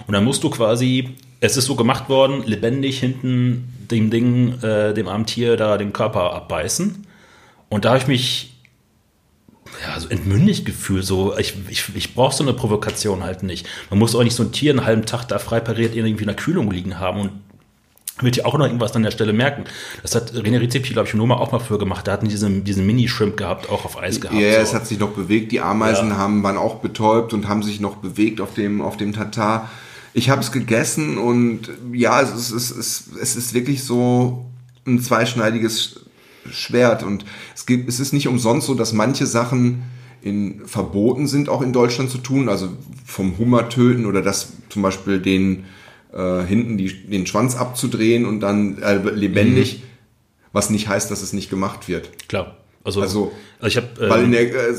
Und 0.05 0.13
dann 0.13 0.23
musst 0.23 0.43
du 0.43 0.49
quasi, 0.49 1.15
es 1.39 1.57
ist 1.57 1.65
so 1.65 1.75
gemacht 1.75 2.07
worden, 2.07 2.43
lebendig 2.45 2.99
hinten 2.99 3.73
dem 3.89 4.11
Ding, 4.11 4.61
äh, 4.61 4.93
dem 4.93 5.07
armen 5.07 5.25
Tier 5.25 5.57
da 5.57 5.77
den 5.77 5.91
Körper 5.91 6.33
abbeißen. 6.33 7.07
Und 7.69 7.85
da 7.85 7.89
habe 7.89 7.99
ich 7.99 8.07
mich 8.07 8.56
ja, 9.85 9.99
so 9.99 10.09
entmündigt 10.09 10.65
gefühlt. 10.65 11.05
So, 11.05 11.37
ich, 11.37 11.55
ich, 11.69 11.83
ich 11.95 12.15
brauche 12.15 12.35
so 12.35 12.43
eine 12.43 12.53
Provokation 12.53 13.23
halt 13.23 13.43
nicht. 13.43 13.67
Man 13.89 13.99
muss 13.99 14.15
auch 14.15 14.23
nicht 14.23 14.35
so 14.35 14.43
ein 14.43 14.51
Tier 14.51 14.71
einen 14.71 14.85
halben 14.85 15.05
Tag 15.05 15.25
da 15.27 15.39
frei 15.39 15.59
pariert 15.59 15.95
irgendwie 15.95 16.23
in 16.23 16.27
der 16.27 16.35
Kühlung 16.35 16.71
liegen 16.71 16.99
haben 16.99 17.21
und 17.21 17.31
wird 18.21 18.37
ja 18.37 18.45
auch 18.45 18.57
noch 18.57 18.65
irgendwas 18.65 18.95
an 18.95 19.03
der 19.03 19.11
Stelle 19.11 19.33
merken. 19.33 19.65
Das 20.01 20.15
hat 20.15 20.33
René 20.33 20.59
Rezepi, 20.59 20.93
glaube 20.93 21.07
ich, 21.07 21.13
nur 21.13 21.27
mal 21.27 21.35
auch 21.35 21.51
mal 21.51 21.59
für 21.59 21.77
gemacht. 21.77 22.07
Da 22.07 22.13
hatten 22.13 22.27
diesen, 22.27 22.63
diesen 22.63 22.85
Mini-Shrimp 22.85 23.37
gehabt, 23.37 23.69
auch 23.69 23.85
auf 23.85 23.97
Eis 23.97 24.19
gehabt. 24.19 24.39
Ja, 24.39 24.53
so. 24.53 24.59
es 24.59 24.73
hat 24.73 24.87
sich 24.87 24.99
noch 24.99 25.11
bewegt. 25.11 25.51
Die 25.51 25.61
Ameisen 25.61 26.09
ja. 26.09 26.17
haben, 26.17 26.41
waren 26.41 26.57
auch 26.57 26.75
betäubt 26.75 27.33
und 27.33 27.47
haben 27.47 27.61
sich 27.61 27.79
noch 27.79 27.97
bewegt 27.97 28.41
auf 28.41 28.53
dem, 28.53 28.81
auf 28.81 28.97
dem 28.97 29.13
Tatar. 29.13 29.69
Ich 30.13 30.29
habe 30.29 30.41
es 30.41 30.51
gegessen 30.51 31.19
und 31.19 31.69
ja, 31.93 32.21
es 32.21 32.31
ist, 32.31 32.51
es, 32.51 32.71
ist, 32.71 33.03
es 33.21 33.35
ist 33.35 33.53
wirklich 33.53 33.83
so 33.83 34.45
ein 34.87 34.99
zweischneidiges 34.99 36.06
Schwert. 36.51 37.03
Und 37.03 37.25
es, 37.55 37.65
gibt, 37.65 37.87
es 37.89 37.99
ist 37.99 38.13
nicht 38.13 38.27
umsonst 38.27 38.67
so, 38.67 38.73
dass 38.73 38.93
manche 38.93 39.25
Sachen 39.25 39.83
in, 40.21 40.61
verboten 40.65 41.27
sind, 41.27 41.49
auch 41.49 41.61
in 41.61 41.73
Deutschland 41.73 42.09
zu 42.09 42.17
tun. 42.17 42.49
Also 42.49 42.69
vom 43.05 43.37
Hummer 43.37 43.69
töten 43.69 44.05
oder 44.05 44.21
das 44.21 44.53
zum 44.69 44.81
Beispiel 44.81 45.19
den 45.19 45.65
äh, 46.13 46.43
hinten 46.43 46.77
die, 46.77 46.93
den 46.93 47.25
Schwanz 47.27 47.55
abzudrehen 47.55 48.25
und 48.25 48.39
dann 48.39 48.81
äh, 48.81 48.97
lebendig, 48.97 49.79
mhm. 49.79 49.83
was 50.53 50.69
nicht 50.69 50.87
heißt, 50.87 51.11
dass 51.11 51.21
es 51.21 51.33
nicht 51.33 51.49
gemacht 51.49 51.87
wird. 51.87 52.09
Klar. 52.27 52.57
Also, 52.83 53.01
also, 53.01 53.31
also 53.59 53.67
ich 53.67 53.77
habe. 53.77 53.87
Ähm, 54.01 54.09
weil 54.09 54.23
in 54.23 54.31
der, 54.31 54.69
äh, 54.69 54.75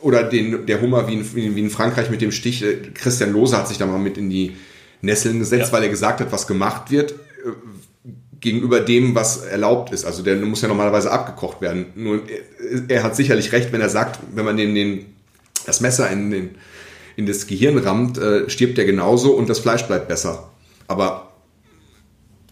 oder 0.00 0.24
den, 0.24 0.66
der 0.66 0.80
Hummer 0.80 1.08
wie 1.08 1.14
in, 1.14 1.34
wie 1.34 1.60
in 1.60 1.70
Frankreich 1.70 2.10
mit 2.10 2.20
dem 2.20 2.32
Stich, 2.32 2.62
äh, 2.62 2.76
Christian 2.92 3.32
Lose 3.32 3.56
hat 3.56 3.68
sich 3.68 3.78
da 3.78 3.86
mal 3.86 3.98
mit 3.98 4.18
in 4.18 4.30
die 4.30 4.56
Nesseln 5.00 5.38
gesetzt, 5.38 5.68
ja. 5.68 5.72
weil 5.72 5.84
er 5.84 5.88
gesagt 5.88 6.20
hat, 6.20 6.32
was 6.32 6.46
gemacht 6.46 6.90
wird, 6.90 7.12
äh, 7.12 7.14
gegenüber 8.44 8.80
dem, 8.80 9.14
was 9.14 9.38
erlaubt 9.38 9.90
ist. 9.90 10.04
Also 10.04 10.22
der 10.22 10.36
muss 10.36 10.60
ja 10.60 10.68
normalerweise 10.68 11.10
abgekocht 11.10 11.62
werden. 11.62 11.86
Nur 11.94 12.20
er, 12.88 13.02
hat 13.02 13.16
sicherlich 13.16 13.52
recht, 13.52 13.72
wenn 13.72 13.80
er 13.80 13.88
sagt, 13.88 14.20
wenn 14.34 14.44
man 14.44 14.58
den, 14.58 14.74
den 14.74 15.06
das 15.64 15.80
Messer 15.80 16.10
in, 16.10 16.30
den, 16.30 16.50
in 17.16 17.24
das 17.24 17.46
Gehirn 17.46 17.78
rammt, 17.78 18.18
äh, 18.18 18.48
stirbt 18.50 18.78
er 18.78 18.84
genauso 18.84 19.32
und 19.32 19.48
das 19.48 19.60
Fleisch 19.60 19.84
bleibt 19.84 20.08
besser. 20.08 20.50
Aber 20.88 21.32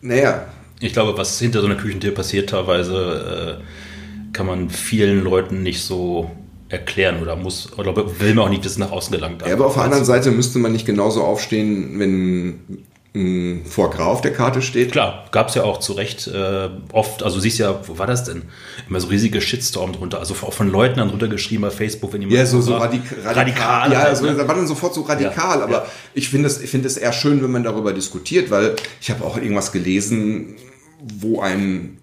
naja. 0.01 0.47
Ich 0.81 0.95
glaube, 0.95 1.17
was 1.17 1.39
hinter 1.39 1.61
so 1.61 1.67
einer 1.67 1.77
Küchentür 1.77 2.13
passiert 2.13 2.49
teilweise, 2.49 3.61
äh, 3.61 4.33
kann 4.33 4.47
man 4.47 4.71
vielen 4.71 5.23
Leuten 5.23 5.63
nicht 5.63 5.83
so 5.83 6.31
erklären 6.71 7.21
oder 7.21 7.37
muss 7.37 7.71
oder 7.77 7.95
will 8.19 8.35
man 8.35 8.47
auch 8.47 8.49
nicht, 8.49 8.65
dass 8.65 8.73
es 8.73 8.79
nach 8.79 8.91
außen 8.91 9.13
gelangt. 9.13 9.43
Ja, 9.47 9.53
aber 9.53 9.67
auf 9.67 9.75
der 9.75 9.83
anderen 9.83 10.07
Seite 10.07 10.31
müsste 10.31 10.59
man 10.59 10.73
nicht 10.73 10.87
genauso 10.87 11.23
aufstehen, 11.23 11.99
wenn 11.99 12.87
Foie 13.15 13.91
Gras 13.91 14.07
auf 14.07 14.21
der 14.23 14.33
Karte 14.33 14.63
steht. 14.63 14.93
Klar, 14.93 15.27
gab 15.33 15.51
es 15.51 15.55
ja 15.55 15.65
auch 15.65 15.81
zu 15.81 15.93
Recht 15.93 16.29
äh, 16.29 16.71
oft, 16.93 17.23
also 17.23 17.41
siehst 17.41 17.59
ja, 17.59 17.87
wo 17.87 17.99
war 17.99 18.07
das 18.07 18.25
denn? 18.25 18.45
Immer 18.89 19.01
so 19.01 19.09
riesige 19.09 19.43
Shitstorm 19.43 19.93
drunter, 19.93 20.19
also 20.19 20.35
auch 20.41 20.55
von 20.55 20.71
Leuten 20.71 20.97
dann 20.97 21.11
runtergeschrieben 21.11 21.61
bei 21.61 21.71
Facebook, 21.71 22.15
wenn 22.15 22.23
jemand 22.23 22.39
Ja, 22.39 22.47
so, 22.47 22.63
so 22.63 22.75
radik 22.77 23.03
radikal. 23.23 23.35
radikal. 23.35 23.93
Ja, 23.93 23.99
halt, 23.99 24.09
also, 24.09 24.25
ne? 24.25 24.35
da 24.35 24.49
war 24.49 24.55
dann 24.55 24.67
sofort 24.67 24.95
so 24.95 25.03
radikal, 25.03 25.59
ja, 25.59 25.65
aber 25.65 25.73
ja. 25.73 25.87
ich 26.15 26.31
finde 26.31 26.47
es 26.47 26.57
find 26.57 26.97
eher 26.97 27.13
schön, 27.13 27.43
wenn 27.43 27.51
man 27.51 27.65
darüber 27.65 27.93
diskutiert, 27.93 28.51
weil 28.51 28.77
ich 28.99 29.11
habe 29.11 29.23
auch 29.25 29.37
irgendwas 29.37 29.73
gelesen, 29.73 30.57
wo 31.03 31.41
ein, 31.41 31.99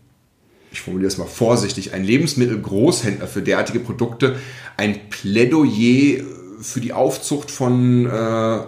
ich 0.72 0.82
formuliere 0.82 1.08
es 1.08 1.18
mal 1.18 1.26
vorsichtig, 1.26 1.92
ein 1.94 2.04
Lebensmittelgroßhändler 2.04 3.26
für 3.26 3.42
derartige 3.42 3.80
Produkte 3.80 4.36
ein 4.78 5.10
Plädoyer 5.10 6.24
für 6.62 6.82
die 6.82 6.94
Aufzucht 6.94 7.50
von 7.50 8.06
äh, 8.06 8.60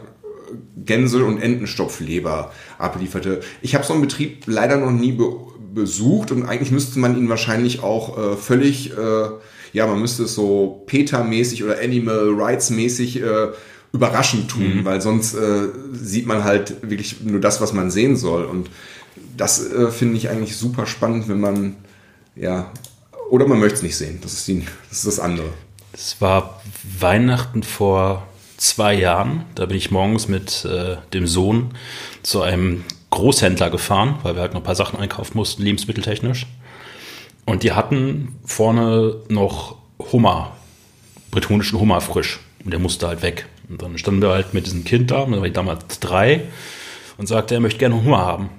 Gänse- 0.78 1.24
und 1.26 1.42
Entenstopfleber 1.42 2.52
ablieferte. 2.78 3.42
Ich 3.62 3.76
habe 3.76 3.86
so 3.86 3.94
einen 3.94 4.02
Betrieb 4.02 4.44
leider 4.46 4.78
noch 4.78 4.92
nie 4.92 5.14
be 5.14 5.30
besucht 5.74 6.32
und 6.32 6.44
eigentlich 6.44 6.72
müsste 6.72 7.00
man 7.00 7.18
ihn 7.18 7.30
wahrscheinlich 7.30 7.82
auch 7.82 8.18
äh, 8.18 8.36
völlig, 8.36 8.92
äh, 8.92 9.30
ja, 9.72 9.88
man 9.88 10.02
müsste 10.02 10.24
es 10.24 10.36
so 10.36 10.84
PETA-mäßig 10.86 11.64
oder 11.64 11.80
Animal 11.82 12.34
Rights-mäßig 12.36 13.22
äh, 13.22 13.52
überraschend 13.94 14.50
tun, 14.50 14.80
mhm. 14.80 14.86
weil 14.86 15.02
sonst 15.02 15.34
äh, 15.34 15.70
sieht 15.94 16.26
man 16.26 16.44
halt 16.44 16.90
wirklich 16.90 17.22
nur 17.22 17.40
das, 17.40 17.62
was 17.62 17.74
man 17.74 17.92
sehen 17.92 18.18
soll. 18.18 18.46
Und 18.46 18.70
das 19.38 19.72
äh, 19.72 19.92
finde 19.92 20.18
ich 20.18 20.30
eigentlich 20.30 20.56
super 20.56 20.86
spannend, 20.86 21.28
wenn 21.30 21.40
man, 21.40 21.76
ja, 22.36 22.72
oder 23.30 23.48
man 23.48 23.60
möchte 23.60 23.78
es 23.78 23.84
nicht 23.84 23.96
sehen. 23.96 24.20
Das 24.22 24.34
ist, 24.34 24.48
die, 24.48 24.66
das 24.90 25.00
ist 25.00 25.08
das 25.08 25.20
andere. 25.20 25.48
Es 25.94 26.20
war 26.20 26.62
Weihnachten 27.00 27.64
vor 27.64 28.28
zwei 28.62 28.94
Jahren. 28.94 29.46
Da 29.56 29.66
bin 29.66 29.76
ich 29.76 29.92
morgens 29.92 30.28
mit 30.28 30.66
äh, 30.66 30.98
dem 31.14 31.28
Sohn 31.28 31.72
zu 32.22 32.42
einem 32.42 32.84
Großhändler 33.10 33.70
gefahren, 33.70 34.20
weil 34.24 34.36
wir 34.36 34.42
halt 34.42 34.54
noch 34.54 34.62
ein 34.62 34.66
paar 34.66 34.76
Sachen 34.76 35.00
einkaufen 35.00 35.38
mussten, 35.38 35.64
lebensmitteltechnisch. 35.64 36.46
Und 37.46 37.64
die 37.64 37.74
hatten 37.74 38.40
vorne 38.46 39.16
noch 39.28 39.76
Hummer, 40.12 40.56
bretonischen 41.32 41.80
Hummer 41.80 42.02
frisch. 42.02 42.40
Und 42.64 42.72
der 42.72 42.80
musste 42.80 43.08
halt 43.08 43.24
weg. 43.24 43.48
Und 43.68 43.82
dann 43.82 43.98
standen 43.98 44.22
wir 44.22 44.30
halt 44.30 44.54
mit 44.54 44.68
diesem 44.68 44.84
Kind 44.84 45.10
da, 45.10 45.26
da 45.26 45.32
war 45.32 45.46
ich 45.46 45.54
damals 45.54 46.00
drei, 46.00 46.42
und 47.18 47.28
sagte, 47.28 47.56
er 47.56 47.62
möchte 47.62 47.80
gerne 47.80 47.96
Hummer 47.96 48.20
haben. 48.20 48.50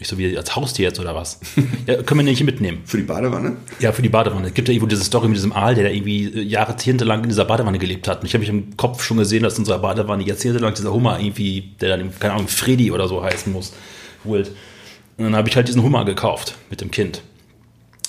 Ich 0.00 0.08
so, 0.08 0.16
wie 0.16 0.36
als 0.36 0.56
Haustier 0.56 0.88
jetzt 0.88 0.98
oder 0.98 1.14
was? 1.14 1.40
ja, 1.86 2.02
können 2.02 2.20
wir 2.20 2.24
nicht 2.24 2.42
mitnehmen. 2.42 2.80
Für 2.86 2.96
die 2.96 3.02
Badewanne? 3.02 3.58
Ja, 3.80 3.92
für 3.92 4.00
die 4.00 4.08
Badewanne. 4.08 4.48
Es 4.48 4.54
gibt 4.54 4.66
ja 4.66 4.72
irgendwo 4.72 4.88
diese 4.88 5.04
Story 5.04 5.28
mit 5.28 5.36
diesem 5.36 5.52
Aal, 5.52 5.74
der 5.74 5.84
da 5.84 5.90
irgendwie 5.90 6.24
äh, 6.24 6.40
jahrzehntelang 6.40 7.22
in 7.22 7.28
dieser 7.28 7.44
Badewanne 7.44 7.78
gelebt 7.78 8.08
hat. 8.08 8.22
Und 8.22 8.26
ich 8.26 8.32
habe 8.32 8.40
mich 8.40 8.48
im 8.48 8.78
Kopf 8.78 9.02
schon 9.02 9.18
gesehen, 9.18 9.42
dass 9.42 9.54
in 9.54 9.60
unserer 9.60 9.78
Badewanne 9.78 10.24
jahrzehntelang 10.24 10.72
dieser 10.72 10.94
Hummer 10.94 11.20
irgendwie, 11.20 11.74
der 11.82 11.98
dann, 11.98 12.18
keine 12.18 12.32
Ahnung, 12.32 12.48
Freddy 12.48 12.90
oder 12.90 13.08
so 13.08 13.22
heißen 13.22 13.52
muss, 13.52 13.74
holt. 14.24 14.48
Und 15.18 15.24
dann 15.24 15.36
habe 15.36 15.50
ich 15.50 15.56
halt 15.56 15.68
diesen 15.68 15.82
Hummer 15.82 16.06
gekauft 16.06 16.56
mit 16.70 16.80
dem 16.80 16.90
Kind. 16.90 17.20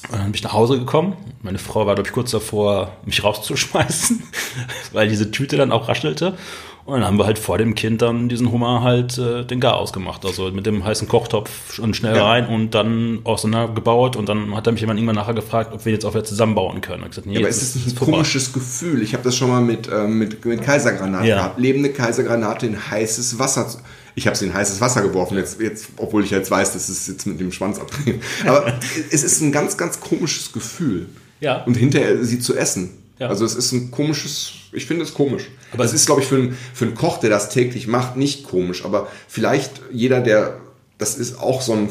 Und 0.09 0.13
dann 0.13 0.23
bin 0.23 0.34
ich 0.35 0.43
nach 0.43 0.53
Hause 0.53 0.80
gekommen. 0.80 1.18
Meine 1.41 1.57
Frau 1.57 1.85
war, 1.85 1.95
glaube 1.95 2.07
ich, 2.07 2.13
kurz 2.13 2.31
davor, 2.31 2.95
mich 3.05 3.22
rauszuschmeißen, 3.22 4.23
weil 4.93 5.09
diese 5.09 5.30
Tüte 5.30 5.57
dann 5.57 5.73
auch 5.73 5.89
raschelte. 5.89 6.38
Und 6.85 6.99
dann 6.99 7.05
haben 7.05 7.17
wir 7.17 7.25
halt 7.25 7.37
vor 7.37 7.57
dem 7.57 7.75
Kind 7.75 8.01
dann 8.01 8.27
diesen 8.27 8.51
Hummer 8.51 8.81
halt 8.81 9.17
äh, 9.17 9.45
den 9.45 9.59
Gar 9.59 9.77
ausgemacht. 9.77 10.25
Also 10.25 10.51
mit 10.51 10.65
dem 10.65 10.83
heißen 10.83 11.07
Kochtopf 11.07 11.79
und 11.79 11.95
schnell 11.95 12.15
ja. 12.15 12.25
rein 12.25 12.47
und 12.47 12.71
dann 12.71 13.19
auseinandergebaut. 13.23 14.15
Und 14.15 14.27
dann 14.27 14.55
hat 14.55 14.67
er 14.67 14.73
mich 14.73 14.81
jemand 14.81 14.99
irgendwann 14.99 15.15
nachher 15.15 15.33
gefragt, 15.33 15.73
ob 15.73 15.85
wir 15.85 15.93
jetzt 15.93 16.05
auch 16.05 16.13
wieder 16.13 16.23
zusammenbauen 16.23 16.81
können. 16.81 17.07
Gesagt, 17.07 17.27
nee, 17.27 17.33
ja, 17.33 17.39
aber 17.39 17.49
ist 17.49 17.61
das 17.61 17.75
nicht 17.75 17.89
ein 17.89 17.95
komisches 17.95 18.51
Gefühl? 18.51 19.01
Ich 19.03 19.13
habe 19.13 19.23
das 19.23 19.35
schon 19.35 19.49
mal 19.49 19.61
mit, 19.61 19.87
äh, 19.87 20.07
mit, 20.07 20.43
mit 20.43 20.61
Kaisergranate 20.61 21.27
ja. 21.27 21.35
gehabt. 21.37 21.59
Lebende 21.59 21.91
Kaisergranate 21.91 22.65
in 22.65 22.89
heißes 22.89 23.37
Wasser. 23.37 23.67
Ich 24.15 24.27
habe 24.27 24.35
sie 24.35 24.45
in 24.45 24.53
heißes 24.53 24.81
Wasser 24.81 25.01
geworfen, 25.01 25.37
jetzt, 25.37 25.61
jetzt, 25.61 25.89
obwohl 25.97 26.23
ich 26.23 26.31
jetzt 26.31 26.51
weiß, 26.51 26.73
dass 26.73 26.89
es 26.89 27.07
jetzt 27.07 27.25
mit 27.25 27.39
dem 27.39 27.51
Schwanz 27.51 27.79
abdreht. 27.79 28.21
Aber 28.45 28.73
es 29.11 29.23
ist 29.23 29.41
ein 29.41 29.51
ganz, 29.51 29.77
ganz 29.77 29.99
komisches 29.99 30.51
Gefühl. 30.51 31.07
Ja. 31.39 31.63
Und 31.63 31.75
hinterher 31.75 32.23
sie 32.23 32.39
zu 32.39 32.55
essen. 32.55 32.91
Ja. 33.19 33.27
Also 33.27 33.45
es 33.45 33.55
ist 33.55 33.71
ein 33.71 33.91
komisches, 33.91 34.51
ich 34.73 34.85
finde 34.85 35.03
es 35.03 35.13
komisch. 35.13 35.43
Aber 35.73 35.84
es 35.84 35.93
ist, 35.93 36.06
glaube 36.06 36.22
ich, 36.22 36.27
für 36.27 36.35
einen, 36.35 36.57
für 36.73 36.85
einen 36.85 36.95
Koch, 36.95 37.18
der 37.19 37.30
das 37.30 37.49
täglich 37.49 37.88
macht, 37.88 38.18
nicht 38.18 38.43
komisch. 38.43 38.85
Aber 38.85 39.07
vielleicht 39.27 39.81
jeder, 39.91 40.19
der, 40.19 40.57
das 40.98 41.15
ist 41.15 41.39
auch 41.39 41.61
so, 41.61 41.73
ein, 41.73 41.89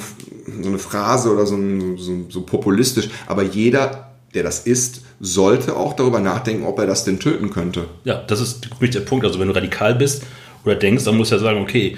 so 0.62 0.68
eine 0.68 0.78
Phrase 0.78 1.32
oder 1.32 1.46
so, 1.46 1.56
ein, 1.56 1.96
so, 1.96 2.26
so 2.28 2.42
populistisch, 2.42 3.08
aber 3.26 3.42
jeder, 3.42 4.10
der 4.34 4.42
das 4.42 4.60
isst, 4.60 5.02
sollte 5.20 5.76
auch 5.76 5.94
darüber 5.94 6.20
nachdenken, 6.20 6.64
ob 6.64 6.78
er 6.78 6.86
das 6.86 7.04
denn 7.04 7.18
töten 7.18 7.50
könnte. 7.50 7.86
Ja, 8.04 8.22
das 8.26 8.40
ist 8.40 8.70
wirklich 8.70 8.90
der 8.90 9.00
Punkt. 9.00 9.24
Also 9.24 9.38
wenn 9.38 9.48
du 9.48 9.54
radikal 9.54 9.94
bist 9.94 10.22
oder 10.64 10.76
denkst, 10.76 11.04
dann 11.04 11.16
musst 11.16 11.32
du 11.32 11.36
ja 11.36 11.42
sagen, 11.42 11.60
okay, 11.60 11.96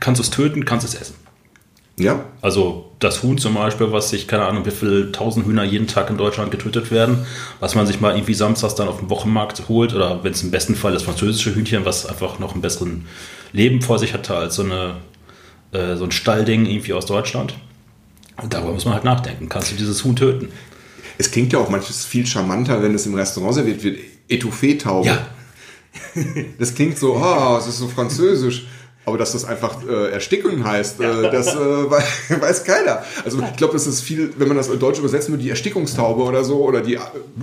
kannst 0.00 0.18
du 0.18 0.22
es 0.22 0.30
töten, 0.30 0.64
kannst 0.64 0.86
du 0.86 0.88
es 0.88 1.00
essen. 1.00 1.14
Ja. 1.98 2.24
Also 2.40 2.85
das 2.98 3.22
Huhn 3.22 3.36
zum 3.36 3.54
Beispiel, 3.54 3.92
was 3.92 4.10
sich, 4.10 4.26
keine 4.26 4.46
Ahnung, 4.46 4.64
wie 4.64 4.70
viele 4.70 5.12
tausend 5.12 5.46
Hühner 5.46 5.64
jeden 5.64 5.86
Tag 5.86 6.08
in 6.08 6.16
Deutschland 6.16 6.50
getötet 6.50 6.90
werden, 6.90 7.26
was 7.60 7.74
man 7.74 7.86
sich 7.86 8.00
mal 8.00 8.14
irgendwie 8.14 8.34
samstags 8.34 8.74
dann 8.74 8.88
auf 8.88 8.98
dem 8.98 9.10
Wochenmarkt 9.10 9.68
holt 9.68 9.94
oder 9.94 10.24
wenn 10.24 10.32
es 10.32 10.42
im 10.42 10.50
besten 10.50 10.74
Fall 10.74 10.92
das 10.92 11.02
französische 11.02 11.54
Hühnchen, 11.54 11.84
was 11.84 12.06
einfach 12.06 12.38
noch 12.38 12.54
ein 12.54 12.62
besseren 12.62 13.06
Leben 13.52 13.82
vor 13.82 13.98
sich 13.98 14.14
hatte 14.14 14.34
als 14.34 14.56
so, 14.56 14.62
eine, 14.62 14.94
äh, 15.72 15.96
so 15.96 16.04
ein 16.04 16.10
Stallding 16.10 16.64
irgendwie 16.64 16.94
aus 16.94 17.04
Deutschland. 17.06 17.54
Und 18.42 18.52
darüber 18.52 18.72
muss 18.72 18.84
man 18.84 18.94
halt 18.94 19.04
nachdenken. 19.04 19.48
Kannst 19.48 19.72
du 19.72 19.76
dieses 19.76 20.02
Huhn 20.04 20.16
töten? 20.16 20.48
Es 21.18 21.30
klingt 21.30 21.52
ja 21.52 21.58
auch 21.58 21.68
manches 21.68 22.04
viel 22.04 22.26
charmanter, 22.26 22.82
wenn 22.82 22.94
es 22.94 23.06
im 23.06 23.14
Restaurant 23.14 23.54
serviert 23.54 23.82
wird. 23.82 23.98
Etouffee-Taube. 24.28 25.06
Ja. 25.06 25.26
Das 26.58 26.74
klingt 26.74 26.98
so, 26.98 27.14
oh, 27.14 27.56
es 27.58 27.66
ist 27.66 27.78
so 27.78 27.88
französisch. 27.88 28.66
Aber 29.06 29.18
dass 29.18 29.32
das 29.32 29.44
einfach 29.44 29.86
äh, 29.88 30.10
Ersticken 30.10 30.64
heißt, 30.64 31.00
äh, 31.00 31.30
das 31.30 31.54
äh, 31.54 31.58
weiß 32.40 32.64
keiner. 32.64 33.04
Also 33.24 33.40
ich 33.40 33.56
glaube, 33.56 33.72
das 33.74 33.86
ist 33.86 34.00
viel, 34.00 34.34
wenn 34.36 34.48
man 34.48 34.56
das 34.56 34.66
in 34.66 34.80
Deutsch 34.80 34.98
übersetzen 34.98 35.32
würde, 35.32 35.44
die 35.44 35.50
Erstickungstaube 35.50 36.24
oder 36.24 36.42
so 36.42 36.64
oder 36.64 36.80
die 36.80 36.94
äh, 36.94 37.00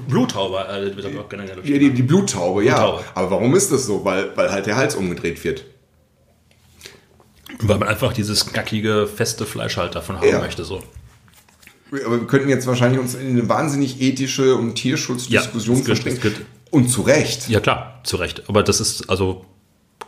Bluttaube 0.10 0.58
äh, 0.58 0.92
generell. 1.30 1.62
Die, 1.64 1.80
die, 1.80 1.92
die 1.92 2.04
Bluttaube, 2.04 2.66
ja. 2.66 2.76
Bluttaube. 2.76 3.04
Aber 3.16 3.32
warum 3.32 3.56
ist 3.56 3.72
das 3.72 3.86
so? 3.86 4.04
Weil, 4.04 4.36
weil 4.36 4.52
halt 4.52 4.66
der 4.66 4.76
Hals 4.76 4.96
umgedreht 4.96 5.42
wird. 5.46 5.64
Weil 7.62 7.78
man 7.78 7.88
einfach 7.88 8.12
dieses 8.12 8.46
knackige, 8.46 9.08
feste 9.08 9.46
Fleisch 9.46 9.78
halt 9.78 9.96
davon 9.96 10.18
haben 10.18 10.28
ja. 10.28 10.40
möchte, 10.40 10.66
so. 10.66 10.84
Aber 11.92 12.20
wir 12.20 12.28
könnten 12.28 12.50
jetzt 12.50 12.68
wahrscheinlich 12.68 13.00
uns 13.00 13.16
in 13.16 13.30
eine 13.30 13.48
wahnsinnig 13.48 14.02
ethische 14.02 14.56
und 14.56 14.76
Tierschutzdiskussion 14.76 15.78
ja, 15.78 15.84
verstricken. 15.84 16.36
Und 16.72 16.90
zu 16.90 17.04
Recht. 17.04 17.48
Ja, 17.48 17.62
klar, 17.62 18.02
zu 18.04 18.18
Recht. 18.18 18.44
Aber 18.50 18.64
das 18.64 18.82
ist, 18.82 19.10
also 19.10 19.46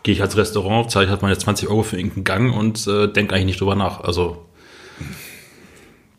gehe 0.06 0.14
ich 0.14 0.22
als 0.22 0.38
Restaurant, 0.38 0.92
zahle 0.92 1.06
ich 1.06 1.12
halt 1.12 1.24
meine 1.24 1.36
20 1.36 1.68
Euro 1.68 1.82
für 1.82 1.98
irgendeinen 1.98 2.24
Gang 2.26 2.56
und 2.56 2.86
äh, 2.86 3.08
denke 3.08 3.34
eigentlich 3.34 3.46
nicht 3.48 3.60
drüber 3.60 3.74
nach. 3.76 4.02
Also. 4.02 4.46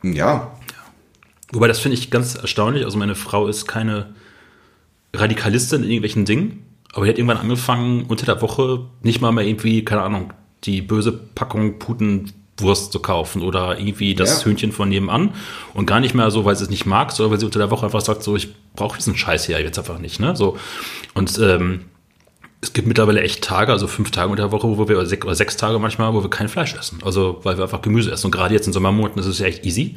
Ja. 0.02 0.12
ja. 0.12 0.52
Wobei, 1.52 1.68
das 1.68 1.78
finde 1.78 1.96
ich 1.96 2.10
ganz 2.10 2.34
erstaunlich. 2.34 2.84
Also, 2.84 2.98
meine 2.98 3.14
Frau 3.14 3.46
ist 3.46 3.68
keine 3.68 4.12
Radikalistin 5.14 5.84
in 5.84 5.90
irgendwelchen 5.90 6.24
Dingen, 6.24 6.66
aber 6.94 7.04
die 7.04 7.12
hat 7.12 7.18
irgendwann 7.18 7.36
angefangen, 7.36 8.06
unter 8.08 8.26
der 8.26 8.42
Woche 8.42 8.86
nicht 9.02 9.20
mal 9.20 9.30
mehr 9.30 9.46
irgendwie, 9.46 9.84
keine 9.84 10.02
Ahnung, 10.02 10.32
die 10.64 10.82
böse 10.82 11.12
Packung 11.12 11.78
Putenwurst 11.78 12.90
zu 12.90 12.98
kaufen 12.98 13.40
oder 13.40 13.78
irgendwie 13.78 14.16
das 14.16 14.40
ja. 14.40 14.46
Hühnchen 14.46 14.72
von 14.72 14.88
nebenan 14.88 15.32
und 15.74 15.86
gar 15.86 16.00
nicht 16.00 16.12
mehr 16.12 16.32
so, 16.32 16.44
weil 16.44 16.56
sie 16.56 16.64
es 16.64 16.70
nicht 16.70 16.86
mag, 16.86 17.12
sondern 17.12 17.30
weil 17.30 17.38
sie 17.38 17.46
unter 17.46 17.60
der 17.60 17.70
Woche 17.70 17.86
einfach 17.86 18.00
sagt, 18.00 18.24
so, 18.24 18.34
ich 18.34 18.52
brauche 18.74 18.96
diesen 18.96 19.16
Scheiß 19.16 19.46
hier 19.46 19.60
jetzt 19.60 19.78
einfach 19.78 20.00
nicht, 20.00 20.18
ne? 20.18 20.34
So. 20.34 20.58
Und 21.14 21.38
ähm, 21.38 21.82
es 22.66 22.72
gibt 22.72 22.88
mittlerweile 22.88 23.20
echt 23.20 23.44
Tage, 23.44 23.70
also 23.70 23.86
fünf 23.86 24.10
Tage 24.10 24.30
in 24.30 24.36
der 24.36 24.50
Woche, 24.50 24.66
wo 24.66 24.88
wir, 24.88 24.96
oder 24.96 25.06
sechs, 25.06 25.24
oder 25.24 25.36
sechs 25.36 25.56
Tage 25.56 25.78
manchmal, 25.78 26.12
wo 26.14 26.22
wir 26.22 26.30
kein 26.30 26.48
Fleisch 26.48 26.74
essen. 26.74 26.98
Also, 27.04 27.40
weil 27.44 27.56
wir 27.56 27.62
einfach 27.62 27.80
Gemüse 27.80 28.10
essen. 28.10 28.26
Und 28.26 28.32
gerade 28.32 28.54
jetzt 28.54 28.66
in 28.66 28.72
Sommermonaten 28.72 29.20
ist 29.20 29.26
es 29.26 29.38
ja 29.38 29.46
echt 29.46 29.64
easy. 29.64 29.96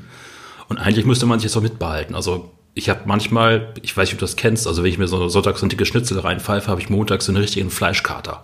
Und 0.67 0.77
eigentlich 0.77 1.05
müsste 1.05 1.25
man 1.25 1.39
sich 1.39 1.45
jetzt 1.45 1.57
auch 1.57 1.63
mitbehalten. 1.63 2.13
Also, 2.13 2.51
ich 2.75 2.87
habe 2.87 3.01
manchmal, 3.05 3.73
ich 3.81 3.97
weiß 3.97 4.07
nicht, 4.07 4.13
ob 4.13 4.19
du 4.19 4.25
das 4.25 4.35
kennst, 4.35 4.67
also 4.67 4.83
wenn 4.83 4.91
ich 4.91 4.99
mir 4.99 5.07
so 5.07 5.29
sonntags 5.29 5.59
so 5.59 5.65
ein 5.65 5.69
dickes 5.69 5.87
Schnitzel 5.87 6.19
reinpfeife, 6.19 6.67
habe 6.67 6.79
ich 6.79 6.89
montags 6.89 7.25
so 7.25 7.31
einen 7.31 7.41
richtigen 7.41 7.71
Fleischkater. 7.71 8.43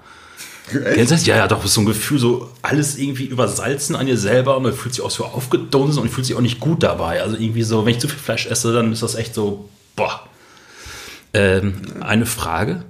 Echt? 0.67 0.95
Kennst 0.95 1.11
du 1.11 1.15
das? 1.15 1.25
Ja, 1.27 1.37
ja, 1.37 1.47
doch, 1.47 1.63
so 1.67 1.81
ein 1.81 1.85
Gefühl, 1.85 2.17
so 2.17 2.49
alles 2.63 2.97
irgendwie 2.97 3.25
übersalzen 3.25 3.95
an 3.95 4.07
dir 4.07 4.17
selber 4.17 4.57
und 4.57 4.63
man 4.63 4.73
fühlt 4.73 4.95
sich 4.95 5.03
auch 5.03 5.11
so 5.11 5.25
aufgedunsen 5.25 6.01
und 6.01 6.09
fühlt 6.09 6.25
sich 6.25 6.35
auch 6.35 6.41
nicht 6.41 6.59
gut 6.59 6.81
dabei. 6.81 7.21
Also 7.21 7.37
irgendwie 7.37 7.61
so, 7.61 7.85
wenn 7.85 7.93
ich 7.93 7.99
zu 7.99 8.07
viel 8.07 8.17
Fleisch 8.17 8.47
esse, 8.47 8.73
dann 8.73 8.91
ist 8.91 9.03
das 9.03 9.13
echt 9.13 9.35
so, 9.35 9.69
boah. 9.95 10.21
Ähm, 11.33 11.75
eine 12.01 12.25
Frage 12.25 12.83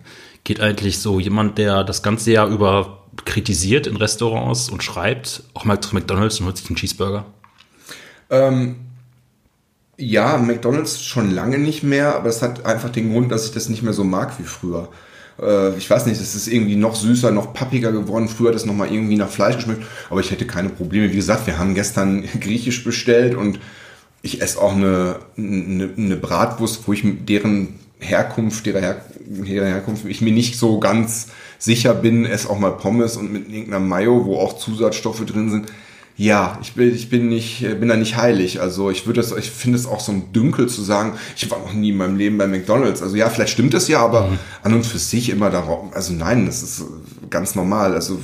geht 0.45 0.61
eigentlich 0.61 0.99
so 0.99 1.19
jemand, 1.19 1.57
der 1.57 1.83
das 1.83 2.01
ganze 2.01 2.31
Jahr 2.31 2.47
über 2.47 3.01
kritisiert 3.25 3.87
in 3.87 3.97
Restaurants 3.97 4.69
und 4.69 4.83
schreibt, 4.83 5.43
auch 5.53 5.65
mal 5.65 5.81
zu 5.81 5.93
McDonalds 5.93 6.39
und 6.39 6.45
holt 6.45 6.57
sich 6.57 6.67
einen 6.69 6.77
Cheeseburger? 6.77 7.25
Ähm, 8.29 8.75
ja, 9.97 10.37
McDonalds 10.37 11.03
schon 11.03 11.31
lange 11.31 11.57
nicht 11.57 11.83
mehr, 11.83 12.15
aber 12.15 12.29
es 12.29 12.41
hat 12.41 12.65
einfach 12.65 12.89
den 12.89 13.11
Grund, 13.11 13.31
dass 13.31 13.45
ich 13.45 13.51
das 13.51 13.69
nicht 13.69 13.83
mehr 13.83 13.93
so 13.93 14.03
mag 14.03 14.37
wie 14.39 14.43
früher. 14.43 14.89
Äh, 15.41 15.75
ich 15.77 15.89
weiß 15.89 16.05
nicht, 16.05 16.19
es 16.19 16.35
ist 16.35 16.47
irgendwie 16.47 16.75
noch 16.75 16.95
süßer, 16.95 17.31
noch 17.31 17.53
pappiger 17.53 17.91
geworden. 17.91 18.27
Früher 18.27 18.49
hat 18.49 18.55
es 18.55 18.65
nochmal 18.65 18.91
irgendwie 18.91 19.17
nach 19.17 19.29
Fleisch 19.29 19.55
geschmeckt, 19.55 19.83
aber 20.09 20.19
ich 20.19 20.31
hätte 20.31 20.45
keine 20.45 20.69
Probleme. 20.69 21.11
Wie 21.11 21.15
gesagt, 21.15 21.47
wir 21.47 21.57
haben 21.57 21.73
gestern 21.73 22.23
griechisch 22.39 22.83
bestellt 22.83 23.35
und 23.35 23.59
ich 24.21 24.41
esse 24.41 24.59
auch 24.59 24.75
eine, 24.75 25.19
eine, 25.37 25.89
eine 25.97 26.15
Bratwurst, 26.15 26.87
wo 26.87 26.93
ich 26.93 27.03
deren 27.03 27.79
Herkunft, 27.99 28.67
ihrer, 28.67 28.81
Her 28.81 29.01
Herkunft, 29.43 30.05
ich 30.05 30.21
mir 30.21 30.31
nicht 30.31 30.57
so 30.57 30.79
ganz 30.79 31.27
sicher 31.57 31.93
bin, 31.93 32.25
es 32.25 32.47
auch 32.47 32.59
mal 32.59 32.71
Pommes 32.71 33.17
und 33.17 33.31
mit 33.31 33.49
irgendeiner 33.49 33.79
Mayo, 33.79 34.25
wo 34.25 34.37
auch 34.37 34.57
Zusatzstoffe 34.57 35.25
drin 35.25 35.49
sind. 35.49 35.67
Ja, 36.17 36.57
ich 36.61 36.73
bin, 36.73 36.95
ich 36.95 37.09
bin 37.09 37.27
nicht, 37.27 37.61
bin 37.79 37.89
da 37.89 37.97
nicht 37.97 38.15
heilig. 38.15 38.61
Also 38.61 38.89
ich 38.89 39.05
würde 39.05 39.19
das, 39.19 39.33
ich 39.33 39.51
finde 39.51 39.77
es 39.77 39.85
auch 39.85 39.99
so 39.99 40.13
ein 40.13 40.31
Dünkel 40.31 40.67
zu 40.67 40.81
sagen, 40.81 41.13
ich 41.35 41.51
war 41.51 41.59
noch 41.59 41.73
nie 41.73 41.89
in 41.89 41.97
meinem 41.97 42.15
Leben 42.15 42.37
bei 42.37 42.47
McDonalds. 42.47 43.01
Also 43.01 43.17
ja, 43.17 43.29
vielleicht 43.29 43.51
stimmt 43.51 43.73
es 43.73 43.89
ja, 43.89 43.99
aber 43.99 44.27
mhm. 44.27 44.39
an 44.63 44.73
und 44.75 44.85
für 44.85 44.97
sich 44.97 45.29
immer 45.29 45.49
darauf. 45.49 45.93
Also 45.93 46.13
nein, 46.13 46.45
das 46.45 46.63
ist 46.63 46.85
ganz 47.29 47.55
normal. 47.55 47.93
Also 47.93 48.19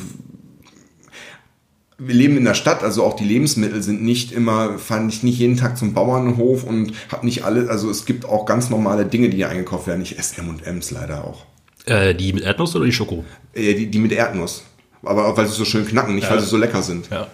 wir 2.03 2.15
leben 2.15 2.35
in 2.35 2.45
der 2.45 2.55
Stadt, 2.55 2.83
also 2.83 3.03
auch 3.03 3.15
die 3.15 3.23
Lebensmittel 3.23 3.83
sind 3.83 4.01
nicht 4.01 4.31
immer, 4.31 4.79
fahre 4.79 5.05
ich 5.07 5.21
nicht 5.21 5.37
jeden 5.37 5.55
Tag 5.55 5.77
zum 5.77 5.93
Bauernhof 5.93 6.63
und 6.63 6.93
habe 7.11 7.25
nicht 7.25 7.45
alle, 7.45 7.69
also 7.69 7.91
es 7.91 8.05
gibt 8.05 8.25
auch 8.25 8.45
ganz 8.47 8.71
normale 8.71 9.05
Dinge, 9.05 9.29
die 9.29 9.37
hier 9.37 9.49
eingekauft 9.49 9.85
werden. 9.85 10.01
Ich 10.01 10.17
esse 10.17 10.41
M&M's 10.41 10.89
leider 10.89 11.23
auch. 11.23 11.45
Äh, 11.85 12.15
die 12.15 12.33
mit 12.33 12.43
Erdnuss 12.43 12.75
oder 12.75 12.85
die 12.85 12.91
Schoko? 12.91 13.23
Äh, 13.53 13.75
die, 13.75 13.87
die 13.91 13.99
mit 13.99 14.11
Erdnuss. 14.11 14.63
Aber 15.03 15.27
auch 15.27 15.37
weil 15.37 15.45
sie 15.45 15.53
so 15.53 15.63
schön 15.63 15.85
knacken, 15.85 16.15
nicht 16.15 16.23
ja. 16.23 16.31
weil 16.31 16.39
sie 16.39 16.47
so 16.47 16.57
lecker 16.57 16.81
sind. 16.81 17.09
Ja. 17.11 17.27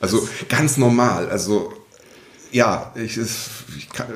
Also 0.00 0.28
ganz 0.50 0.76
normal. 0.76 1.30
Also 1.30 1.72
ja, 2.52 2.92
ich, 2.94 3.16
ich 3.16 3.88
kann, 3.90 4.06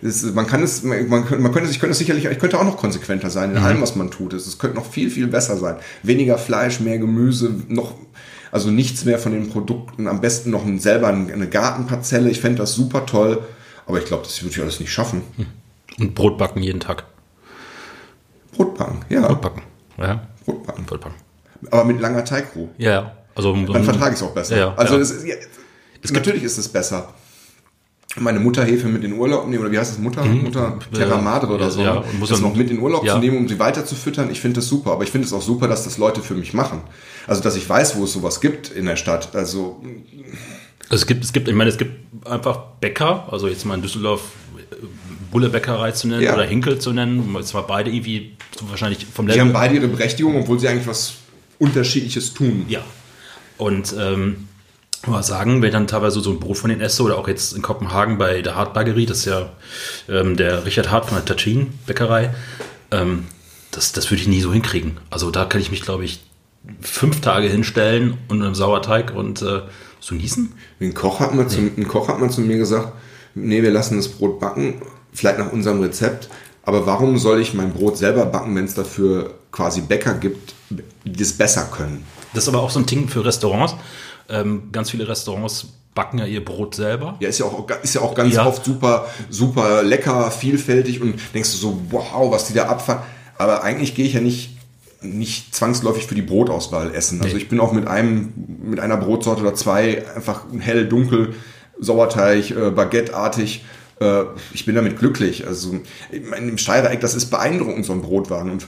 es, 0.00 0.22
man 0.32 0.46
kann 0.46 0.62
es, 0.62 0.82
man, 0.82 1.08
man 1.08 1.24
könnte, 1.52 1.70
ich 1.70 1.78
könnte 1.78 1.92
es 1.92 1.98
sicherlich, 1.98 2.24
ich 2.24 2.38
könnte 2.38 2.58
auch 2.58 2.64
noch 2.64 2.78
konsequenter 2.78 3.28
sein 3.28 3.50
in 3.50 3.58
mhm. 3.58 3.64
allem, 3.64 3.80
was 3.82 3.96
man 3.96 4.10
tut. 4.10 4.32
Es, 4.32 4.46
es 4.46 4.58
könnte 4.58 4.76
noch 4.76 4.90
viel, 4.90 5.10
viel 5.10 5.26
besser 5.26 5.58
sein. 5.58 5.76
Weniger 6.02 6.38
Fleisch, 6.38 6.80
mehr 6.80 6.98
Gemüse, 6.98 7.54
noch 7.68 7.94
also 8.54 8.70
nichts 8.70 9.04
mehr 9.04 9.18
von 9.18 9.32
den 9.32 9.50
Produkten. 9.50 10.06
Am 10.06 10.20
besten 10.20 10.50
noch 10.50 10.62
selber 10.78 11.08
eine 11.08 11.48
Gartenparzelle. 11.48 12.30
Ich 12.30 12.40
fände 12.40 12.58
das 12.58 12.72
super 12.74 13.04
toll. 13.04 13.42
Aber 13.84 13.98
ich 13.98 14.04
glaube, 14.04 14.22
das 14.22 14.40
würde 14.44 14.54
ich 14.54 14.62
alles 14.62 14.78
nicht 14.78 14.92
schaffen. 14.92 15.22
Hm. 15.36 15.46
Und 15.98 16.14
Brot 16.14 16.38
backen 16.38 16.62
jeden 16.62 16.78
Tag. 16.78 17.04
Brot 18.52 18.78
backen, 18.78 19.04
ja. 19.08 19.26
Brot 19.26 19.40
backen, 19.40 19.62
ja. 19.98 20.28
Brot 20.44 20.64
backen. 20.64 20.84
Brot 20.84 21.00
backen. 21.00 21.16
Aber 21.72 21.84
mit 21.84 22.00
langer 22.00 22.24
Teigruhe. 22.24 22.68
Ja. 22.78 23.16
Also, 23.34 23.52
Dann 23.54 23.82
vertrage 23.82 24.14
ich 24.14 24.20
es 24.20 24.22
auch 24.22 24.32
besser. 24.32 24.56
Ja, 24.56 24.74
also 24.76 24.94
ja. 24.94 25.00
Es 25.00 25.10
ist, 25.10 25.26
ja, 25.26 25.34
natürlich 26.12 26.44
ist 26.44 26.56
es 26.56 26.68
besser. 26.68 27.12
Meine 28.16 28.38
Mutterhefe 28.38 28.86
mit 28.86 29.02
in 29.02 29.12
Urlaub 29.14 29.48
nehmen, 29.48 29.62
oder 29.62 29.72
wie 29.72 29.78
heißt 29.78 29.92
es, 29.92 29.98
Mutter, 29.98 30.24
Mutter 30.24 30.78
Terra 30.92 31.20
Madre 31.20 31.52
oder 31.52 31.64
Ja, 31.64 31.70
so, 31.70 31.82
ja, 31.82 31.94
und 31.94 32.20
muss 32.20 32.28
das 32.28 32.40
noch 32.40 32.54
mit 32.54 32.70
in 32.70 32.78
Urlaub 32.78 33.04
ja. 33.04 33.14
zu 33.14 33.18
nehmen, 33.18 33.36
um 33.38 33.48
sie 33.48 33.58
weiter 33.58 33.84
zu 33.84 33.96
füttern, 33.96 34.30
ich 34.30 34.40
finde 34.40 34.60
das 34.60 34.68
super. 34.68 34.92
Aber 34.92 35.02
ich 35.02 35.10
finde 35.10 35.26
es 35.26 35.32
auch 35.32 35.42
super, 35.42 35.66
dass 35.66 35.82
das 35.82 35.98
Leute 35.98 36.20
für 36.22 36.34
mich 36.34 36.54
machen. 36.54 36.80
Also, 37.26 37.42
dass 37.42 37.56
ich 37.56 37.68
weiß, 37.68 37.96
wo 37.96 38.04
es 38.04 38.12
sowas 38.12 38.40
gibt 38.40 38.70
in 38.70 38.86
der 38.86 38.94
Stadt. 38.96 39.34
Also, 39.34 39.82
es 40.90 41.06
gibt, 41.06 41.24
es 41.24 41.32
gibt, 41.32 41.48
ich 41.48 41.54
meine, 41.54 41.70
es 41.70 41.76
gibt 41.78 42.26
einfach 42.26 42.58
Bäcker, 42.80 43.26
also 43.32 43.48
jetzt 43.48 43.64
mal 43.64 43.74
in 43.74 43.82
Düsseldorf 43.82 44.20
äh, 44.58 44.76
Bulle-Bäckerei 45.32 45.90
zu 45.92 46.06
nennen 46.06 46.22
Ja. 46.22 46.34
oder 46.34 46.44
Hinkel 46.44 46.78
zu 46.78 46.92
nennen, 46.92 47.36
zwar 47.42 47.66
beide 47.66 47.90
irgendwie 47.90 48.36
wahrscheinlich 48.68 49.06
vom 49.06 49.26
die 49.26 49.32
Level. 49.32 49.46
haben 49.46 49.52
beide 49.52 49.74
ihre 49.74 49.88
Berechtigung, 49.88 50.36
obwohl 50.36 50.60
sie 50.60 50.68
eigentlich 50.68 50.86
was 50.86 51.14
Unterschiedliches 51.58 52.34
tun. 52.34 52.66
Ja. 52.68 52.80
Und 53.58 53.94
ähm, 53.98 54.48
mal 55.06 55.22
sagen, 55.22 55.62
wenn 55.62 55.72
dann 55.72 55.86
teilweise 55.86 56.20
so 56.20 56.30
ein 56.30 56.40
Brot 56.40 56.58
von 56.58 56.70
denen 56.70 56.80
esse 56.80 57.02
oder 57.02 57.18
auch 57.18 57.28
jetzt 57.28 57.54
in 57.54 57.62
Kopenhagen 57.62 58.18
bei 58.18 58.42
der 58.42 58.56
Hartbagerie, 58.56 59.06
das 59.06 59.18
ist 59.18 59.24
ja 59.26 59.50
ähm, 60.08 60.36
der 60.36 60.64
Richard 60.64 60.90
Hart 60.90 61.06
von 61.06 61.16
der 61.16 61.24
Tatschin 61.24 61.72
Bäckerei, 61.86 62.34
ähm, 62.90 63.24
das, 63.70 63.92
das 63.92 64.10
würde 64.10 64.22
ich 64.22 64.28
nie 64.28 64.40
so 64.40 64.52
hinkriegen. 64.52 64.98
Also 65.10 65.30
da 65.30 65.44
kann 65.44 65.60
ich 65.60 65.70
mich, 65.70 65.82
glaube 65.82 66.04
ich, 66.04 66.20
fünf 66.80 67.20
Tage 67.20 67.48
hinstellen 67.48 68.16
und 68.28 68.42
einem 68.42 68.54
Sauerteig 68.54 69.14
und 69.14 69.42
äh, 69.42 69.62
so 70.00 70.14
niesen. 70.14 70.52
Ein 70.80 70.94
Koch 70.94 71.20
hat 71.20 71.34
mal 71.34 71.48
zu, 71.48 71.58
ein 71.60 71.88
Koch 71.88 72.08
hat 72.08 72.20
mal 72.20 72.30
zu 72.30 72.40
mir 72.40 72.58
gesagt, 72.58 72.92
nee, 73.34 73.62
wir 73.62 73.70
lassen 73.70 73.96
das 73.96 74.08
Brot 74.08 74.40
backen, 74.40 74.82
vielleicht 75.12 75.38
nach 75.38 75.52
unserem 75.52 75.80
Rezept, 75.80 76.28
aber 76.62 76.86
warum 76.86 77.18
soll 77.18 77.40
ich 77.40 77.54
mein 77.54 77.72
Brot 77.72 77.96
selber 77.96 78.26
backen, 78.26 78.54
wenn 78.56 78.64
es 78.64 78.74
dafür 78.74 79.34
quasi 79.52 79.82
Bäcker 79.82 80.14
gibt, 80.14 80.54
die 80.70 81.12
das 81.12 81.32
besser 81.32 81.68
können? 81.70 82.04
Das 82.32 82.44
ist 82.44 82.48
aber 82.48 82.62
auch 82.62 82.70
so 82.70 82.80
ein 82.80 82.86
Ding 82.86 83.08
für 83.08 83.24
Restaurants. 83.24 83.74
Ähm, 84.28 84.70
ganz 84.72 84.90
viele 84.90 85.06
Restaurants 85.08 85.66
backen 85.94 86.18
ja 86.18 86.26
ihr 86.26 86.44
Brot 86.44 86.74
selber. 86.74 87.16
Ja, 87.20 87.28
ist 87.28 87.38
ja 87.38 87.46
auch, 87.46 87.66
ist 87.82 87.94
ja 87.94 88.00
auch 88.00 88.14
ganz 88.14 88.34
Ja. 88.34 88.46
oft 88.46 88.64
super, 88.64 89.06
super 89.30 89.82
lecker, 89.82 90.30
vielfältig 90.30 91.00
und 91.00 91.14
denkst 91.34 91.52
du 91.52 91.56
so, 91.56 91.80
wow, 91.90 92.30
was 92.32 92.46
die 92.48 92.54
da 92.54 92.66
abfahren. 92.66 93.02
Aber 93.38 93.62
eigentlich 93.62 93.94
gehe 93.94 94.04
ich 94.06 94.14
ja 94.14 94.20
nicht, 94.20 94.56
nicht 95.02 95.54
zwangsläufig 95.54 96.06
für 96.06 96.14
die 96.14 96.22
Brotauswahl 96.22 96.94
essen. 96.94 97.20
Also 97.22 97.36
Nee. 97.36 97.42
ich 97.42 97.48
bin 97.48 97.60
auch 97.60 97.72
mit 97.72 97.86
einem, 97.86 98.32
mit 98.64 98.80
einer 98.80 98.96
Brotsorte 98.96 99.42
oder 99.42 99.54
zwei 99.54 100.04
einfach 100.16 100.44
hell, 100.58 100.86
dunkel, 100.88 101.34
Sauerteig, 101.78 102.50
äh, 102.50 102.70
Baguette-artig. 102.70 103.64
Äh, 104.00 104.22
ich 104.52 104.64
bin 104.64 104.74
damit 104.74 104.98
glücklich. 104.98 105.46
Also 105.46 105.76
im 106.10 106.58
Steirereck, 106.58 107.00
das 107.00 107.14
ist 107.14 107.26
beeindruckend, 107.30 107.84
so 107.84 107.92
ein 107.92 108.02
Brotwagen. 108.02 108.50
Und 108.50 108.66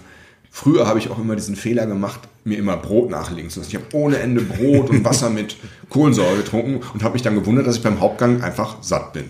früher 0.56 0.86
habe 0.86 0.98
ich 0.98 1.10
auch 1.10 1.18
immer 1.18 1.36
diesen 1.36 1.54
Fehler 1.54 1.84
gemacht, 1.86 2.20
mir 2.44 2.56
immer 2.56 2.78
Brot 2.78 3.10
nachlegen 3.10 3.50
zu 3.50 3.60
lassen. 3.60 3.70
Ich 3.70 3.74
habe 3.76 3.84
ohne 3.92 4.16
Ende 4.18 4.40
Brot 4.40 4.88
und 4.88 5.04
Wasser 5.04 5.28
mit 5.28 5.54
Kohlensäure 5.90 6.38
getrunken 6.38 6.80
und 6.94 7.02
habe 7.02 7.12
mich 7.12 7.20
dann 7.22 7.34
gewundert, 7.34 7.66
dass 7.66 7.76
ich 7.76 7.82
beim 7.82 8.00
Hauptgang 8.00 8.42
einfach 8.42 8.78
satt 8.82 9.12
bin. 9.12 9.24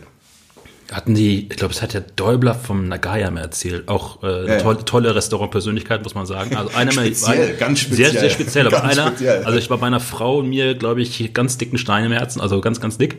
Hatten 0.93 1.17
die, 1.17 1.49
ich 1.51 1.57
glaube, 1.57 1.75
es 1.75 1.83
hat 1.83 1.95
der 1.95 2.03
Däubler 2.03 2.55
vom 2.55 2.87
Nagaya 2.87 3.33
mir 3.33 3.41
erzählt. 3.41 3.89
Auch 3.89 4.23
äh, 4.23 4.47
Ja, 4.47 4.59
ja. 4.59 4.75
tolle, 4.75 5.17
Restaurantpersönlichkeit, 5.17 6.05
muss 6.05 6.15
man 6.15 6.27
sagen. 6.27 6.55
Also 6.57 6.71
einer 6.77 6.93
Speziell, 6.93 7.55
ein- 7.55 7.59
ganz 7.59 7.81
speziell. 7.81 8.13
Sehr, 8.13 8.21
sehr 8.21 8.31
speziell. 8.31 8.67
Aber 8.69 8.85
einer, 8.85 9.09
speziell. 9.09 9.43
also 9.43 9.59
ich 9.59 9.69
war 9.69 9.79
bei 9.79 9.89
einer 9.89 9.99
Frau 9.99 10.39
und 10.39 10.49
mir, 10.49 10.77
glaube 10.77 11.03
ich, 11.03 11.35
ganz 11.35 11.59
dicken 11.59 11.77
Stein 11.79 12.05
im 12.05 12.13
Herzen, 12.13 12.41
also 12.41 12.61
ganz, 12.61 12.81
ganz 12.81 12.99
dick. 12.99 13.17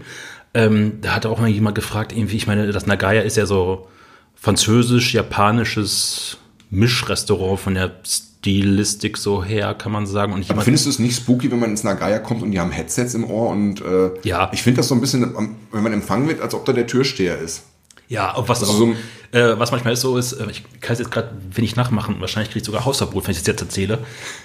Ähm, 0.53 0.99
da 1.01 1.13
hat 1.13 1.25
auch 1.25 1.41
mal 1.41 1.49
jemand 1.49 1.75
gefragt, 1.75 2.13
irgendwie, 2.13 2.37
ich 2.37 2.47
meine, 2.47 2.71
das 2.71 2.85
Nagaya 2.85 3.23
ist 3.23 3.35
ja 3.35 3.45
so 3.45 3.89
französisch-japanisches 4.35 6.37
Mischrestaurant 6.69 7.59
von 7.59 7.73
der 7.75 7.91
Stilistik 8.05 9.17
so 9.17 9.43
her, 9.43 9.73
kann 9.73 9.91
man 9.91 10.05
sagen. 10.05 10.33
Und 10.33 10.39
Aber 10.41 10.47
jemand, 10.49 10.63
findest 10.65 10.85
du 10.85 10.89
es 10.89 10.99
nicht 10.99 11.15
spooky, 11.15 11.51
wenn 11.51 11.59
man 11.59 11.71
ins 11.71 11.83
Nagaya 11.83 12.19
kommt 12.19 12.43
und 12.43 12.51
die 12.51 12.59
haben 12.59 12.71
Headsets 12.71 13.13
im 13.13 13.23
Ohr 13.29 13.49
und 13.49 13.81
äh, 13.81 14.11
Ja. 14.23 14.49
ich 14.53 14.63
finde 14.63 14.77
das 14.77 14.87
so 14.87 14.95
ein 14.95 15.01
bisschen, 15.01 15.33
wenn 15.71 15.83
man 15.83 15.93
empfangen 15.93 16.27
wird, 16.27 16.41
als 16.41 16.53
ob 16.53 16.65
da 16.65 16.73
der 16.73 16.87
Türsteher 16.87 17.37
ist. 17.39 17.63
Ja, 18.09 18.33
was, 18.37 18.61
Also 18.61 18.71
so 18.73 18.93
äh, 19.37 19.59
was 19.59 19.71
manchmal 19.71 19.93
ist 19.93 20.01
so 20.01 20.17
ist, 20.17 20.31
äh, 20.33 20.45
ich 20.49 20.63
kann 20.79 20.93
es 20.93 20.99
jetzt 20.99 21.11
gerade, 21.11 21.31
wenn 21.53 21.65
ich 21.65 21.75
nachmachen, 21.75 22.15
wahrscheinlich 22.21 22.49
kriege 22.51 22.59
ich 22.61 22.65
sogar 22.65 22.85
Hausverbot, 22.85 23.25
wenn 23.25 23.31
ich 23.33 23.39
es 23.39 23.45
jetzt 23.47 23.61
erzähle. 23.61 23.99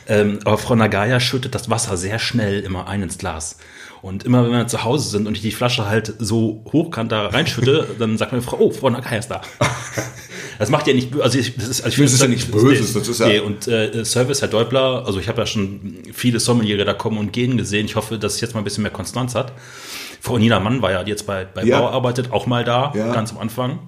Ähm, 0.09 0.41
aber 0.45 0.59
Frau 0.59 0.75
Nagaya 0.75 1.21
schüttet 1.21 1.55
das 1.55 1.71
Wasser 1.71 1.97
sehr 1.97 2.19
schnell 2.19 2.61
immer 2.61 2.89
ein 2.89 3.03
ins 3.03 3.19
Glas. 3.19 3.59
Und 4.03 4.25
immer 4.25 4.45
wenn 4.45 4.51
wir 4.51 4.67
zu 4.67 4.83
Hause 4.85 5.09
sind 5.09 5.27
und 5.29 5.37
ich 5.37 5.43
die 5.43 5.53
Flasche 5.53 5.87
halt 5.89 6.13
so 6.19 6.65
hochkant 6.73 7.13
da 7.13 7.29
reinschütte, 7.29 7.87
dann 7.99 8.19
sagt 8.19 8.33
meine 8.33 8.43
Frau, 8.43 8.59
oh, 8.59 8.71
Frau 8.71 8.91
Nagaya 8.91 9.19
ist 9.19 9.29
da. 9.31 9.41
Das 10.59 10.69
macht 10.71 10.87
ja 10.87 10.93
nicht, 10.95 11.13
bö- 11.13 11.21
also 11.23 11.39
ich, 11.39 11.57
das 11.57 11.67
ist, 11.69 11.81
also 11.83 11.97
ich 11.97 12.05
Das 12.05 12.13
ist 12.13 12.23
ja 12.23 12.29
nichts 12.29 12.45
Böses, 12.45 12.93
das 12.93 13.09
ist 13.09 13.19
ja- 13.19 13.27
Nee, 13.27 13.41
und 13.41 13.67
äh, 13.67 14.05
Service, 14.05 14.43
Herr 14.43 14.49
Deubler, 14.49 15.03
also 15.07 15.19
ich 15.19 15.27
habe 15.29 15.41
ja 15.41 15.47
schon 15.47 15.95
viele 16.13 16.39
Sommeliere 16.39 16.85
da 16.85 16.93
kommen 16.95 17.19
und 17.19 17.33
gehen 17.33 17.57
gesehen. 17.57 17.87
Ich 17.87 17.97
hoffe, 17.97 18.17
dass 18.19 18.35
es 18.35 18.41
jetzt 18.43 18.55
mal 18.55 18.61
ein 18.61 18.65
bisschen 18.65 18.83
mehr 18.83 18.93
Konstanz 18.93 19.35
hat. 19.35 19.53
Frau 20.21 20.39
Nina 20.39 20.61
Mann 20.61 20.81
war 20.81 20.93
ja, 20.93 21.03
die 21.03 21.11
jetzt 21.11 21.27
bei, 21.27 21.47
bei 21.47 21.65
Ja. 21.65 21.81
Bauer 21.81 21.91
arbeitet, 21.93 22.31
auch 22.33 22.47
mal 22.47 22.63
da, 22.65 22.93
Ja. 22.95 23.13
ganz 23.13 23.33
am 23.33 23.39
Anfang. 23.39 23.81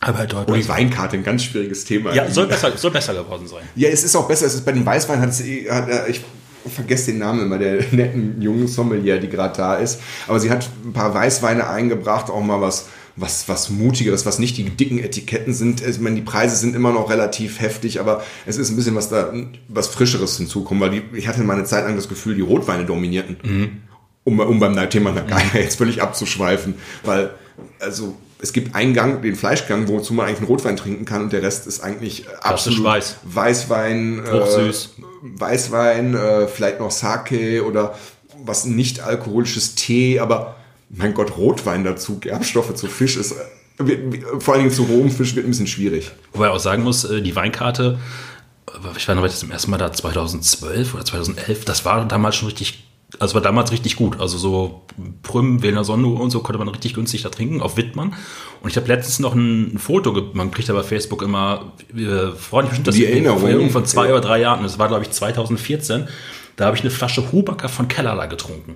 Aber 0.00 0.18
Herr 0.18 0.26
Deubler. 0.26 0.54
Und 0.54 0.62
die 0.62 0.68
Weinkarte, 0.68 1.16
ein 1.16 1.24
ganz 1.24 1.42
schwieriges 1.44 1.84
Thema. 1.84 2.14
ja, 2.14 2.30
soll 2.30 2.46
besser, 2.46 2.76
soll 2.76 2.90
besser 2.92 3.14
geworden 3.14 3.48
sein. 3.48 3.62
Ja, 3.74 3.88
es 3.88 4.04
ist 4.04 4.14
auch 4.14 4.28
besser. 4.28 4.46
Es 4.46 4.54
ist 4.54 4.64
bei 4.64 4.72
den 4.72 4.84
Weißweinen 4.86 5.22
hat 5.22 5.30
es, 5.30 5.40
eh- 5.40 5.68
hat, 5.68 5.88
äh, 5.88 6.10
ich 6.10 6.20
vergesse 6.70 7.12
den 7.12 7.18
Namen 7.18 7.42
immer 7.42 7.58
der 7.58 7.84
netten 7.92 8.40
jungen 8.40 8.68
Sommelier, 8.68 9.18
die 9.18 9.28
gerade 9.28 9.56
da 9.56 9.74
ist. 9.76 10.00
Aber 10.26 10.40
sie 10.40 10.50
hat 10.50 10.68
ein 10.84 10.92
paar 10.92 11.14
Weißweine 11.14 11.68
eingebracht, 11.68 12.30
auch 12.30 12.42
mal 12.42 12.60
was 12.60 12.86
was 13.16 13.48
was 13.48 13.70
mutigeres, 13.70 14.26
was 14.26 14.40
nicht 14.40 14.56
die 14.56 14.64
dicken 14.64 14.98
Etiketten 14.98 15.54
sind. 15.54 15.86
Ich 15.86 16.00
meine, 16.00 16.16
die 16.16 16.22
Preise 16.22 16.56
sind 16.56 16.74
immer 16.74 16.92
noch 16.92 17.10
relativ 17.10 17.60
heftig, 17.60 18.00
aber 18.00 18.24
es 18.44 18.56
ist 18.56 18.70
ein 18.70 18.76
bisschen 18.76 18.96
was 18.96 19.08
da 19.08 19.32
was 19.68 19.86
frischeres 19.86 20.36
hinzukommen, 20.36 20.82
weil 20.82 20.90
die, 20.90 21.02
ich 21.16 21.28
hatte 21.28 21.42
mal 21.44 21.54
eine 21.54 21.64
Zeit 21.64 21.84
lang 21.84 21.94
das 21.94 22.08
Gefühl, 22.08 22.34
die 22.34 22.40
Rotweine 22.40 22.84
dominierten. 22.84 23.82
Um, 24.24 24.40
um 24.40 24.58
beim 24.58 24.74
Thema 24.88 25.12
Nagaya 25.12 25.44
jetzt 25.54 25.76
völlig 25.76 26.02
abzuschweifen, 26.02 26.74
weil 27.04 27.30
also 27.78 28.16
es 28.44 28.52
gibt 28.52 28.74
einen 28.74 28.92
Gang, 28.92 29.22
den 29.22 29.36
Fleischgang, 29.36 29.88
wozu 29.88 30.12
man 30.12 30.26
eigentlich 30.26 30.38
einen 30.38 30.48
Rotwein 30.48 30.76
trinken 30.76 31.06
kann 31.06 31.22
und 31.22 31.32
der 31.32 31.42
Rest 31.42 31.66
ist 31.66 31.80
eigentlich 31.80 32.26
äh, 32.26 32.34
absolut 32.42 32.84
weiß. 32.84 33.16
Weißwein, 33.24 34.22
Hochsüß. 34.30 34.90
Äh, 34.98 35.40
Weißwein, 35.40 36.14
äh, 36.14 36.46
vielleicht 36.46 36.78
noch 36.78 36.90
Sake 36.90 37.64
oder 37.64 37.94
was 38.44 38.66
nicht 38.66 39.00
alkoholisches 39.00 39.74
Tee, 39.76 40.20
aber 40.20 40.56
mein 40.90 41.14
Gott, 41.14 41.38
Rotwein 41.38 41.84
dazu, 41.84 42.18
Gerbstoffe 42.20 42.74
zu 42.74 42.86
Fisch 42.86 43.16
ist, 43.16 43.32
äh, 43.32 44.40
vor 44.40 44.54
allen 44.54 44.64
Dingen 44.64 44.74
zu 44.74 44.82
rohem 44.82 45.10
Fisch 45.10 45.34
wird 45.34 45.46
ein 45.46 45.50
bisschen 45.50 45.66
schwierig. 45.66 46.10
Wobei 46.34 46.48
ich 46.48 46.52
auch 46.52 46.60
sagen 46.60 46.82
muss, 46.82 47.04
äh, 47.04 47.22
die 47.22 47.34
Weinkarte, 47.34 47.98
äh, 48.68 48.96
ich 48.96 49.08
war 49.08 49.14
noch 49.14 49.26
zum 49.26 49.50
ersten 49.50 49.70
Mal 49.70 49.78
da 49.78 49.90
2012 49.90 50.94
oder 50.94 51.04
2011, 51.06 51.64
das 51.64 51.86
war 51.86 52.06
damals 52.06 52.36
schon 52.36 52.48
richtig, 52.48 52.83
also 53.20 53.34
war 53.34 53.40
damals 53.42 53.70
richtig 53.72 53.96
gut. 53.96 54.20
Also 54.20 54.38
so 54.38 54.82
Prüm, 55.22 55.62
Wiener 55.62 55.84
Sonne 55.84 56.06
und 56.08 56.30
so 56.30 56.40
konnte 56.40 56.58
man 56.58 56.68
richtig 56.68 56.94
günstig 56.94 57.22
da 57.22 57.28
trinken, 57.28 57.60
auf 57.60 57.76
Wittmann. 57.76 58.14
Und 58.62 58.70
ich 58.70 58.76
habe 58.76 58.88
letztens 58.88 59.18
noch 59.20 59.34
ein, 59.34 59.74
ein 59.74 59.78
Foto, 59.78 60.30
man 60.32 60.50
kriegt 60.50 60.68
ja 60.68 60.74
bei 60.74 60.82
Facebook 60.82 61.22
immer, 61.22 61.72
äh, 61.96 62.32
freundlich 62.36 62.70
bestimmt, 62.70 62.86
das 62.88 62.94
Die 62.96 63.06
Erinnerung. 63.06 63.70
von 63.70 63.84
zwei 63.86 64.06
Ja. 64.06 64.12
oder 64.12 64.20
drei 64.20 64.40
Jahren, 64.40 64.62
das 64.62 64.78
war 64.78 64.88
glaube 64.88 65.02
ich 65.04 65.10
2014, 65.10 66.08
da 66.56 66.66
habe 66.66 66.76
ich 66.76 66.82
eine 66.82 66.90
Flasche 66.90 67.32
Hubacker 67.32 67.68
von 67.68 67.88
Kellerler 67.88 68.26
getrunken. 68.28 68.74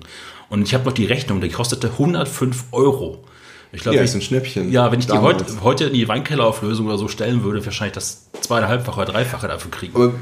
Und 0.49 0.63
ich 0.63 0.73
habe 0.73 0.83
noch 0.85 0.93
die 0.93 1.05
Rechnung, 1.05 1.41
die 1.41 1.49
kostete 1.49 1.91
105 1.91 2.65
Euro. 2.71 3.23
Ich 3.71 3.81
glaube, 3.81 3.97
Ja, 3.97 4.03
ist 4.03 4.15
ein 4.15 4.21
Schnäppchen. 4.21 4.71
ja, 4.71 4.91
wenn 4.91 4.99
ich 4.99 5.05
die 5.05 5.11
Damals. 5.13 5.43
heute, 5.43 5.63
heute 5.63 5.83
in 5.85 5.93
die 5.93 6.07
Weinkellerauflösung 6.07 6.87
oder 6.87 6.97
so 6.97 7.07
stellen 7.07 7.43
würde, 7.43 7.63
wahrscheinlich 7.63 7.93
das 7.93 8.27
zweieinhalbfache 8.41 9.01
oder 9.01 9.11
dreifache 9.11 9.47
dafür 9.47 9.69
kriegen. 9.69 9.95
Aber, 9.95 10.13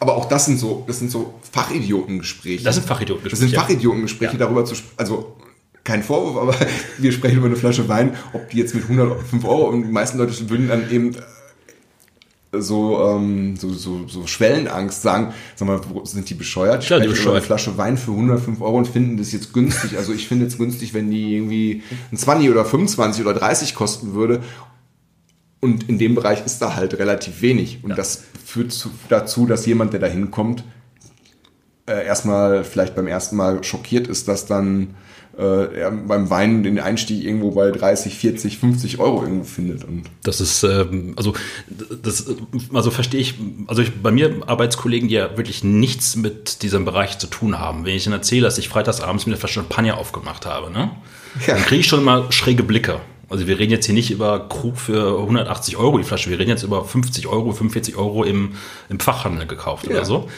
aber 0.00 0.16
auch 0.16 0.26
das 0.26 0.46
sind 0.46 0.58
so, 0.58 0.84
das 0.86 0.98
sind 0.98 1.10
so 1.10 1.34
Fachidiotengespräche. 1.52 2.64
Das 2.64 2.74
sind 2.76 2.86
Fachidiotengespräche. 2.86 3.30
Das 3.30 3.50
sind 3.50 3.54
Fachidiotengespräche 3.60 4.32
Ja. 4.32 4.38
darüber 4.38 4.64
zu 4.64 4.74
also 4.96 5.36
kein 5.84 6.02
Vorwurf, 6.02 6.36
aber 6.36 6.54
wir 6.98 7.12
sprechen 7.12 7.38
über 7.38 7.46
eine 7.46 7.56
Flasche 7.56 7.88
Wein, 7.88 8.14
ob 8.32 8.50
die 8.50 8.58
jetzt 8.58 8.74
mit 8.74 8.84
105 8.84 9.44
Euro 9.44 9.68
und 9.68 9.82
die 9.82 9.92
meisten 9.92 10.18
Leute 10.18 10.50
würden 10.50 10.68
dann 10.68 10.90
eben 10.90 11.14
äh, 11.14 12.60
so, 12.60 13.02
ähm, 13.04 13.56
so, 13.56 13.72
so, 13.72 14.06
so 14.08 14.26
Schwellenangst 14.26 15.02
sagen, 15.02 15.32
sag 15.54 15.68
mal, 15.68 15.80
sind 16.04 16.28
die 16.28 16.34
bescheuert? 16.34 16.88
Ja, 16.88 16.98
die 16.98 17.08
bescheuert. 17.08 17.36
eine 17.36 17.44
Flasche 17.44 17.76
Wein 17.78 17.96
für 17.96 18.12
105 18.12 18.60
Euro 18.60 18.78
und 18.78 18.88
finden 18.88 19.16
das 19.16 19.32
jetzt 19.32 19.52
günstig. 19.52 19.96
Also 19.96 20.12
ich 20.12 20.26
finde 20.28 20.46
es 20.46 20.58
günstig, 20.58 20.92
wenn 20.94 21.10
die 21.10 21.34
irgendwie 21.34 21.82
ein 22.12 22.16
20 22.16 22.50
oder 22.50 22.64
25 22.64 23.24
oder 23.24 23.34
30 23.34 23.74
kosten 23.74 24.14
würde. 24.14 24.42
Und 25.66 25.88
in 25.88 25.98
dem 25.98 26.14
Bereich 26.14 26.46
ist 26.46 26.62
da 26.62 26.76
halt 26.76 26.96
relativ 27.00 27.42
wenig. 27.42 27.80
Und 27.82 27.98
das 27.98 28.22
führt 28.44 28.70
zu, 28.70 28.88
dazu, 29.08 29.46
dass 29.46 29.66
jemand, 29.66 29.92
der 29.92 29.98
da 29.98 30.06
hinkommt, 30.06 30.62
äh, 31.86 32.06
erstmal 32.06 32.62
vielleicht 32.62 32.94
beim 32.94 33.08
ersten 33.08 33.34
Mal 33.34 33.64
schockiert 33.64 34.06
ist, 34.06 34.28
dass 34.28 34.46
dann 34.46 34.94
äh, 35.36 35.74
er 35.80 35.90
beim 35.90 36.30
Wein 36.30 36.62
den 36.62 36.78
Einstieg 36.78 37.24
irgendwo 37.24 37.50
bei 37.50 37.72
30, 37.72 38.14
40, 38.14 38.58
50 38.58 39.00
Euro 39.00 39.24
irgendwo 39.24 39.42
findet. 39.42 39.82
Und 39.82 40.04
Das 40.22 40.40
ist, 40.40 40.62
ähm, 40.62 41.14
also, 41.16 41.34
das, 42.00 42.26
also 42.72 42.92
verstehe 42.92 43.20
ich, 43.20 43.34
also 43.66 43.82
ich, 43.82 43.92
bei 44.00 44.12
mir 44.12 44.42
Arbeitskollegen, 44.46 45.08
die 45.08 45.16
ja 45.16 45.36
wirklich 45.36 45.64
nichts 45.64 46.14
mit 46.14 46.62
diesem 46.62 46.84
Bereich 46.84 47.18
zu 47.18 47.26
tun 47.26 47.58
haben. 47.58 47.84
Wenn 47.84 47.96
ich 47.96 48.06
ihnen 48.06 48.12
erzähle, 48.14 48.42
dass 48.42 48.56
ich 48.56 48.68
freitagsabends 48.68 49.26
mit 49.26 49.32
einer 49.32 49.40
Flasche 49.40 49.54
Champagner 49.54 49.98
aufgemacht 49.98 50.46
habe, 50.46 50.70
ne? 50.70 50.92
Ja. 51.44 51.54
Dann 51.54 51.64
kriege 51.64 51.80
ich 51.80 51.88
schon 51.88 52.04
mal 52.04 52.30
schräge 52.30 52.62
Blicke. 52.62 53.00
Also 53.28 53.46
wir 53.46 53.58
reden 53.58 53.72
jetzt 53.72 53.86
hier 53.86 53.94
nicht 53.94 54.10
über 54.10 54.48
Krug 54.48 54.78
für 54.78 55.18
180 55.20 55.76
Euro 55.76 55.98
die 55.98 56.04
Flasche, 56.04 56.30
wir 56.30 56.38
reden 56.38 56.50
jetzt 56.50 56.62
über 56.62 56.84
50 56.84 57.26
Euro, 57.26 57.52
45 57.52 57.96
Euro 57.96 58.24
im, 58.24 58.54
im 58.88 59.00
Fachhandel 59.00 59.46
gekauft 59.46 59.86
Ja. 59.86 59.96
oder 59.96 60.04
so. 60.04 60.28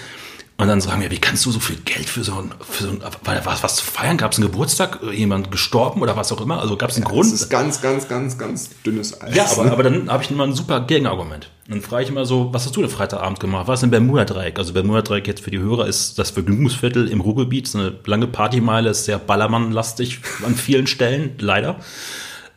Und 0.60 0.66
dann 0.66 0.80
sagen 0.80 1.00
wir, 1.02 1.10
wie 1.12 1.18
kannst 1.18 1.46
du 1.46 1.52
so 1.52 1.60
viel 1.60 1.76
Geld 1.84 2.08
für 2.08 2.24
so 2.24 2.32
ein, 2.32 2.52
für 2.68 2.82
so 2.82 2.90
ein 2.90 3.00
was, 3.44 3.62
was 3.62 3.76
zu 3.76 3.84
feiern? 3.84 4.16
Gab 4.16 4.32
es 4.32 4.38
einen 4.38 4.50
Geburtstag, 4.50 4.98
jemand 5.12 5.52
gestorben 5.52 6.02
oder 6.02 6.16
was 6.16 6.32
auch 6.32 6.40
immer? 6.40 6.60
Also 6.60 6.76
gab 6.76 6.90
es 6.90 6.96
einen 6.96 7.04
ja, 7.04 7.12
Grund? 7.12 7.32
Das 7.32 7.42
ist 7.42 7.48
ganz, 7.48 7.80
ganz, 7.80 8.08
ganz, 8.08 8.36
ganz 8.36 8.70
dünnes 8.84 9.20
Eis. 9.20 9.36
Ja, 9.36 9.46
aber, 9.52 9.66
ne? 9.66 9.72
aber 9.72 9.82
dann 9.84 10.10
habe 10.10 10.24
ich 10.24 10.32
immer 10.32 10.42
ein 10.42 10.54
super 10.54 10.80
Gegenargument. 10.80 11.48
Dann 11.68 11.80
frage 11.80 12.02
ich 12.02 12.08
immer 12.08 12.26
so, 12.26 12.52
was 12.52 12.66
hast 12.66 12.74
du 12.74 12.80
denn 12.80 12.90
Freitagabend 12.90 13.38
gemacht? 13.38 13.68
Was 13.68 13.76
ist 13.78 13.82
denn 13.82 13.90
Bermuda-Dreieck? 13.92 14.58
Also 14.58 14.72
Bermuda-Dreieck 14.72 15.28
jetzt 15.28 15.44
für 15.44 15.52
die 15.52 15.60
Hörer 15.60 15.86
ist 15.86 16.18
das 16.18 16.30
Vergnügungsviertel 16.30 17.06
im 17.06 17.20
Ruhrgebiet. 17.20 17.68
So 17.68 17.78
eine 17.78 17.92
lange 18.06 18.26
Partymeile, 18.26 18.90
ist 18.90 19.04
sehr 19.04 19.18
Ballermann-lastig 19.18 20.18
an 20.44 20.56
vielen 20.56 20.88
Stellen, 20.88 21.36
leider. 21.38 21.76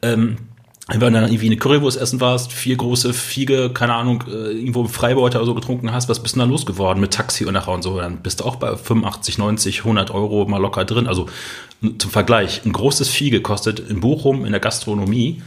Ähm, 0.01 0.37
wenn 0.87 1.13
du 1.13 1.21
dann 1.21 1.31
irgendwie 1.31 1.45
eine 1.45 1.57
Currywurst 1.57 1.97
essen 1.97 2.19
warst, 2.19 2.51
vier 2.51 2.75
große 2.75 3.13
Fiege, 3.13 3.69
keine 3.69 3.93
Ahnung, 3.93 4.23
äh, 4.27 4.51
irgendwo 4.51 4.81
im 4.81 4.89
Freibeuter 4.89 5.39
oder 5.39 5.45
so 5.45 5.55
getrunken 5.55 5.93
hast, 5.93 6.09
was 6.09 6.21
bist 6.21 6.35
du 6.35 6.39
da 6.39 6.45
losgeworden 6.45 6.99
mit 6.99 7.13
Taxi 7.13 7.45
und 7.45 7.53
nachher 7.53 7.71
und 7.71 7.83
so, 7.83 7.97
dann 7.97 8.17
bist 8.17 8.39
du 8.39 8.45
auch 8.45 8.57
bei 8.57 8.75
85, 8.75 9.37
90, 9.37 9.79
100 9.79 10.11
Euro 10.11 10.45
mal 10.45 10.57
locker 10.57 10.83
drin. 10.83 11.07
Also 11.07 11.27
zum 11.97 12.11
Vergleich, 12.11 12.65
ein 12.65 12.73
großes 12.73 13.07
Fiege 13.09 13.41
kostet 13.41 13.79
in 13.79 14.01
Bochum 14.01 14.43
in 14.43 14.51
der 14.51 14.59
Gastronomie 14.59 15.41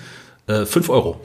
äh, 0.46 0.64
5 0.64 0.88
Euro. 0.88 1.20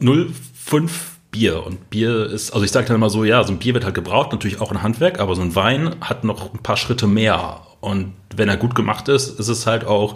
0,5 0.00 0.90
Bier. 1.30 1.64
Und 1.64 1.88
Bier 1.88 2.26
ist, 2.26 2.52
also 2.52 2.64
ich 2.64 2.72
sage 2.72 2.86
dann 2.86 2.96
immer 2.96 3.10
so, 3.10 3.24
ja, 3.24 3.42
so 3.42 3.52
ein 3.52 3.58
Bier 3.58 3.74
wird 3.74 3.84
halt 3.84 3.94
gebraucht, 3.94 4.32
natürlich 4.32 4.60
auch 4.60 4.70
ein 4.70 4.82
Handwerk, 4.82 5.18
aber 5.18 5.34
so 5.34 5.42
ein 5.42 5.54
Wein 5.54 5.96
hat 6.00 6.24
noch 6.24 6.52
ein 6.52 6.62
paar 6.62 6.76
Schritte 6.76 7.06
mehr. 7.06 7.62
Und 7.80 8.12
wenn 8.36 8.48
er 8.48 8.56
gut 8.56 8.74
gemacht 8.74 9.08
ist, 9.08 9.38
ist 9.40 9.48
es 9.48 9.66
halt 9.66 9.84
auch 9.84 10.14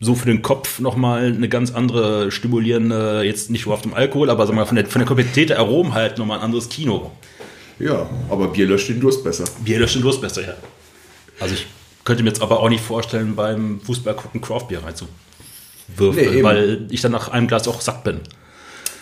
so 0.00 0.14
für 0.14 0.26
den 0.26 0.42
Kopf 0.42 0.78
nochmal 0.78 1.26
eine 1.26 1.48
ganz 1.48 1.72
andere 1.72 2.30
stimulierende, 2.30 3.22
jetzt 3.24 3.50
nicht 3.50 3.66
nur 3.66 3.74
auf 3.74 3.82
dem 3.82 3.94
Alkohol, 3.94 4.30
aber 4.30 4.46
sagen 4.46 4.56
wir 4.56 4.62
mal, 4.62 4.66
von 4.66 4.76
der, 4.76 4.86
von 4.86 5.00
der 5.00 5.06
Komplexität 5.06 5.50
der 5.50 5.58
Aromen 5.58 5.94
halt 5.94 6.18
nochmal 6.18 6.38
ein 6.38 6.44
anderes 6.44 6.68
Kino. 6.68 7.10
Ja, 7.78 8.08
aber 8.30 8.48
Bier 8.48 8.66
löscht 8.66 8.88
den 8.88 9.00
Durst 9.00 9.24
besser. 9.24 9.44
Bier 9.64 9.78
löscht 9.78 9.96
den 9.96 10.02
Durst 10.02 10.20
besser, 10.20 10.42
ja. 10.42 10.54
Also 11.40 11.54
ich 11.54 11.66
könnte 12.04 12.22
mir 12.22 12.30
jetzt 12.30 12.42
aber 12.42 12.60
auch 12.60 12.68
nicht 12.68 12.82
vorstellen, 12.82 13.34
beim 13.34 13.80
Fußball 13.80 14.14
gucken 14.14 14.40
Craftbier 14.40 14.82
reinzuwürfeln, 14.84 16.34
nee, 16.34 16.42
weil 16.42 16.86
ich 16.90 17.00
dann 17.00 17.12
nach 17.12 17.28
einem 17.28 17.48
Glas 17.48 17.66
auch 17.68 17.80
satt 17.80 18.04
bin. 18.04 18.20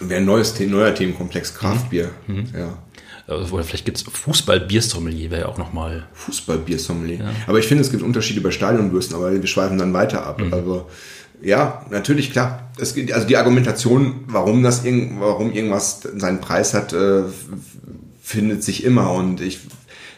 Wäre 0.01 0.21
ein 0.21 0.27
neues, 0.27 0.59
neuer 0.61 0.95
Themenkomplex, 0.95 1.55
Craftbier. 1.55 2.11
Mhm. 2.27 2.49
Ja. 2.55 2.79
Also, 3.27 3.55
oder 3.55 3.65
vielleicht 3.65 3.85
gibt 3.85 3.99
es 3.99 4.05
Fußball-Biersommelier, 4.05 5.31
wäre 5.31 5.43
ja 5.43 5.49
auch 5.49 5.59
nochmal. 5.59 6.07
Fußball-Biersommelier. 6.13 7.19
Ja. 7.19 7.31
Aber 7.47 7.59
ich 7.59 7.67
finde, 7.67 7.83
es 7.83 7.91
gibt 7.91 8.03
Unterschiede 8.03 8.41
bei 8.41 8.51
Stadionbürsten, 8.51 9.17
aber 9.17 9.33
wir 9.33 9.47
schweifen 9.47 9.79
dann 9.79 9.93
weiter 9.93 10.25
ab. 10.25 10.41
Mhm. 10.41 10.53
Also, 10.53 10.87
ja, 11.43 11.85
natürlich, 11.91 12.31
klar. 12.33 12.71
Es, 12.79 12.97
also 13.13 13.27
die 13.27 13.37
Argumentation, 13.37 14.25
warum 14.27 14.63
das 14.63 14.85
irgend, 14.85 15.21
warum 15.21 15.53
irgendwas 15.53 16.01
seinen 16.17 16.41
Preis 16.41 16.73
hat, 16.73 16.93
äh, 16.93 17.23
findet 18.23 18.63
sich 18.63 18.85
immer. 18.85 19.13
Und 19.13 19.41
ich 19.41 19.61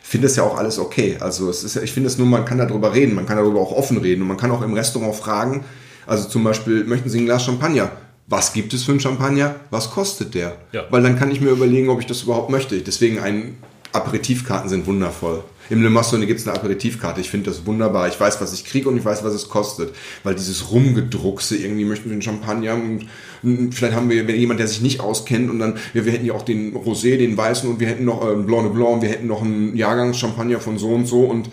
finde 0.03 0.27
es 0.27 0.37
ja 0.37 0.43
auch 0.43 0.57
alles 0.57 0.79
okay. 0.79 1.17
Also 1.21 1.51
es 1.51 1.65
ist 1.65 1.77
ich 1.77 1.93
finde 1.93 2.09
es 2.09 2.19
nur, 2.19 2.27
man 2.27 2.45
kann 2.45 2.59
darüber 2.59 2.95
reden, 2.95 3.15
man 3.15 3.27
kann 3.27 3.37
darüber 3.37 3.61
auch 3.61 3.73
offen 3.73 3.99
reden 3.99 4.23
und 4.23 4.29
man 4.29 4.39
kann 4.39 4.51
auch 4.51 4.63
im 4.63 4.73
Restaurant 4.73 5.15
fragen, 5.15 5.65
also 6.07 6.27
zum 6.27 6.43
Beispiel, 6.43 6.85
möchten 6.85 7.11
Sie 7.11 7.19
ein 7.21 7.27
Glas 7.27 7.45
Champagner? 7.45 7.93
Was 8.29 8.53
gibt 8.53 8.75
es 8.75 8.85
für 8.85 8.93
einen 8.93 9.01
Champagner, 9.01 9.57
was 9.71 9.91
kostet 9.91 10.35
der? 10.35 10.59
Ja. 10.73 10.85
Weil 10.91 11.03
dann 11.03 11.19
kann 11.19 11.31
ich 11.31 11.41
mir 11.41 11.51
überlegen, 11.51 11.89
ob 11.89 11.99
ich 12.01 12.07
das 12.07 12.23
überhaupt 12.23 12.51
möchte. 12.51 12.79
Deswegen 12.79 13.19
ein 13.19 13.57
Aperitivkarten 13.93 14.69
sind 14.69 14.87
wundervoll. 14.87 15.43
Im 15.71 15.83
Le 15.83 15.91
Massone 15.91 16.27
gibt 16.27 16.41
es 16.41 16.47
eine 16.47 16.57
Aperitivkarte. 16.57 17.21
Ich 17.21 17.31
finde 17.31 17.51
das 17.51 17.67
wunderbar. 17.67 18.09
Ich 18.09 18.19
weiß, 18.19 18.41
was 18.41 18.53
ich 18.53 18.65
kriege 18.65 18.89
und 18.89 18.97
ich 18.97 19.05
weiß, 19.05 19.25
was 19.25 19.35
es 19.35 19.49
kostet. 19.49 19.95
Weil 20.25 20.35
dieses 20.35 20.71
Rumgedruckse, 20.71 21.57
irgendwie 21.57 21.85
möchten 21.85 22.07
wir 22.07 22.13
einen 22.13 22.23
Champagner 22.23 22.75
und 22.75 23.75
vielleicht 23.75 23.95
haben 23.95 24.09
wir 24.09 24.25
jemand, 24.37 24.61
der 24.61 24.69
sich 24.69 24.81
nicht 24.81 25.01
auskennt 25.01 25.51
und 25.51 25.59
dann, 25.59 25.77
wir, 25.93 26.05
wir 26.05 26.13
hätten 26.13 26.27
ja 26.27 26.33
auch 26.35 26.43
den 26.43 26.75
Rosé, 26.75 27.17
den 27.17 27.37
Weißen 27.37 27.69
und 27.69 27.81
wir 27.81 27.87
hätten 27.87 28.05
noch 28.05 28.27
äh, 28.27 28.35
Blanc 28.35 28.65
de 28.65 28.73
Blanc, 28.73 29.03
wir 29.03 29.09
hätten 29.11 29.27
noch 29.27 29.43
einen 29.43 29.77
Jahrgangschampagner 29.77 30.61
von 30.61 30.79
so 30.79 30.89
und 30.89 31.07
so 31.07 31.25
und 31.25 31.51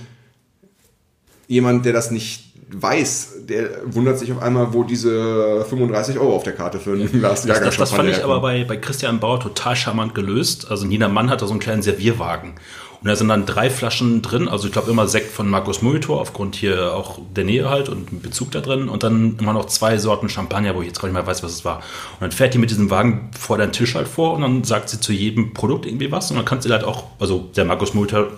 jemand, 1.48 1.86
der 1.86 1.94
das 1.94 2.12
nicht 2.12 2.45
weiß, 2.70 3.46
der 3.48 3.94
wundert 3.94 4.18
sich 4.18 4.32
auf 4.32 4.42
einmal, 4.42 4.74
wo 4.74 4.84
diese 4.84 5.66
35 5.70 6.18
Euro 6.18 6.36
auf 6.36 6.44
der 6.44 6.54
Karte 6.54 6.80
für 6.80 6.94
ein 6.94 7.12
Glas 7.12 7.46
das, 7.46 7.60
das, 7.60 7.78
das 7.78 7.92
fand 7.92 8.10
ich 8.10 8.24
aber 8.24 8.40
bei, 8.40 8.64
bei 8.64 8.78
Christian 8.78 9.20
Bauer 9.20 9.40
total 9.40 9.76
charmant 9.76 10.16
gelöst. 10.16 10.70
Also 10.70 10.88
Nina 10.88 11.08
Mann 11.08 11.30
hat 11.30 11.42
da 11.42 11.48
so 11.48 11.54
einen 11.54 11.60
kleinen 11.60 11.84
Servierwagen. 11.84 12.56
Und 13.02 13.10
da 13.10 13.16
sind 13.16 13.28
dann 13.28 13.46
drei 13.46 13.70
Flaschen 13.70 14.24
drin, 14.24 14.48
also 14.48 14.66
ich 14.66 14.74
glaube 14.74 14.90
immer 14.90 15.08
Sekt 15.08 15.32
von 15.32 15.48
Markus 15.48 15.84
Molitor, 15.84 16.20
aufgrund 16.20 16.56
hier 16.56 16.96
auch 16.96 17.20
der 17.36 17.44
Nähe 17.44 17.70
halt 17.70 17.88
und 17.88 18.24
Bezug 18.24 18.50
da 18.50 18.62
drin. 18.62 18.90
Und 18.90 19.04
dann 19.04 19.38
immer 19.40 19.54
noch 19.54 19.66
zwei 19.66 20.00
Sorten 20.00 20.28
Champagner, 20.28 20.74
wo 20.74 20.82
ich 20.82 20.88
jetzt 20.88 21.00
gar 21.00 21.08
nicht 21.08 21.14
mehr 21.14 21.28
weiß, 21.28 21.44
was 21.44 21.52
es 21.52 21.66
war. 21.66 21.78
Und 21.78 22.22
dann 22.22 22.32
fährt 22.32 22.56
die 22.56 22.58
mit 22.58 22.72
diesem 22.72 22.90
Wagen 22.90 23.30
vor 23.40 23.60
deinen 23.60 23.74
Tisch 23.74 23.94
halt 23.94 24.08
vor 24.08 24.34
und 24.34 24.42
dann 24.42 24.64
sagt 24.64 24.90
sie 24.90 25.00
zu 25.00 25.14
jedem 25.14 25.54
Produkt 25.54 25.86
irgendwie 25.86 26.12
was. 26.12 26.32
Und 26.32 26.38
dann 26.38 26.46
kannst 26.46 26.68
du 26.68 26.74
halt 26.74 26.84
auch, 26.84 27.04
also 27.20 27.52
der 27.56 27.66
Markus 27.66 27.94
Molitor 27.94 28.30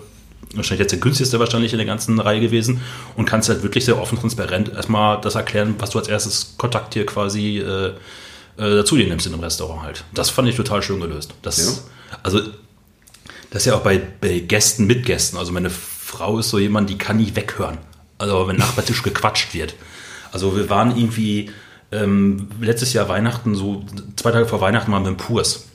wahrscheinlich 0.54 0.82
jetzt 0.82 0.92
der 0.92 1.00
günstigste 1.00 1.40
wahrscheinlich 1.40 1.74
in 1.74 1.78
der 1.78 1.86
ganzen 1.86 2.20
Reihe 2.20 2.40
gewesen 2.40 2.82
und 3.16 3.26
kannst 3.26 3.50
halt 3.50 3.64
wirklich 3.64 3.86
sehr 3.86 4.00
offen, 4.00 4.18
transparent 4.18 4.70
erstmal 4.70 5.20
das 5.22 5.36
erklären, 5.36 5.76
was 5.80 5.92
du 5.92 6.00
als 6.00 6.08
erstes 6.08 6.56
Kontakttier 6.58 7.06
quasi 7.06 7.60
äh, 7.60 7.88
äh, 7.88 7.94
dazu 8.58 8.98
dir 8.98 9.08
nimmst 9.08 9.28
in 9.28 9.34
einem 9.34 9.44
Restaurant 9.44 9.84
halt. 9.84 10.04
Das 10.14 10.30
fand 10.30 10.48
ich 10.48 10.56
total 10.56 10.82
schön 10.82 11.00
gelöst. 11.00 11.34
Das, 11.42 11.58
ja. 11.58 12.18
Also, 12.24 12.42
das 13.50 13.62
ist 13.62 13.66
ja 13.66 13.76
auch 13.76 13.82
bei, 13.82 14.02
bei 14.20 14.40
Gästen 14.40 14.88
mit 14.88 15.06
Gästen. 15.06 15.38
Also 15.38 15.52
meine 15.52 15.70
Frau 15.70 16.40
ist 16.40 16.50
so 16.50 16.60
jemand, 16.60 16.90
die 16.90 16.98
kann 16.98 17.18
nie 17.18 17.36
weghören. 17.36 17.78
Also 18.18 18.48
wenn 18.48 18.58
Nachbartisch 18.58 19.04
gequatscht 19.04 19.54
wird. 19.54 19.76
Also 20.32 20.56
wir 20.56 20.70
waren 20.70 20.98
irgendwie 20.98 21.52
ähm, 21.92 22.50
letztes 22.60 22.94
Jahr 22.94 23.08
Weihnachten, 23.08 23.56
so 23.56 23.86
zwei 24.16 24.32
Tage 24.32 24.46
vor 24.46 24.60
Weihnachten 24.60 24.92
waren 24.92 25.04
wir 25.04 25.10
im 25.10 25.18
Purs 25.18 25.68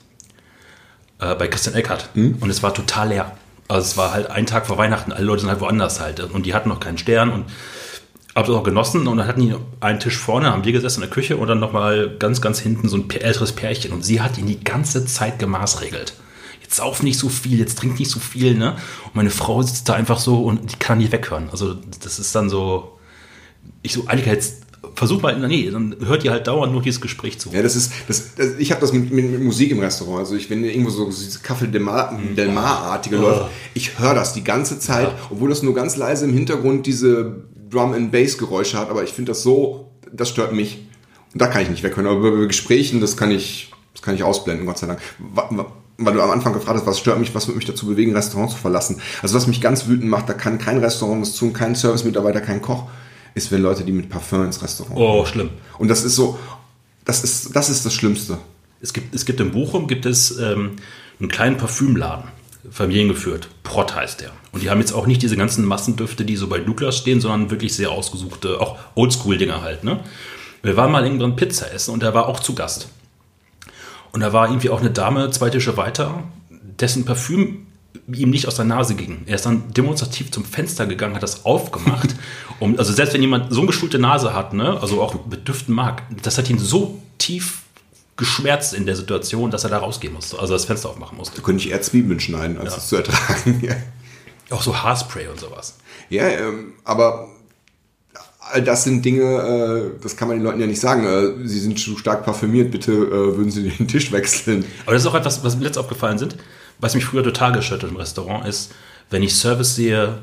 äh, 1.19 1.33
bei 1.35 1.47
Christian 1.47 1.75
Eckhardt. 1.75 2.09
Hm? 2.13 2.37
Und 2.39 2.49
es 2.49 2.61
war 2.61 2.73
total 2.73 3.09
leer. 3.09 3.37
Also 3.67 3.81
es 3.81 3.97
war 3.97 4.13
halt 4.13 4.29
ein 4.29 4.45
Tag 4.45 4.67
vor 4.67 4.77
Weihnachten, 4.77 5.11
alle 5.11 5.25
Leute 5.25 5.41
sind 5.41 5.49
halt 5.49 5.61
woanders 5.61 5.99
halt. 5.99 6.19
Und 6.19 6.45
die 6.45 6.53
hatten 6.53 6.69
noch 6.69 6.79
keinen 6.79 6.97
Stern 6.97 7.29
und 7.29 7.45
habe 8.35 8.47
das 8.47 8.55
auch 8.55 8.63
genossen. 8.63 9.07
Und 9.07 9.17
dann 9.17 9.27
hatten 9.27 9.41
die 9.41 9.55
einen 9.79 9.99
Tisch 9.99 10.17
vorne, 10.17 10.51
haben 10.51 10.65
wir 10.65 10.71
gesessen 10.71 11.01
in 11.01 11.09
der 11.09 11.13
Küche 11.13 11.37
und 11.37 11.47
dann 11.47 11.59
nochmal 11.59 12.15
ganz, 12.19 12.41
ganz 12.41 12.59
hinten 12.59 12.89
so 12.89 12.97
ein 12.97 13.09
älteres 13.09 13.53
Pärchen. 13.53 13.93
Und 13.93 14.03
sie 14.03 14.21
hat 14.21 14.37
ihn 14.37 14.47
die 14.47 14.63
ganze 14.63 15.05
Zeit 15.05 15.39
gemaßregelt. 15.39 16.13
Jetzt 16.61 16.75
sauf 16.75 17.03
nicht 17.03 17.19
so 17.19 17.29
viel, 17.29 17.59
jetzt 17.59 17.77
trink 17.77 17.99
nicht 17.99 18.09
so 18.09 18.19
viel, 18.19 18.55
ne? 18.55 18.75
Und 19.05 19.15
meine 19.15 19.29
Frau 19.29 19.61
sitzt 19.61 19.89
da 19.89 19.93
einfach 19.93 20.19
so 20.19 20.43
und 20.43 20.71
die 20.71 20.77
kann 20.77 20.97
nicht 20.97 21.11
weghören. 21.11 21.49
Also 21.51 21.73
das 21.73 22.19
ist 22.19 22.33
dann 22.35 22.49
so, 22.49 22.97
ich 23.81 23.93
so, 23.93 24.07
eigentlich 24.07 24.25
jetzt 24.25 24.62
versuch 24.95 25.21
mal, 25.21 25.37
nee, 25.47 25.69
dann 25.71 25.95
hört 26.05 26.23
ihr 26.23 26.31
halt 26.31 26.47
dauernd 26.47 26.73
nur 26.73 26.81
dieses 26.81 27.01
Gespräch 27.01 27.39
zu. 27.39 27.49
Ja, 27.51 27.61
das 27.61 27.75
ist, 27.75 27.91
das, 28.07 28.35
das 28.35 28.51
ich 28.57 28.71
habe 28.71 28.81
das 28.81 28.93
mit, 28.93 29.11
mit, 29.11 29.31
mit, 29.31 29.41
Musik 29.41 29.71
im 29.71 29.79
Restaurant. 29.79 30.19
Also 30.19 30.35
ich, 30.35 30.49
wenn 30.49 30.63
irgendwo 30.63 30.89
so 30.89 31.05
diese 31.05 31.39
Kaffee 31.39 31.67
Del 31.67 31.81
Mar-artige 31.81 33.17
mhm. 33.17 33.21
läuft, 33.21 33.45
ich 33.73 33.99
höre 33.99 34.13
das 34.13 34.33
die 34.33 34.43
ganze 34.43 34.79
Zeit, 34.79 35.07
ja. 35.07 35.15
obwohl 35.29 35.49
das 35.49 35.63
nur 35.63 35.73
ganz 35.73 35.95
leise 35.95 36.25
im 36.25 36.33
Hintergrund 36.33 36.85
diese 36.85 37.43
Drum 37.69 37.93
and 37.93 38.11
Bass 38.11 38.37
Geräusche 38.37 38.77
hat. 38.77 38.89
Aber 38.89 39.03
ich 39.03 39.11
finde 39.11 39.31
das 39.31 39.43
so, 39.43 39.91
das 40.11 40.29
stört 40.29 40.53
mich. 40.53 40.85
Und 41.31 41.41
da 41.41 41.47
kann 41.47 41.63
ich 41.63 41.69
nicht 41.69 41.83
weghören. 41.83 42.07
Aber 42.07 42.31
bei 42.31 42.45
Gesprächen, 42.45 42.99
das 43.01 43.17
kann 43.17 43.31
ich, 43.31 43.71
das 43.93 44.01
kann 44.01 44.15
ich 44.15 44.23
ausblenden, 44.23 44.65
Gott 44.65 44.77
sei 44.77 44.87
Dank. 44.87 44.99
Weil 45.97 46.13
du 46.13 46.21
am 46.21 46.31
Anfang 46.31 46.53
gefragt 46.53 46.77
hast, 46.79 46.87
was 46.87 46.99
stört 46.99 47.19
mich, 47.19 47.33
was 47.33 47.47
wird 47.47 47.55
mich 47.55 47.65
dazu 47.65 47.85
bewegen, 47.85 48.15
Restaurant 48.15 48.51
zu 48.51 48.57
verlassen. 48.57 48.99
Also 49.21 49.35
was 49.35 49.47
mich 49.47 49.61
ganz 49.61 49.87
wütend 49.87 50.09
macht, 50.09 50.27
da 50.27 50.33
kann 50.33 50.57
kein 50.57 50.79
Restaurant 50.79 51.21
was 51.21 51.35
tun, 51.35 51.53
kein 51.53 51.75
Service-Mitarbeiter, 51.75 52.41
kein 52.41 52.61
Koch 52.61 52.87
ist, 53.35 53.51
wenn 53.51 53.61
Leute, 53.61 53.83
die 53.83 53.91
mit 53.91 54.09
Parfum 54.09 54.45
ins 54.45 54.61
Restaurant 54.61 54.95
Oh, 54.97 55.11
kommen. 55.17 55.25
schlimm. 55.25 55.49
Und 55.77 55.87
das 55.87 56.03
ist 56.03 56.15
so, 56.15 56.37
das 57.05 57.23
ist, 57.23 57.55
das 57.55 57.69
ist 57.69 57.85
das 57.85 57.93
Schlimmste. 57.93 58.37
Es 58.81 58.93
gibt, 58.93 59.15
es 59.15 59.25
gibt 59.25 59.39
in 59.39 59.51
Bochum 59.51 59.87
gibt 59.87 60.05
es 60.05 60.37
ähm, 60.37 60.75
einen 61.19 61.29
kleinen 61.29 61.57
Parfümladen, 61.57 62.25
familiengeführt. 62.69 63.47
Prott 63.63 63.95
heißt 63.95 64.21
der. 64.21 64.31
Und 64.51 64.61
die 64.63 64.69
haben 64.69 64.79
jetzt 64.79 64.93
auch 64.93 65.07
nicht 65.07 65.21
diese 65.21 65.37
ganzen 65.37 65.65
Massendüfte, 65.65 66.25
die 66.25 66.35
so 66.35 66.47
bei 66.47 66.59
Douglas 66.59 66.97
stehen, 66.97 67.21
sondern 67.21 67.49
wirklich 67.49 67.73
sehr 67.75 67.91
ausgesuchte, 67.91 68.59
auch 68.61 68.77
Oldschool-Dinger 68.95 69.61
halt. 69.61 69.83
Ne? 69.83 69.99
Wir 70.61 70.77
waren 70.77 70.91
mal 70.91 71.03
irgendwann 71.05 71.35
Pizza 71.35 71.71
essen 71.73 71.91
und 71.93 72.03
er 72.03 72.13
war 72.13 72.27
auch 72.27 72.39
zu 72.39 72.55
Gast. 72.55 72.87
Und 74.11 74.21
da 74.21 74.31
war 74.31 74.47
irgendwie 74.47 74.69
auch 74.69 74.79
eine 74.81 74.91
Dame, 74.91 75.31
zwei 75.31 75.49
Tische 75.49 75.75
weiter, 75.75 76.23
dessen 76.79 77.03
Parfüm 77.05 77.65
ihm 78.11 78.29
nicht 78.29 78.47
aus 78.47 78.55
der 78.55 78.65
Nase 78.65 78.95
ging. 78.95 79.23
Er 79.25 79.35
ist 79.35 79.45
dann 79.45 79.73
demonstrativ 79.73 80.31
zum 80.31 80.43
Fenster 80.43 80.85
gegangen, 80.85 81.15
hat 81.15 81.23
das 81.23 81.45
aufgemacht. 81.45 82.15
um, 82.59 82.77
also 82.77 82.91
selbst 82.93 83.13
wenn 83.13 83.21
jemand 83.21 83.53
so 83.53 83.61
eine 83.61 83.67
geschulte 83.67 83.99
Nase 83.99 84.33
hat, 84.33 84.53
ne, 84.53 84.79
also 84.81 85.01
auch 85.01 85.25
mit 85.25 85.47
Düften 85.47 85.73
mag, 85.73 86.03
das 86.21 86.37
hat 86.37 86.49
ihn 86.49 86.59
so 86.59 87.01
tief 87.17 87.61
geschmerzt 88.15 88.73
in 88.73 88.85
der 88.85 88.95
Situation, 88.95 89.51
dass 89.51 89.63
er 89.63 89.69
da 89.69 89.79
rausgehen 89.79 90.13
musste, 90.13 90.37
also 90.37 90.53
das 90.53 90.65
Fenster 90.65 90.89
aufmachen 90.89 91.17
musste. 91.17 91.37
Da 91.37 91.41
könnte 91.41 91.63
ich 91.63 91.71
eher 91.71 91.81
Zwiebeln 91.81 92.19
schneiden, 92.19 92.57
als 92.57 92.71
ja. 92.71 92.77
es 92.77 92.87
zu 92.87 92.95
ertragen. 92.97 93.67
Auch 94.49 94.61
so 94.61 94.77
Haarspray 94.77 95.27
und 95.27 95.39
sowas. 95.39 95.77
Ja, 96.09 96.27
ähm, 96.27 96.73
aber 96.83 97.29
all 98.39 98.61
das 98.61 98.83
sind 98.83 99.03
Dinge, 99.03 99.23
äh, 99.23 100.01
das 100.03 100.15
kann 100.15 100.27
man 100.27 100.37
den 100.37 100.43
Leuten 100.43 100.59
ja 100.59 100.67
nicht 100.67 100.81
sagen. 100.81 101.05
Äh, 101.05 101.47
sie 101.47 101.59
sind 101.59 101.79
zu 101.79 101.97
stark 101.97 102.23
parfümiert, 102.23 102.69
bitte 102.69 102.91
äh, 102.91 103.37
würden 103.37 103.49
sie 103.49 103.69
den 103.69 103.87
Tisch 103.87 104.11
wechseln. 104.11 104.65
Aber 104.85 104.93
das 104.93 105.03
ist 105.03 105.07
auch 105.07 105.15
etwas, 105.15 105.43
was 105.43 105.55
mir 105.55 105.63
letzt 105.63 105.77
aufgefallen 105.77 106.19
sind 106.19 106.35
was 106.79 106.95
mich 106.95 107.05
früher 107.05 107.23
total 107.23 107.53
hat 107.53 107.83
im 107.83 107.95
Restaurant 107.95 108.47
ist, 108.47 108.73
wenn 109.09 109.23
ich 109.23 109.35
Service 109.35 109.75
sehe, 109.75 110.19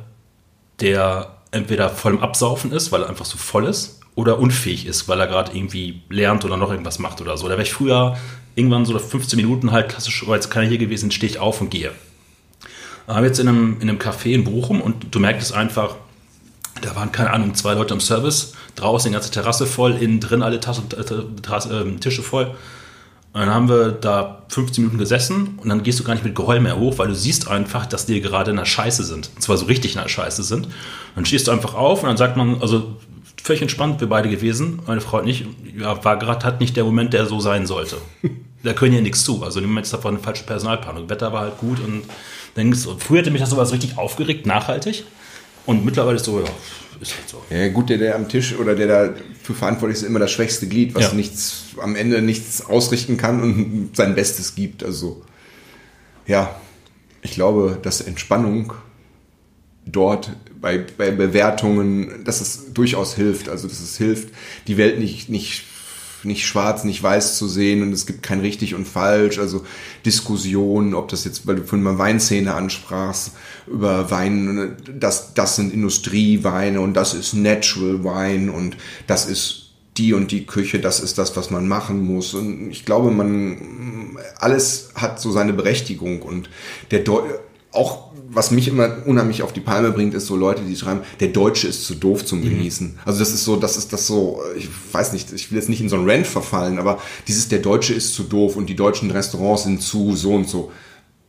der 0.81 1.36
entweder 1.51 1.90
voll 1.90 2.14
im 2.14 2.20
Absaufen 2.20 2.72
ist, 2.72 2.93
weil 2.93 3.02
er 3.02 3.09
einfach 3.09 3.24
so 3.24 3.36
voll 3.39 3.66
ist, 3.66 4.01
oder 4.14 4.39
unfähig 4.39 4.86
ist, 4.86 5.09
weil 5.09 5.20
er 5.20 5.27
gerade 5.27 5.56
irgendwie 5.56 6.02
lernt 6.09 6.44
oder 6.44 6.56
noch 6.56 6.70
irgendwas 6.70 6.98
macht 6.98 7.20
oder 7.20 7.36
so. 7.36 7.47
Da 7.47 7.52
wäre 7.52 7.62
ich 7.62 7.72
früher 7.72 8.16
irgendwann 8.55 8.85
so 8.85 8.98
15 8.98 9.36
Minuten 9.36 9.70
halt 9.70 9.89
klassisch, 9.89 10.24
oh, 10.27 10.35
jetzt 10.35 10.51
kann 10.51 10.64
er 10.64 10.68
hier 10.68 10.78
gewesen, 10.78 11.10
stehe 11.10 11.31
ich 11.31 11.39
auf 11.39 11.60
und 11.60 11.70
gehe. 11.70 11.93
Aber 13.06 13.24
jetzt 13.27 13.39
in 13.39 13.48
einem, 13.48 13.77
in 13.81 13.89
einem 13.89 13.98
Café 13.98 14.32
in 14.32 14.44
Bochum 14.44 14.81
und 14.81 15.14
du 15.14 15.20
merkst 15.20 15.52
einfach, 15.52 15.97
da 16.82 16.94
waren, 16.97 17.12
keine 17.12 17.31
Ahnung, 17.31 17.55
zwei 17.55 17.74
Leute 17.74 17.94
im 17.94 18.01
Service, 18.01 18.55
draußen 18.77 19.10
die 19.10 19.14
ganze 19.14 19.31
Terrasse 19.31 19.66
voll, 19.66 19.97
innen 19.97 20.20
drin 20.20 20.43
alle 20.43 20.60
Tasse, 20.60 20.82
äh, 20.97 21.98
Tische 21.98 22.22
voll. 22.22 22.55
Und 23.32 23.40
dann 23.40 23.55
haben 23.55 23.69
wir 23.69 23.93
da 23.93 24.43
15 24.48 24.82
Minuten 24.82 24.98
gesessen 24.98 25.59
und 25.62 25.69
dann 25.69 25.85
gehst 25.85 26.01
du 26.01 26.05
gar 26.05 26.15
nicht 26.15 26.24
mit 26.24 26.35
Geheul 26.35 26.59
mehr 26.59 26.77
hoch, 26.77 26.98
weil 26.98 27.09
du 27.09 27.15
siehst 27.15 27.47
einfach, 27.47 27.86
dass 27.86 28.07
die 28.07 28.20
gerade 28.20 28.51
in 28.51 28.57
der 28.57 28.65
Scheiße 28.65 29.05
sind. 29.05 29.31
Und 29.36 29.43
zwar 29.43 29.57
so 29.57 29.66
richtig 29.66 29.94
in 29.94 30.02
der 30.02 30.09
Scheiße 30.09 30.43
sind. 30.43 30.66
Dann 31.15 31.24
stehst 31.24 31.47
du 31.47 31.52
einfach 31.52 31.74
auf 31.74 32.02
und 32.02 32.09
dann 32.09 32.16
sagt 32.16 32.36
man, 32.36 32.61
also 32.61 32.97
völlig 33.40 33.62
entspannt 33.62 34.01
wir 34.01 34.09
beide 34.09 34.28
gewesen, 34.28 34.81
meine 34.86 35.01
Frau 35.01 35.19
und 35.19 35.28
ich, 35.28 35.47
ja, 35.78 36.05
war 36.05 36.19
gerade 36.19 36.44
hat 36.44 36.61
nicht 36.61 36.77
der 36.77 36.85
Moment, 36.85 37.12
der 37.12 37.27
so 37.27 37.39
sein 37.39 37.66
sollte. 37.66 37.98
da 38.65 38.73
können 38.73 38.94
ja 38.94 39.01
nichts 39.01 39.24
zu. 39.24 39.44
Also 39.44 39.61
im 39.61 39.66
Moment 39.66 39.86
ist 39.86 39.93
davon 39.93 40.15
eine 40.15 40.23
falsche 40.23 40.44
Personalplanung. 40.44 41.09
Wetter 41.09 41.32
war 41.32 41.43
halt 41.43 41.59
gut 41.59 41.78
und 41.78 42.02
dann 42.57 42.73
so, 42.73 42.97
früher 42.98 43.20
hätte 43.20 43.31
mich 43.31 43.40
das 43.40 43.51
sowas 43.51 43.73
richtig 43.73 43.97
aufgeregt, 43.97 44.44
nachhaltig. 44.44 45.05
Und 45.66 45.85
mittlerweile 45.85 46.16
ist 46.16 46.24
so, 46.24 46.40
ja, 46.40 46.47
ist 47.01 47.15
halt 47.16 47.28
so. 47.28 47.43
Ja, 47.48 47.69
gut, 47.69 47.90
der, 47.90 47.98
der 47.98 48.16
am 48.16 48.28
Tisch 48.28 48.57
oder 48.57 48.74
der 48.74 49.15
dafür 49.40 49.54
verantwortlich 49.54 50.00
ist, 50.00 50.06
immer 50.06 50.18
das 50.18 50.30
schwächste 50.30 50.68
Glied, 50.68 50.94
was 50.94 51.08
ja. 51.08 51.14
nichts, 51.14 51.64
am 51.80 51.96
Ende 51.96 52.22
nichts 52.22 52.64
ausrichten 52.64 53.16
kann 53.16 53.42
und 53.42 53.90
sein 53.94 54.14
Bestes 54.14 54.54
gibt. 54.54 54.84
Also, 54.84 55.22
ja, 56.26 56.54
ich 57.22 57.32
glaube, 57.32 57.78
dass 57.82 58.00
Entspannung 58.00 58.72
dort 59.86 60.30
bei, 60.60 60.78
bei 60.78 61.10
Bewertungen, 61.10 62.24
dass 62.24 62.40
es 62.40 62.72
durchaus 62.72 63.14
hilft. 63.14 63.48
Also, 63.48 63.68
dass 63.68 63.80
es 63.80 63.96
hilft, 63.96 64.28
die 64.66 64.76
Welt 64.76 64.98
nicht, 64.98 65.28
nicht 65.28 65.64
nicht 66.24 66.47
schwarz, 66.47 66.84
nicht 66.84 67.02
weiß 67.02 67.36
zu 67.38 67.48
sehen 67.48 67.82
und 67.82 67.92
es 67.92 68.06
gibt 68.06 68.22
kein 68.22 68.40
richtig 68.40 68.74
und 68.74 68.86
falsch, 68.86 69.38
also 69.38 69.64
Diskussionen, 70.05 70.94
ob 70.94 71.09
das 71.09 71.24
jetzt, 71.24 71.47
weil 71.47 71.56
du 71.56 71.64
vorhin 71.64 71.84
mal 71.84 71.98
Weinszene 71.98 72.55
ansprachst, 72.55 73.32
über 73.66 74.10
Wein, 74.10 74.76
das, 74.98 75.34
das 75.34 75.56
sind 75.56 75.72
Industrieweine 75.72 76.80
und 76.80 76.94
das 76.94 77.14
ist 77.14 77.34
Natural 77.34 78.05
Wein 78.05 78.51
und 78.51 78.76
das 79.06 79.26
ist 79.26 79.70
die 79.97 80.14
und 80.14 80.30
die 80.30 80.47
Küche, 80.47 80.78
das 80.78 81.01
ist 81.01 81.18
das, 81.18 81.36
was 81.36 81.51
man 81.51 81.68
machen 81.68 82.01
muss. 82.01 82.34
Und 82.34 82.70
ich 82.70 82.84
glaube, 82.84 83.10
man, 83.10 84.16
alles 84.38 84.90
hat 84.94 85.20
so 85.20 85.30
seine 85.30 85.52
Berechtigung 85.52 86.22
und 86.22 86.48
der 86.90 87.01
Deu 87.01 87.22
auch 87.72 88.10
was 88.32 88.51
mich 88.52 88.68
immer 88.68 88.98
unheimlich 89.06 89.42
auf 89.42 89.52
die 89.52 89.60
Palme 89.60 89.90
bringt, 89.90 90.14
ist 90.14 90.26
so 90.26 90.36
Leute, 90.36 90.62
die 90.62 90.76
schreiben, 90.76 91.01
der 91.18 91.28
Deutsche 91.28 91.66
ist 91.66 91.84
zu 91.84 91.97
doof 91.97 92.24
zum 92.24 92.38
mhm. 92.40 92.44
Genießen. 92.44 92.98
Also 93.05 93.18
das 93.18 93.32
ist 93.32 93.44
so, 93.44 93.56
das 93.56 93.76
ist 93.76 93.92
das 93.92 94.06
so, 94.06 94.40
ich 94.56 94.68
weiß 94.92 95.12
nicht, 95.12 95.32
ich 95.32 95.51
will 95.51 95.59
jetzt 95.59 95.68
nicht 95.68 95.80
in 95.80 95.88
so 95.88 95.97
ein 95.97 96.09
Rant 96.09 96.26
verfallen, 96.26 96.78
aber 96.78 97.01
dieses, 97.26 97.48
der 97.48 97.59
Deutsche 97.59 97.92
ist 97.92 98.14
zu 98.14 98.22
doof 98.22 98.56
und 98.56 98.66
die 98.66 98.76
deutschen 98.76 99.10
Restaurants 99.10 99.64
sind 99.64 99.82
zu 99.82 100.14
so 100.14 100.34
und 100.34 100.48
so. 100.48 100.70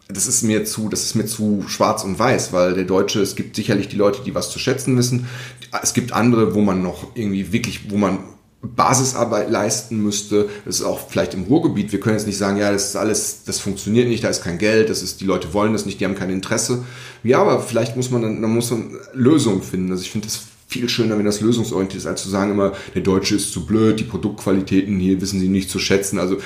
Das 0.07 0.27
ist 0.27 0.43
mir 0.43 0.65
zu, 0.65 0.89
das 0.89 1.03
ist 1.03 1.15
mir 1.15 1.25
zu 1.25 1.63
schwarz 1.67 2.03
und 2.03 2.19
weiß, 2.19 2.53
weil 2.53 2.73
der 2.73 2.83
Deutsche, 2.83 3.21
es 3.21 3.35
gibt 3.35 3.55
sicherlich 3.55 3.87
die 3.87 3.95
Leute, 3.95 4.21
die 4.23 4.35
was 4.35 4.51
zu 4.51 4.59
schätzen 4.59 4.97
wissen. 4.97 5.27
Es 5.81 5.93
gibt 5.93 6.11
andere, 6.11 6.53
wo 6.53 6.61
man 6.61 6.83
noch 6.83 7.15
irgendwie 7.15 7.51
wirklich, 7.53 7.89
wo 7.89 7.97
man 7.97 8.19
Basisarbeit 8.61 9.49
leisten 9.49 9.97
müsste. 10.01 10.49
Das 10.65 10.79
ist 10.79 10.85
auch 10.85 11.09
vielleicht 11.09 11.33
im 11.33 11.43
Ruhrgebiet. 11.43 11.91
Wir 11.91 11.99
können 11.99 12.17
jetzt 12.17 12.27
nicht 12.27 12.37
sagen, 12.37 12.57
ja, 12.57 12.71
das 12.71 12.89
ist 12.89 12.95
alles, 12.95 13.43
das 13.45 13.59
funktioniert 13.59 14.07
nicht, 14.07 14.23
da 14.23 14.29
ist 14.29 14.43
kein 14.43 14.59
Geld, 14.59 14.89
das 14.89 15.01
ist, 15.01 15.19
die 15.19 15.25
Leute 15.25 15.53
wollen 15.53 15.73
das 15.73 15.85
nicht, 15.85 15.99
die 15.99 16.05
haben 16.05 16.15
kein 16.15 16.29
Interesse. 16.29 16.85
Ja, 17.23 17.41
aber 17.41 17.61
vielleicht 17.61 17.95
muss 17.95 18.11
man 18.11 18.21
dann, 18.21 18.41
dann 18.41 18.51
muss 18.51 18.69
man 18.69 18.91
Lösungen 19.13 19.63
finden. 19.63 19.91
Also 19.91 20.03
ich 20.03 20.11
finde 20.11 20.27
das 20.27 20.41
viel 20.67 20.87
schöner, 20.89 21.17
wenn 21.17 21.25
das 21.25 21.41
lösungsorientiert 21.41 22.03
ist, 22.03 22.07
als 22.07 22.21
zu 22.23 22.29
sagen 22.29 22.51
immer, 22.51 22.73
der 22.93 23.01
Deutsche 23.01 23.35
ist 23.35 23.51
zu 23.51 23.65
blöd, 23.65 23.99
die 23.99 24.05
Produktqualitäten 24.05 24.99
hier 24.99 25.19
wissen 25.21 25.39
sie 25.39 25.49
nicht 25.49 25.69
zu 25.69 25.79
schätzen. 25.79 26.19
Also 26.19 26.37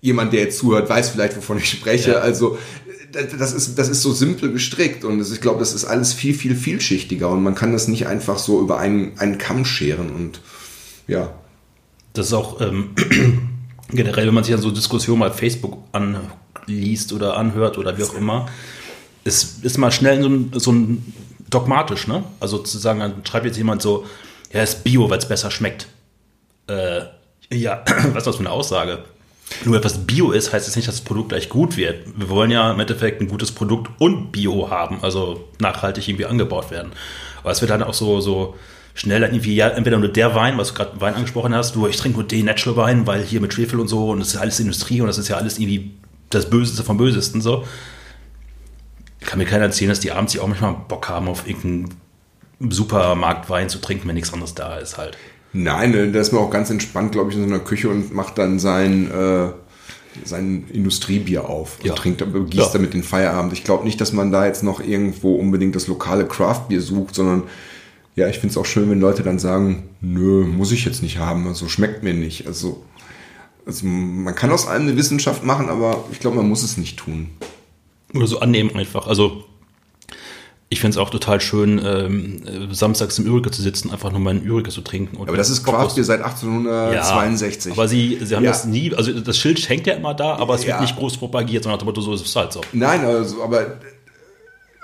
jemand, 0.00 0.32
der 0.32 0.40
jetzt 0.40 0.58
zuhört, 0.58 0.88
weiß 0.88 1.10
vielleicht, 1.10 1.36
wovon 1.36 1.58
ich 1.58 1.68
spreche. 1.68 2.12
Ja. 2.12 2.18
Also 2.18 2.56
das 3.12 3.52
ist, 3.52 3.78
das 3.78 3.88
ist 3.88 4.02
so 4.02 4.12
simpel 4.12 4.52
gestrickt 4.52 5.04
und 5.04 5.20
ich 5.20 5.40
glaube, 5.40 5.58
das 5.58 5.74
ist 5.74 5.84
alles 5.84 6.12
viel, 6.12 6.34
viel 6.34 6.54
vielschichtiger 6.54 7.28
und 7.30 7.42
man 7.42 7.54
kann 7.54 7.72
das 7.72 7.88
nicht 7.88 8.06
einfach 8.06 8.38
so 8.38 8.60
über 8.60 8.78
einen, 8.78 9.18
einen 9.18 9.38
Kamm 9.38 9.64
scheren 9.64 10.10
und 10.10 10.40
ja, 11.06 11.32
das 12.12 12.26
ist 12.28 12.32
auch 12.32 12.60
ähm, 12.60 12.90
generell, 13.90 14.26
wenn 14.26 14.34
man 14.34 14.44
sich 14.44 14.54
an 14.54 14.60
so 14.60 14.70
Diskussionen 14.70 15.20
bei 15.20 15.30
Facebook 15.30 15.78
anliest 15.92 17.12
oder 17.12 17.36
anhört 17.36 17.78
oder 17.78 17.96
wie 17.96 18.04
auch 18.04 18.14
immer, 18.14 18.46
ist, 19.24 19.64
ist 19.64 19.78
man 19.78 19.92
schnell 19.92 20.22
so 20.22 20.28
ein, 20.28 20.50
so 20.54 20.72
ein 20.72 21.14
dogmatisch, 21.50 22.06
ne? 22.06 22.24
Also 22.40 22.58
zu 22.58 22.78
sagen, 22.78 23.00
dann 23.00 23.24
schreibt 23.24 23.46
jetzt 23.46 23.56
jemand 23.56 23.82
so, 23.82 24.06
ja, 24.52 24.62
ist 24.62 24.84
Bio, 24.84 25.08
weil 25.10 25.18
es 25.18 25.28
besser 25.28 25.50
schmeckt. 25.50 25.88
Äh, 26.66 27.02
ja, 27.50 27.82
was 27.86 28.18
ist 28.18 28.26
das 28.26 28.36
für 28.36 28.40
eine 28.40 28.50
Aussage? 28.50 29.04
Nur 29.64 29.76
etwas 29.76 30.06
Bio 30.06 30.32
ist, 30.32 30.52
heißt 30.52 30.66
es 30.66 30.72
das 30.72 30.76
nicht, 30.76 30.88
dass 30.88 30.96
das 30.96 31.04
Produkt 31.04 31.30
gleich 31.30 31.48
gut 31.48 31.76
wird. 31.76 32.06
Wir 32.16 32.28
wollen 32.28 32.50
ja 32.50 32.70
im 32.70 32.80
Endeffekt 32.80 33.20
ein 33.20 33.28
gutes 33.28 33.50
Produkt 33.50 33.90
und 33.98 34.30
Bio 34.30 34.70
haben, 34.70 35.02
also 35.02 35.48
nachhaltig 35.58 36.06
irgendwie 36.06 36.26
angebaut 36.26 36.70
werden. 36.70 36.92
Aber 37.42 37.50
es 37.50 37.60
wird 37.62 37.70
dann 37.70 37.82
auch 37.82 37.94
so, 37.94 38.20
so 38.20 38.56
schnell 38.98 39.22
irgendwie, 39.22 39.54
ja, 39.54 39.68
entweder 39.68 39.98
nur 39.98 40.08
der 40.08 40.34
Wein, 40.34 40.58
was 40.58 40.68
du 40.68 40.74
gerade 40.74 41.00
Wein 41.00 41.14
angesprochen 41.14 41.54
hast, 41.54 41.76
du, 41.76 41.86
ich 41.86 41.96
trinke 41.96 42.18
nur 42.18 42.26
den 42.26 42.46
Natural 42.46 42.76
Wein, 42.76 43.06
weil 43.06 43.22
hier 43.22 43.40
mit 43.40 43.54
Schwefel 43.54 43.78
und 43.78 43.86
so 43.86 44.10
und 44.10 44.18
das 44.18 44.34
ist 44.34 44.36
alles 44.36 44.58
Industrie 44.58 45.00
und 45.00 45.06
das 45.06 45.18
ist 45.18 45.28
ja 45.28 45.36
alles 45.36 45.58
irgendwie 45.58 45.92
das 46.30 46.50
Böseste 46.50 46.82
vom 46.82 46.96
Bösesten 46.96 47.40
so. 47.40 47.64
Kann 49.20 49.38
mir 49.38 49.44
keiner 49.44 49.66
erzählen, 49.66 49.90
dass 49.90 50.00
die 50.00 50.10
abends 50.10 50.32
sich 50.32 50.40
auch 50.40 50.48
manchmal 50.48 50.74
Bock 50.88 51.08
haben, 51.08 51.28
auf 51.28 51.46
irgendeinen 51.46 51.90
Supermarktwein 52.58 53.68
zu 53.68 53.78
trinken, 53.78 54.08
wenn 54.08 54.16
nichts 54.16 54.32
anderes 54.32 54.54
da 54.54 54.78
ist 54.78 54.98
halt. 54.98 55.16
Nein, 55.52 55.94
äh, 55.94 56.10
da 56.10 56.18
ist 56.18 56.32
man 56.32 56.42
auch 56.42 56.50
ganz 56.50 56.68
entspannt, 56.68 57.12
glaube 57.12 57.30
ich, 57.30 57.36
in 57.36 57.48
so 57.48 57.54
einer 57.54 57.62
Küche 57.62 57.88
und 57.88 58.12
macht 58.12 58.36
dann 58.36 58.58
sein, 58.58 59.08
äh, 59.12 59.50
sein 60.24 60.64
Industriebier 60.72 61.48
auf 61.48 61.78
und 61.78 61.86
ja. 61.86 61.94
trinkt, 61.94 62.20
gießt 62.20 62.54
ja. 62.56 62.68
damit 62.72 62.94
den 62.94 63.04
Feierabend. 63.04 63.52
Ich 63.52 63.62
glaube 63.62 63.84
nicht, 63.84 64.00
dass 64.00 64.12
man 64.12 64.32
da 64.32 64.44
jetzt 64.44 64.64
noch 64.64 64.80
irgendwo 64.80 65.36
unbedingt 65.36 65.76
das 65.76 65.86
lokale 65.86 66.26
Craftbier 66.26 66.80
sucht, 66.80 67.14
sondern 67.14 67.44
ja, 68.18 68.28
ich 68.28 68.38
finde 68.38 68.48
es 68.48 68.56
auch 68.56 68.66
schön, 68.66 68.90
wenn 68.90 69.00
Leute 69.00 69.22
dann 69.22 69.38
sagen, 69.38 69.90
nö, 70.00 70.44
muss 70.44 70.72
ich 70.72 70.84
jetzt 70.84 71.02
nicht 71.02 71.18
haben, 71.18 71.46
also 71.46 71.68
schmeckt 71.68 72.02
mir 72.02 72.14
nicht. 72.14 72.46
Also, 72.46 72.82
also 73.64 73.86
man 73.86 74.34
kann 74.34 74.50
aus 74.50 74.66
allem 74.66 74.82
eine 74.82 74.96
Wissenschaft 74.96 75.44
machen, 75.44 75.68
aber 75.68 76.04
ich 76.10 76.18
glaube, 76.18 76.36
man 76.36 76.48
muss 76.48 76.64
es 76.64 76.76
nicht 76.76 76.98
tun. 76.98 77.30
Oder 78.14 78.26
so 78.26 78.40
annehmen 78.40 78.74
einfach. 78.74 79.06
Also 79.06 79.44
ich 80.68 80.80
finde 80.80 80.96
es 80.96 80.98
auch 80.98 81.10
total 81.10 81.40
schön, 81.40 81.80
ähm, 81.82 82.74
samstags 82.74 83.18
im 83.18 83.26
Ürige 83.26 83.52
zu 83.52 83.62
sitzen, 83.62 83.90
einfach 83.90 84.10
nur 84.10 84.20
meinen 84.20 84.44
Ürige 84.44 84.70
zu 84.70 84.80
trinken. 84.80 85.16
aber 85.16 85.36
das 85.36 85.48
ist 85.48 85.64
Craftbier 85.64 86.04
seit 86.04 86.20
1862. 86.20 87.70
Ja, 87.70 87.72
aber 87.72 87.88
sie, 87.88 88.18
sie 88.20 88.34
haben 88.34 88.44
ja. 88.44 88.50
das 88.50 88.64
nie, 88.64 88.92
also 88.94 89.12
das 89.12 89.38
Schild 89.38 89.66
hängt 89.68 89.86
ja 89.86 89.94
immer 89.94 90.12
da, 90.12 90.34
aber 90.36 90.56
es 90.56 90.64
ja. 90.64 90.70
wird 90.70 90.80
nicht 90.80 90.96
groß 90.96 91.18
propagiert, 91.18 91.62
sondern 91.64 91.94
so 91.94 92.12
ist 92.12 92.26
es 92.26 92.36
halt 92.36 92.52
so. 92.52 92.60
Nein, 92.72 93.04
also, 93.04 93.42
aber 93.44 93.78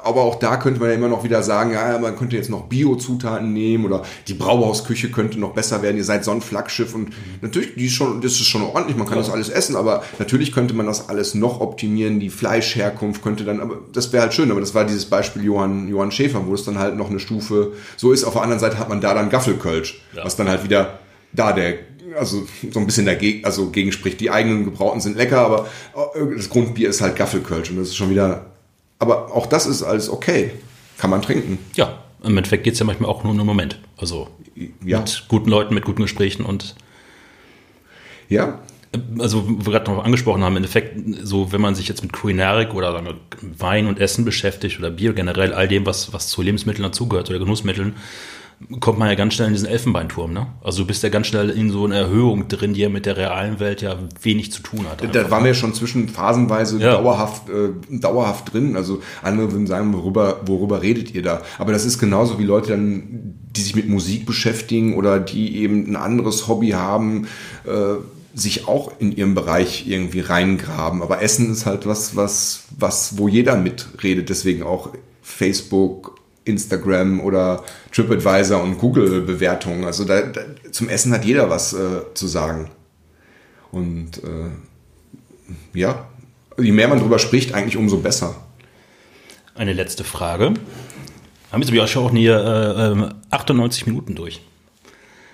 aber 0.04 0.22
auch 0.22 0.36
da 0.36 0.56
könnte 0.56 0.80
man 0.80 0.90
ja 0.90 0.94
immer 0.94 1.08
noch 1.08 1.24
wieder 1.24 1.42
sagen, 1.42 1.72
ja, 1.72 1.98
man 1.98 2.16
könnte 2.16 2.36
jetzt 2.36 2.50
noch 2.50 2.64
Bio-Zutaten 2.64 3.52
nehmen 3.52 3.84
oder 3.84 4.02
die 4.28 4.34
Brauhausküche 4.34 5.10
könnte 5.10 5.38
noch 5.40 5.52
besser 5.52 5.82
werden. 5.82 5.96
Ihr 5.96 6.04
seid 6.04 6.24
so 6.24 6.30
ein 6.30 6.40
Flaggschiff 6.40 6.94
und 6.94 7.10
natürlich, 7.40 7.74
die 7.74 7.86
ist 7.86 7.94
schon, 7.94 8.20
das 8.20 8.32
ist 8.32 8.46
schon 8.46 8.62
ordentlich, 8.62 8.96
man 8.96 9.06
kann 9.06 9.16
ja. 9.16 9.22
das 9.22 9.32
alles 9.32 9.48
essen, 9.48 9.76
aber 9.76 10.04
natürlich 10.18 10.52
könnte 10.52 10.74
man 10.74 10.86
das 10.86 11.08
alles 11.08 11.34
noch 11.34 11.60
optimieren. 11.60 12.20
Die 12.20 12.30
Fleischherkunft 12.30 13.22
könnte 13.22 13.44
dann, 13.44 13.60
aber 13.60 13.78
das 13.92 14.12
wäre 14.12 14.22
halt 14.22 14.34
schön. 14.34 14.50
Aber 14.50 14.60
das 14.60 14.74
war 14.74 14.84
dieses 14.84 15.06
Beispiel 15.06 15.44
Johann, 15.44 15.88
Johann 15.88 16.10
Schäfer, 16.10 16.46
wo 16.46 16.54
es 16.54 16.64
dann 16.64 16.78
halt 16.78 16.96
noch 16.96 17.10
eine 17.10 17.20
Stufe 17.20 17.72
so 17.96 18.12
ist. 18.12 18.24
Auf 18.24 18.34
der 18.34 18.42
anderen 18.42 18.60
Seite 18.60 18.78
hat 18.78 18.88
man 18.88 19.00
da 19.00 19.14
dann 19.14 19.30
Gaffelkölsch, 19.30 20.02
ja. 20.14 20.24
was 20.24 20.36
dann 20.36 20.48
halt 20.48 20.64
wieder 20.64 20.98
da 21.32 21.52
der 21.52 21.74
also 22.18 22.46
so 22.70 22.78
ein 22.78 22.86
bisschen 22.86 23.06
dagegen, 23.06 23.44
also 23.44 23.70
gegenspricht. 23.70 24.20
Die 24.20 24.30
eigenen 24.30 24.64
Gebrauten 24.64 25.00
sind 25.00 25.16
lecker, 25.16 25.40
aber 25.40 25.66
das 26.36 26.48
Grundbier 26.48 26.88
ist 26.88 27.00
halt 27.00 27.16
Gaffelkölsch 27.16 27.70
und 27.70 27.78
das 27.78 27.88
ist 27.88 27.96
schon 27.96 28.10
wieder 28.10 28.53
aber 29.04 29.34
auch 29.34 29.46
das 29.46 29.66
ist 29.66 29.82
alles 29.82 30.08
okay. 30.08 30.52
Kann 30.98 31.10
man 31.10 31.22
trinken. 31.22 31.58
Ja, 31.74 31.98
im 32.22 32.36
Endeffekt 32.36 32.64
geht 32.64 32.74
es 32.74 32.78
ja 32.78 32.86
manchmal 32.86 33.10
auch 33.10 33.22
nur 33.22 33.32
um 33.32 33.38
einen 33.38 33.46
Moment. 33.46 33.78
Also 33.96 34.28
ja. 34.84 35.00
mit 35.00 35.24
guten 35.28 35.50
Leuten, 35.50 35.74
mit 35.74 35.84
guten 35.84 36.02
Gesprächen 36.02 36.44
und. 36.44 36.74
Ja. 38.28 38.60
Also, 39.18 39.44
wo 39.48 39.66
wir 39.66 39.72
gerade 39.72 39.90
noch 39.90 40.04
angesprochen 40.04 40.44
haben, 40.44 40.52
im 40.52 40.58
Endeffekt, 40.58 40.96
so, 41.22 41.50
wenn 41.50 41.60
man 41.60 41.74
sich 41.74 41.88
jetzt 41.88 42.02
mit 42.02 42.12
Kulinarik 42.12 42.74
oder 42.74 43.04
wir, 43.04 43.16
Wein 43.58 43.88
und 43.88 43.98
Essen 43.98 44.24
beschäftigt 44.24 44.78
oder 44.78 44.90
Bier 44.90 45.14
generell, 45.14 45.52
all 45.52 45.66
dem, 45.66 45.84
was, 45.84 46.12
was 46.12 46.28
zu 46.28 46.42
Lebensmitteln 46.42 46.84
dazugehört 46.84 47.28
oder 47.28 47.40
Genussmitteln, 47.40 47.96
kommt 48.80 48.98
man 48.98 49.08
ja 49.08 49.14
ganz 49.14 49.34
schnell 49.34 49.48
in 49.48 49.54
diesen 49.54 49.68
Elfenbeinturm, 49.68 50.32
ne? 50.32 50.46
Also 50.62 50.82
du 50.82 50.86
bist 50.86 51.02
ja 51.02 51.08
ganz 51.08 51.26
schnell 51.26 51.50
in 51.50 51.70
so 51.70 51.84
einer 51.84 51.96
Erhöhung 51.96 52.48
drin, 52.48 52.74
die 52.74 52.80
ja 52.80 52.88
mit 52.88 53.06
der 53.06 53.16
realen 53.16 53.60
Welt 53.60 53.82
ja 53.82 53.98
wenig 54.22 54.52
zu 54.52 54.62
tun 54.62 54.86
hat. 54.88 55.02
Da 55.14 55.30
waren 55.30 55.44
wir 55.44 55.48
ja 55.50 55.54
schon 55.54 55.74
zwischen 55.74 56.08
phasenweise 56.08 56.78
ja. 56.78 56.92
dauerhaft, 56.92 57.48
äh, 57.48 57.70
dauerhaft 57.98 58.52
drin. 58.52 58.76
Also 58.76 59.02
andere 59.22 59.52
würden 59.52 59.66
sagen, 59.66 59.92
worüber, 59.92 60.40
worüber 60.46 60.82
redet 60.82 61.14
ihr 61.14 61.22
da? 61.22 61.42
Aber 61.58 61.72
das 61.72 61.84
ist 61.84 61.98
genauso 61.98 62.38
wie 62.38 62.44
Leute 62.44 62.70
dann, 62.70 63.34
die 63.50 63.60
sich 63.60 63.76
mit 63.76 63.88
Musik 63.88 64.26
beschäftigen 64.26 64.96
oder 64.96 65.20
die 65.20 65.58
eben 65.58 65.86
ein 65.90 65.96
anderes 65.96 66.48
Hobby 66.48 66.70
haben, 66.70 67.26
äh, 67.64 67.96
sich 68.34 68.66
auch 68.66 68.92
in 68.98 69.12
ihrem 69.12 69.34
Bereich 69.34 69.86
irgendwie 69.86 70.20
reingraben. 70.20 71.02
Aber 71.02 71.22
Essen 71.22 71.52
ist 71.52 71.66
halt 71.66 71.86
was, 71.86 72.16
was, 72.16 72.64
was, 72.76 73.18
wo 73.18 73.28
jeder 73.28 73.56
mitredet. 73.56 74.28
Deswegen 74.28 74.62
auch 74.62 74.90
Facebook, 75.22 76.16
Instagram 76.44 77.20
oder 77.20 77.64
TripAdvisor 77.92 78.62
und 78.62 78.78
Google-Bewertungen. 78.78 79.84
Also 79.84 80.04
da, 80.04 80.22
da, 80.22 80.42
zum 80.70 80.88
Essen 80.88 81.12
hat 81.12 81.24
jeder 81.24 81.50
was 81.50 81.72
äh, 81.72 82.02
zu 82.14 82.26
sagen. 82.26 82.70
Und 83.70 84.18
äh, 84.18 85.78
ja, 85.78 86.06
je 86.58 86.72
mehr 86.72 86.88
man 86.88 87.00
drüber 87.00 87.18
spricht, 87.18 87.54
eigentlich 87.54 87.76
umso 87.76 87.98
besser. 87.98 88.36
Eine 89.54 89.72
letzte 89.72 90.04
Frage. 90.04 90.54
Haben 91.52 91.62
jetzt 91.62 91.72
aber 91.72 91.84
auch 91.84 92.10
hier 92.10 93.14
äh, 93.30 93.34
98 93.34 93.86
Minuten 93.86 94.14
durch. 94.14 94.40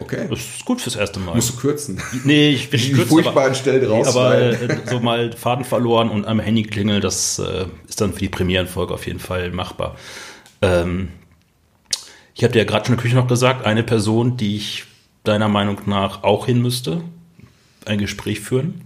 Okay. 0.00 0.26
Das 0.30 0.38
ist 0.38 0.64
gut 0.64 0.80
fürs 0.80 0.96
erste 0.96 1.20
Mal. 1.20 1.34
Musst 1.34 1.50
du 1.50 1.56
kürzen. 1.56 2.00
Nee, 2.24 2.50
ich 2.50 2.72
will 2.72 2.80
nicht 2.80 2.94
kürzen, 2.94 3.08
furchtbaren 3.08 3.54
Stellen 3.54 3.86
nee, 3.88 4.02
aber 4.04 4.38
äh, 4.38 4.78
so 4.86 4.98
mal 5.00 5.32
Faden 5.32 5.64
verloren 5.64 6.08
und 6.08 6.26
am 6.26 6.40
Handy 6.40 6.62
klingeln, 6.62 7.02
das 7.02 7.38
äh, 7.38 7.66
ist 7.86 8.00
dann 8.00 8.14
für 8.14 8.20
die 8.20 8.30
Premierenfolge 8.30 8.94
auf 8.94 9.06
jeden 9.06 9.18
Fall 9.18 9.50
machbar. 9.50 9.96
Ähm, 10.62 11.08
ich 12.34 12.44
habe 12.44 12.52
dir 12.52 12.60
ja 12.60 12.64
gerade 12.64 12.86
schon 12.86 12.94
in 12.94 12.98
der 12.98 13.02
Küche 13.02 13.16
noch 13.16 13.28
gesagt, 13.28 13.66
eine 13.66 13.82
Person, 13.82 14.36
die 14.36 14.56
ich 14.56 14.84
deiner 15.24 15.48
Meinung 15.48 15.78
nach 15.86 16.22
auch 16.22 16.46
hin 16.46 16.62
müsste, 16.62 17.02
ein 17.84 17.98
Gespräch 17.98 18.40
führen. 18.40 18.82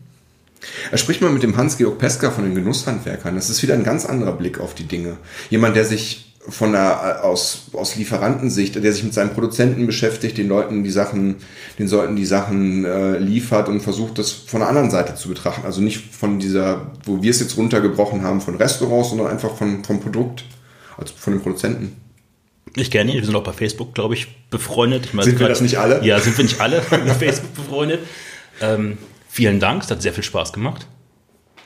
Sprich 0.94 1.20
mal 1.20 1.30
mit 1.30 1.42
dem 1.42 1.56
Hans-Georg 1.56 1.98
Peska 1.98 2.30
von 2.30 2.44
den 2.44 2.54
Genusshandwerkern. 2.54 3.34
Das 3.34 3.50
ist 3.50 3.62
wieder 3.62 3.74
ein 3.74 3.84
ganz 3.84 4.06
anderer 4.06 4.32
Blick 4.32 4.58
auf 4.58 4.74
die 4.74 4.84
Dinge. 4.84 5.18
Jemand, 5.50 5.76
der 5.76 5.84
sich 5.84 6.34
von 6.48 6.72
der, 6.72 7.24
aus, 7.24 7.70
aus 7.72 7.96
Lieferantensicht, 7.96 8.74
der 8.74 8.92
sich 8.92 9.02
mit 9.02 9.14
seinen 9.14 9.32
Produzenten 9.32 9.86
beschäftigt, 9.86 10.36
den 10.36 10.48
Leuten 10.48 10.84
die 10.84 10.90
Sachen, 10.90 11.36
den 11.78 11.88
Leuten 11.88 12.16
die 12.16 12.26
Sachen 12.26 12.84
äh, 12.84 13.18
liefert 13.18 13.68
und 13.68 13.80
versucht, 13.80 14.18
das 14.18 14.30
von 14.30 14.60
der 14.60 14.68
anderen 14.68 14.90
Seite 14.90 15.14
zu 15.14 15.28
betrachten. 15.28 15.64
Also 15.64 15.80
nicht 15.80 16.14
von 16.14 16.38
dieser, 16.38 16.92
wo 17.04 17.22
wir 17.22 17.30
es 17.30 17.40
jetzt 17.40 17.56
runtergebrochen 17.56 18.22
haben, 18.22 18.40
von 18.40 18.56
Restaurants, 18.56 19.10
sondern 19.10 19.28
einfach 19.28 19.54
von, 19.54 19.84
vom 19.84 20.00
Produkt, 20.00 20.44
also 20.98 21.14
von 21.16 21.32
den 21.34 21.42
Produzenten. 21.42 21.96
Ich 22.76 22.90
kenne 22.90 23.12
ihn, 23.12 23.18
wir 23.18 23.24
sind 23.24 23.36
auch 23.36 23.44
bei 23.44 23.52
Facebook, 23.52 23.94
glaube 23.94 24.14
ich, 24.14 24.26
befreundet. 24.50 25.06
Ich 25.06 25.14
meine, 25.14 25.30
Sind 25.30 25.38
wir 25.38 25.48
das 25.48 25.60
nicht 25.60 25.78
alle? 25.78 26.04
Ja, 26.04 26.18
sind 26.18 26.36
wir 26.36 26.44
nicht 26.44 26.60
alle 26.60 26.80
bei 26.90 26.98
Facebook 27.14 27.54
befreundet. 27.54 28.00
Ähm, 28.60 28.98
vielen 29.28 29.60
Dank, 29.60 29.82
es 29.84 29.90
hat 29.90 30.02
sehr 30.02 30.12
viel 30.12 30.24
Spaß 30.24 30.52
gemacht. 30.52 30.86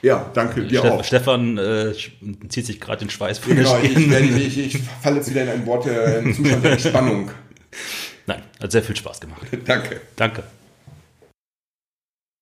Ja, 0.03 0.31
danke 0.35 0.63
dir 0.65 0.79
Ste 0.81 0.93
auch. 0.93 1.03
Stefan 1.05 1.59
äh, 1.59 1.93
zieht 2.49 2.67
sich 2.67 2.81
gerade 2.81 2.99
den 2.99 3.11
Schweiß 3.11 3.39
von 3.39 3.57
Genau, 3.57 3.77
der 3.79 3.85
ich, 3.85 3.91
Stirn. 3.93 4.37
ich, 4.37 4.59
ich, 4.59 4.77
ich 4.77 4.83
falle 5.03 5.17
jetzt 5.17 5.31
wieder 5.31 5.43
in 5.43 5.49
einen 5.49 5.67
Wort, 5.67 5.87
äh, 5.87 6.19
einen 6.19 6.35
Zustand 6.35 6.65
der 6.65 6.73
Entspannung. 6.73 7.31
Nein, 8.27 8.43
hat 8.61 8.71
sehr 8.71 8.83
viel 8.83 8.95
Spaß 8.95 9.21
gemacht. 9.21 9.43
Danke. 9.65 10.01
Danke. 10.15 10.45